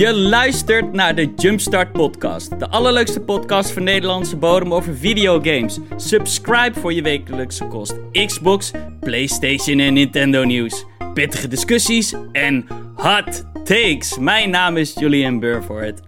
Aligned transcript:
Je 0.00 0.14
luistert 0.14 0.92
naar 0.92 1.14
de 1.14 1.32
Jumpstart 1.36 1.92
Podcast, 1.92 2.58
de 2.58 2.68
allerleukste 2.68 3.20
podcast 3.20 3.70
van 3.70 3.82
Nederlandse 3.82 4.36
bodem 4.36 4.74
over 4.74 4.96
videogames. 4.96 5.78
Subscribe 5.96 6.80
voor 6.80 6.92
je 6.92 7.02
wekelijkse 7.02 7.66
kost. 7.66 7.94
Xbox, 8.12 8.70
PlayStation 9.00 9.78
en 9.78 9.92
Nintendo 9.92 10.44
nieuws. 10.44 10.84
Pittige 11.14 11.48
discussies 11.48 12.14
en 12.32 12.66
hot 12.94 13.44
takes. 13.64 14.18
Mijn 14.18 14.50
naam 14.50 14.76
is 14.76 14.94
Julian 14.94 15.40
Burvoort. 15.40 16.00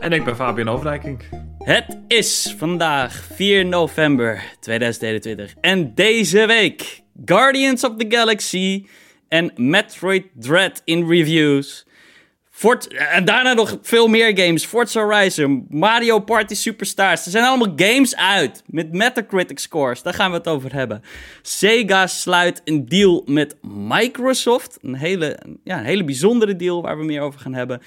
En 0.00 0.12
ik 0.12 0.24
ben 0.24 0.36
Fabian 0.36 0.68
Overdijking. 0.68 1.22
Het 1.58 1.98
is 2.08 2.54
vandaag 2.58 3.28
4 3.34 3.66
november 3.66 4.42
2021 4.60 5.54
en 5.60 5.94
deze 5.94 6.46
week 6.46 7.02
Guardians 7.24 7.84
of 7.84 7.96
the 7.96 8.06
Galaxy 8.08 8.86
en 9.28 9.52
Metroid 9.56 10.24
Dread 10.34 10.82
in 10.84 11.08
reviews. 11.08 11.86
Fort 12.56 12.86
en 12.86 13.24
daarna 13.24 13.52
nog 13.52 13.78
veel 13.82 14.08
meer 14.08 14.38
games. 14.38 14.64
Forza 14.64 15.02
Horizon, 15.02 15.66
Mario 15.68 16.18
Party 16.18 16.54
Superstars. 16.54 17.24
Er 17.24 17.30
zijn 17.30 17.44
allemaal 17.44 17.72
games 17.76 18.16
uit 18.16 18.62
met 18.66 18.92
Metacritic 18.92 19.58
scores. 19.58 20.02
Daar 20.02 20.14
gaan 20.14 20.30
we 20.30 20.36
het 20.36 20.48
over 20.48 20.72
hebben. 20.72 21.02
Sega 21.42 22.06
sluit 22.06 22.60
een 22.64 22.86
deal 22.86 23.22
met 23.26 23.56
Microsoft. 23.62 24.78
Een 24.82 24.94
hele, 24.94 25.38
ja, 25.64 25.78
een 25.78 25.84
hele 25.84 26.04
bijzondere 26.04 26.56
deal 26.56 26.82
waar 26.82 26.98
we 26.98 27.04
meer 27.04 27.20
over 27.20 27.40
gaan 27.40 27.54
hebben. 27.54 27.82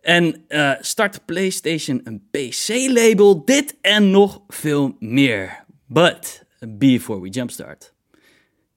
En 0.00 0.44
uh, 0.48 0.72
start 0.80 1.24
PlayStation 1.24 2.00
een 2.04 2.28
PC-label. 2.30 3.44
Dit 3.44 3.76
en 3.80 4.10
nog 4.10 4.40
veel 4.48 4.96
meer. 4.98 5.64
But 5.86 6.44
before 6.68 7.20
we 7.20 7.28
jumpstart. 7.28 7.92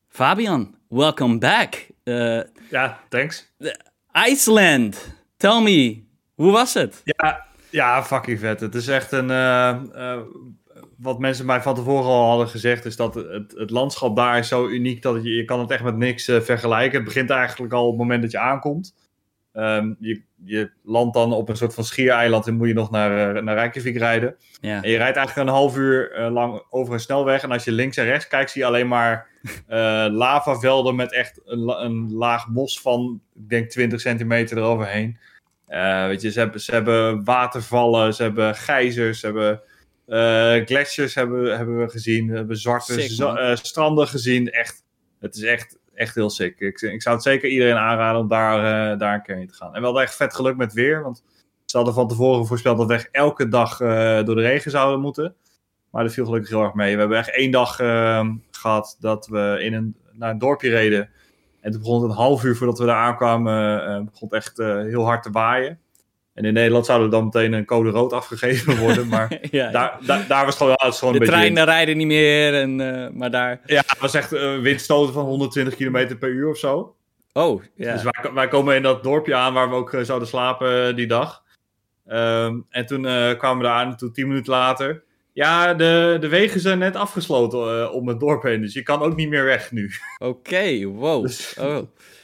Fabian, 0.10 0.76
welcome 0.88 1.38
back. 1.38 1.88
Uh, 2.04 2.42
ja, 2.70 3.00
thanks. 3.10 3.52
Iceland. 4.28 5.20
Tell 5.42 5.62
me, 5.62 6.04
hoe 6.36 6.52
was 6.52 6.74
het? 6.74 7.02
Ja, 7.04 7.46
ja 7.70 8.04
fucking 8.04 8.40
vet. 8.40 8.60
Het 8.60 8.76
is 8.76 8.88
echt 8.88 9.12
een. 9.12 9.30
Uh, 9.30 9.80
uh, 9.96 10.18
wat 10.98 11.20
mensen 11.20 11.46
mij 11.46 11.62
van 11.62 11.76
tevoren 11.76 12.10
al 12.10 12.28
hadden 12.28 12.48
gezegd, 12.48 12.86
is 12.86 12.96
dat 12.96 13.16
het, 13.16 13.54
het 13.56 13.70
landschap 13.70 14.16
daar 14.16 14.38
is 14.38 14.48
zo 14.48 14.68
uniek 14.68 15.02
dat 15.02 15.24
je, 15.24 15.30
je 15.30 15.46
kan 15.46 15.60
het 15.60 15.72
echt 15.72 15.84
met 15.84 15.98
niks 15.98 16.28
uh, 16.28 16.40
vergelijken. 16.40 16.96
Het 16.96 17.08
begint 17.08 17.30
eigenlijk 17.30 17.74
al 17.74 17.84
op 17.84 17.90
het 17.90 18.00
moment 18.00 18.22
dat 18.22 18.32
je 18.32 18.40
aankomt. 18.40 18.96
Um, 19.54 19.96
je, 20.00 20.22
je 20.44 20.72
landt 20.84 21.14
dan 21.14 21.34
op 21.34 21.50
een 21.50 21.58
soort 21.58 21.74
van 21.74 21.84
schiereiland 21.84 22.48
en 22.48 22.56
moet 22.56 22.68
je 22.68 22.74
nog 22.74 22.92
naar, 22.92 23.44
naar 23.44 23.56
Reykjavik 23.56 23.98
rijden. 23.98 24.36
Ja. 24.62 24.84
En 24.84 24.90
je 24.90 24.98
rijdt 24.98 25.18
eigenlijk 25.18 25.48
een 25.48 25.56
half 25.56 25.78
uur 25.78 26.30
lang 26.30 26.64
over 26.70 26.94
een 26.94 27.00
snelweg. 27.00 27.44
En 27.44 27.52
als 27.52 27.64
je 27.64 27.72
links 27.72 27.98
en 27.98 28.06
rechts 28.06 28.28
kijkt, 28.28 28.52
zie 28.52 28.62
je 28.62 28.68
alleen 28.68 28.88
maar 28.88 29.28
lavavelden 30.24 30.96
met 30.96 31.14
echt 31.14 31.42
een, 31.46 31.84
een 31.84 32.14
laag 32.14 32.48
bos 32.50 32.82
van, 32.82 33.22
ik 33.36 33.50
denk, 33.50 33.70
20 33.70 34.02
centimeter 34.02 34.58
eroverheen. 34.58 35.18
Uh, 35.72 36.08
weet 36.08 36.22
je, 36.22 36.32
ze 36.32 36.40
hebben, 36.40 36.62
ze 36.62 36.72
hebben 36.72 37.24
watervallen, 37.24 38.14
ze 38.14 38.24
hebben 38.24 38.56
gijzers, 38.56 39.20
ze 39.20 39.26
hebben 39.26 39.62
uh, 40.08 40.66
glaciers 40.66 41.16
hebben, 41.16 41.58
hebben 41.58 41.80
we 41.80 41.90
gezien, 41.90 42.30
we 42.30 42.36
hebben 42.36 42.58
zwarte 42.58 43.02
sick, 43.02 43.20
uh, 43.20 43.56
stranden 43.56 44.08
gezien. 44.08 44.52
Echt, 44.52 44.84
het 45.20 45.36
is 45.36 45.44
echt, 45.44 45.78
echt 45.94 46.16
heel 46.16 46.30
sick. 46.30 46.60
Ik, 46.60 46.82
ik 46.82 47.02
zou 47.02 47.16
het 47.16 47.24
zeker 47.24 47.50
iedereen 47.50 47.76
aanraden 47.76 48.22
om 48.22 48.28
daar, 48.28 48.98
daar 48.98 49.14
een 49.14 49.22
keer 49.22 49.36
heen 49.36 49.48
te 49.48 49.54
gaan. 49.54 49.74
En 49.74 49.80
we 49.80 49.86
hadden 49.86 50.04
echt 50.04 50.16
vet 50.16 50.36
geluk 50.36 50.58
met 50.58 50.74
weer, 50.74 51.04
want 51.04 51.24
ze 51.66 51.78
hadden 51.78 51.96
van 51.96 52.08
tevoren 52.08 52.46
voorspeld 52.46 52.78
dat 52.78 52.88
we 52.88 52.94
echt 52.94 53.10
elke 53.12 53.48
dag 53.48 53.78
door 54.26 54.36
de 54.36 54.42
regen 54.42 54.72
zouden 54.72 55.00
moeten. 55.00 55.36
Maar 55.92 56.04
dat 56.04 56.14
viel 56.14 56.26
gelukkig 56.26 56.50
heel 56.50 56.64
erg 56.64 56.74
mee. 56.74 56.94
We 56.94 57.00
hebben 57.00 57.18
echt 57.18 57.36
één 57.36 57.52
dag 57.52 57.80
ehm, 57.80 58.36
gehad 58.52 58.98
dat 59.00 59.28
we 59.28 59.58
in 59.62 59.74
een, 59.74 59.96
naar 60.12 60.30
een 60.30 60.38
dorpje 60.38 60.70
reden. 60.70 61.10
En 61.62 61.72
toen 61.72 61.82
begon 61.82 62.02
het 62.02 62.12
een 62.12 62.18
half 62.18 62.44
uur 62.44 62.56
voordat 62.56 62.80
we 62.80 62.86
daar 62.86 62.96
aankwamen, 62.96 63.76
uh, 63.90 64.06
begon 64.06 64.28
het 64.30 64.34
echt 64.34 64.60
uh, 64.60 64.82
heel 64.82 65.06
hard 65.06 65.24
te 65.24 65.32
waaien. 65.32 65.80
En 66.34 66.46
in 66.46 66.54
Nederland 66.54 66.86
zou 66.86 67.04
er 67.04 67.10
dan 67.10 67.24
meteen 67.24 67.54
een 67.54 67.66
code 67.66 67.90
rood 67.90 68.14
afgegeven 68.14 68.78
worden, 68.78 69.08
maar 69.08 69.40
ja, 69.52 69.72
daar, 69.72 69.98
daar, 70.06 70.28
daar, 70.28 70.46
was 70.46 70.58
gewoon, 70.58 70.74
het 70.76 70.96
gewoon 70.96 71.14
de 71.14 71.26
treinen 71.26 71.66
rijden 71.66 71.98
niet 71.98 72.08
meer, 72.08 72.54
en, 72.54 72.80
uh, 72.80 73.08
maar 73.10 73.32
daar... 73.32 73.62
Ja, 73.66 73.84
het 73.86 74.00
was 74.00 74.14
echt 74.14 74.30
windstoten 74.62 75.14
van 75.14 75.26
120 75.26 75.76
km 75.76 76.18
per 76.18 76.30
uur 76.30 76.50
of 76.50 76.58
zo. 76.58 76.96
Oh, 77.34 77.64
ja. 77.76 77.94
Dus 77.94 78.04
wij, 78.04 78.34
wij, 78.34 78.48
komen 78.48 78.76
in 78.76 78.82
dat 78.82 79.04
dorpje 79.04 79.36
aan 79.36 79.54
waar 79.54 79.70
we 79.70 79.76
ook 79.76 79.98
zouden 80.02 80.28
slapen 80.28 80.96
die 80.96 81.08
dag. 81.08 81.44
Um, 82.08 82.66
en 82.70 82.86
toen 82.86 83.02
kwamen 83.38 83.58
we 83.58 83.64
daar 83.64 83.86
aan, 83.86 83.96
toen 83.96 84.12
tien 84.12 84.28
minuten 84.28 84.54
later... 84.54 85.04
Ja, 85.42 85.74
de, 85.74 86.18
de 86.20 86.28
wegen 86.28 86.60
zijn 86.60 86.80
net 86.80 86.96
afgesloten 86.96 87.80
uh, 87.80 87.94
om 87.94 88.08
het 88.08 88.20
dorp 88.20 88.44
heen, 88.44 88.62
dus 88.62 88.74
je 88.74 88.84
kan 88.84 89.02
ook 89.02 89.16
niet 89.16 89.30
meer 89.30 89.44
weg 89.44 89.72
nu. 89.72 89.92
Oké, 90.18 90.30
okay, 90.30 90.86
wow. 90.86 91.24
Dus, 91.24 91.56
oh. 91.60 91.78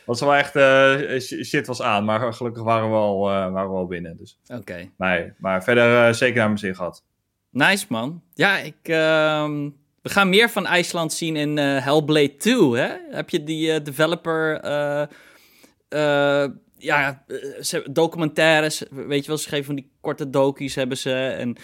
Wat 0.05 0.19
wel 0.19 0.35
echt 0.35 0.55
uh, 0.55 1.19
shit 1.19 1.67
was 1.67 1.81
aan, 1.81 2.05
maar 2.05 2.33
gelukkig 2.33 2.63
waren 2.63 2.89
we 2.89 2.95
al, 2.95 3.29
uh, 3.29 3.51
waren 3.51 3.69
we 3.69 3.75
al 3.75 3.87
binnen. 3.87 4.17
Dus. 4.17 4.39
Oké. 4.47 4.59
Okay. 4.59 4.91
Nee, 4.97 5.33
maar 5.37 5.63
verder 5.63 6.15
zeker 6.15 6.37
naar 6.37 6.45
mijn 6.45 6.59
zin 6.59 6.75
gehad. 6.75 7.03
Nice 7.49 7.85
man. 7.89 8.21
Ja, 8.33 8.57
ik, 8.57 8.75
uh, 8.83 9.49
we 10.01 10.09
gaan 10.09 10.29
meer 10.29 10.49
van 10.49 10.65
IJsland 10.65 11.13
zien 11.13 11.35
in 11.35 11.57
Hellblade 11.57 12.35
2, 12.35 12.77
hè? 12.77 12.95
Heb 13.11 13.29
je 13.29 13.43
die 13.43 13.81
developer 13.81 14.61
ja, 16.77 17.23
documentaires, 17.91 18.83
weet 18.89 19.21
je 19.21 19.27
wel, 19.27 19.37
ze 19.37 19.49
geven 19.49 19.65
van 19.65 19.75
die 19.75 19.91
korte 20.01 20.29
dokies 20.29 20.75
hebben 20.75 20.97
ze 20.97 21.13
en... 21.13 21.57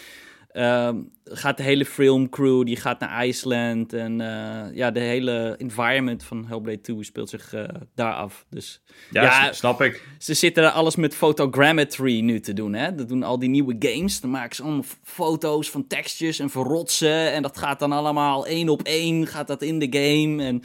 Um, 0.57 1.11
gaat 1.23 1.57
de 1.57 1.63
hele 1.63 1.85
filmcrew, 1.85 2.65
die 2.65 2.75
gaat 2.75 2.99
naar 2.99 3.09
IJsland. 3.09 3.93
En 3.93 4.19
uh, 4.19 4.75
ja, 4.75 4.91
de 4.91 4.99
hele 4.99 5.55
environment 5.57 6.23
van 6.23 6.45
Hellblade 6.45 6.81
2 6.81 7.03
speelt 7.03 7.29
zich 7.29 7.53
uh, 7.53 7.63
daar 7.95 8.13
af. 8.13 8.45
Dus, 8.49 8.81
ja, 9.11 9.23
ja, 9.23 9.53
snap 9.53 9.81
ik. 9.81 10.07
Ze 10.19 10.33
zitten 10.33 10.63
er 10.63 10.69
alles 10.69 10.95
met 10.95 11.15
photogrammetry 11.15 12.19
nu 12.19 12.39
te 12.39 12.53
doen. 12.53 12.73
Hè? 12.73 12.95
Dat 12.95 13.09
doen 13.09 13.23
al 13.23 13.39
die 13.39 13.49
nieuwe 13.49 13.75
games. 13.79 14.21
Dan 14.21 14.29
maken 14.29 14.55
ze 14.55 14.63
allemaal 14.63 14.83
foto's 15.03 15.69
van 15.69 15.87
textures 15.87 16.39
en 16.39 16.49
van 16.49 16.63
rotsen. 16.63 17.31
En 17.31 17.41
dat 17.41 17.57
gaat 17.57 17.79
dan 17.79 17.91
allemaal 17.91 18.45
één 18.45 18.69
op 18.69 18.81
één 18.81 19.27
gaat 19.27 19.47
dat 19.47 19.61
in 19.61 19.79
de 19.79 19.87
game. 19.89 20.43
En 20.43 20.63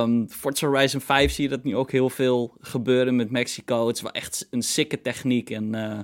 um, 0.00 0.28
Forza 0.30 0.66
Horizon 0.66 1.00
5 1.00 1.32
zie 1.32 1.44
je 1.44 1.50
dat 1.50 1.64
nu 1.64 1.76
ook 1.76 1.90
heel 1.90 2.10
veel 2.10 2.56
gebeuren 2.60 3.16
met 3.16 3.30
Mexico. 3.30 3.86
Het 3.86 3.96
is 3.96 4.02
wel 4.02 4.12
echt 4.12 4.46
een 4.50 4.62
sikke 4.62 5.00
techniek 5.00 5.50
en... 5.50 5.76
Uh, 5.76 5.98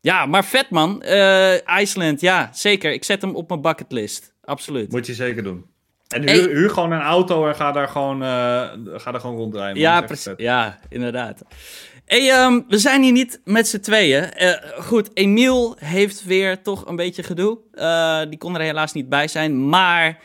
ja, 0.00 0.26
maar 0.26 0.44
vet 0.44 0.70
man. 0.70 1.02
Uh, 1.04 1.68
IJsland, 1.68 2.20
ja, 2.20 2.50
zeker. 2.52 2.92
Ik 2.92 3.04
zet 3.04 3.22
hem 3.22 3.34
op 3.34 3.48
mijn 3.48 3.60
bucketlist. 3.60 4.34
Absoluut. 4.44 4.92
Moet 4.92 5.06
je 5.06 5.14
zeker 5.14 5.42
doen. 5.42 5.66
En 6.08 6.20
huur, 6.20 6.30
hey. 6.30 6.52
huur 6.52 6.70
gewoon 6.70 6.92
een 6.92 7.00
auto 7.00 7.48
en 7.48 7.54
ga 7.54 7.72
daar 7.72 7.88
gewoon, 7.88 8.22
uh, 8.22 8.28
ga 8.94 9.10
daar 9.10 9.20
gewoon 9.20 9.36
ronddraaien. 9.36 9.72
Man. 9.72 9.82
Ja, 9.82 10.00
precies. 10.00 10.32
Ja, 10.36 10.78
inderdaad. 10.88 11.42
Hey, 12.04 12.44
um, 12.44 12.64
we 12.68 12.78
zijn 12.78 13.02
hier 13.02 13.12
niet 13.12 13.40
met 13.44 13.68
z'n 13.68 13.80
tweeën. 13.80 14.28
Uh, 14.38 14.52
goed, 14.78 15.10
Emiel 15.14 15.76
heeft 15.78 16.24
weer 16.24 16.62
toch 16.62 16.86
een 16.86 16.96
beetje 16.96 17.22
gedoe. 17.22 17.58
die 18.28 18.38
kon 18.38 18.54
er 18.54 18.60
helaas 18.60 18.92
niet 18.92 19.08
bij 19.08 19.28
zijn, 19.28 19.68
maar... 19.68 20.18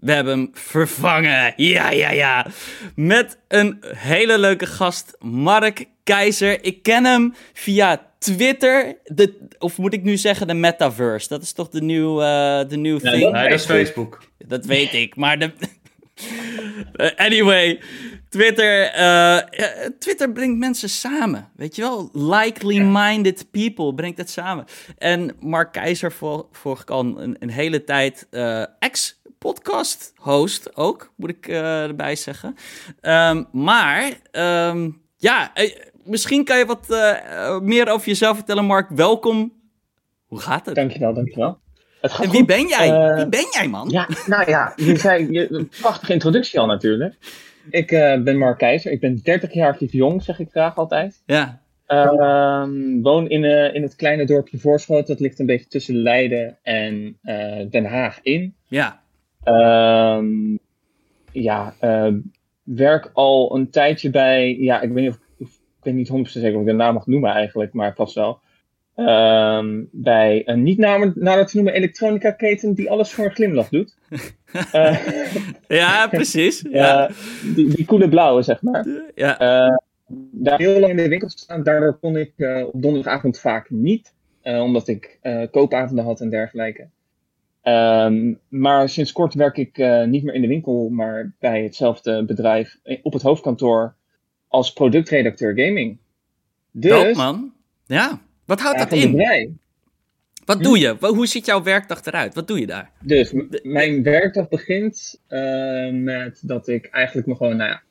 We 0.00 0.12
hebben 0.12 0.38
hem 0.38 0.50
vervangen. 0.52 1.52
Ja, 1.56 1.90
ja, 1.90 2.10
ja. 2.10 2.46
Met 2.94 3.38
een 3.48 3.84
hele 3.86 4.38
leuke 4.38 4.66
gast, 4.66 5.16
Mark 5.18 5.84
Keizer. 6.04 6.64
Ik 6.64 6.82
ken 6.82 7.04
hem 7.04 7.34
via 7.52 8.09
Twitter, 8.20 8.96
de, 9.04 9.46
of 9.58 9.78
moet 9.78 9.92
ik 9.92 10.02
nu 10.02 10.16
zeggen 10.16 10.46
de 10.46 10.54
metaverse? 10.54 11.28
Dat 11.28 11.42
is 11.42 11.52
toch 11.52 11.68
de 11.68 11.82
nieuwe 11.82 12.22
uh, 12.22 12.68
de 12.68 12.76
new 12.76 13.02
ja, 13.02 13.10
thing? 13.10 13.32
Nee, 13.32 13.48
dat 13.48 13.58
is 13.58 13.64
Facebook. 13.64 14.22
Dat 14.46 14.64
weet 14.64 14.92
ik, 14.94 15.16
maar 15.16 15.38
de... 15.38 15.52
anyway, 17.16 17.80
Twitter, 18.28 18.98
uh, 18.98 19.38
Twitter 19.98 20.32
brengt 20.32 20.58
mensen 20.58 20.88
samen, 20.88 21.48
weet 21.56 21.76
je 21.76 21.82
wel? 21.82 22.10
Likely-minded 22.12 23.50
people 23.50 23.94
brengt 23.94 24.18
het 24.18 24.30
samen. 24.30 24.64
En 24.98 25.36
Mark 25.40 25.72
Keizer 25.72 26.12
volg 26.52 26.80
ik 26.80 26.90
al 26.90 27.00
een, 27.00 27.36
een 27.38 27.50
hele 27.50 27.84
tijd 27.84 28.26
uh, 28.30 28.64
ex-podcast 28.78 30.12
host 30.16 30.76
ook, 30.76 31.12
moet 31.16 31.30
ik 31.30 31.48
erbij 31.48 32.16
zeggen. 32.16 32.56
Um, 33.02 33.46
maar, 33.52 34.12
um, 34.32 35.02
ja 35.16 35.52
misschien 36.04 36.44
kan 36.44 36.58
je 36.58 36.66
wat 36.66 36.86
uh, 36.90 37.58
meer 37.58 37.88
over 37.88 38.06
jezelf 38.06 38.36
vertellen, 38.36 38.64
Mark. 38.64 38.88
Welkom. 38.88 39.52
Hoe 40.26 40.40
gaat 40.40 40.66
het? 40.66 40.74
Dankjewel, 40.74 41.14
dankjewel. 41.14 41.58
Het 42.00 42.12
gaat 42.12 42.24
en 42.24 42.30
wie 42.30 42.38
goed. 42.38 42.48
ben 42.48 42.68
jij? 42.68 42.88
Uh, 42.88 43.16
wie 43.16 43.28
ben 43.28 43.46
jij, 43.50 43.68
man? 43.68 43.88
Ja, 43.88 44.08
nou 44.26 44.50
ja, 44.50 44.72
je 44.76 44.96
zei 44.96 45.30
je, 45.30 45.52
een 45.52 45.68
prachtige 45.80 46.12
introductie 46.12 46.60
al 46.60 46.66
natuurlijk. 46.66 47.14
Ik 47.70 47.90
uh, 47.90 48.22
ben 48.22 48.38
Mark 48.38 48.58
Keizer. 48.58 48.92
Ik 48.92 49.00
ben 49.00 49.20
30 49.22 49.52
jaar 49.52 49.76
jong, 49.84 50.22
zeg 50.22 50.38
ik 50.38 50.50
graag 50.50 50.76
altijd. 50.76 51.22
Ja. 51.26 51.60
Uh, 51.88 52.66
woon 53.02 53.28
in, 53.28 53.44
in 53.74 53.82
het 53.82 53.96
kleine 53.96 54.24
dorpje 54.24 54.58
Voorschoten. 54.58 55.06
Dat 55.06 55.20
ligt 55.20 55.38
een 55.38 55.46
beetje 55.46 55.68
tussen 55.68 55.96
Leiden 55.96 56.58
en 56.62 57.18
Den 57.70 57.84
Haag 57.84 58.18
in. 58.22 58.54
Ja. 58.68 59.02
Ehm, 59.42 60.56
ja, 61.32 61.74
werk 62.62 63.10
al 63.12 63.56
een 63.56 63.70
tijdje 63.70 64.10
bij, 64.10 64.56
ja, 64.56 64.80
ik 64.80 64.90
weet 64.90 65.02
niet 65.02 65.10
of 65.10 65.16
ik 65.16 65.22
weet 65.82 65.94
niet 65.94 66.08
100% 66.08 66.12
zeker 66.22 66.54
of 66.54 66.60
ik 66.60 66.66
de 66.66 66.72
naam 66.72 66.94
mag 66.94 67.06
noemen 67.06 67.30
eigenlijk, 67.30 67.72
maar 67.72 67.94
vast 67.94 68.14
wel. 68.14 68.40
Um, 68.96 69.88
bij 69.92 70.42
een 70.44 70.62
niet 70.62 70.78
nader 70.78 71.46
te 71.46 71.56
noemen 71.56 71.74
elektronica 71.74 72.30
keten 72.30 72.74
die 72.74 72.90
alles 72.90 73.12
voor 73.12 73.24
een 73.24 73.34
glimlach 73.34 73.68
doet. 73.68 73.96
uh, 74.74 74.98
ja, 75.80 76.08
precies. 76.08 76.64
Ja. 76.70 77.08
Uh, 77.10 77.16
die, 77.54 77.68
die 77.68 77.84
koele 77.84 78.08
blauwe, 78.08 78.42
zeg 78.42 78.62
maar. 78.62 78.86
Ja. 79.14 79.40
Uh, 79.66 79.76
daar 80.30 80.58
heel 80.58 80.80
lang 80.80 80.90
in 80.90 80.96
de 80.96 81.08
winkel 81.08 81.28
staan. 81.28 81.62
Daardoor 81.62 81.98
kon 81.98 82.16
ik 82.16 82.32
eh, 82.36 82.66
op 82.66 82.82
donderdagavond 82.82 83.38
vaak 83.38 83.70
niet, 83.70 84.14
eh, 84.42 84.62
omdat 84.62 84.88
ik 84.88 85.18
eh, 85.20 85.42
koopavonden 85.50 86.04
had 86.04 86.20
en 86.20 86.30
dergelijke. 86.30 86.88
Ehm, 87.62 88.34
maar 88.48 88.88
sinds 88.88 89.12
kort 89.12 89.34
werk 89.34 89.56
ik 89.56 89.78
eh, 89.78 90.04
niet 90.04 90.24
meer 90.24 90.34
in 90.34 90.40
de 90.40 90.48
winkel, 90.48 90.88
maar 90.88 91.32
bij 91.38 91.62
hetzelfde 91.62 92.24
bedrijf 92.24 92.78
eh, 92.82 92.98
op 93.02 93.12
het 93.12 93.22
hoofdkantoor 93.22 93.94
als 94.50 94.72
productredacteur 94.72 95.52
gaming. 95.56 95.98
Dus, 96.70 97.16
man. 97.16 97.52
Ja. 97.86 98.20
Wat 98.44 98.60
houdt 98.60 98.78
ja, 98.78 98.84
dat 98.84 98.98
in? 98.98 99.58
Wat 100.44 100.62
doe 100.62 100.78
je? 100.78 100.96
Wa- 100.98 101.08
Hoe 101.12 101.26
ziet 101.26 101.46
jouw 101.46 101.62
werkdag 101.62 102.04
eruit? 102.04 102.34
Wat 102.34 102.46
doe 102.46 102.60
je 102.60 102.66
daar? 102.66 102.90
Dus 103.00 103.32
mijn 103.62 104.02
werkdag 104.02 104.48
begint 104.48 105.20
eh, 105.26 105.90
met 105.92 106.40
dat 106.42 106.68
ik 106.68 106.86
eigenlijk 106.86 107.26
me 107.26 107.34
gewoon, 107.36 107.56
nou 107.56 107.70
ja, 107.70 107.82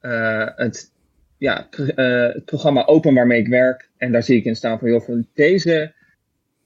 eh, 0.00 0.56
het, 0.56 0.92
ja, 1.38 1.68
eh, 1.70 2.34
het 2.34 2.44
programma 2.44 2.86
open 2.86 3.14
waarmee 3.14 3.40
ik 3.40 3.48
werk. 3.48 3.90
En 3.96 4.12
daar 4.12 4.22
zie 4.22 4.38
ik 4.38 4.44
in 4.44 4.56
staan 4.56 4.78
van, 4.78 4.88
joh, 4.88 5.02
van 5.02 5.26
deze 5.34 5.94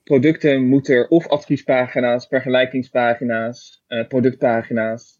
producten 0.04 0.64
moeten 0.64 0.94
er 0.94 1.08
of 1.08 1.28
adviespagina's, 1.28 2.26
vergelijkingspagina's, 2.26 3.84
productpagina's, 4.08 5.18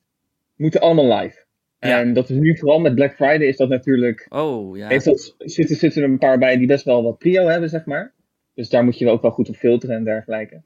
moeten 0.56 0.80
allemaal 0.80 1.18
live. 1.18 1.45
Ja. 1.86 2.00
En 2.00 2.12
dat 2.12 2.30
is 2.30 2.36
nu 2.36 2.56
vooral 2.58 2.78
met 2.78 2.94
Black 2.94 3.14
Friday 3.14 3.46
is 3.46 3.56
dat 3.56 3.68
natuurlijk 3.68 4.26
Oh, 4.28 4.76
ja. 4.76 4.88
heeft 4.88 5.04
dat, 5.04 5.34
zitten, 5.38 5.76
zitten 5.76 6.02
er 6.02 6.08
een 6.08 6.18
paar 6.18 6.38
bij 6.38 6.56
die 6.56 6.66
best 6.66 6.84
wel 6.84 7.02
wat 7.02 7.18
prio 7.18 7.46
hebben, 7.46 7.68
zeg 7.68 7.84
maar. 7.84 8.12
Dus 8.54 8.68
daar 8.68 8.84
moet 8.84 8.98
je 8.98 9.08
ook 9.08 9.22
wel 9.22 9.30
goed 9.30 9.48
op 9.48 9.56
filteren 9.56 9.96
en 9.96 10.04
dergelijke. 10.04 10.62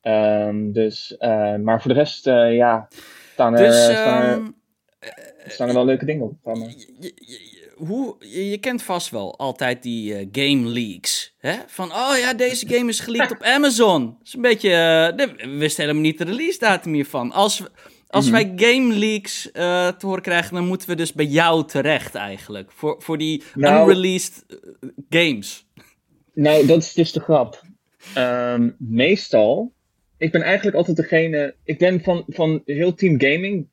Ehm, 0.00 0.72
dus, 0.72 1.16
eh, 1.16 1.56
maar 1.56 1.82
voor 1.82 1.92
de 1.92 1.98
rest, 1.98 2.26
eh, 2.26 2.54
ja, 2.56 2.88
staan 3.32 3.52
er, 3.58 3.66
Dus, 3.66 3.84
staan, 3.84 4.22
er, 4.22 4.32
ehm, 4.32 4.46
staan 5.46 5.68
er 5.68 5.74
wel 5.74 5.84
leuke 5.84 6.04
dingen 6.04 6.22
op 6.24 6.34
je, 6.44 6.86
je- 7.00 7.12
je- 7.16 7.60
hoe, 7.76 8.16
je, 8.50 8.58
kent 8.58 8.82
vast 8.82 9.10
wel 9.10 9.38
altijd 9.38 9.82
die 9.82 10.14
eh, 10.14 10.26
game 10.32 10.68
leaks. 10.68 11.34
Hè? 11.38 11.54
Van, 11.66 11.90
oh 11.92 12.14
ja, 12.20 12.34
deze 12.34 12.68
game 12.68 12.88
is 12.88 13.00
geleakt 13.00 13.30
op 13.30 13.42
Amazon. 13.42 14.04
Dat 14.04 14.26
is 14.26 14.34
een 14.34 14.40
beetje... 14.42 14.68
we 15.16 15.56
wisten 15.58 15.82
helemaal 15.82 16.02
niet 16.04 16.18
de 16.18 16.24
release 16.24 16.58
datum 16.58 16.92
hiervan. 16.92 17.32
Als, 17.32 17.58
we- 17.58 17.70
als 18.12 18.30
Mhm. 18.30 18.34
wij 18.34 18.52
game 18.68 18.94
leaks 18.94 19.50
eh, 19.52 19.88
te 19.88 20.06
horen 20.06 20.22
krijgen, 20.22 20.54
dan 20.54 20.66
moeten 20.66 20.88
we 20.88 20.94
dus 20.94 21.12
bij 21.12 21.24
jou 21.24 21.66
terecht 21.66 22.14
eigenlijk. 22.14 22.72
Voor, 22.72 22.96
voor 22.98 23.18
die 23.18 23.42
Nou- 23.54 23.90
unreleased 23.90 24.44
eh, 24.48 24.88
games. 25.10 25.66
Nou, 26.34 26.66
dat 26.66 26.82
is 26.82 26.92
dus 26.92 27.12
de 27.12 27.20
grap. 27.20 27.62
Ehm, 28.14 28.70
meestal, 28.78 29.72
ik 30.18 30.32
ben 30.32 30.42
eigenlijk 30.42 30.76
altijd 30.76 30.96
degene, 30.96 31.54
ik 31.64 31.78
ben 31.78 32.00
van, 32.02 32.24
van 32.28 32.62
heel 32.64 32.94
Team 32.94 33.20
Gaming, 33.20 33.66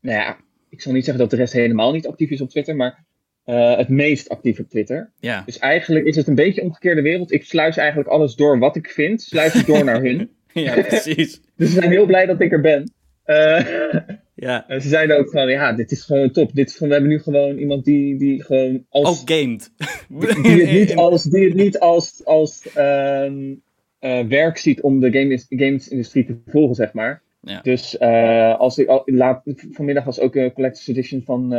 nou 0.00 0.18
ja, 0.18 0.36
ik 0.68 0.80
zal 0.82 0.92
niet 0.92 1.04
zeggen 1.04 1.22
dat 1.22 1.30
de 1.30 1.36
rest 1.36 1.52
helemaal 1.52 1.92
niet 1.92 2.06
actief 2.06 2.30
is 2.30 2.40
op 2.40 2.50
Twitter, 2.50 2.76
maar 2.76 3.04
eh, 3.44 3.76
het 3.76 3.88
meest 3.88 4.28
actief 4.28 4.58
op 4.58 4.68
Twitter. 4.68 5.10
Ja. 5.20 5.42
Dus 5.46 5.58
eigenlijk 5.58 6.06
is 6.06 6.16
het 6.16 6.26
een 6.28 6.34
beetje 6.34 6.62
omgekeerde 6.62 7.02
wereld. 7.02 7.32
Ik 7.32 7.44
sluis 7.44 7.76
eigenlijk 7.76 8.08
alles 8.08 8.34
door 8.34 8.58
wat 8.58 8.76
ik 8.76 8.88
vind, 8.90 9.22
sluis 9.22 9.52
het 9.52 9.66
door 9.66 9.84
naar 9.84 10.02
hun. 10.02 10.30
ja, 10.52 10.82
precies. 10.82 11.40
Dus 11.56 11.68
ze 11.68 11.74
zijn 11.74 11.90
heel 11.90 12.06
blij 12.06 12.26
dat 12.26 12.40
ik 12.40 12.52
er 12.52 12.60
ben. 12.60 12.92
Eh, 13.30 13.94
Ja. 14.34 14.68
en 14.68 14.82
ze 14.82 14.88
zeiden 14.88 15.18
ook 15.18 15.30
van, 15.30 15.48
ja, 15.48 15.72
dit 15.72 15.90
is 15.90 16.02
gewoon 16.02 16.30
top. 16.30 16.54
Dit 16.54 16.68
is 16.68 16.78
we 16.78 16.86
hebben 16.86 17.10
nu 17.10 17.18
gewoon 17.18 17.58
iemand 17.58 17.84
die, 17.84 18.18
die 18.18 18.42
gewoon 18.42 18.84
als... 18.88 19.08
Ook 19.08 19.30
gamed. 19.30 19.72
die 20.42 20.62
het 20.64 20.70
niet 20.72 20.94
als, 21.06 21.22
die 21.22 21.44
het 21.44 21.54
niet 21.54 21.78
als, 21.78 22.24
als 22.24 22.72
ehm, 22.74 23.54
eh, 23.98 24.26
werk 24.26 24.58
ziet 24.58 24.80
om 24.80 25.00
de 25.00 25.12
game, 25.12 25.42
gamesindustrie 25.48 26.24
te 26.24 26.36
volgen, 26.46 26.74
zeg 26.74 26.92
maar. 26.92 27.22
Ja. 27.40 27.60
Dus 27.62 27.98
eh, 27.98 28.58
als 28.58 28.78
ik 28.78 28.88
al, 28.88 29.02
laat, 29.04 29.42
vanmiddag 29.70 30.04
was 30.04 30.20
ook 30.20 30.34
een 30.34 30.52
collector's 30.52 30.88
edition 30.88 31.22
van 31.22 31.52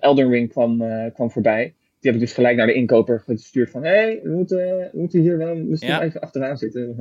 Elden 0.00 0.30
Ring 0.30 0.48
kwam, 0.50 0.82
kwam 1.12 1.30
voorbij. 1.30 1.74
Die 2.00 2.10
heb 2.10 2.14
ik 2.14 2.26
dus 2.26 2.32
gelijk 2.32 2.56
naar 2.56 2.66
de 2.66 2.74
inkoper 2.74 3.20
gestuurd 3.20 3.70
van, 3.70 3.84
hé, 3.84 3.90
hey, 3.90 4.20
we, 4.22 4.30
moeten, 4.30 4.56
we 4.56 4.90
moeten 4.92 5.20
hier 5.20 5.38
wel 5.38 5.56
misschien 5.56 5.90
Ja. 5.92 6.02
even 6.02 6.20
achteraan 6.20 6.56
zitten. 6.56 6.96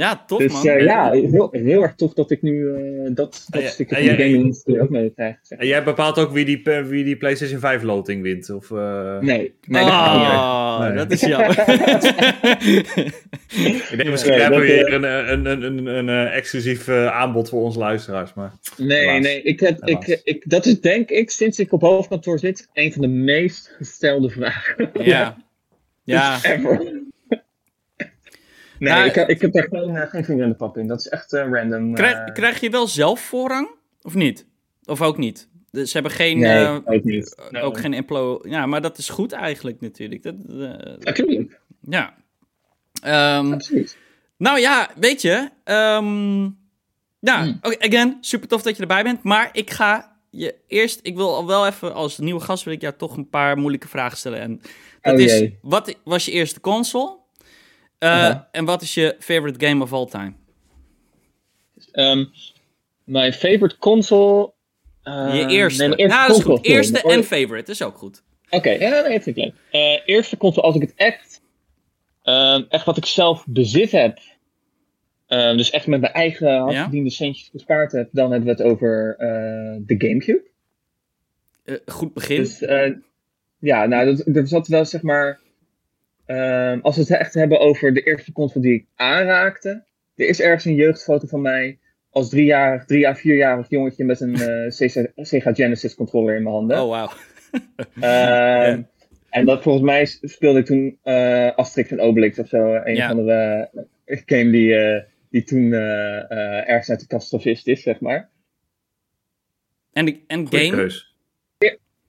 Ja, 0.00 0.24
tof 0.26 0.38
dus 0.38 0.52
man. 0.52 0.66
eh, 0.66 0.84
ja, 0.84 1.10
heel, 1.10 1.48
heel 1.52 1.82
erg 1.82 1.94
tof 1.94 2.12
dat 2.14 2.30
ik 2.30 2.42
nu 2.42 2.74
eh, 2.74 2.80
dat, 3.04 3.14
dat 3.14 3.44
En 3.50 3.60
jij- 3.60 3.68
stukje 3.70 3.96
en 3.96 4.06
van 4.06 4.16
de 4.16 4.22
gaming-industrie 4.22 4.80
ook 4.82 4.90
mee 4.90 5.10
krijg. 5.14 5.36
En 5.48 5.66
jij 5.66 5.82
bepaalt 5.84 6.18
ook 6.18 6.30
wie 6.32 6.44
die, 6.44 6.62
eh, 6.62 6.84
wie 6.84 7.04
die 7.04 7.16
PlayStation 7.16 7.60
5 7.60 7.82
loting 7.82 8.22
wint? 8.22 8.50
Of, 8.50 8.70
eh, 8.70 9.18
Nee, 9.18 9.54
nee, 9.66 9.84
dat. 9.84 9.92
Oh, 9.92 10.78
Nee. 10.80 10.92
dat 10.96 11.10
is 11.10 11.20
jammer. 11.20 11.58
Ik 13.90 13.92
denk 13.96 14.08
misschien 14.08 14.32
Nee, 14.32 14.40
hebben 14.40 14.60
we 14.60 14.66
dat, 14.66 14.76
hier 14.76 14.92
een, 14.94 15.02
een, 15.04 15.46
een, 15.46 15.86
een, 15.86 16.08
een, 16.08 16.28
exclusief 16.28 16.88
aanbod 16.88 17.48
voor 17.48 17.62
onze 17.62 17.78
luisteraars. 17.78 18.34
Maar 18.34 18.52
Nee, 18.76 18.98
Helaas. 18.98 19.20
nee, 19.22 19.42
ik 19.42 19.60
heb, 19.60 19.84
ik, 19.88 20.20
ik, 20.24 20.42
dat 20.50 20.66
is 20.66 20.80
denk 20.80 21.10
ik, 21.10 21.30
sinds 21.30 21.58
ik 21.58 21.72
op 21.72 21.80
hoofdkantoor 21.80 22.38
zit, 22.38 22.68
een 22.72 22.92
van 22.92 23.00
de 23.02 23.08
meest 23.08 23.74
gestelde 23.76 24.28
vragen 24.30 24.90
ja. 24.92 25.36
Ja. 26.04 26.38
ever. 26.42 26.98
Nee, 28.80 28.92
Nou, 28.92 29.04
ik, 29.08 29.14
heb- 29.14 29.28
ik 29.28 29.40
heb 29.40 29.52
daar 29.52 29.66
geen, 29.70 29.96
eh, 29.96 30.10
geen 30.10 30.24
vinger 30.24 30.42
in 30.42 30.48
de 30.48 30.54
pap 30.56 30.76
in. 30.76 30.86
Dat 30.86 30.98
is 31.00 31.08
echt 31.08 31.32
eh, 31.32 31.48
random. 31.50 31.94
Krijg, 31.94 32.18
eh, 32.18 32.34
krijg 32.34 32.60
je 32.60 32.70
wel 32.70 32.86
zelf 32.86 33.20
voorrang? 33.20 33.68
Of 34.02 34.14
niet? 34.14 34.46
Of 34.84 35.02
ook 35.02 35.16
niet? 35.18 35.48
Dus 35.70 35.86
ze 35.90 35.92
hebben 35.92 36.12
geen... 36.12 36.38
Nee, 36.38 36.66
ook 36.86 37.04
niet. 37.04 37.36
Ook 37.62 37.78
geen 37.78 37.94
emplo... 37.94 38.40
Ja, 38.42 38.66
maar 38.66 38.80
dat 38.80 38.98
is 38.98 39.08
goed 39.08 39.32
eigenlijk 39.32 39.80
natuurlijk. 39.80 40.22
Dat, 40.22 40.34
eh, 40.48 40.96
Natuurlijk, 40.98 41.60
ja. 41.80 42.14
Ehm, 43.02 43.52
absoluut. 43.52 43.96
nou 44.36 44.58
ja, 44.58 44.90
weet 44.96 45.22
je. 45.22 45.48
ehm, 45.64 46.42
ja, 47.18 47.42
Hmm. 47.42 47.58
oké, 47.62 47.78
again, 47.78 48.18
super 48.20 48.48
tof 48.48 48.62
dat 48.62 48.76
je 48.76 48.82
erbij 48.82 49.02
bent. 49.02 49.22
Maar 49.22 49.48
ik 49.52 49.70
ga 49.70 50.16
je 50.30 50.54
eerst... 50.66 51.00
Ik 51.02 51.16
wil 51.16 51.34
al 51.34 51.46
wel 51.46 51.66
even, 51.66 51.94
als 51.94 52.18
nieuwe 52.18 52.40
gast 52.40 52.64
wil 52.64 52.72
ik 52.74 52.80
jou 52.80 52.94
toch 52.96 53.16
een 53.16 53.28
paar 53.28 53.56
moeilijke 53.58 53.88
vragen 53.88 54.18
stellen. 54.18 54.40
En 54.40 54.60
dat 55.00 55.14
Oh 55.14 55.20
is, 55.20 55.38
jee. 55.38 55.58
wat 55.62 55.96
was 56.04 56.24
je 56.24 56.30
eerste 56.32 56.60
console? 56.60 57.18
Eh, 58.00 58.08
Ja. 58.08 58.48
En 58.52 58.64
wat 58.64 58.82
is 58.82 58.94
je 58.94 59.16
favorite 59.18 59.66
game 59.66 59.82
of 59.82 59.92
all 59.92 60.06
time? 60.06 60.32
Ehm, 61.92 62.24
mijn 63.04 63.32
favorite 63.32 63.78
console... 63.78 64.52
eh, 65.02 65.30
Je 65.34 65.46
eerste. 65.46 65.86
nee, 65.86 65.96
mijn 65.96 66.08
nou, 66.08 66.28
dat 66.28 66.36
is 66.36 66.42
goed. 66.42 66.64
Eerste 66.64 67.02
en 67.02 67.24
favorite, 67.24 67.70
is 67.70 67.82
ook 67.82 67.98
goed. 67.98 68.22
Oké, 68.50 68.70
ja, 68.70 68.90
dat 68.90 69.06
vind 69.06 69.26
ik 69.26 69.36
leuk. 69.36 69.52
Eh, 69.70 70.00
eerste 70.04 70.36
console, 70.36 70.66
als 70.66 70.74
ik 70.74 70.80
het 70.80 70.92
echt, 70.96 71.40
ehm, 72.22 72.62
echt 72.68 72.84
wat 72.84 72.96
ik 72.96 73.04
zelf 73.06 73.44
bezit 73.46 73.90
heb, 73.90 74.18
ehm, 75.26 75.56
dus 75.56 75.70
echt 75.70 75.86
met 75.86 76.00
mijn 76.00 76.12
eigen 76.12 76.58
hardverdiende 76.58 77.10
centjes 77.10 77.48
gespaard 77.48 77.92
heb, 77.92 78.08
dan 78.12 78.30
hebben 78.30 78.56
we 78.56 78.62
het 78.62 78.72
over 78.72 79.14
eh, 79.18 79.76
de 79.86 79.94
Gamecube. 79.98 80.42
Eh, 81.64 81.76
goed 81.86 82.12
begin. 82.14 82.36
Dus 82.36 82.62
eh, 82.62 82.92
ja, 83.58 83.86
nou, 83.86 84.16
dat, 84.16 84.36
er 84.36 84.48
zat 84.48 84.66
wel 84.68 84.84
zeg 84.84 85.02
maar, 85.02 85.40
ehm, 86.34 86.78
als 86.82 86.94
we 86.96 87.00
het 87.02 87.10
echt 87.10 87.34
hebben 87.34 87.60
over 87.60 87.94
de 87.94 88.02
eerste 88.02 88.32
console 88.32 88.64
die 88.64 88.74
ik 88.74 88.86
aanraakte, 88.94 89.84
er 90.16 90.28
is 90.28 90.40
ergens 90.40 90.64
een 90.64 90.74
jeugdfoto 90.74 91.26
van 91.26 91.40
mij 91.40 91.78
als 92.10 92.28
driejarig, 92.28 92.84
drie 92.84 93.08
à 93.08 93.14
vierjarig 93.14 93.68
jongetje 93.70 94.04
met 94.04 94.20
een 94.20 94.34
eh, 94.34 94.70
Sega, 95.16 95.52
Genesis 95.54 95.94
controller 95.94 96.36
in 96.36 96.42
mijn 96.42 96.54
handen. 96.54 96.82
oh, 96.82 96.88
wauw. 96.88 97.10
Ehm, 98.00 98.82
En 99.30 99.46
dat 99.46 99.62
volgens 99.62 99.84
mij 99.84 100.06
speelde 100.06 100.58
ik 100.58 100.64
toen 100.66 100.98
eh 101.02 101.54
Asterix 101.56 101.90
en 101.90 102.00
Obelix 102.00 102.38
of 102.38 102.48
zo. 102.48 102.74
Een 102.74 102.94
Ja. 102.94 103.08
van 103.08 103.24
de 103.26 103.68
eh, 104.04 104.18
game 104.26 104.50
die, 104.50 104.74
eh, 104.76 105.02
die 105.30 105.42
toen 105.44 105.72
ergens 105.72 106.90
uit 106.90 107.00
de 107.00 107.06
katastrofist 107.06 107.66
is, 107.66 107.82
zeg 107.82 108.00
maar. 108.00 108.30
En, 109.92 110.04
de- 110.04 110.20
en 110.26 110.46
game? 110.50 110.90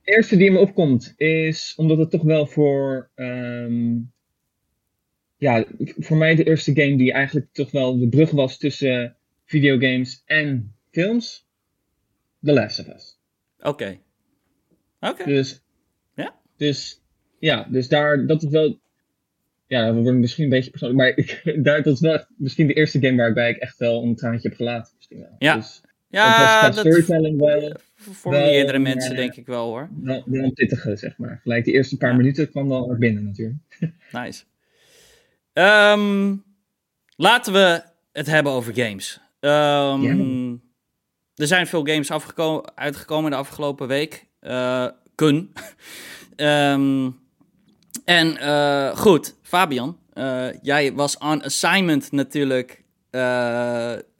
Eerste 0.04 0.36
die 0.36 0.50
me 0.50 0.58
opkomt 0.58 1.12
is 1.16 1.74
omdat 1.76 1.98
het 1.98 2.10
toch 2.10 2.22
wel 2.22 2.46
voor. 2.46 3.10
ehm, 3.14 3.96
ja, 5.36 5.64
voor 5.78 6.16
mij 6.16 6.34
de 6.34 6.44
eerste 6.44 6.74
game 6.74 6.96
die 6.96 7.12
eigenlijk 7.12 7.48
toch 7.52 7.70
wel 7.70 7.98
de 7.98 8.08
brug 8.08 8.30
was 8.30 8.58
tussen 8.58 9.16
videogames 9.44 10.22
en 10.26 10.74
films. 10.90 11.46
The 12.42 12.52
Last 12.52 12.80
of 12.80 12.88
Us. 12.88 13.18
Oké. 13.60 13.98
Oké. 15.00 15.24
Dus. 15.24 15.62
Ja? 16.14 16.40
Dus. 16.56 17.00
Ja, 17.38 17.66
dus 17.70 17.88
daar. 17.88 18.26
Dat 18.26 18.42
is 18.42 18.50
wel. 18.50 18.80
Ja, 19.66 19.94
we 19.94 20.00
worden 20.00 20.20
misschien 20.20 20.44
een 20.44 20.50
beetje 20.50 20.70
persoonlijk. 20.70 21.00
Maar 21.00 21.24
ik, 21.24 21.42
daar, 21.64 21.82
dat 21.82 21.94
is 21.94 22.00
wel 22.00 22.12
echt 22.14 22.28
misschien 22.36 22.66
de 22.66 22.74
eerste 22.74 23.00
game 23.00 23.16
waarbij 23.16 23.50
ik 23.50 23.56
echt 23.56 23.78
wel 23.78 24.02
een 24.02 24.16
traantje 24.16 24.48
heb 24.48 24.56
gelaten. 24.56 24.92
Misschien 24.96 25.18
wel. 25.18 25.36
Ja. 25.38 25.54
Dus 25.56 25.80
Ja, 26.08 26.30
het 26.30 26.40
was 26.40 26.58
qua 26.58 26.70
dat 26.70 26.78
storytelling 26.78 27.40
wel, 27.40 27.72
voor 28.10 28.32
wel, 28.32 28.40
meerdere 28.40 28.78
mensen 28.78 29.16
denk 29.16 29.34
ik 29.34 29.46
wel 29.46 29.66
hoor. 29.66 29.88
wel, 30.02 30.22
wel 30.26 30.44
een 30.44 30.52
pittige, 30.52 30.96
zeg 30.96 31.18
maar. 31.18 31.40
Gelijk 31.42 31.64
de 31.64 31.72
eerste 31.72 31.96
paar 31.96 32.16
minuten 32.16 32.50
kwam 32.50 32.68
wel 32.68 32.90
er 32.90 32.98
binnen 32.98 33.24
natuurlijk. 33.24 33.58
Nice. 34.12 34.42
Ehm, 35.52 36.34
laten 37.16 37.52
we 37.52 37.82
het 38.12 38.26
hebben 38.26 38.52
over 38.52 38.74
games. 38.74 39.20
Ehm. 39.40 40.56
Er 41.34 41.46
zijn 41.46 41.66
veel 41.66 41.84
games 41.86 42.10
afgeko- 42.10 42.62
uitgekomen 42.74 43.30
de 43.30 43.36
afgelopen 43.36 43.88
week. 43.88 44.26
Eh, 44.40 44.86
kun. 45.14 45.52
Ehm, 46.36 47.10
en 48.04 48.36
eh, 48.36 48.96
goed, 48.96 49.34
Fabian, 49.42 49.98
eh, 50.12 50.46
jij 50.62 50.92
was 50.92 51.18
on 51.18 51.42
assignment 51.42 52.12
natuurlijk 52.12 52.82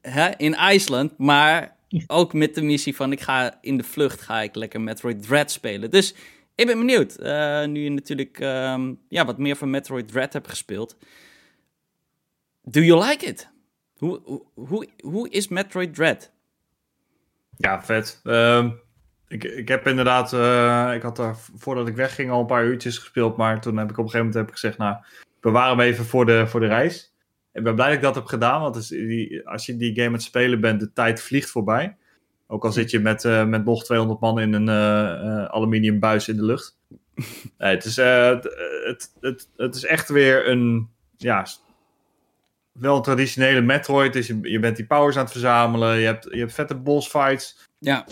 hè, 0.01 0.29
in 0.37 0.55
IJsland, 0.55 1.19
maar 1.19 1.77
ook 2.07 2.33
met 2.33 2.55
de 2.55 2.63
missie 2.63 2.97
van 2.97 3.13
ik 3.13 3.21
ga 3.21 3.59
in 3.61 3.77
de 3.77 3.83
vlucht 3.83 4.21
ga 4.21 4.41
ik 4.41 4.55
lekker 4.55 4.81
Metroid 4.81 5.23
Dread 5.23 5.51
spelen. 5.51 5.91
Dus 5.91 6.15
Ik 6.55 6.67
ben 6.67 6.79
benieuwd. 6.79 7.17
Uh, 7.21 7.65
nu 7.65 7.81
je 7.81 7.91
natuurlijk 7.91 8.41
um, 8.41 9.01
ja, 9.09 9.25
wat 9.25 9.39
meer 9.39 9.57
van 9.57 9.71
Metroid 9.71 10.09
Dread 10.09 10.33
hebt 10.33 10.49
gespeeld. 10.49 10.97
Do 12.63 12.81
you 12.81 13.05
like 13.05 13.27
it? 13.27 13.51
Hoe, 13.97 14.43
hoe, 14.55 14.89
hoe 15.01 15.29
is 15.29 15.49
Metroid 15.49 15.95
Dread? 15.95 16.33
Ja, 17.57 17.83
vet. 17.83 18.21
Uh, 18.25 18.71
ik, 19.29 19.45
ik 19.45 19.69
heb 19.69 19.87
inderdaad, 19.87 20.33
uh, 20.33 20.91
ik 20.95 21.03
had 21.03 21.19
er 21.19 21.37
voordat 21.37 21.89
ik 21.89 21.97
wegging 21.97 22.31
al 22.31 22.41
een 22.41 22.47
paar 22.47 22.65
uurtjes 22.65 22.99
gespeeld, 22.99 23.37
maar 23.37 23.61
toen 23.61 23.77
heb 23.77 23.91
ik 23.91 23.99
op 23.99 24.05
een 24.05 24.11
gegeven 24.11 24.27
moment 24.27 24.35
heb 24.35 24.47
ik 24.47 24.61
gezegd, 24.61 24.79
nou, 24.79 24.97
bewaar 25.41 25.71
hem 25.71 25.81
even 25.81 26.05
voor 26.05 26.27
de, 26.27 26.47
voor 26.47 26.61
de 26.61 26.67
reis. 26.67 27.12
Ik 27.52 27.62
ben 27.62 27.75
blij 27.75 27.87
dat 27.87 27.97
ik 27.97 28.02
dat 28.02 28.14
heb 28.14 28.25
gedaan, 28.25 28.61
want 28.61 28.88
die, 28.88 29.49
als 29.49 29.66
je 29.66 29.76
die 29.76 29.94
game 29.94 30.06
aan 30.06 30.12
het 30.12 30.23
spelen 30.23 30.61
bent, 30.61 30.80
de 30.80 30.92
tijd 30.92 31.23
vliegt 31.23 31.50
voorbij. 31.50 31.97
Ook 32.47 32.64
al 32.64 32.73
zit 32.73 32.90
je 32.90 33.00
met, 33.00 33.25
uh, 33.25 33.44
met 33.44 33.64
nog 33.64 33.85
200 33.85 34.21
man 34.21 34.40
in 34.40 34.52
een 34.52 34.68
uh, 34.68 35.44
aluminium 35.44 35.99
buis 35.99 36.28
in 36.28 36.37
de 36.37 36.44
lucht. 36.44 36.78
nee, 37.59 37.75
het, 37.75 37.85
is, 37.85 37.97
het, 37.97 38.44
het, 38.85 39.12
het, 39.21 39.49
het 39.56 39.75
is 39.75 39.85
echt 39.85 40.09
weer 40.09 40.49
een, 40.49 40.88
ja, 41.16 41.47
wel 42.73 42.97
een 42.97 43.02
traditionele 43.02 43.61
Metroid. 43.61 44.12
Dus 44.12 44.26
je, 44.26 44.38
je 44.42 44.59
bent 44.59 44.76
die 44.76 44.87
powers 44.87 45.16
aan 45.16 45.23
het 45.23 45.32
verzamelen. 45.32 45.99
Je 45.99 46.06
hebt, 46.06 46.28
je 46.30 46.38
hebt 46.38 46.52
vette 46.54 46.75
boss 46.75 47.09
fights. 47.09 47.71
Ja. 47.78 48.04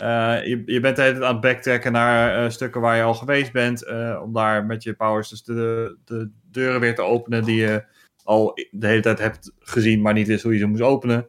Je, 0.44 0.62
je 0.66 0.80
bent 0.80 0.96
de 0.96 1.02
hele 1.02 1.14
tijd 1.14 1.24
aan 1.24 1.32
het 1.32 1.40
backtracken 1.40 1.92
naar 1.92 2.52
stukken 2.52 2.80
waar 2.80 2.96
je 2.96 3.02
al 3.02 3.14
geweest 3.14 3.52
bent. 3.52 3.86
Om 4.22 4.32
daar 4.32 4.66
met 4.66 4.82
je 4.82 4.94
powers 4.94 5.28
dus 5.28 5.42
de, 5.42 5.96
de 6.04 6.30
deuren 6.50 6.80
weer 6.80 6.94
te 6.94 7.02
openen 7.02 7.44
die 7.44 7.60
je 7.60 7.84
al 8.30 8.54
de 8.70 8.86
hele 8.86 9.02
tijd 9.02 9.18
hebt 9.18 9.52
gezien, 9.58 10.00
maar 10.00 10.12
niet 10.12 10.26
wist 10.26 10.42
hoe 10.42 10.52
je 10.52 10.58
ze 10.58 10.66
moest 10.66 10.82
openen. 10.82 11.26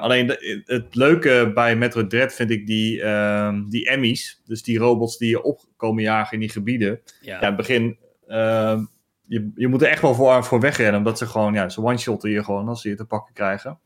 alleen 0.00 0.26
de, 0.26 0.62
het 0.64 0.94
leuke 0.94 1.50
bij 1.54 1.76
Metroid 1.76 2.10
Dread 2.10 2.34
vind 2.34 2.50
ik 2.50 2.66
die, 2.66 3.02
ehm, 3.02 3.68
die 3.68 3.88
Emmys. 3.88 4.42
Dus 4.44 4.62
die 4.62 4.78
robots 4.78 5.18
die 5.18 5.28
je 5.28 5.42
opkomen 5.42 6.02
jagen 6.02 6.32
in 6.32 6.40
die 6.40 6.48
gebieden. 6.48 7.00
Ja, 7.20 7.32
ja 7.32 7.40
in 7.40 7.46
het 7.46 7.56
begin 7.56 7.98
ehm, 8.26 8.84
je, 9.26 9.50
je 9.54 9.68
moet 9.68 9.82
er 9.82 9.88
echt 9.88 10.02
wel 10.02 10.14
voor, 10.14 10.44
voor 10.44 10.60
wegrennen. 10.60 10.96
Omdat 10.96 11.18
ze 11.18 11.26
gewoon, 11.26 11.54
ja, 11.54 11.68
ze 11.68 11.82
one-shotten 11.82 12.30
je 12.30 12.44
gewoon 12.44 12.68
als 12.68 12.82
ze 12.82 12.88
je 12.88 12.94
te 12.94 13.04
pakken 13.04 13.34
krijgen. 13.34 13.78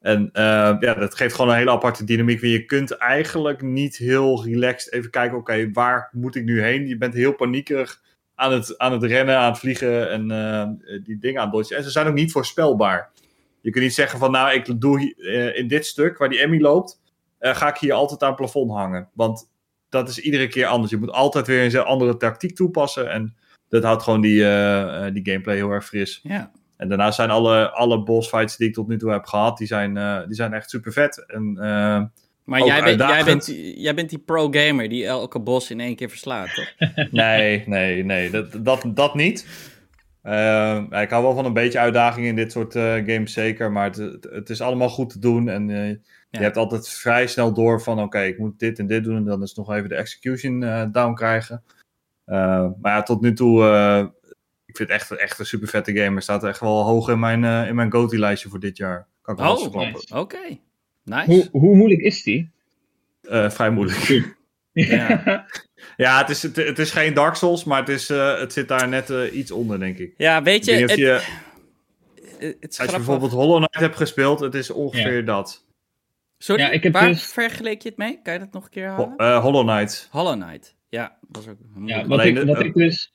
En 0.00 0.30
uh, 0.32 0.76
ja, 0.80 0.94
dat 0.94 1.14
geeft 1.14 1.34
gewoon 1.34 1.50
een 1.50 1.56
hele 1.56 1.70
aparte 1.70 2.04
dynamiek. 2.04 2.40
Je 2.40 2.64
kunt 2.64 2.90
eigenlijk 2.90 3.62
niet 3.62 3.96
heel 3.96 4.44
relaxed 4.44 4.92
even 4.92 5.10
kijken, 5.10 5.38
oké, 5.38 5.70
waar 5.72 6.08
moet 6.12 6.36
ik 6.36 6.44
nu 6.44 6.62
heen? 6.62 6.86
Je 6.86 6.96
bent 6.96 7.14
heel 7.14 7.32
paniekerig 7.32 8.02
aan 8.36 8.52
het, 8.52 8.78
aan 8.78 8.92
het 8.92 9.02
rennen, 9.02 9.38
aan 9.38 9.50
het 9.50 9.58
vliegen 9.58 10.10
en 10.10 10.30
uh, 10.30 10.98
die 11.04 11.18
dingen 11.18 11.40
aan 11.42 11.56
het. 11.56 11.72
En 11.72 11.82
ze 11.82 11.90
zijn 11.90 12.06
ook 12.06 12.14
niet 12.14 12.32
voorspelbaar. 12.32 13.10
Je 13.60 13.70
kunt 13.70 13.84
niet 13.84 13.94
zeggen 13.94 14.18
van, 14.18 14.30
nou, 14.30 14.54
ik 14.54 14.80
doe 14.80 15.14
uh, 15.16 15.56
in 15.56 15.68
dit 15.68 15.86
stuk 15.86 16.18
waar 16.18 16.28
die 16.28 16.40
Emmy 16.40 16.60
loopt, 16.60 17.00
ga 17.40 17.68
ik 17.68 17.76
hier 17.76 17.92
altijd 17.92 18.22
aan 18.22 18.28
het 18.28 18.36
plafond 18.36 18.70
hangen. 18.70 19.08
Want 19.14 19.50
dat 19.88 20.08
is 20.08 20.18
iedere 20.18 20.48
keer 20.48 20.66
anders. 20.66 20.90
Je 20.90 20.96
moet 20.96 21.10
altijd 21.10 21.46
weer 21.46 21.74
een 21.74 21.84
andere 21.84 22.16
tactiek 22.16 22.56
toepassen 22.56 23.10
en 23.10 23.36
dat 23.68 23.82
houdt 23.82 24.02
gewoon 24.02 24.20
die, 24.20 24.38
die 25.12 25.24
gameplay 25.24 25.56
heel 25.56 25.70
erg 25.70 25.86
fris. 25.86 26.20
Ja. 26.22 26.50
En 26.76 26.88
daarna 26.88 27.10
zijn 27.10 27.30
alle, 27.30 27.70
alle 27.70 28.02
boss 28.02 28.28
fights 28.28 28.56
die 28.56 28.68
ik 28.68 28.74
tot 28.74 28.88
nu 28.88 28.98
toe 28.98 29.10
heb 29.10 29.24
gehad, 29.24 29.58
die 29.58 29.66
zijn, 29.66 29.94
die 30.26 30.34
zijn 30.34 30.52
echt 30.52 30.70
super 30.70 30.92
vet. 30.92 31.24
En, 31.26 31.58
maar 32.46 32.64
jij, 32.64 32.82
bent, 32.82 33.00
jij, 33.00 33.24
bent, 33.24 33.46
jij 33.76 33.94
bent 33.94 34.10
die 34.10 34.18
pro-gamer 34.18 34.88
die 34.88 35.06
elke 35.06 35.40
boss 35.40 35.70
in 35.70 35.80
één 35.80 35.96
keer 35.96 36.08
verslaat, 36.08 36.54
toch? 36.54 36.88
nee, 37.10 37.62
nee, 37.66 38.04
nee, 38.04 38.30
dat, 38.30 38.64
dat, 38.64 38.84
dat 38.86 39.14
niet. 39.14 39.46
ik 40.90 41.10
hou 41.10 41.22
wel 41.22 41.34
van 41.34 41.44
een 41.44 41.52
beetje 41.52 41.78
uitdaging 41.78 42.26
in 42.26 42.36
dit 42.36 42.52
soort 42.52 42.72
games, 42.72 43.32
zeker. 43.32 43.72
Maar 43.72 43.90
het, 43.90 44.26
het, 44.30 44.50
is 44.50 44.60
allemaal 44.60 44.88
goed 44.88 45.10
te 45.10 45.18
doen. 45.18 45.48
En 45.48 45.68
je 46.30 46.42
hebt 46.42 46.56
altijd 46.56 46.88
vrij 46.88 47.26
snel 47.26 47.52
door 47.52 47.82
van: 47.82 48.00
oké, 48.00 48.20
ik 48.20 48.38
moet 48.38 48.58
dit 48.58 48.78
en 48.78 48.86
dit 48.86 49.04
doen. 49.04 49.16
En 49.16 49.24
dan 49.24 49.42
is 49.42 49.54
nog 49.54 49.72
even 49.74 49.88
de 49.88 49.94
execution 49.94 50.60
down 50.92 51.14
krijgen. 51.14 51.62
Uh, 52.26 52.68
maar 52.80 52.92
ja, 52.92 53.02
tot 53.02 53.20
nu 53.20 53.32
toe, 53.32 53.62
uh, 53.62 54.06
ik 54.66 54.76
vind 54.76 54.88
het 54.88 55.00
echt, 55.00 55.10
echt 55.10 55.38
een 55.38 55.46
super 55.46 55.68
vette 55.68 55.96
game. 55.96 56.20
staat 56.20 56.44
echt 56.44 56.60
wel 56.60 56.82
hoog 56.82 57.08
in 57.08 57.18
mijn, 57.18 57.42
uh, 57.42 57.68
in 57.68 57.74
mijn 57.74 57.92
GOTY-lijstje 57.92 58.48
voor 58.48 58.60
dit 58.60 58.76
jaar. 58.76 59.08
Kan 59.22 59.34
ik 59.34 59.40
wel 59.40 59.56
oh, 59.56 59.74
oké. 59.74 60.18
Okay. 60.18 60.60
Nice. 61.06 61.30
Hoe, 61.30 61.48
hoe 61.50 61.76
moeilijk 61.76 62.00
is 62.00 62.22
die? 62.22 62.50
vrij 63.28 63.70
moeilijk. 63.70 64.34
ja. 64.72 65.46
ja, 65.96 66.18
het 66.18 66.28
is, 66.28 66.42
het, 66.42 66.56
het, 66.56 66.78
is 66.78 66.90
geen 66.90 67.14
Dark 67.14 67.34
Souls, 67.34 67.64
maar 67.64 67.78
het, 67.78 67.88
is, 67.88 68.08
het 68.08 68.52
zit 68.52 68.68
daar 68.68 68.88
net 68.88 69.12
iets 69.32 69.50
onder, 69.50 69.78
denk 69.78 69.98
ik. 69.98 70.14
Ja, 70.16 70.42
weet 70.42 70.64
je... 70.64 70.72
Het, 70.72 70.94
je 70.94 71.22
als 72.38 72.90
je 72.90 72.96
bijvoorbeeld 72.96 73.32
Hollow 73.32 73.56
Knight 73.56 73.80
hebt 73.80 73.96
gespeeld, 73.96 74.40
het 74.40 74.54
is 74.54 74.70
ongeveer 74.70 75.16
ja. 75.16 75.22
dat. 75.22 75.64
Sorry, 76.38 76.62
ja, 76.62 76.70
ik 76.70 76.82
heb 76.82 76.92
waar 76.92 77.08
dus... 77.08 77.32
vergeleek 77.32 77.82
je 77.82 77.88
het 77.88 77.98
mee? 77.98 78.20
Kan 78.22 78.32
je 78.32 78.38
dat 78.38 78.52
nog 78.52 78.64
een 78.64 78.70
keer 78.70 78.88
halen? 78.88 79.14
Ho 79.16 79.40
Hollow 79.40 79.68
Knight. 79.68 80.08
Hollow 80.10 80.42
Knight. 80.42 80.76
Ja, 80.88 81.18
dat 81.28 81.42
is 81.42 81.48
ook 81.48 81.58
ja, 81.84 82.06
wat, 82.06 82.24
ik, 82.24 82.42
wat 82.42 82.60
ik 82.60 82.74
dus. 82.74 83.12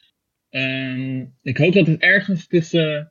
Um, 0.50 1.34
ik 1.42 1.58
hoop 1.58 1.74
dat 1.74 1.88
het 1.88 2.02
ergens 2.02 2.48
tussen 2.48 3.11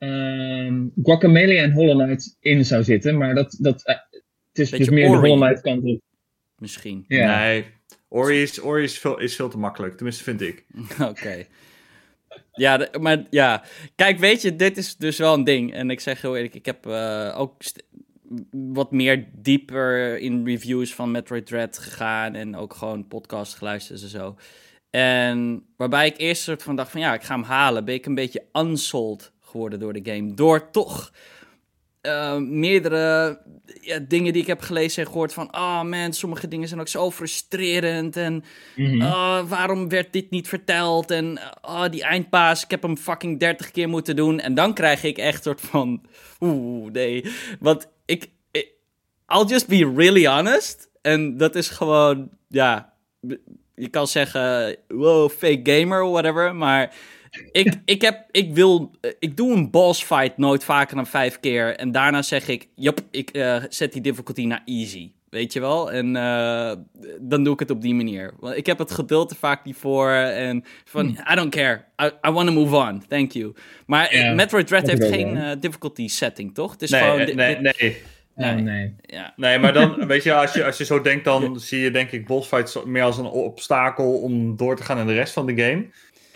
um, 0.00 0.92
Guacamele 1.02 1.56
en 1.56 1.72
Hollow 1.72 2.02
Knight 2.02 2.36
in 2.40 2.64
zou 2.64 2.82
zitten, 2.82 3.18
maar 3.18 3.34
dat, 3.34 3.56
dat, 3.60 3.82
uh, 3.88 3.94
het 4.48 4.58
is 4.58 4.70
dus 4.70 4.88
meer 4.88 5.08
Ori. 5.08 5.20
de 5.20 5.28
Hollow 5.28 5.42
Knight 5.42 5.60
kant 5.60 5.84
op. 5.84 6.00
Misschien. 6.58 7.04
Ja. 7.08 7.38
Nee, 7.38 7.64
Ori, 8.08 8.42
is, 8.42 8.62
Ori 8.62 8.82
is, 8.82 8.98
veel, 8.98 9.18
is 9.18 9.36
veel 9.36 9.48
te 9.48 9.58
makkelijk, 9.58 9.94
tenminste 9.94 10.22
vind 10.22 10.40
ik. 10.40 10.66
Oké. 11.10 11.44
Ja, 12.52 12.88
maar 13.00 13.26
ja. 13.30 13.64
Kijk, 13.94 14.18
weet 14.18 14.42
je, 14.42 14.56
dit 14.56 14.76
is 14.76 14.96
dus 14.96 15.18
wel 15.18 15.34
een 15.34 15.44
ding. 15.44 15.72
En 15.72 15.90
ik 15.90 16.00
zeg 16.00 16.22
heel 16.22 16.36
eerlijk, 16.36 16.54
ik 16.54 16.66
heb 16.66 16.86
uh, 16.86 17.34
ook 17.36 17.62
wat 18.50 18.92
meer 18.92 19.28
dieper 19.32 20.18
in 20.18 20.46
reviews 20.46 20.94
van 20.94 21.10
Metroid 21.10 21.46
Dread 21.46 21.78
gegaan 21.78 22.34
en 22.34 22.56
ook 22.56 22.74
gewoon 22.74 23.08
podcast 23.08 23.54
geluisterd 23.54 24.02
en 24.02 24.08
zo. 24.08 24.36
En 24.90 25.66
waarbij 25.76 26.06
ik 26.06 26.18
eerst 26.18 26.42
soort 26.42 26.62
van 26.62 26.76
dacht 26.76 26.90
van 26.90 27.00
ja, 27.00 27.14
ik 27.14 27.22
ga 27.22 27.34
hem 27.34 27.44
halen, 27.44 27.84
ben 27.84 27.94
ik 27.94 28.06
een 28.06 28.14
beetje 28.14 28.44
unsold 28.52 29.32
geworden 29.50 29.78
door 29.78 29.92
de 29.92 30.12
game. 30.12 30.34
Door 30.34 30.70
toch 30.70 31.12
uh, 32.02 32.36
meerdere 32.36 33.38
ja, 33.80 33.98
dingen 33.98 34.32
die 34.32 34.42
ik 34.42 34.48
heb 34.48 34.60
gelezen 34.60 35.02
en 35.02 35.10
gehoord 35.10 35.32
van... 35.32 35.54
Oh 35.54 35.82
man, 35.82 36.12
sommige 36.12 36.48
dingen 36.48 36.68
zijn 36.68 36.80
ook 36.80 36.88
zo 36.88 37.10
frustrerend. 37.10 38.16
En 38.16 38.44
mm 38.76 38.98
waarom 39.48 39.88
werd 39.88 40.12
dit 40.12 40.30
niet 40.30 40.48
verteld? 40.48 41.10
En 41.10 41.38
oh, 41.62 41.84
die 41.90 42.02
eindpaas, 42.02 42.64
ik 42.64 42.70
heb 42.70 42.82
hem 42.82 42.96
fucking 42.96 43.40
30 43.40 43.70
keer 43.70 43.88
moeten 43.88 44.16
doen. 44.16 44.40
En 44.40 44.54
dan 44.54 44.74
krijg 44.74 45.02
ik 45.02 45.18
echt 45.18 45.42
soort 45.42 45.60
van... 45.60 46.02
Oeh, 46.40 46.90
nee. 46.92 47.24
Want 47.58 47.88
ik, 48.04 48.28
I'll 49.26 49.46
just 49.46 49.68
be 49.68 49.92
really 49.96 50.26
honest. 50.26 50.90
En 51.02 51.36
dat 51.36 51.54
is 51.54 51.68
gewoon, 51.68 52.30
ja, 52.48 52.92
je 53.74 53.88
kan 53.88 54.06
zeggen, 54.06 54.76
wow, 54.88 55.30
fake 55.30 55.60
gamer, 55.62 56.10
whatever. 56.10 56.54
Maar 56.54 56.94
ik, 57.52 57.80
ik, 57.84 58.02
heb, 58.02 58.24
ik 58.30 58.54
wil, 58.54 58.90
ik 59.18 59.36
doe 59.36 59.52
een 59.52 59.70
boss 59.70 60.02
fight 60.02 60.38
nooit 60.38 60.64
vaker 60.64 60.96
dan 60.96 61.06
vijf 61.06 61.40
keer. 61.40 61.76
En 61.76 61.92
daarna 61.92 62.22
zeg 62.22 62.48
ik, 62.48 62.68
jop, 62.74 63.00
ik 63.10 63.36
uh, 63.36 63.62
zet 63.68 63.92
die 63.92 64.02
difficulty 64.02 64.44
naar 64.44 64.62
easy. 64.64 65.10
Weet 65.30 65.52
je 65.52 65.60
wel? 65.60 65.92
En 65.92 66.14
uh, 66.14 66.72
dan 67.20 67.44
doe 67.44 67.52
ik 67.52 67.58
het 67.58 67.70
op 67.70 67.82
die 67.82 67.94
manier. 67.94 68.34
Want 68.40 68.56
ik 68.56 68.66
heb 68.66 68.78
het 68.78 68.90
geduld 68.90 69.30
er 69.30 69.36
vaak 69.36 69.64
niet 69.64 69.76
voor. 69.76 70.10
En 70.10 70.64
van, 70.84 71.06
hmm. 71.06 71.32
I 71.32 71.34
don't 71.34 71.54
care. 71.54 71.84
I, 72.02 72.28
I 72.28 72.30
want 72.30 72.48
to 72.48 72.54
move 72.54 72.76
on. 72.76 73.02
Thank 73.08 73.32
you. 73.32 73.54
Maar 73.86 74.32
Metroid 74.34 74.66
Dread 74.66 74.86
heeft 74.86 75.04
geen 75.04 75.36
uh, 75.36 75.50
difficulty 75.60 76.08
setting, 76.08 76.54
toch? 76.54 76.72
Het 76.72 76.82
is 76.82 76.90
nee, 76.90 77.00
gewoon... 77.00 77.16
Nee, 77.18 77.56
nee. 77.56 77.74
Nee. 78.34 78.56
Oh, 78.56 78.62
nee. 78.64 78.94
Ja. 79.02 79.32
nee, 79.36 79.58
maar 79.58 79.72
dan, 79.72 79.96
weet 80.06 80.22
je, 80.22 80.34
als 80.34 80.52
je, 80.52 80.64
als 80.64 80.78
je 80.78 80.84
zo 80.84 81.00
denkt, 81.00 81.24
dan 81.24 81.60
zie 81.60 81.80
je 81.80 81.90
denk 81.90 82.10
ik 82.10 82.26
bossfights 82.26 82.84
meer 82.84 83.02
als 83.02 83.18
een 83.18 83.26
obstakel 83.26 84.20
om 84.20 84.56
door 84.56 84.76
te 84.76 84.82
gaan 84.82 84.98
in 84.98 85.06
de 85.06 85.14
rest 85.14 85.32
van 85.32 85.46
de 85.46 85.62
game. 85.62 85.86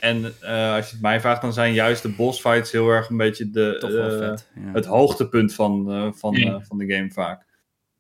En 0.05 0.35
uh, 0.43 0.75
als 0.75 0.87
je 0.87 0.93
het 0.93 1.03
mij 1.03 1.21
vraagt, 1.21 1.43
dan 1.43 1.53
zijn 1.53 1.73
juist 1.73 2.03
de 2.03 2.09
bossfights 2.09 2.73
heel 2.73 2.89
erg 2.89 3.09
een 3.09 3.17
beetje 3.17 3.51
de, 3.51 3.83
uh, 3.85 4.19
vet, 4.19 4.51
ja. 4.55 4.73
het 4.73 4.85
hoogtepunt 4.85 5.55
van, 5.55 5.93
uh, 5.93 6.13
van, 6.13 6.63
van 6.67 6.79
de 6.79 6.95
game 6.95 7.11
vaak. 7.11 7.45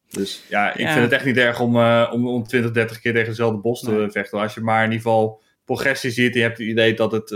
Dus 0.09 0.45
ja, 0.49 0.71
ik 0.75 0.89
vind 0.89 1.01
het 1.01 1.13
echt 1.13 1.25
niet 1.25 1.37
erg 1.37 1.61
om, 1.61 1.77
om, 2.13 2.29
om 2.29 2.45
20, 2.45 2.71
30 2.71 3.01
keer 3.01 3.13
tegen 3.13 3.29
dezelfde 3.29 3.59
boss 3.59 3.83
te 3.83 3.91
nee. 3.91 4.11
vechten. 4.11 4.41
Als 4.41 4.55
je 4.55 4.61
maar 4.61 4.85
in 4.85 4.91
ieder 4.91 5.03
geval 5.03 5.43
progressie 5.65 6.11
ziet, 6.11 6.35
je 6.35 6.41
hebt 6.41 6.59
het 6.59 6.67
idee 6.67 6.95
dat 6.95 7.13
het, 7.13 7.29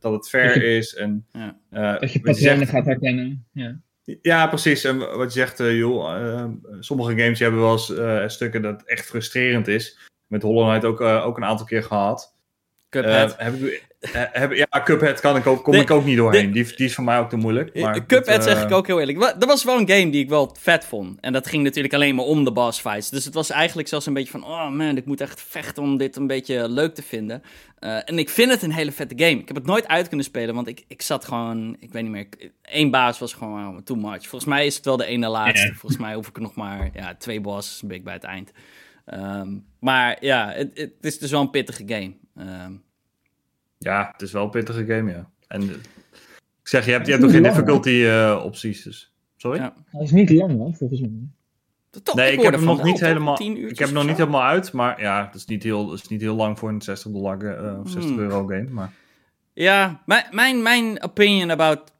dat 0.00 0.12
het 0.12 0.28
fair 0.28 0.62
is. 0.62 0.94
En, 0.94 1.26
dat 1.70 2.12
je 2.12 2.20
patronen 2.20 2.66
gaat 2.66 2.86
herkennen. 2.86 3.46
Ja. 3.52 3.80
Ja, 4.22 4.46
precies. 4.46 4.84
En 4.84 4.98
wat 4.98 5.32
je 5.32 5.38
zegt, 5.38 5.60
uh, 5.60 5.78
joh, 5.78 6.20
uh, 6.20 6.44
sommige 6.80 7.10
games 7.10 7.38
hebben 7.38 7.60
wel 7.60 7.72
eens 7.72 7.90
uh, 7.90 8.28
stukken 8.28 8.62
dat 8.62 8.82
echt 8.82 9.06
frustrerend 9.06 9.68
is. 9.68 9.98
Met 10.26 10.42
Hollow 10.42 10.68
Knight 10.68 10.84
ook, 10.84 11.00
ook 11.00 11.36
een 11.36 11.44
aantal 11.44 11.66
keer 11.66 11.82
gehad. 11.82 12.36
Cuphead. 12.88 13.34
heb 13.38 13.54
ik, 13.54 13.86
ja, 14.50 14.82
Cuphead 14.84 15.20
kan 15.20 15.36
ik 15.36 15.46
ook, 15.46 15.64
kom 15.64 15.72
de, 15.72 15.78
ik 15.78 15.90
ook 15.90 16.04
niet 16.04 16.16
doorheen. 16.16 16.52
Die, 16.52 16.64
die 16.76 16.86
is 16.86 16.94
voor 16.94 17.04
mij 17.04 17.18
ook 17.18 17.28
te 17.28 17.36
moeilijk. 17.36 17.80
Maar 17.80 18.06
Cuphead 18.06 18.44
zeg 18.44 18.62
ik 18.62 18.72
ook 18.72 18.86
heel 18.86 19.00
eerlijk. 19.00 19.18
Dat 19.20 19.44
was 19.44 19.64
wel 19.64 19.78
een 19.78 19.88
game 19.88 20.10
die 20.10 20.22
ik 20.22 20.28
wel 20.28 20.56
vet 20.58 20.84
vond. 20.84 21.20
En 21.20 21.32
dat 21.32 21.46
ging 21.46 21.62
natuurlijk 21.62 21.94
alleen 21.94 22.14
maar 22.14 22.24
om 22.24 22.44
de 22.44 22.52
boss 22.52 22.80
fights. 22.80 23.10
Dus 23.10 23.24
het 23.24 23.34
was 23.34 23.50
eigenlijk 23.50 23.88
zelfs 23.88 24.06
een 24.06 24.14
beetje 24.14 24.30
van... 24.30 24.44
Oh 24.44 24.70
man, 24.70 24.96
ik 24.96 25.06
moet 25.06 25.20
echt 25.20 25.42
vechten 25.42 25.82
om 25.82 25.96
dit 25.96 26.16
een 26.16 26.26
beetje 26.26 26.68
leuk 26.68 26.94
te 26.94 27.02
vinden. 27.02 27.42
Uh, 27.80 27.96
en 28.04 28.18
ik 28.18 28.28
vind 28.28 28.50
het 28.50 28.62
een 28.62 28.72
hele 28.72 28.92
vette 28.92 29.24
game. 29.24 29.40
Ik 29.40 29.48
heb 29.48 29.56
het 29.56 29.66
nooit 29.66 29.88
uit 29.88 30.08
kunnen 30.08 30.26
spelen, 30.26 30.54
want 30.54 30.68
ik, 30.68 30.84
ik 30.88 31.02
zat 31.02 31.24
gewoon... 31.24 31.76
Ik 31.80 31.92
weet 31.92 32.02
niet 32.02 32.12
meer... 32.12 32.26
Eén 32.62 32.90
baas 32.90 33.18
was 33.18 33.32
gewoon 33.32 33.76
oh, 33.76 33.82
too 33.84 33.96
much. 33.96 34.26
Volgens 34.28 34.44
mij 34.44 34.66
is 34.66 34.76
het 34.76 34.84
wel 34.84 34.96
de 34.96 35.06
ene 35.06 35.28
laatste. 35.28 35.66
Yeah. 35.66 35.76
Volgens 35.76 36.00
mij 36.00 36.14
hoef 36.14 36.28
ik 36.28 36.38
nog 36.38 36.54
maar... 36.54 36.90
Ja, 36.92 37.14
twee 37.14 37.40
bosses 37.40 37.82
ben 37.82 37.96
ik 37.96 38.04
bij 38.04 38.14
het 38.14 38.24
eind. 38.24 38.52
Um, 39.14 39.64
maar 39.78 40.16
ja, 40.20 40.52
het, 40.52 40.70
het, 40.74 40.92
is 41.00 41.18
dus 41.18 41.30
wel 41.30 41.40
een 41.40 41.50
pittige 41.50 41.82
game. 41.86 42.14
Ehm, 42.36 42.72
Ja, 43.84 44.08
het 44.12 44.22
is 44.22 44.32
wel 44.32 44.44
een 44.44 44.50
pittige 44.50 44.84
game, 44.84 45.10
ja. 45.10 45.30
En 45.46 45.60
eh, 45.60 45.68
ik 46.62 46.68
zeg, 46.68 46.84
je 46.84 46.90
hebt, 46.90 47.06
je 47.06 47.12
hebt 47.12 47.24
nog 47.24 47.32
geen 47.32 47.42
difficulty 47.42 48.04
eh, 48.04 48.42
opties, 48.44 48.82
dus... 48.82 49.12
Sorry? 49.36 49.58
Ja. 49.58 49.74
Hij 49.86 50.02
is 50.02 50.10
niet 50.10 50.30
lang, 50.30 50.56
hoor, 50.58 50.74
volgens 50.74 51.00
mij. 51.00 51.10
toch, 52.02 52.14
nee, 52.14 52.32
ik, 52.32 52.36
hoorde 52.36 52.50
heb 52.50 52.66
hem 52.66 52.76
nog 52.76 52.84
niet 52.84 53.00
helemaal... 53.00 53.36
10 53.36 53.56
Ik 53.56 53.78
heb 53.78 53.88
hem 53.88 53.96
nog 53.96 54.06
niet 54.06 54.16
helemaal 54.16 54.42
uit, 54.42 54.72
maar 54.72 55.00
ja, 55.00 55.26
het 55.26 55.34
is 55.34 55.44
niet 55.44 55.62
heel, 55.62 55.90
het 55.90 56.02
is 56.02 56.08
niet 56.08 56.20
heel 56.20 56.34
lang 56.34 56.58
voor 56.58 56.68
een 56.68 56.82
60 56.82 57.12
dollar 57.12 57.44
eh, 57.44 57.80
of 57.80 57.90
60 57.90 58.10
Hmm. 58.10 58.18
euro 58.18 58.46
game, 58.46 58.68
maar... 58.70 58.92
Ja, 59.52 60.02
mijn, 60.06 60.24
mijn, 60.30 60.62
mijn 60.62 61.02
opinion 61.02 61.50
about 61.50 61.92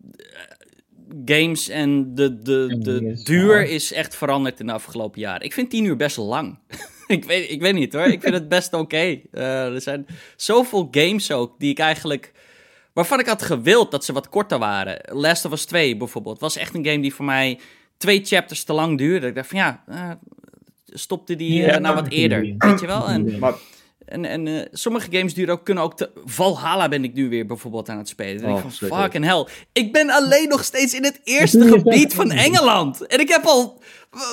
games 1.25 1.69
en 1.69 2.15
de, 2.15 2.39
de, 2.39 2.77
de 2.79 3.05
is 3.05 3.25
duur 3.25 3.65
is 3.67 3.93
echt 3.93 4.17
veranderd 4.17 4.61
in 4.61 4.67
de 4.67 4.73
afgelopen 4.73 5.21
jaren. 5.21 5.43
Ik 5.43 5.53
vind 5.53 5.71
10 5.71 5.85
uur 5.85 5.97
best 5.97 6.17
lang. 6.17 6.59
ik, 7.17 7.25
weet, 7.25 7.51
ik 7.51 7.61
weet 7.61 7.75
niet 7.75 7.93
hoor, 7.93 8.07
ik 8.07 8.21
vind 8.21 8.35
het 8.35 8.49
best 8.49 8.73
oké. 8.73 9.21
Eh, 9.33 9.75
er 9.75 9.81
zijn 9.81 10.07
zoveel 10.37 10.89
games 10.91 11.31
ook 11.31 11.59
die 11.59 11.71
ik 11.71 11.79
eigenlijk... 11.79 12.33
Waarvan 12.93 13.21
ik 13.21 13.27
had 13.27 13.43
gewild 13.43 13.91
dat 13.91 14.05
ze 14.05 14.13
wat 14.13 14.29
korter 14.29 14.59
waren. 14.59 15.01
Last 15.19 15.45
of 15.45 15.53
Us 15.53 15.65
2 15.65 15.97
bijvoorbeeld. 15.97 16.41
Was 16.41 16.57
echt 16.57 16.75
een 16.75 16.87
game 16.87 17.01
die 17.01 17.15
voor 17.15 17.25
mij 17.25 17.59
twee 17.97 18.25
chapters 18.25 18.65
te 18.65 18.73
lang 18.73 18.99
duurde. 18.99 19.27
Ik 19.27 19.35
dacht 19.35 19.49
van 19.49 19.59
ja, 19.59 19.85
eh, 19.87 20.11
stopte 20.87 21.37
die 21.37 21.53
Ja, 21.53 21.67
eh, 21.67 21.81
nou 21.81 21.95
wat 21.95 22.09
eerder. 22.09 22.55
Weet 22.59 22.81
je 22.81 22.87
wel? 22.87 23.09
En, 23.09 23.39
Maar 23.39 23.55
en, 24.05 24.25
en 24.25 24.47
eh, 24.47 24.67
sommige 24.73 25.09
games 25.11 25.35
duren 25.35 25.55
ook, 25.55 25.65
kunnen 25.65 25.83
ook 25.83 25.97
te... 25.97 26.11
Valhalla 26.25 26.89
ben 26.89 27.05
ik 27.05 27.15
nu 27.15 27.29
weer 27.29 27.47
bijvoorbeeld 27.47 27.89
aan 27.89 27.99
het 27.99 28.09
spelen. 28.09 28.37
Dan 28.43 28.51
denk 28.51 28.65
Oh, 28.65 28.71
ik 28.73 28.89
van, 28.89 29.03
fucking 29.03 29.25
hell. 29.25 29.47
Ik 29.73 29.93
ben 29.93 30.11
alleen 30.11 30.49
nog 30.49 30.65
steeds 30.65 30.95
in 30.95 31.05
het 31.05 31.21
eerste 31.25 31.69
gebied 31.79 32.15
van. 32.15 32.31
Engeland. 32.31 33.07
En 33.07 33.21
ik 33.21 33.29
heb 33.29 33.45
al, 33.45 33.83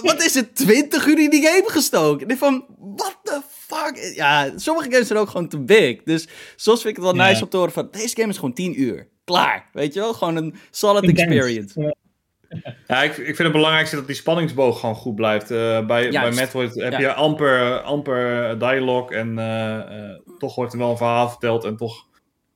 wat 0.02 0.24
is 0.24 0.34
het, 0.34 0.56
20 0.56 1.06
uur 1.06 1.20
in 1.20 1.30
die 1.30 1.46
game 1.48 1.64
gestoken. 1.70 2.28
En 2.28 2.34
ik 2.34 2.38
van, 2.40 2.66
what 2.80 3.20
the 3.24 3.42
fuck? 3.50 4.14
Ja, 4.16 4.52
sommige 4.56 4.92
games 4.92 5.08
zijn 5.08 5.20
ook 5.20 5.30
gewoon 5.30 5.48
te 5.48 5.60
big. 5.60 6.04
Dus 6.04 6.28
soms 6.56 6.82
vind 6.82 6.98
ik 6.98 7.04
het 7.04 7.16
wel 7.16 7.26
nice 7.26 7.44
om 7.44 7.50
te 7.50 7.58
horen 7.58 7.72
van, 7.74 7.88
deze 7.92 8.16
game 8.16 8.30
is 8.30 8.36
gewoon 8.36 8.54
10 8.54 8.82
uur. 8.82 9.08
Klaar, 9.24 9.70
weet 9.74 9.94
je 9.94 10.00
wel? 10.00 10.14
Gewoon 10.14 10.36
een 10.36 10.56
solid 10.72 11.04
experience. 11.10 11.96
Ja, 12.88 13.04
ik, 13.04 13.18
ik 13.18 13.26
vind 13.26 13.38
het 13.38 13.52
belangrijkste 13.52 13.96
dat 13.96 14.08
die 14.08 14.16
spanningsboog 14.16 14.80
gewoon 14.80 14.96
goed 14.96 15.16
blijft. 15.16 15.52
Eh, 15.52 15.86
bij, 15.86 16.10
bij. 16.10 16.32
Metroid 16.32 16.76
heb 16.76 16.92
Ja. 16.92 17.00
je 17.00 17.14
amper, 17.14 17.80
amper 17.82 18.60
dialogue 18.60 19.18
en 19.18 19.40
eh, 19.40 19.78
eh, 19.78 20.20
toch 20.38 20.56
wordt 20.56 20.74
er 20.74 20.80
wel 20.80 20.90
een 20.92 20.98
verhaal 20.98 21.30
verteld 21.30 21.64
en 21.64 21.78
toch 21.78 22.06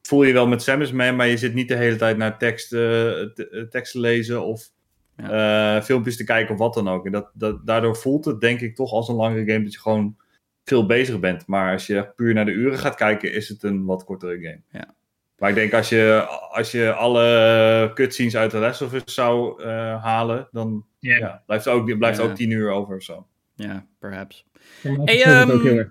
voel 0.01 0.23
je 0.23 0.33
wel 0.33 0.47
met 0.47 0.63
Samus 0.63 0.91
mee, 0.91 1.11
maar 1.11 1.27
je 1.27 1.37
zit 1.37 1.53
niet 1.53 1.67
de 1.67 1.75
hele 1.75 1.95
tijd 1.95 2.17
naar 2.17 2.37
tekst, 2.37 2.69
te- 2.69 3.67
tekst 3.69 3.91
te 3.91 3.99
lezen 3.99 4.43
of 4.45 4.69
eh, 5.15 5.81
filmpjes 5.81 6.17
te 6.17 6.23
kijken 6.23 6.53
of 6.53 6.59
wat 6.59 6.73
dan 6.73 6.87
ook. 6.87 7.05
En 7.05 7.11
dat, 7.11 7.29
dat, 7.33 7.65
daardoor 7.67 7.95
voelt 7.95 8.25
het 8.25 8.41
denk 8.41 8.59
ik 8.61 8.75
toch 8.75 8.91
als 8.91 9.07
een 9.07 9.15
langere 9.15 9.51
game 9.51 9.63
dat 9.63 9.73
je 9.73 9.79
gewoon 9.79 10.15
veel 10.63 10.85
bezig 10.85 11.19
bent. 11.19 11.47
Maar 11.47 11.71
als 11.73 11.87
je 11.87 12.11
puur 12.15 12.33
naar 12.33 12.45
de 12.45 12.51
uren 12.51 12.77
gaat 12.79 12.95
kijken, 12.95 13.33
is 13.33 13.49
het 13.49 13.63
een 13.63 13.85
wat 13.85 14.03
kortere 14.03 14.39
game. 14.39 14.61
Ja. 14.71 14.93
Maar 15.37 15.49
ik 15.49 15.55
denk 15.55 15.73
als 15.73 15.89
je, 15.89 16.25
als 16.51 16.71
je 16.71 16.93
alle 16.93 17.91
cutscenes 17.93 18.35
uit 18.35 18.51
de 18.51 18.57
Last 18.57 18.81
of 18.81 18.93
Us 18.93 19.13
zou 19.13 19.63
eh, 19.63 20.03
halen, 20.03 20.47
dan 20.51 20.85
Ja. 20.99 21.17
ja, 21.17 21.43
blijft 21.45 21.65
er 21.65 21.71
ook, 21.71 21.97
blijft 21.97 22.17
Ja. 22.17 22.23
ook 22.23 22.35
10 22.35 22.49
uur 22.51 22.71
over 22.71 22.95
of 22.95 23.03
zo. 23.03 23.27
Ja, 23.55 23.85
perhaps. 23.99 24.45
Hey, 24.81 25.17
het 25.17 25.49
ehm. 25.49 25.83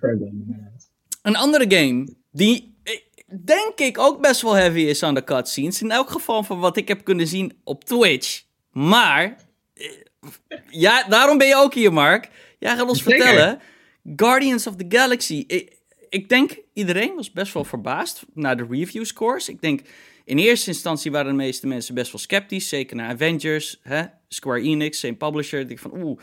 Een 1.22 1.36
andere 1.36 1.76
game 1.76 2.08
die 2.30 2.74
eh, 2.82 2.98
denk 3.44 3.78
ik 3.78 3.98
ook 3.98 4.20
best 4.20 4.42
wel 4.42 4.54
heavy 4.54 4.80
is 4.80 5.02
aan 5.02 5.14
de 5.14 5.24
cutscenes. 5.24 5.82
In 5.82 5.90
elk 5.90 6.10
geval 6.10 6.42
van 6.42 6.58
wat 6.58 6.76
ik 6.76 6.88
heb 6.88 7.04
kunnen 7.04 7.26
zien 7.26 7.60
op 7.64 7.84
Twitch. 7.84 8.43
Maar, 8.74 9.36
eh, 9.74 9.90
ja, 10.68 11.04
daarom 11.08 11.38
ben 11.38 11.46
je 11.46 11.56
ook 11.56 11.74
hier, 11.74 11.92
Mark. 11.92 12.28
Jij 12.58 12.76
gaat 12.76 12.88
ons 12.88 13.02
Zeker. 13.02 13.22
vertellen. 13.22 13.60
Guardians 14.16 14.66
of 14.66 14.76
the 14.76 14.84
Galaxy. 14.88 15.44
Ik, 15.46 15.78
ik 16.08 16.28
denk 16.28 16.56
iedereen 16.72 17.14
was 17.14 17.32
best 17.32 17.52
wel 17.54 17.64
verbaasd 17.64 18.24
naar 18.34 18.56
de 18.56 18.66
review 18.70 19.04
scores. 19.04 19.48
Ik 19.48 19.60
denk 19.60 19.80
in 20.24 20.38
eerste 20.38 20.70
instantie 20.70 21.10
waren 21.10 21.30
de 21.30 21.36
meeste 21.36 21.66
mensen 21.66 21.94
best 21.94 22.12
wel 22.12 22.20
sceptisch. 22.20 22.68
Zeker 22.68 22.96
naar 22.96 23.08
Avengers, 23.12 23.80
hè? 23.82 24.02
Square 24.28 24.60
Enix, 24.60 24.98
same 24.98 25.14
publisher. 25.14 25.60
Ik 25.60 25.68
denk 25.68 25.80
van, 25.80 26.02
oeh, 26.02 26.20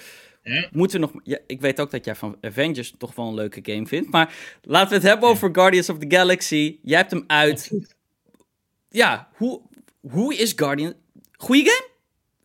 moeten 0.72 1.00
we 1.00 1.06
nog... 1.06 1.22
Ja, 1.24 1.38
ik 1.48 1.62
weet 1.62 1.80
ook 1.80 1.92
dat 1.92 2.06
jij 2.06 2.16
van 2.16 2.38
Avengers 2.42 2.94
toch 2.98 3.16
wel 3.16 3.28
een 3.28 3.34
leuke 3.34 3.60
game 3.64 3.88
vindt. 3.88 4.12
Maar 4.12 4.34
laten 4.62 4.90
we 4.90 4.96
het 4.96 5.04
hebben 5.04 5.30
over 5.30 5.50
Guardians 5.54 5.90
of 5.90 5.98
the 5.98 6.16
Galaxy. 6.16 6.80
Jij 6.82 6.98
hebt 6.98 7.12
hem 7.12 7.24
uit. 7.28 7.72
Ja, 8.90 9.30
hoe, 9.36 9.62
hoe 10.00 10.36
is 10.36 10.54
Guardian... 10.56 10.94
Goeie 11.38 11.66
game? 11.66 11.91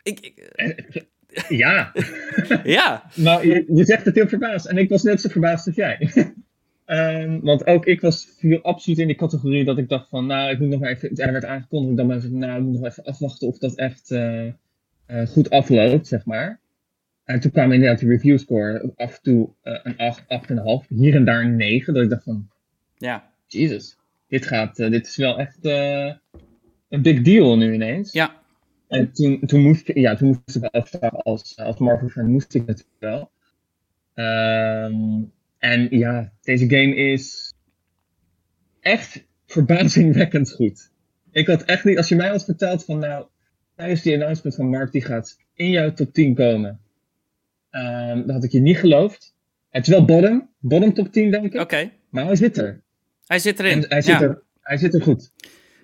Ik, 0.06 0.20
ik- 0.20 1.06
Ja, 1.48 1.92
ja, 2.64 3.04
nou, 3.14 3.46
je, 3.48 3.64
je 3.74 3.84
zegt 3.84 4.04
het 4.04 4.14
heel 4.14 4.28
verbaasd. 4.28 4.66
En 4.66 4.78
ik 4.78 4.88
was 4.88 5.02
net 5.02 5.20
zo 5.20 5.28
verbaasd 5.28 5.66
als 5.66 5.76
jij. 5.76 5.98
Ehm, 6.84 7.40
want 7.40 7.66
ook 7.66 7.86
ik 7.86 8.00
was 8.00 8.28
viel 8.38 8.62
absoluut 8.62 8.98
in 8.98 9.06
die 9.06 9.16
categorie 9.16 9.64
dat 9.64 9.78
ik 9.78 9.88
dacht 9.88 10.08
van, 10.08 10.26
nou, 10.26 10.50
ik 10.50 10.58
moet 10.58 10.68
nog 10.68 10.82
even, 10.82 11.16
er 11.16 11.32
werd 11.32 11.44
aangekondigd, 11.44 11.96
dan 11.96 12.06
ben 12.06 12.16
ik, 12.22 12.30
nou, 12.30 12.58
ik 12.58 12.64
moet 12.64 12.72
nog 12.80 12.84
even 12.90 13.04
afwachten 13.04 13.48
of 13.48 13.58
dat 13.58 13.74
echt 13.74 14.10
eh, 14.10 14.46
eh, 14.46 14.52
goed 15.28 15.50
afloopt, 15.50 16.06
zeg 16.06 16.24
maar. 16.24 16.60
En 17.24 17.40
toen 17.40 17.50
kwam 17.50 17.72
inderdaad 17.72 17.98
de 18.00 18.06
review 18.06 18.38
score 18.38 18.92
af 18.96 19.14
en 19.16 19.22
toe 19.22 19.48
eh, 19.62 19.78
een 19.82 19.96
8, 19.96 20.22
8,5, 20.82 20.88
hier 20.88 21.14
en 21.14 21.24
daar 21.24 21.42
een 21.42 21.56
9, 21.56 21.94
dat 21.94 22.02
ik 22.02 22.10
dacht 22.10 22.22
van, 22.24 22.48
ja, 22.96 23.30
Jesus, 23.46 23.96
dit 24.28 24.46
gaat, 24.46 24.78
eh, 24.78 24.90
dit 24.90 25.06
is 25.06 25.16
wel 25.16 25.38
echt 25.38 25.64
eh, 25.64 26.12
een 26.88 27.02
big 27.02 27.22
deal 27.22 27.56
nu 27.56 27.72
ineens. 27.74 28.12
ja. 28.12 28.44
En 28.88 29.12
toen, 29.12 29.40
toen, 29.46 29.60
moest, 29.60 29.90
ja, 29.94 30.16
toen 30.16 30.28
moest 30.28 30.56
ik 30.56 30.60
wel 30.60 30.70
afvragen 30.70 31.22
als, 31.22 31.56
als 31.56 31.78
Marvel 31.78 32.08
fan 32.08 32.30
moest 32.30 32.54
ik 32.54 32.66
natuurlijk 32.66 32.96
wel. 32.98 33.30
Ehm, 34.14 35.22
en 35.58 35.86
ja, 35.90 36.32
deze 36.42 36.68
game 36.68 36.94
is 36.94 37.54
echt 38.80 39.26
verbazingwekkend 39.46 40.52
goed. 40.52 40.90
Ik 41.30 41.46
had 41.46 41.62
echt 41.62 41.84
niet, 41.84 41.96
als 41.96 42.08
je 42.08 42.16
mij 42.16 42.28
had 42.28 42.44
verteld 42.44 42.84
van 42.84 42.98
nou, 42.98 43.26
tijdens 43.76 44.02
die 44.02 44.14
announcement 44.14 44.56
van 44.56 44.68
Mark 44.68 44.92
die 44.92 45.02
gaat 45.02 45.36
in 45.54 45.70
jouw 45.70 45.92
top 45.92 46.12
10 46.12 46.34
komen, 46.34 46.80
ehm, 47.70 48.26
dan 48.26 48.30
had 48.30 48.44
ik 48.44 48.52
je 48.52 48.60
niet 48.60 48.78
geloofd. 48.78 49.34
Het 49.70 49.86
is 49.86 49.92
wel 49.92 50.04
bottom, 50.04 50.50
bottom 50.58 50.94
top 50.94 51.12
10 51.12 51.30
denk 51.30 51.44
ik, 51.44 51.60
Oké, 51.60 51.90
maar 52.10 52.24
hij 52.24 52.36
zit 52.36 52.56
er. 52.56 52.82
hij 53.26 53.38
zit 53.38 53.58
erin. 53.58 53.82
En 53.82 53.88
hij 53.88 54.02
zit, 54.02 54.18
ja. 54.18 54.22
er, 54.22 54.42
hij 54.60 54.76
zit 54.76 54.94
er 54.94 55.02
goed. 55.02 55.32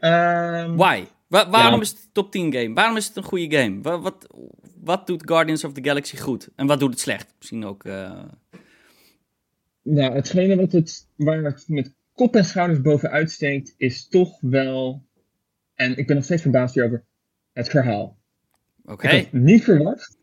Ehm, 0.00 0.76
Why? 0.76 1.04
Wa- 1.32 1.50
waarom 1.50 1.74
Ja. 1.74 1.80
is 1.80 1.88
het 1.90 1.98
een 1.98 2.12
top 2.12 2.30
10 2.30 2.52
game? 2.52 2.74
Waarom 2.74 2.96
is 2.96 3.06
het 3.06 3.16
een 3.16 3.22
goede 3.22 3.56
game? 3.56 3.80
Wa- 3.80 3.98
wat, 4.00 4.26
wat 4.80 5.06
doet 5.06 5.28
Guardians 5.28 5.64
of 5.64 5.72
the 5.72 5.84
Galaxy 5.84 6.16
goed? 6.16 6.48
En 6.56 6.66
wat 6.66 6.80
doet 6.80 6.90
het 6.90 7.00
slecht? 7.00 7.34
Misschien 7.38 7.64
ook... 7.64 7.84
eh, 7.84 8.22
Nou, 9.82 10.14
hetgene 10.14 10.56
wat 10.56 10.72
het, 10.72 11.08
waar 11.16 11.42
het 11.42 11.64
met 11.68 11.94
kop 12.14 12.36
en 12.36 12.44
schouders 12.44 12.80
bovenuit 12.80 13.30
steekt, 13.30 13.74
is 13.76 14.08
toch 14.08 14.38
wel, 14.40 15.02
en 15.74 15.96
ik 15.96 16.06
ben 16.06 16.16
nog 16.16 16.24
steeds 16.24 16.42
verbaasd 16.42 16.74
hierover, 16.74 17.04
het 17.52 17.68
verhaal. 17.68 18.18
Oké, 18.84 19.08
Ik 19.08 19.22
had 19.24 19.32
niet 19.32 19.64
verwacht 19.64 20.16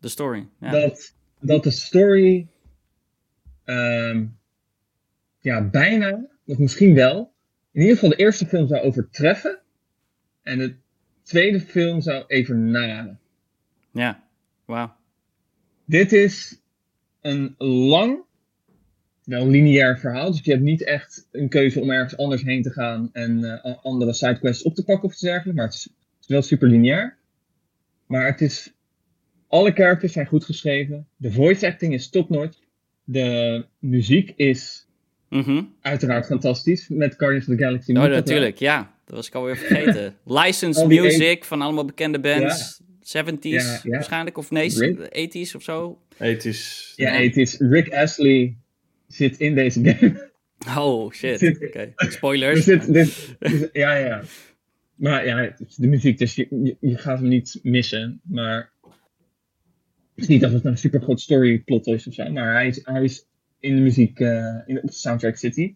de 0.00 0.08
story. 0.08 0.48
Ja. 0.60 0.70
dat, 0.70 1.14
dat 1.40 1.62
de 1.62 1.70
story, 1.70 2.46
ehm, 3.64 4.26
ja, 5.38 5.62
bijna, 5.68 6.26
of 6.46 6.58
misschien 6.58 6.94
wel, 6.94 7.32
in 7.72 7.80
ieder 7.80 7.94
geval 7.94 8.10
de 8.10 8.16
eerste 8.16 8.46
film 8.46 8.66
zou 8.68 8.82
overtreffen, 8.82 9.61
en 10.42 10.58
de 10.58 10.74
tweede 11.22 11.60
film 11.60 12.00
zou 12.00 12.24
evenaren. 12.26 13.20
ja, 13.92 14.24
wauw. 14.64 14.96
Dit 15.84 16.12
is 16.12 16.60
een 17.20 17.54
lang, 17.58 18.22
wel 19.24 19.48
lineair 19.48 19.98
verhaal. 19.98 20.30
Dus 20.30 20.40
je 20.40 20.50
hebt 20.50 20.62
niet 20.62 20.84
echt 20.84 21.28
een 21.32 21.48
keuze 21.48 21.80
om 21.80 21.90
ergens 21.90 22.16
anders 22.16 22.42
heen 22.42 22.62
te 22.62 22.70
gaan 22.70 23.10
en 23.12 23.62
eh, 23.62 23.84
andere 23.84 24.12
sidequests 24.12 24.62
op 24.62 24.74
te 24.74 24.84
pakken 24.84 25.04
of 25.04 25.12
iets 25.12 25.20
dergelijks. 25.20 25.56
Maar 25.56 25.66
het 25.66 25.74
is, 25.74 25.84
het 25.84 26.20
is 26.20 26.26
wel 26.26 26.42
super 26.42 26.68
lineair. 26.68 27.16
Maar 28.06 28.26
het 28.26 28.40
is. 28.40 28.72
Alle 29.46 29.72
characters 29.72 30.12
zijn 30.12 30.26
goed 30.26 30.44
geschreven. 30.44 31.08
De 31.16 31.32
voice 31.32 31.66
acting 31.66 31.92
is 31.92 32.10
top-notch. 32.10 32.58
De 33.04 33.66
muziek 33.78 34.32
is 34.36 34.86
Mhm. 35.32 35.62
uiteraard 35.80 36.26
fantastisch. 36.26 36.88
Met 36.88 37.14
Guardians 37.16 37.48
of 37.48 37.56
the 37.56 37.62
Galaxy. 37.62 37.92
Oh, 37.92 38.02
natuurlijk, 38.04 38.58
ja. 38.58 38.94
Dat 39.04 39.16
was 39.16 39.26
ik 39.26 39.34
alweer 39.34 39.56
vergeten. 39.56 40.14
Licensed 40.40 40.86
music 40.88 41.44
van 41.44 41.60
allemaal 41.62 41.84
bekende 41.84 42.20
bands. 42.20 42.80
70s 43.02 43.38
Ja, 43.40 43.80
ja. 43.82 43.90
waarschijnlijk, 43.90 44.38
of 44.38 44.50
nee, 44.50 44.68
Rick. 44.78 45.28
80s 45.48 45.54
of 45.56 45.62
zo. 45.62 45.98
Het 46.16 46.44
is... 46.44 46.92
Ja, 46.96 47.12
het 47.12 47.36
is 47.36 47.56
Rick 47.58 47.94
Astley 47.94 48.56
zit 49.08 49.38
in 49.38 49.54
deze 49.54 49.84
game. 49.84 50.30
Oh, 50.78 51.12
shit. 51.12 51.38
Zit- 51.38 51.62
Oké, 51.66 51.92
spoilers. 51.96 52.64
dit, 52.64 52.86
dit, 52.92 53.34
dus- 53.38 53.68
ja, 53.72 53.94
ja. 53.96 54.22
Maar 54.94 55.26
ja, 55.26 55.54
de 55.76 55.86
muziek, 55.86 56.18
dus 56.18 56.34
je, 56.34 56.46
je, 56.62 56.76
je 56.80 56.98
gaat 56.98 57.18
hem 57.18 57.28
niet 57.28 57.58
missen. 57.62 58.20
Maar 58.24 58.72
het 60.14 60.24
is 60.24 60.26
niet 60.26 60.40
dat 60.40 60.52
het 60.52 60.64
een 60.64 60.78
super 60.78 61.00
groot 61.02 61.20
storyplot 61.20 61.86
is 61.86 62.06
of 62.06 62.14
zo. 62.14 62.30
Maar 62.30 62.52
hij 62.52 62.66
is, 62.66 62.80
hij 62.82 63.02
is 63.04 63.26
in 63.62 63.76
de 63.76 63.82
muziek, 63.82 64.20
eh, 64.20 64.60
in 64.66 64.74
de 64.74 64.82
soundtrack 64.84 65.36
city. 65.36 65.74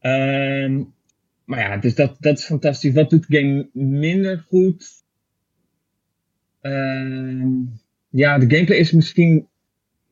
Ehm, 0.00 0.82
maar 1.44 1.58
ja, 1.58 1.76
dus 1.76 1.94
dat, 1.94 2.16
dat 2.20 2.38
is 2.38 2.44
fantastisch. 2.44 2.92
Wat 2.92 3.10
doet 3.10 3.28
de 3.28 3.38
game 3.38 3.68
minder 3.72 4.38
goed? 4.38 4.88
Ehm, 6.60 7.50
ja, 8.08 8.38
de 8.38 8.50
gameplay 8.50 8.78
is 8.78 8.92
misschien 8.92 9.48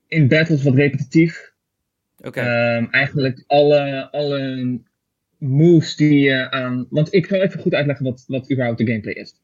in 0.07 0.29
battles 0.29 0.63
wat 0.63 0.75
repetitief. 0.75 1.53
Oké, 2.19 2.41
Ehm, 2.41 2.85
eigenlijk 2.91 3.45
alle, 3.47 4.11
alle 4.11 4.81
moves 5.39 5.97
die 5.97 6.21
je 6.21 6.51
aan. 6.51 6.87
Want 6.91 7.15
ik 7.15 7.27
ga 7.27 7.37
even 7.37 7.61
goed 7.61 7.75
uitleggen 7.75 8.05
wat, 8.05 8.25
wat 8.27 8.53
überhaupt 8.53 8.79
de 8.79 8.87
gameplay 8.87 9.15
is. 9.15 9.35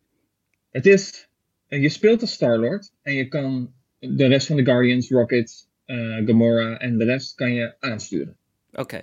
Het 0.71 0.87
is. 0.87 1.29
Je 1.69 1.89
speelt 1.89 2.21
als 2.21 2.33
Star-Lord 2.33 2.93
en 3.03 3.15
je 3.15 3.29
kan 3.29 3.73
de 3.99 4.27
rest 4.27 4.47
van 4.47 4.57
de 4.57 4.65
Guardians, 4.65 5.11
Rocket, 5.11 5.69
uh, 5.87 6.27
Gamora 6.27 6.79
en 6.79 6.99
de 6.99 7.05
rest 7.05 7.35
kan 7.35 7.53
je 7.53 7.75
aansturen. 7.79 8.37
Oké. 8.73 9.01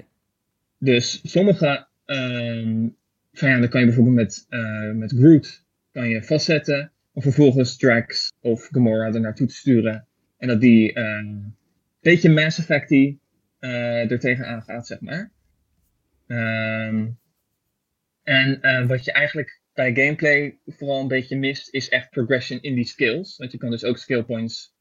Dus 0.78 1.32
sommige 1.32 1.88
um, 2.06 2.96
vijanden 3.34 3.70
kan 3.70 3.80
je 3.80 3.86
bijvoorbeeld 3.86 4.16
met, 4.16 4.46
uh, 4.50 4.92
met 4.92 5.12
Groot 5.12 5.64
kan 5.92 6.10
je 6.10 6.24
vastzetten. 6.24 6.92
Om 7.14 7.22
vervolgens 7.22 7.78
Drax 7.78 8.34
of 8.40 8.68
Gamora 8.72 9.14
er 9.14 9.20
naartoe 9.20 9.48
te 9.48 9.56
sturen. 9.56 10.08
En 10.38 10.48
dat 10.48 10.62
die 10.62 10.98
een 10.98 11.56
beetje 12.02 12.30
Mass 12.30 12.60
Effect 12.60 12.92
uh, 12.92 14.12
er 14.12 14.20
tegenaan 14.20 14.62
gaat, 14.62 14.88
zeg 14.88 15.02
maar. 15.02 15.32
Um, 16.28 17.18
en 18.24 18.60
uh, 18.62 18.88
wat 18.88 19.06
je 19.06 19.12
eigenlijk 19.12 19.62
bij 19.74 19.96
gameplay 19.96 20.58
vooral 20.66 21.02
een 21.02 21.08
beetje 21.08 21.38
mist, 21.38 21.74
is 21.74 21.90
echt 21.90 22.10
progression 22.10 22.62
in 22.62 22.76
die 22.76 22.86
skills. 22.86 23.38
Want 23.38 23.52
je 23.52 23.58
kan 23.58 23.70
dus 23.70 23.84
ook 23.84 23.98
skill 23.98 24.24
points 24.24 24.74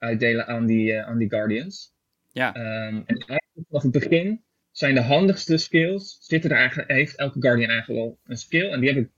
uitdelen 0.00 0.46
aan 0.46 0.66
die, 0.66 0.92
uh, 0.92 1.06
aan 1.06 1.18
die 1.18 1.28
Guardians. 1.28 1.92
Ja. 2.32 2.56
Um, 2.56 3.02
en 3.06 3.16
eigenlijk 3.16 3.66
vanaf 3.68 3.82
het 3.82 3.92
begin 3.92 4.44
zijn 4.70 4.94
de 4.94 5.00
handigste 5.00 5.56
skills, 5.56 6.18
zitten 6.20 6.50
er 6.50 6.56
eigenlijk, 6.56 6.90
heeft 6.90 7.16
elke 7.16 7.40
Guardian 7.40 7.70
eigenlijk 7.70 8.00
wel 8.00 8.18
een 8.24 8.36
skill. 8.36 8.70
En 8.70 8.80
die 8.80 8.88
heb 8.88 8.98
ik 8.98 9.10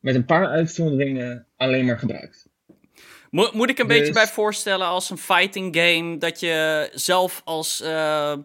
met 0.00 0.14
een 0.14 0.24
paar 0.24 0.46
uitzonderingen 0.46 1.46
alleen 1.56 1.84
maar 1.84 1.98
gebruikt. 1.98 2.48
Mo 3.30 3.50
moet 3.52 3.70
ik 3.70 3.78
een 3.78 3.88
dus... 3.88 3.98
beetje 3.98 4.12
bij 4.12 4.26
voorstellen 4.26 4.86
als 4.86 5.10
een 5.10 5.18
fighting 5.18 5.76
game, 5.76 6.18
dat 6.18 6.40
je 6.40 6.88
zelf 6.92 7.42
als, 7.44 7.80
uh, 7.80 8.36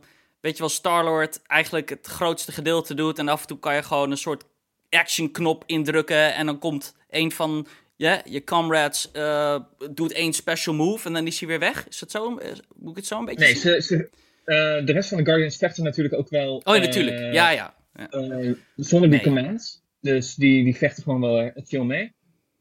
weet 0.42 0.54
je 0.54 0.60
wel, 0.60 0.70
Starlord 0.70 1.42
eigenlijk 1.42 1.90
het 1.90 2.08
grootste 2.08 2.52
gedeelte 2.52 2.94
doet 2.94 3.20
en 3.20 3.28
af 3.28 3.42
en 3.42 3.48
toe 3.48 3.60
kan 3.60 3.76
je 3.76 3.84
gewoon 3.84 4.12
een 4.12 4.18
soort 4.18 4.44
action 4.90 5.32
knop 5.32 5.64
indrukken 5.66 6.34
en 6.34 6.46
dan 6.46 6.60
komt 6.60 6.96
een 7.10 7.32
van 7.32 7.68
ja, 8.02 8.22
je 8.26 8.44
comrades 8.44 9.10
uh, 9.14 9.60
doet 9.94 10.12
één 10.12 10.34
special 10.34 10.76
move 10.76 11.08
en 11.08 11.14
dan 11.14 11.28
is 11.28 11.40
hij 11.40 11.48
weer 11.48 11.60
weg. 11.60 11.88
Is 11.88 12.00
dat 12.00 12.12
zo? 12.12 12.30
Moet 12.76 12.90
ik 12.90 12.96
het 12.96 13.06
zo 13.06 13.20
een 13.20 13.26
beetje 13.26 13.46
Nee, 13.46 13.56
ze, 13.56 13.82
ze, 13.82 13.96
uh, 13.96 14.86
de 14.86 14.92
rest 14.92 15.10
van 15.10 15.18
de 15.18 15.26
Guardians 15.26 15.58
vechten 15.58 15.84
natuurlijk 15.84 16.16
ook 16.16 16.30
wel... 16.30 16.62
Oh 16.64 16.76
ja, 16.76 16.82
natuurlijk. 16.82 17.34
ja, 17.34 17.50
ja. 17.50 17.74
ja. 17.94 18.08
zonder 18.76 19.10
die 19.10 19.20
nee. 19.20 19.22
commands. 19.22 19.84
Dus 20.00 20.36
die, 20.36 20.64
die 20.64 20.78
vechten 20.78 21.04
gewoon 21.04 21.22
wel 21.22 21.52
chill 21.56 21.84
mee. 21.84 22.14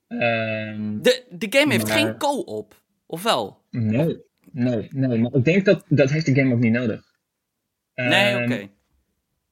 Um, 0.09 1.03
de, 1.03 1.25
de 1.31 1.47
game 1.59 1.73
heeft 1.73 1.89
maar... 1.89 1.99
geen 1.99 2.19
co-op, 2.19 2.83
of 3.07 3.23
wel? 3.23 3.63
Nee, 3.71 4.23
nee, 4.53 4.89
nee. 4.91 5.19
Maar 5.19 5.35
ik 5.35 5.45
denk 5.45 5.65
dat 5.65 5.85
dat 5.89 6.11
heeft 6.11 6.27
de 6.27 6.35
game 6.35 6.55
ook 6.55 6.61
niet 6.61 6.73
nodig. 6.73 7.03
Nee, 7.95 8.35
oké. 8.35 8.45
Okay. 8.45 8.71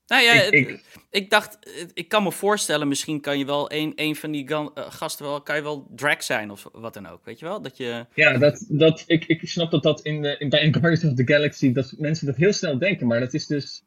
Nou 0.09 0.23
ja, 0.23 0.33
ik, 0.33 0.53
ik, 0.53 0.81
ik, 1.11 1.31
dacht, 1.31 1.59
ik 1.95 2.09
kan 2.09 2.23
me 2.23 2.33
voorstellen, 2.33 2.89
misschien 2.89 3.21
kan 3.21 3.39
je 3.39 3.45
wel 3.45 3.73
een, 3.73 3.93
een 3.97 4.17
van 4.17 4.31
die 4.31 4.47
gasten 4.75 5.27
wel, 5.27 5.43
kan 5.43 5.57
je 5.57 5.63
wel 5.63 5.87
drag 5.91 6.23
zijn 6.23 6.51
of 6.51 6.69
wat 6.73 6.95
dan 6.95 7.07
ook, 7.07 7.25
weet 7.25 7.39
je 7.39 7.45
wel? 7.45 7.63
Dat 7.63 7.77
je... 7.77 8.07
Ja, 8.15 8.39
dat, 8.39 8.65
dat, 8.69 9.05
ik, 9.07 9.25
ik 9.25 9.41
snap 9.43 9.71
dat 9.71 9.83
dat 9.83 10.01
in, 10.01 10.23
de, 10.23 10.37
in, 10.39 10.49
bij 10.49 10.73
Guardians 10.73 11.05
of 11.05 11.15
the 11.15 11.33
Galaxy, 11.33 11.73
dat 11.73 11.95
mensen 11.99 12.27
dat 12.27 12.37
heel 12.37 12.53
snel 12.53 12.79
denken, 12.79 13.07
maar 13.07 13.21
dat 13.21 13.35
is 13.35 13.47
dus... 13.47 13.83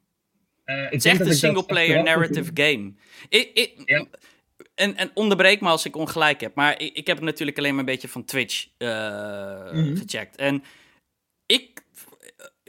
Uh, 0.65 0.83
ik 0.83 0.83
het 0.83 1.05
is 1.05 1.11
echt 1.11 1.19
een 1.19 1.33
single-player 1.33 2.03
narrative 2.03 2.51
game. 2.53 2.93
Ik, 3.29 3.51
ik, 3.53 3.81
ja. 3.85 4.05
en, 4.75 4.95
en 4.95 5.11
onderbreek 5.13 5.61
me 5.61 5.69
als 5.69 5.85
ik 5.85 5.95
ongelijk 5.95 6.41
heb, 6.41 6.55
maar 6.55 6.81
ik, 6.81 6.95
ik 6.95 7.07
heb 7.07 7.15
het 7.15 7.25
natuurlijk 7.25 7.57
alleen 7.57 7.71
maar 7.71 7.79
een 7.79 7.85
beetje 7.85 8.07
van 8.07 8.25
Twitch 8.25 8.67
uh, 8.77 8.87
mm 9.71 9.83
-hmm. 9.83 9.97
gecheckt. 9.97 10.35
En 10.35 10.63
ik, 11.45 11.81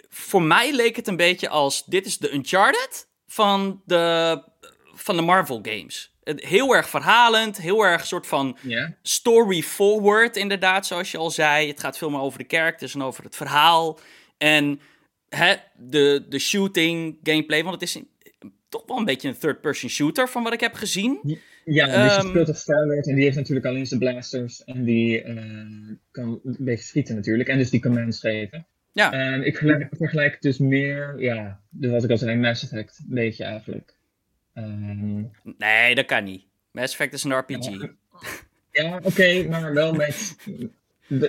voor 0.09 0.43
mij 0.43 0.75
leek 0.75 0.97
het 0.97 1.09
een 1.09 1.17
beetje 1.17 1.49
als, 1.49 1.85
dit 1.85 2.07
is 2.07 2.19
de 2.19 2.33
Uncharted 2.35 3.11
van 3.33 3.83
de, 3.85 4.43
van 4.95 5.17
de 5.17 5.23
Marvel 5.23 5.59
games. 5.63 6.17
Heel 6.23 6.75
erg 6.75 6.89
verhalend, 6.89 7.61
heel 7.61 7.85
erg 7.85 8.07
soort 8.07 8.27
van 8.27 8.57
yeah. 8.61 8.91
story 9.03 9.63
forward, 9.63 10.37
inderdaad, 10.37 10.87
zoals 10.87 11.11
je 11.11 11.19
al 11.19 11.31
zei. 11.31 11.69
Het 11.69 11.81
gaat 11.81 11.99
veel 11.99 12.11
meer 12.11 12.21
over 12.21 12.39
de 12.39 12.57
characters 12.57 12.95
en 12.95 13.03
over 13.03 13.25
het 13.25 13.37
verhaal. 13.37 13.99
En 14.39 14.81
hè, 15.29 15.55
de, 15.77 16.27
de 16.29 16.39
shooting 16.39 17.19
gameplay, 17.23 17.63
want 17.63 17.81
het 17.81 17.83
is 17.83 18.03
toch 18.69 18.83
wel 18.87 18.99
een 18.99 19.05
beetje 19.05 19.29
een 19.29 19.39
third-person 19.39 19.91
shooter 19.91 20.29
van 20.29 20.43
wat 20.43 20.53
ik 20.53 20.61
heb 20.61 20.75
gezien. 20.75 21.41
Ja, 21.65 21.87
dus 21.87 22.15
je 22.15 22.21
um, 22.23 22.29
speelt 22.29 22.49
als 22.49 22.61
Star-Lord 22.61 23.09
en 23.09 23.15
die 23.15 23.25
heeft 23.25 23.37
natuurlijk 23.37 23.67
alleen 23.67 23.87
zijn 23.87 24.01
blasters 24.01 24.65
en 24.65 24.85
die 24.85 25.25
uh, 25.25 25.37
kan 26.11 26.41
een 26.45 26.57
beetje 26.59 26.85
schieten 26.85 27.15
natuurlijk 27.15 27.49
en 27.49 27.59
dus 27.59 27.71
die 27.71 27.81
commands 27.81 28.21
geven. 28.21 28.67
Ja. 28.93 29.33
Um, 29.35 29.43
ik 29.43 29.57
vergelijk, 29.57 29.89
vergelijk 29.97 30.43
dus 30.43 30.59
meer, 30.59 31.15
ja, 31.19 31.61
dus 31.71 31.91
wat 31.91 32.05
ik 32.05 32.11
al 32.11 32.19
zei, 32.19 32.37
Mass 32.37 32.63
Effect, 32.63 32.99
een 32.99 33.15
beetje 33.15 33.45
eigenlijk. 33.45 33.95
Um, 34.55 35.31
nee, 35.59 35.95
dat 35.95 36.07
kan 36.07 36.25
niet. 36.25 36.45
Mass 36.71 36.93
Effect 36.93 37.13
is 37.13 37.25
een 37.25 37.39
RPG. 37.39 37.67
Ja, 37.67 37.89
ja 38.71 38.97
oké, 38.97 39.07
okay, 39.07 39.47
maar 39.47 39.75
wel 39.75 39.93
met 39.93 40.37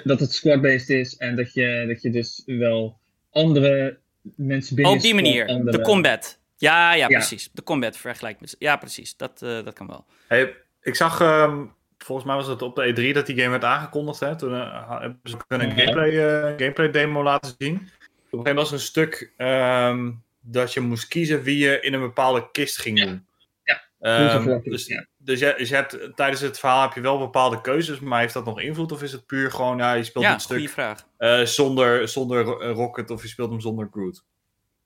dat 0.04 0.19
het 0.19 0.34
squad-based 0.34 0.89
is 0.89 1.17
en 1.17 1.36
dat 1.36 1.54
je, 1.54 1.86
dat 1.88 2.02
je 2.02 2.10
dus 2.10 2.43
wel 2.45 2.99
andere 3.30 3.97
mensen 4.36 4.76
binnen. 4.76 4.93
Op 4.93 5.02
die 5.02 5.13
manier, 5.13 5.47
andere... 5.47 5.78
de 5.78 5.84
combat. 5.84 6.39
Ja, 6.58 6.93
ja, 6.93 7.08
precies. 7.08 7.49
De 7.54 7.63
combat 7.63 7.97
vergelijk 7.97 8.39
met. 8.39 8.56
Ja, 8.60 8.76
precies. 8.76 9.17
Dat, 9.17 9.41
uh, 9.43 9.63
dat 9.63 9.73
kan 9.73 9.88
wel. 9.88 10.06
Hey, 10.28 10.56
ik 10.82 10.95
zag, 10.95 11.19
um, 11.21 11.73
volgens 12.04 12.28
mij 12.28 12.36
was 12.36 12.48
het 12.48 12.62
op 12.62 12.76
de 12.76 12.92
E3 12.92 13.13
dat 13.13 13.26
die 13.26 13.38
game 13.38 13.50
werd 13.50 13.63
aangekondigd. 13.63 14.20
Hè? 14.20 14.38
Toen 14.38 14.54
uh, 14.54 15.00
hebben 15.00 15.20
ze 15.24 15.38
een 15.48 15.72
gameplay, 15.72 16.10
uh, 16.10 16.58
gameplay 16.58 16.92
demo 16.92 17.24
laten 17.24 17.56
zien. 17.58 17.76
Op 17.76 17.80
een 17.80 17.89
gegeven 17.89 18.38
moment 18.38 18.56
was 18.56 18.68
er 18.68 18.74
een 18.74 18.80
stuk 18.80 19.32
um, 19.38 20.24
dat 20.42 20.74
je 20.74 20.80
moest 20.80 21.08
kiezen 21.08 21.44
wie 21.44 21.58
je 21.58 21.80
in 21.80 21.94
een 21.94 22.00
bepaalde 22.00 22.52
kist 22.52 22.78
ging 22.78 23.00
ja. 23.00 23.06
doen. 23.06 23.26
Ja. 23.63 24.36
Um, 24.36 24.62
dus, 24.63 24.88
ja. 24.88 25.06
dus, 25.18 25.39
je, 25.39 25.54
dus 25.58 25.70
je 25.70 25.76
hebt, 25.76 25.98
tijdens 26.16 26.42
het 26.42 26.60
verhaal 26.60 26.82
heb 26.82 26.94
je 26.94 27.02
wel 27.02 27.18
bepaalde 27.18 27.62
keuzes, 27.62 28.00
maar 28.00 28.20
heeft 28.20 28.34
dat 28.34 28.46
nog 28.46 28.62
invloed? 28.62 28.92
Of 28.92 29.04
is 29.04 29.12
het 29.12 29.26
puur 29.26 29.52
gewoon, 29.52 29.78
ja, 29.78 29.94
je 29.94 30.04
speelt 30.04 30.26
ja, 30.26 30.34
een 30.34 30.39
stuk 30.39 30.70
vraag. 30.70 31.08
Uh, 31.18 31.42
zonder, 31.42 32.08
zonder 32.08 32.44
Rocket 32.72 33.10
of 33.10 33.22
je 33.22 33.28
speelt 33.28 33.50
hem 33.50 33.62
zonder 33.62 33.88
Groot? 33.92 34.24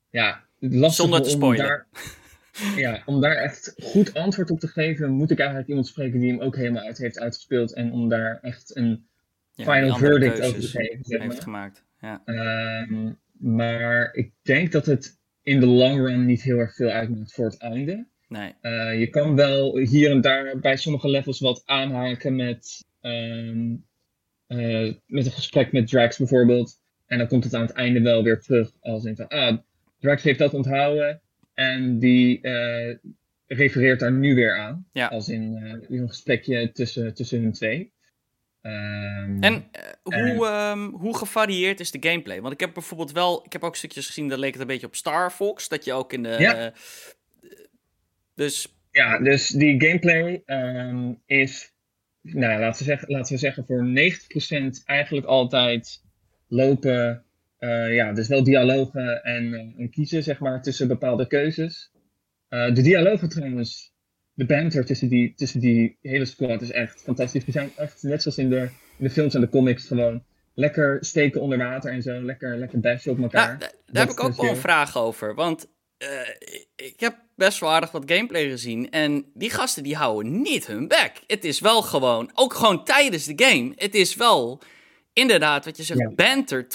Ja, 0.09 0.43
lastig 0.59 0.93
Zonder 0.93 1.21
te 1.21 1.29
spoilen. 1.29 1.65
Daar, 1.65 1.87
ja, 2.75 3.01
om 3.05 3.21
daar 3.21 3.35
echt 3.35 3.73
goed 3.77 4.13
antwoord 4.13 4.51
op 4.51 4.59
te 4.59 4.67
geven, 4.67 5.11
moet 5.11 5.31
ik 5.31 5.39
eigenlijk 5.39 5.69
iemand 5.69 5.87
spreken 5.87 6.19
die 6.19 6.31
hem 6.31 6.41
ook 6.41 6.55
helemaal 6.55 6.83
uit 6.83 6.97
heeft 6.97 7.19
uitgespeeld. 7.19 7.73
En 7.73 7.91
om 7.91 8.09
daar 8.09 8.39
echt 8.41 8.75
een 8.75 9.07
ja, 9.51 9.73
final 9.73 9.97
verdict 9.97 10.41
over 10.41 10.59
te 10.59 10.67
geven. 10.67 11.03
Zeg 11.05 11.21
heeft 11.21 11.33
maar. 11.33 11.41
gemaakt. 11.41 11.83
Ja. 12.01 12.21
Uh, 12.25 13.11
maar 13.39 14.13
ik 14.13 14.31
denk 14.41 14.71
dat 14.71 14.85
het 14.85 15.19
in 15.43 15.59
de 15.59 15.65
long 15.65 15.97
run 15.97 16.25
niet 16.25 16.41
heel 16.41 16.57
erg 16.57 16.75
veel 16.75 16.89
uitmaakt 16.89 17.33
voor 17.33 17.45
het 17.45 17.57
einde. 17.57 18.05
Nee. 18.27 18.53
Uh, 18.61 18.99
je 18.99 19.07
kan 19.07 19.35
wel 19.35 19.77
hier 19.77 20.11
en 20.11 20.21
daar 20.21 20.59
bij 20.59 20.77
sommige 20.77 21.09
levels 21.09 21.39
wat 21.39 21.61
aanhaken 21.65 22.35
met, 22.35 22.85
um, 23.01 23.85
uh, 24.47 24.93
met 25.05 25.25
een 25.25 25.31
gesprek 25.31 25.71
met 25.71 25.87
Drax 25.87 26.17
bijvoorbeeld. 26.17 26.79
En 27.05 27.17
dan 27.17 27.27
komt 27.27 27.43
het 27.43 27.53
aan 27.53 27.61
het 27.61 27.71
einde 27.71 28.01
wel 28.01 28.23
weer 28.23 28.39
terug 28.39 28.71
als 28.79 29.05
in 29.05 29.15
van, 29.15 29.27
ah, 29.27 29.57
Drax 29.99 30.23
heeft 30.23 30.39
dat 30.39 30.53
onthouden 30.53 31.21
en 31.57 31.99
die 31.99 32.39
uh, 32.41 32.95
refereert 33.47 33.99
daar 33.99 34.11
nu 34.11 34.35
weer 34.35 34.57
aan. 34.57 34.87
Ja. 34.91 35.07
Als 35.07 35.29
in 35.29 35.55
uh, 35.89 35.99
een 35.99 36.07
gesprekje 36.07 36.71
tussen, 36.71 37.13
tussen 37.13 37.41
hun 37.41 37.51
twee. 37.51 37.91
Um, 38.61 39.43
en 39.43 39.53
uh, 39.53 39.63
hoe, 40.03 40.47
um, 40.47 40.89
hoe 40.95 41.17
gevarieerd 41.17 41.79
is 41.79 41.91
de 41.91 42.09
gameplay? 42.09 42.41
Want 42.41 42.53
ik 42.53 42.59
heb 42.59 42.73
bijvoorbeeld 42.73 43.11
wel, 43.11 43.45
ik 43.45 43.53
heb 43.53 43.63
ook 43.63 43.75
stukjes 43.75 44.07
gezien 44.07 44.27
dat 44.27 44.39
leek 44.39 44.51
het 44.51 44.61
een 44.61 44.67
beetje 44.67 44.87
op 44.87 44.95
Star 44.95 45.31
Fox, 45.31 45.67
dat 45.67 45.85
je 45.85 45.93
ook 45.93 46.13
in 46.13 46.23
de. 46.23 46.35
Ja. 46.39 46.73
dus. 48.35 48.77
Ja, 48.91 49.19
dus 49.19 49.47
die 49.47 49.81
gameplay 49.81 50.43
um, 50.45 51.21
is, 51.25 51.73
nou 52.21 52.59
laten 52.59 52.79
we 52.79 52.89
zeggen, 52.89 53.11
laten 53.11 53.33
we 53.33 53.39
zeggen 53.39 53.65
voor 53.65 53.85
90% 54.81 54.83
eigenlijk 54.85 55.25
altijd 55.25 56.03
lopen, 56.47 57.25
uh, 57.59 57.95
ja, 57.95 58.13
dus 58.13 58.27
wel 58.27 58.43
dialogen 58.43 59.23
en, 59.23 59.43
uh, 59.43 59.59
en, 59.59 59.89
kiezen, 59.89 60.23
zeg 60.23 60.39
maar, 60.39 60.61
tussen 60.61 60.87
bepaalde 60.87 61.27
keuzes. 61.27 61.91
Uh, 62.49 62.73
de 62.73 62.81
dialogen 62.81 63.29
trouwens, 63.29 63.93
de 64.33 64.45
banter 64.45 64.85
tussen 64.85 65.09
die, 65.09 65.33
tussen 65.35 65.59
die 65.59 65.97
hele 66.01 66.25
squad 66.25 66.61
is 66.61 66.71
echt 66.71 67.01
fantastisch. 67.01 67.45
We 67.45 67.51
zijn 67.51 67.71
echt, 67.75 68.03
net 68.03 68.21
zoals 68.21 68.37
in 68.37 68.49
de, 68.49 68.69
in 68.97 69.03
de 69.05 69.09
films 69.09 69.33
en 69.33 69.41
de 69.41 69.49
comics, 69.49 69.87
gewoon 69.87 70.23
lekker 70.53 70.97
steken 71.05 71.41
onder 71.41 71.57
water 71.57 71.91
en 71.91 72.01
zo. 72.01 72.21
Lekker, 72.21 72.57
lekker 72.57 72.79
bashen 72.79 73.11
op 73.11 73.19
elkaar. 73.19 73.57
Nou, 73.57 73.71
daar 73.85 74.05
heb 74.05 74.13
ik 74.13 74.23
ook 74.23 74.35
wel 74.35 74.49
een 74.49 74.55
vraag 74.55 74.97
over. 74.97 75.35
Want 75.35 75.67
ik 76.75 76.99
heb 76.99 77.15
best 77.35 77.59
wel 77.59 77.71
aardig 77.71 77.91
wat 77.91 78.11
gameplay 78.11 78.49
gezien. 78.49 78.89
En 78.89 79.25
die 79.33 79.49
gasten 79.49 79.83
die 79.83 79.95
houden 79.95 80.41
niet 80.41 80.67
hun 80.67 80.87
bek. 80.87 81.11
Het 81.27 81.43
is 81.43 81.59
wel 81.59 81.81
gewoon, 81.81 82.31
ook 82.33 82.53
gewoon 82.53 82.85
tijdens 82.85 83.25
de 83.25 83.45
game, 83.45 83.71
het 83.75 83.95
is 83.95 84.15
wel 84.15 84.61
inderdaad, 85.17 85.65
wat 85.65 85.77
je 85.77 85.83
zegt, 85.83 85.99
ja. 85.99 86.09
banter 86.09 86.65
24-7. 86.65 86.69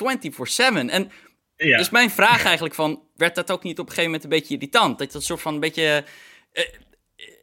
En 0.88 1.10
ja. 1.56 1.76
dus 1.76 1.90
mijn 1.90 2.10
vraag 2.10 2.44
eigenlijk 2.44 2.74
van, 2.74 3.02
werd 3.16 3.34
dat 3.34 3.50
ook 3.50 3.62
niet 3.62 3.78
op 3.78 3.86
een 3.86 3.94
gegeven 3.94 4.10
moment 4.10 4.24
een 4.24 4.38
beetje 4.38 4.54
irritant? 4.54 4.98
Dat 4.98 5.06
je 5.06 5.12
dat 5.12 5.22
soort 5.22 5.40
van 5.40 5.54
een 5.54 5.60
beetje... 5.60 6.04
Uh, 6.52 6.64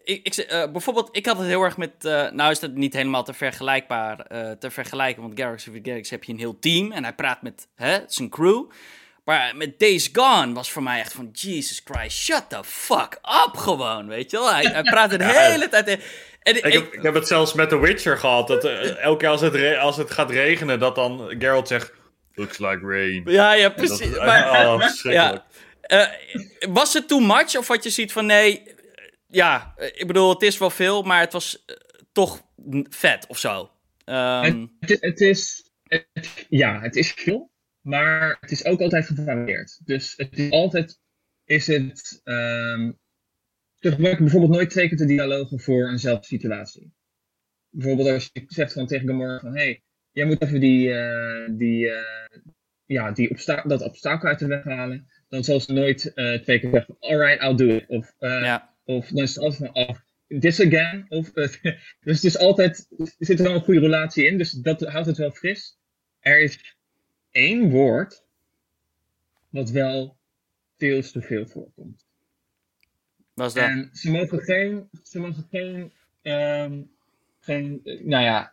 ik, 0.03 0.25
ik, 0.25 0.51
uh, 0.51 0.71
bijvoorbeeld, 0.71 1.09
ik 1.11 1.25
had 1.25 1.37
het 1.37 1.47
heel 1.47 1.63
erg 1.63 1.77
met... 1.77 1.91
Uh, 2.01 2.31
nou 2.31 2.51
is 2.51 2.59
dat 2.59 2.73
niet 2.73 2.93
helemaal 2.93 3.23
te, 3.23 3.33
vergelijkbaar, 3.33 4.27
te 4.59 4.71
vergelijken, 4.71 5.21
want 5.21 5.39
Galaxy 5.39 5.69
of 5.69 5.75
Galaxy 5.83 6.13
heb 6.13 6.23
je 6.23 6.31
een 6.31 6.39
heel 6.39 6.59
team 6.59 6.91
en 6.91 7.03
hij 7.03 7.13
praat 7.13 7.41
met 7.41 7.67
hè, 7.75 7.99
zijn 8.07 8.29
crew. 8.29 8.65
Maar 9.23 9.55
met 9.55 9.79
Days 9.79 10.09
Gone 10.13 10.53
was 10.53 10.71
voor 10.71 10.83
mij 10.83 10.99
echt 10.99 11.13
van, 11.13 11.29
Jesus 11.31 11.81
Christ, 11.83 12.17
shut 12.17 12.49
the 12.49 12.63
fuck 12.63 13.19
up 13.45 13.57
gewoon, 13.57 14.07
weet 14.07 14.31
je 14.31 14.37
wel. 14.37 14.53
Hij, 14.53 14.63
hij 14.63 14.83
praat 14.83 15.09
de 15.09 15.23
hele 15.23 15.69
tijd... 15.69 15.99
En, 16.39 16.55
Ik 16.55 16.73
heb, 16.73 16.93
ik 16.93 17.01
heb 17.01 17.13
het 17.13 17.27
zelfs 17.27 17.53
met 17.53 17.69
The 17.69 17.79
Witcher 17.79 18.17
gehad. 18.17 18.47
Dat 18.47 18.65
eh, 18.65 18.97
elke 19.03 19.19
keer 19.19 19.29
als 19.29 19.41
het, 19.41 19.55
re- 19.55 19.77
als 19.77 19.97
het 19.97 20.11
gaat 20.11 20.31
regenen, 20.31 20.79
dat 20.79 20.95
dan 20.95 21.35
Geralt 21.39 21.67
zegt... 21.67 21.91
Looks 22.33 22.57
like 22.57 22.79
rain. 22.87 23.21
ja, 23.25 23.53
ja, 23.53 23.67
dat- 23.69 23.75
precies. 23.75 24.17
maar, 24.17 24.49
oh, 24.67 24.79
verschrikkelijk. 24.81 25.43
Eh, 25.81 26.07
was 26.69 26.93
het 26.93 27.07
too 27.07 27.19
much 27.19 27.57
of 27.57 27.67
had 27.67 27.83
je 27.83 27.89
ziet 27.89 28.11
van 28.11 28.25
nee, 28.25 28.63
ja, 29.27 29.73
ik 29.93 30.07
bedoel, 30.07 30.29
het 30.29 30.41
is 30.41 30.57
wel 30.57 30.69
veel, 30.69 31.01
maar 31.01 31.19
het 31.19 31.33
was 31.33 31.63
eh, 31.65 31.75
toch 32.11 32.41
vet 32.89 33.25
of 33.27 33.37
zo. 33.37 33.71
Ehm, 34.05 34.65
Het, 34.79 34.97
het 35.01 35.19
is, 35.21 35.69
het- 35.83 36.07
ja, 36.49 36.81
het 36.81 36.95
is 36.95 37.11
veel, 37.11 37.51
maar 37.81 38.37
het 38.39 38.51
is 38.51 38.65
ook 38.65 38.81
altijd 38.81 39.05
gevarieerd. 39.05 39.79
Dus 39.85 40.13
het 40.17 40.37
is 40.37 40.51
altijd, 40.51 40.99
is 41.45 41.67
het, 41.67 42.21
ehm 42.23 42.91
ze 43.79 43.91
gebruiken 43.91 44.23
bijvoorbeeld 44.23 44.53
nooit 44.53 44.69
twee 44.69 44.87
keer 44.87 44.97
de 44.97 45.05
dialogen 45.05 45.59
voor 45.59 45.89
eenzelfde 45.89 46.25
situatie. 46.25 46.91
Bijvoorbeeld 47.69 48.09
als 48.09 48.29
je 48.33 48.43
zegt 48.47 48.71
gewoon 48.71 48.87
tegen 48.87 49.07
Gamora 49.07 49.39
van, 49.39 49.55
hey, 49.55 49.83
jij 50.11 50.25
moet 50.25 50.41
even 50.41 50.59
die, 50.59 50.93
eh, 50.93 51.49
die, 51.57 51.89
eh, 51.89 52.39
ja, 52.85 53.11
die 53.11 53.29
obsta 53.29 53.61
dat 53.61 53.81
obstakel 53.81 54.29
uit 54.29 54.39
de 54.39 54.47
weg 54.47 54.63
halen. 54.63 55.07
Dan 55.27 55.43
zal 55.43 55.59
ze 55.59 55.73
nooit 55.73 56.13
eh, 56.13 56.33
twee 56.33 56.59
keer 56.59 56.69
zeggen, 56.69 56.95
alright, 56.99 57.43
I'll 57.43 57.55
do 57.55 57.75
it. 57.75 57.85
Of, 57.87 58.13
ja, 58.19 58.75
of 58.83 59.07
dan 59.07 59.23
is 59.23 59.35
het 59.35 59.43
altijd 59.43 59.71
van, 59.71 59.83
oh, 59.83 59.95
this 60.39 60.61
again. 60.61 61.05
Of, 61.09 61.31
dus 61.31 62.15
het 62.15 62.23
is 62.23 62.37
altijd, 62.37 62.87
er 62.97 63.25
zit 63.25 63.39
er 63.39 63.45
wel 63.45 63.55
een 63.55 63.61
goede 63.61 63.79
relatie 63.79 64.25
in, 64.25 64.37
dus 64.37 64.51
dat 64.51 64.81
houdt 64.81 65.07
het 65.07 65.17
wel 65.17 65.31
fris. 65.31 65.77
Er 66.19 66.41
is 66.41 66.77
één 67.31 67.69
woord 67.69 68.25
wat 69.49 69.69
wel 69.69 70.17
veel 70.77 71.01
te 71.01 71.21
veel 71.21 71.47
voorkomt. 71.47 72.08
Was 73.39 73.53
dat. 73.53 73.63
En 73.63 73.89
ze 73.93 74.11
mogen 74.11 74.39
geen, 74.39 74.89
ze 75.03 75.19
mogen 75.19 75.47
geen, 75.51 75.91
ehm, 76.21 76.81
geen 77.39 77.81
nou 77.83 78.23
ja, 78.23 78.51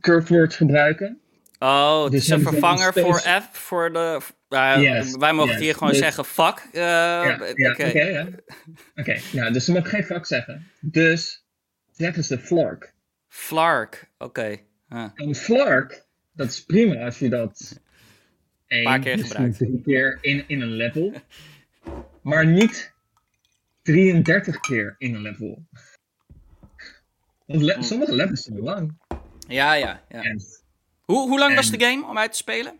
curse 0.00 0.34
words 0.34 0.56
gebruiken. 0.56 1.20
Oh, 1.58 2.02
het 2.02 2.12
dus 2.12 2.22
is 2.22 2.28
een 2.28 2.42
vervanger 2.42 2.96
een 2.96 3.02
voor 3.04 3.18
F, 3.18 3.48
voor 3.52 3.92
de... 3.92 4.20
Yes, 4.48 5.16
wij 5.16 5.32
mogen 5.32 5.52
yes. 5.52 5.60
hier 5.60 5.74
gewoon 5.74 5.88
Dus- 5.88 5.98
zeggen, 5.98 6.24
fuck. 6.24 6.68
eh, 6.72 6.80
ja, 6.80 7.38
ja, 7.54 7.70
oké. 7.70 7.86
ja. 7.86 8.26
Oké, 8.96 9.18
nou, 9.32 9.52
dus 9.52 9.64
ze 9.64 9.72
mogen 9.72 9.88
geen 9.90 10.04
vak 10.04 10.26
zeggen. 10.26 10.66
Dus 10.80 11.44
zeggen 11.92 12.24
ze 12.24 12.38
flark. 12.38 12.92
Flark, 13.28 14.10
oké. 14.18 14.56
Huh. 14.88 15.04
En 15.14 15.34
flark, 15.34 16.04
dat 16.32 16.48
is 16.48 16.64
prima 16.64 17.04
als 17.04 17.18
je 17.18 17.28
dat 17.28 17.80
één, 18.66 18.84
Paar 18.84 18.98
keer 18.98 19.18
gebruikt. 19.18 19.56
drie 19.56 19.80
keer 19.84 20.18
in, 20.20 20.44
in 20.46 20.60
een 20.60 20.72
level. 20.72 21.12
Maar 22.22 22.46
niet 22.46 22.92
33 23.92 24.60
keer 24.60 24.94
in 24.98 25.14
een 25.14 25.20
level. 25.22 25.66
Want 27.46 27.60
Hm. 27.60 27.66
le- 27.66 27.82
sommige 27.82 28.14
levels 28.14 28.42
zijn 28.42 28.58
lang. 28.60 28.98
Ja, 29.48 29.74
ja, 29.74 30.02
ja. 30.08 30.22
En, 30.22 30.40
Hoe, 31.00 31.28
hoe 31.28 31.38
lang 31.38 31.54
was 31.54 31.70
de 31.70 31.84
game 31.84 32.06
om 32.06 32.18
uit 32.18 32.30
te 32.30 32.36
spelen? 32.36 32.78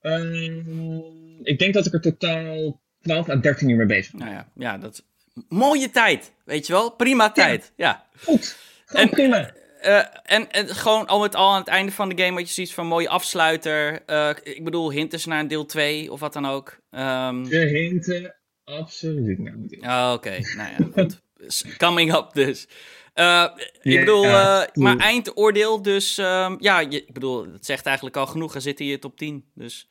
ehm, 0.00 0.98
ik 1.42 1.58
denk 1.58 1.74
dat 1.74 1.86
ik 1.86 1.92
er 1.92 2.00
totaal 2.00 2.80
12 3.00 3.28
à 3.28 3.36
13 3.36 3.68
uur 3.68 3.76
mee 3.76 3.86
bezig 3.86 4.10
ben. 4.12 4.20
Nou 4.20 4.32
ja, 4.32 4.48
ja, 4.54 4.78
dat 4.78 4.92
is... 4.92 5.02
Mooie 5.48 5.90
tijd, 5.90 6.32
weet 6.44 6.66
je 6.66 6.72
wel? 6.72 6.90
Prima 6.90 7.30
tijd, 7.32 7.72
ja. 7.76 8.06
Goed, 8.24 8.56
gewoon 8.84 9.04
En- 9.04 9.10
prima. 9.10 9.52
Eh, 9.80 10.04
en, 10.22 10.50
en 10.50 10.68
gewoon 10.68 11.06
al 11.06 11.20
met 11.20 11.34
al 11.34 11.52
aan 11.52 11.58
het 11.58 11.68
einde 11.68 11.92
van 11.92 12.08
de 12.08 12.22
game 12.22 12.36
wat 12.38 12.48
je 12.48 12.54
ziet 12.54 12.72
van 12.74 12.86
mooie 12.86 13.08
afsluiter. 13.08 14.02
Eh, 14.06 14.30
ik 14.42 14.64
bedoel, 14.64 14.90
hinten 14.92 15.28
naar 15.28 15.40
een 15.40 15.48
deel 15.48 15.66
2 15.66 16.12
of 16.12 16.20
wat 16.20 16.32
dan 16.32 16.46
ook. 16.46 16.78
Ehm, 16.90 17.42
De 17.44 17.58
hinten, 17.58 18.34
absoluut 18.78 19.38
niet. 19.38 19.76
oh, 19.82 20.12
Oké, 20.14 20.30
nou 20.30 20.70
ja, 20.70 20.76
goed. 20.92 21.22
Coming 21.78 22.14
up 22.14 22.32
dus. 22.32 22.68
Eh, 23.14 23.46
ik 23.82 23.98
bedoel, 23.98 24.24
eh, 24.24 24.62
maar 24.74 24.96
eindoordeel 24.96 25.82
dus... 25.82 26.18
ehm, 26.18 26.56
ja, 26.58 26.80
je, 26.80 27.04
ik 27.06 27.12
bedoel, 27.12 27.52
het 27.52 27.66
zegt 27.66 27.86
eigenlijk 27.86 28.16
al 28.16 28.26
genoeg. 28.26 28.52
Hij 28.52 28.62
zit 28.62 28.78
je 28.78 28.98
top 28.98 29.16
10, 29.16 29.44
dus... 29.54 29.88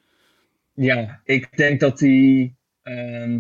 Ja, 0.74 1.22
ik 1.24 1.58
denk 1.58 1.80
dat 1.80 1.98
die. 1.98 2.58
ehm, 2.82 3.40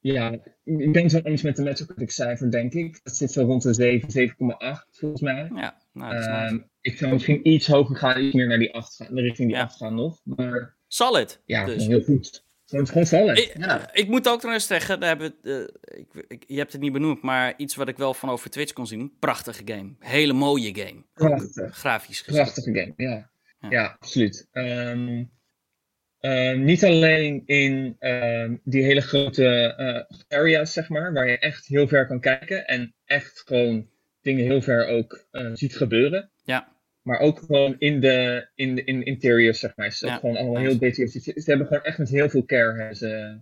ja, 0.00 0.30
ik 0.64 0.92
ben 0.92 1.02
het 1.02 1.12
wel 1.12 1.22
eens 1.22 1.42
met 1.42 1.56
de 1.56 1.62
Metacritic 1.62 2.10
cijfer, 2.10 2.50
denk 2.50 2.72
ik. 2.72 3.00
Dat 3.02 3.16
zit 3.16 3.32
zo 3.32 3.42
rond 3.44 3.62
de 3.62 3.74
7, 3.74 4.08
7,8 4.10 4.88
volgens 4.90 5.20
mij. 5.20 5.50
Ja, 5.54 5.82
nou, 5.92 6.12
dat 6.12 6.20
is 6.20 6.26
nice. 6.26 6.38
Ehm, 6.46 6.58
ik 6.80 6.98
zou 6.98 7.12
misschien 7.12 7.48
iets 7.48 7.66
hoger 7.66 7.96
gaan, 7.96 8.22
iets 8.22 8.34
meer 8.34 8.46
naar 8.46 8.58
die 8.58 8.74
8 8.74 8.94
gaan, 8.96 9.18
richting 9.18 9.48
die 9.48 9.56
Ja. 9.56 9.62
8 9.62 9.76
gaan 9.76 9.94
nog. 9.94 10.20
Maar 10.24 10.76
Solid, 10.88 11.42
ja, 11.44 11.64
dus. 11.64 11.74
gewoon 11.74 11.88
heel 11.88 12.02
goed. 12.04 12.44
Gewoon, 12.66 12.86
gewoon 12.86 13.06
vallen. 13.06 13.36
Ik, 13.36 13.52
ja. 13.58 13.94
ik 13.94 14.08
moet 14.08 14.28
ook 14.28 14.42
nog 14.42 14.52
eens 14.52 14.66
zeggen, 14.66 15.00
daar 15.00 15.08
hebben 15.08 15.34
eh, 15.42 15.60
ik, 15.98 16.24
ik- 16.28 16.44
je 16.46 16.58
hebt 16.58 16.72
het 16.72 16.80
niet 16.80 16.92
benoemd, 16.92 17.22
maar 17.22 17.54
iets 17.56 17.74
wat 17.74 17.88
ik 17.88 17.96
wel 17.96 18.14
van 18.14 18.28
over 18.30 18.50
Twitch 18.50 18.72
kon 18.72 18.86
zien. 18.86 19.12
Prachtige 19.18 19.62
game. 19.64 19.94
Hele 19.98 20.32
mooie 20.32 20.74
game. 20.74 21.04
Prachtig. 21.14 21.76
Grafisch 21.76 22.20
gezien. 22.20 22.42
Prachtige 22.42 22.72
game, 22.74 22.92
ja. 22.96 23.30
Ja. 23.60 23.68
Ja, 23.70 23.96
absoluut. 24.00 24.48
Ehm, 24.52 25.24
ehm, 26.20 26.64
niet 26.64 26.84
alleen 26.84 27.42
in 27.46 27.96
ehm, 27.98 28.56
die 28.64 28.82
hele 28.82 29.00
grote 29.00 29.46
eh, 29.76 30.38
areas, 30.38 30.72
zeg 30.72 30.88
maar, 30.88 31.12
waar 31.12 31.28
je 31.28 31.38
echt 31.38 31.66
heel 31.66 31.88
ver 31.88 32.06
kan 32.06 32.20
kijken 32.20 32.66
en 32.66 32.94
echt 33.04 33.42
gewoon 33.46 33.88
dingen 34.20 34.44
heel 34.44 34.62
ver 34.62 34.86
ook 34.86 35.26
eh, 35.30 35.50
ziet 35.54 35.76
gebeuren. 35.76 36.30
Ja. 36.44 36.74
Maar 37.06 37.18
ook 37.18 37.38
gewoon 37.38 37.76
in 37.78 38.00
de, 38.00 38.48
in 38.54 38.74
de 38.74 38.84
in 38.84 39.04
interiors, 39.04 39.58
zeg 39.58 39.76
maar. 39.76 39.86
Is 39.86 40.00
Ja, 40.00 40.16
gewoon 40.16 40.36
allemaal 40.36 40.62
heel 40.62 40.78
details. 40.78 41.12
Ze, 41.12 41.20
ze 41.20 41.42
hebben 41.44 41.66
gewoon 41.66 41.82
echt 41.82 41.98
met 41.98 42.08
heel 42.08 42.28
veel 42.28 42.44
care 42.44 42.76
hebben 42.76 42.96
ze, 42.96 43.40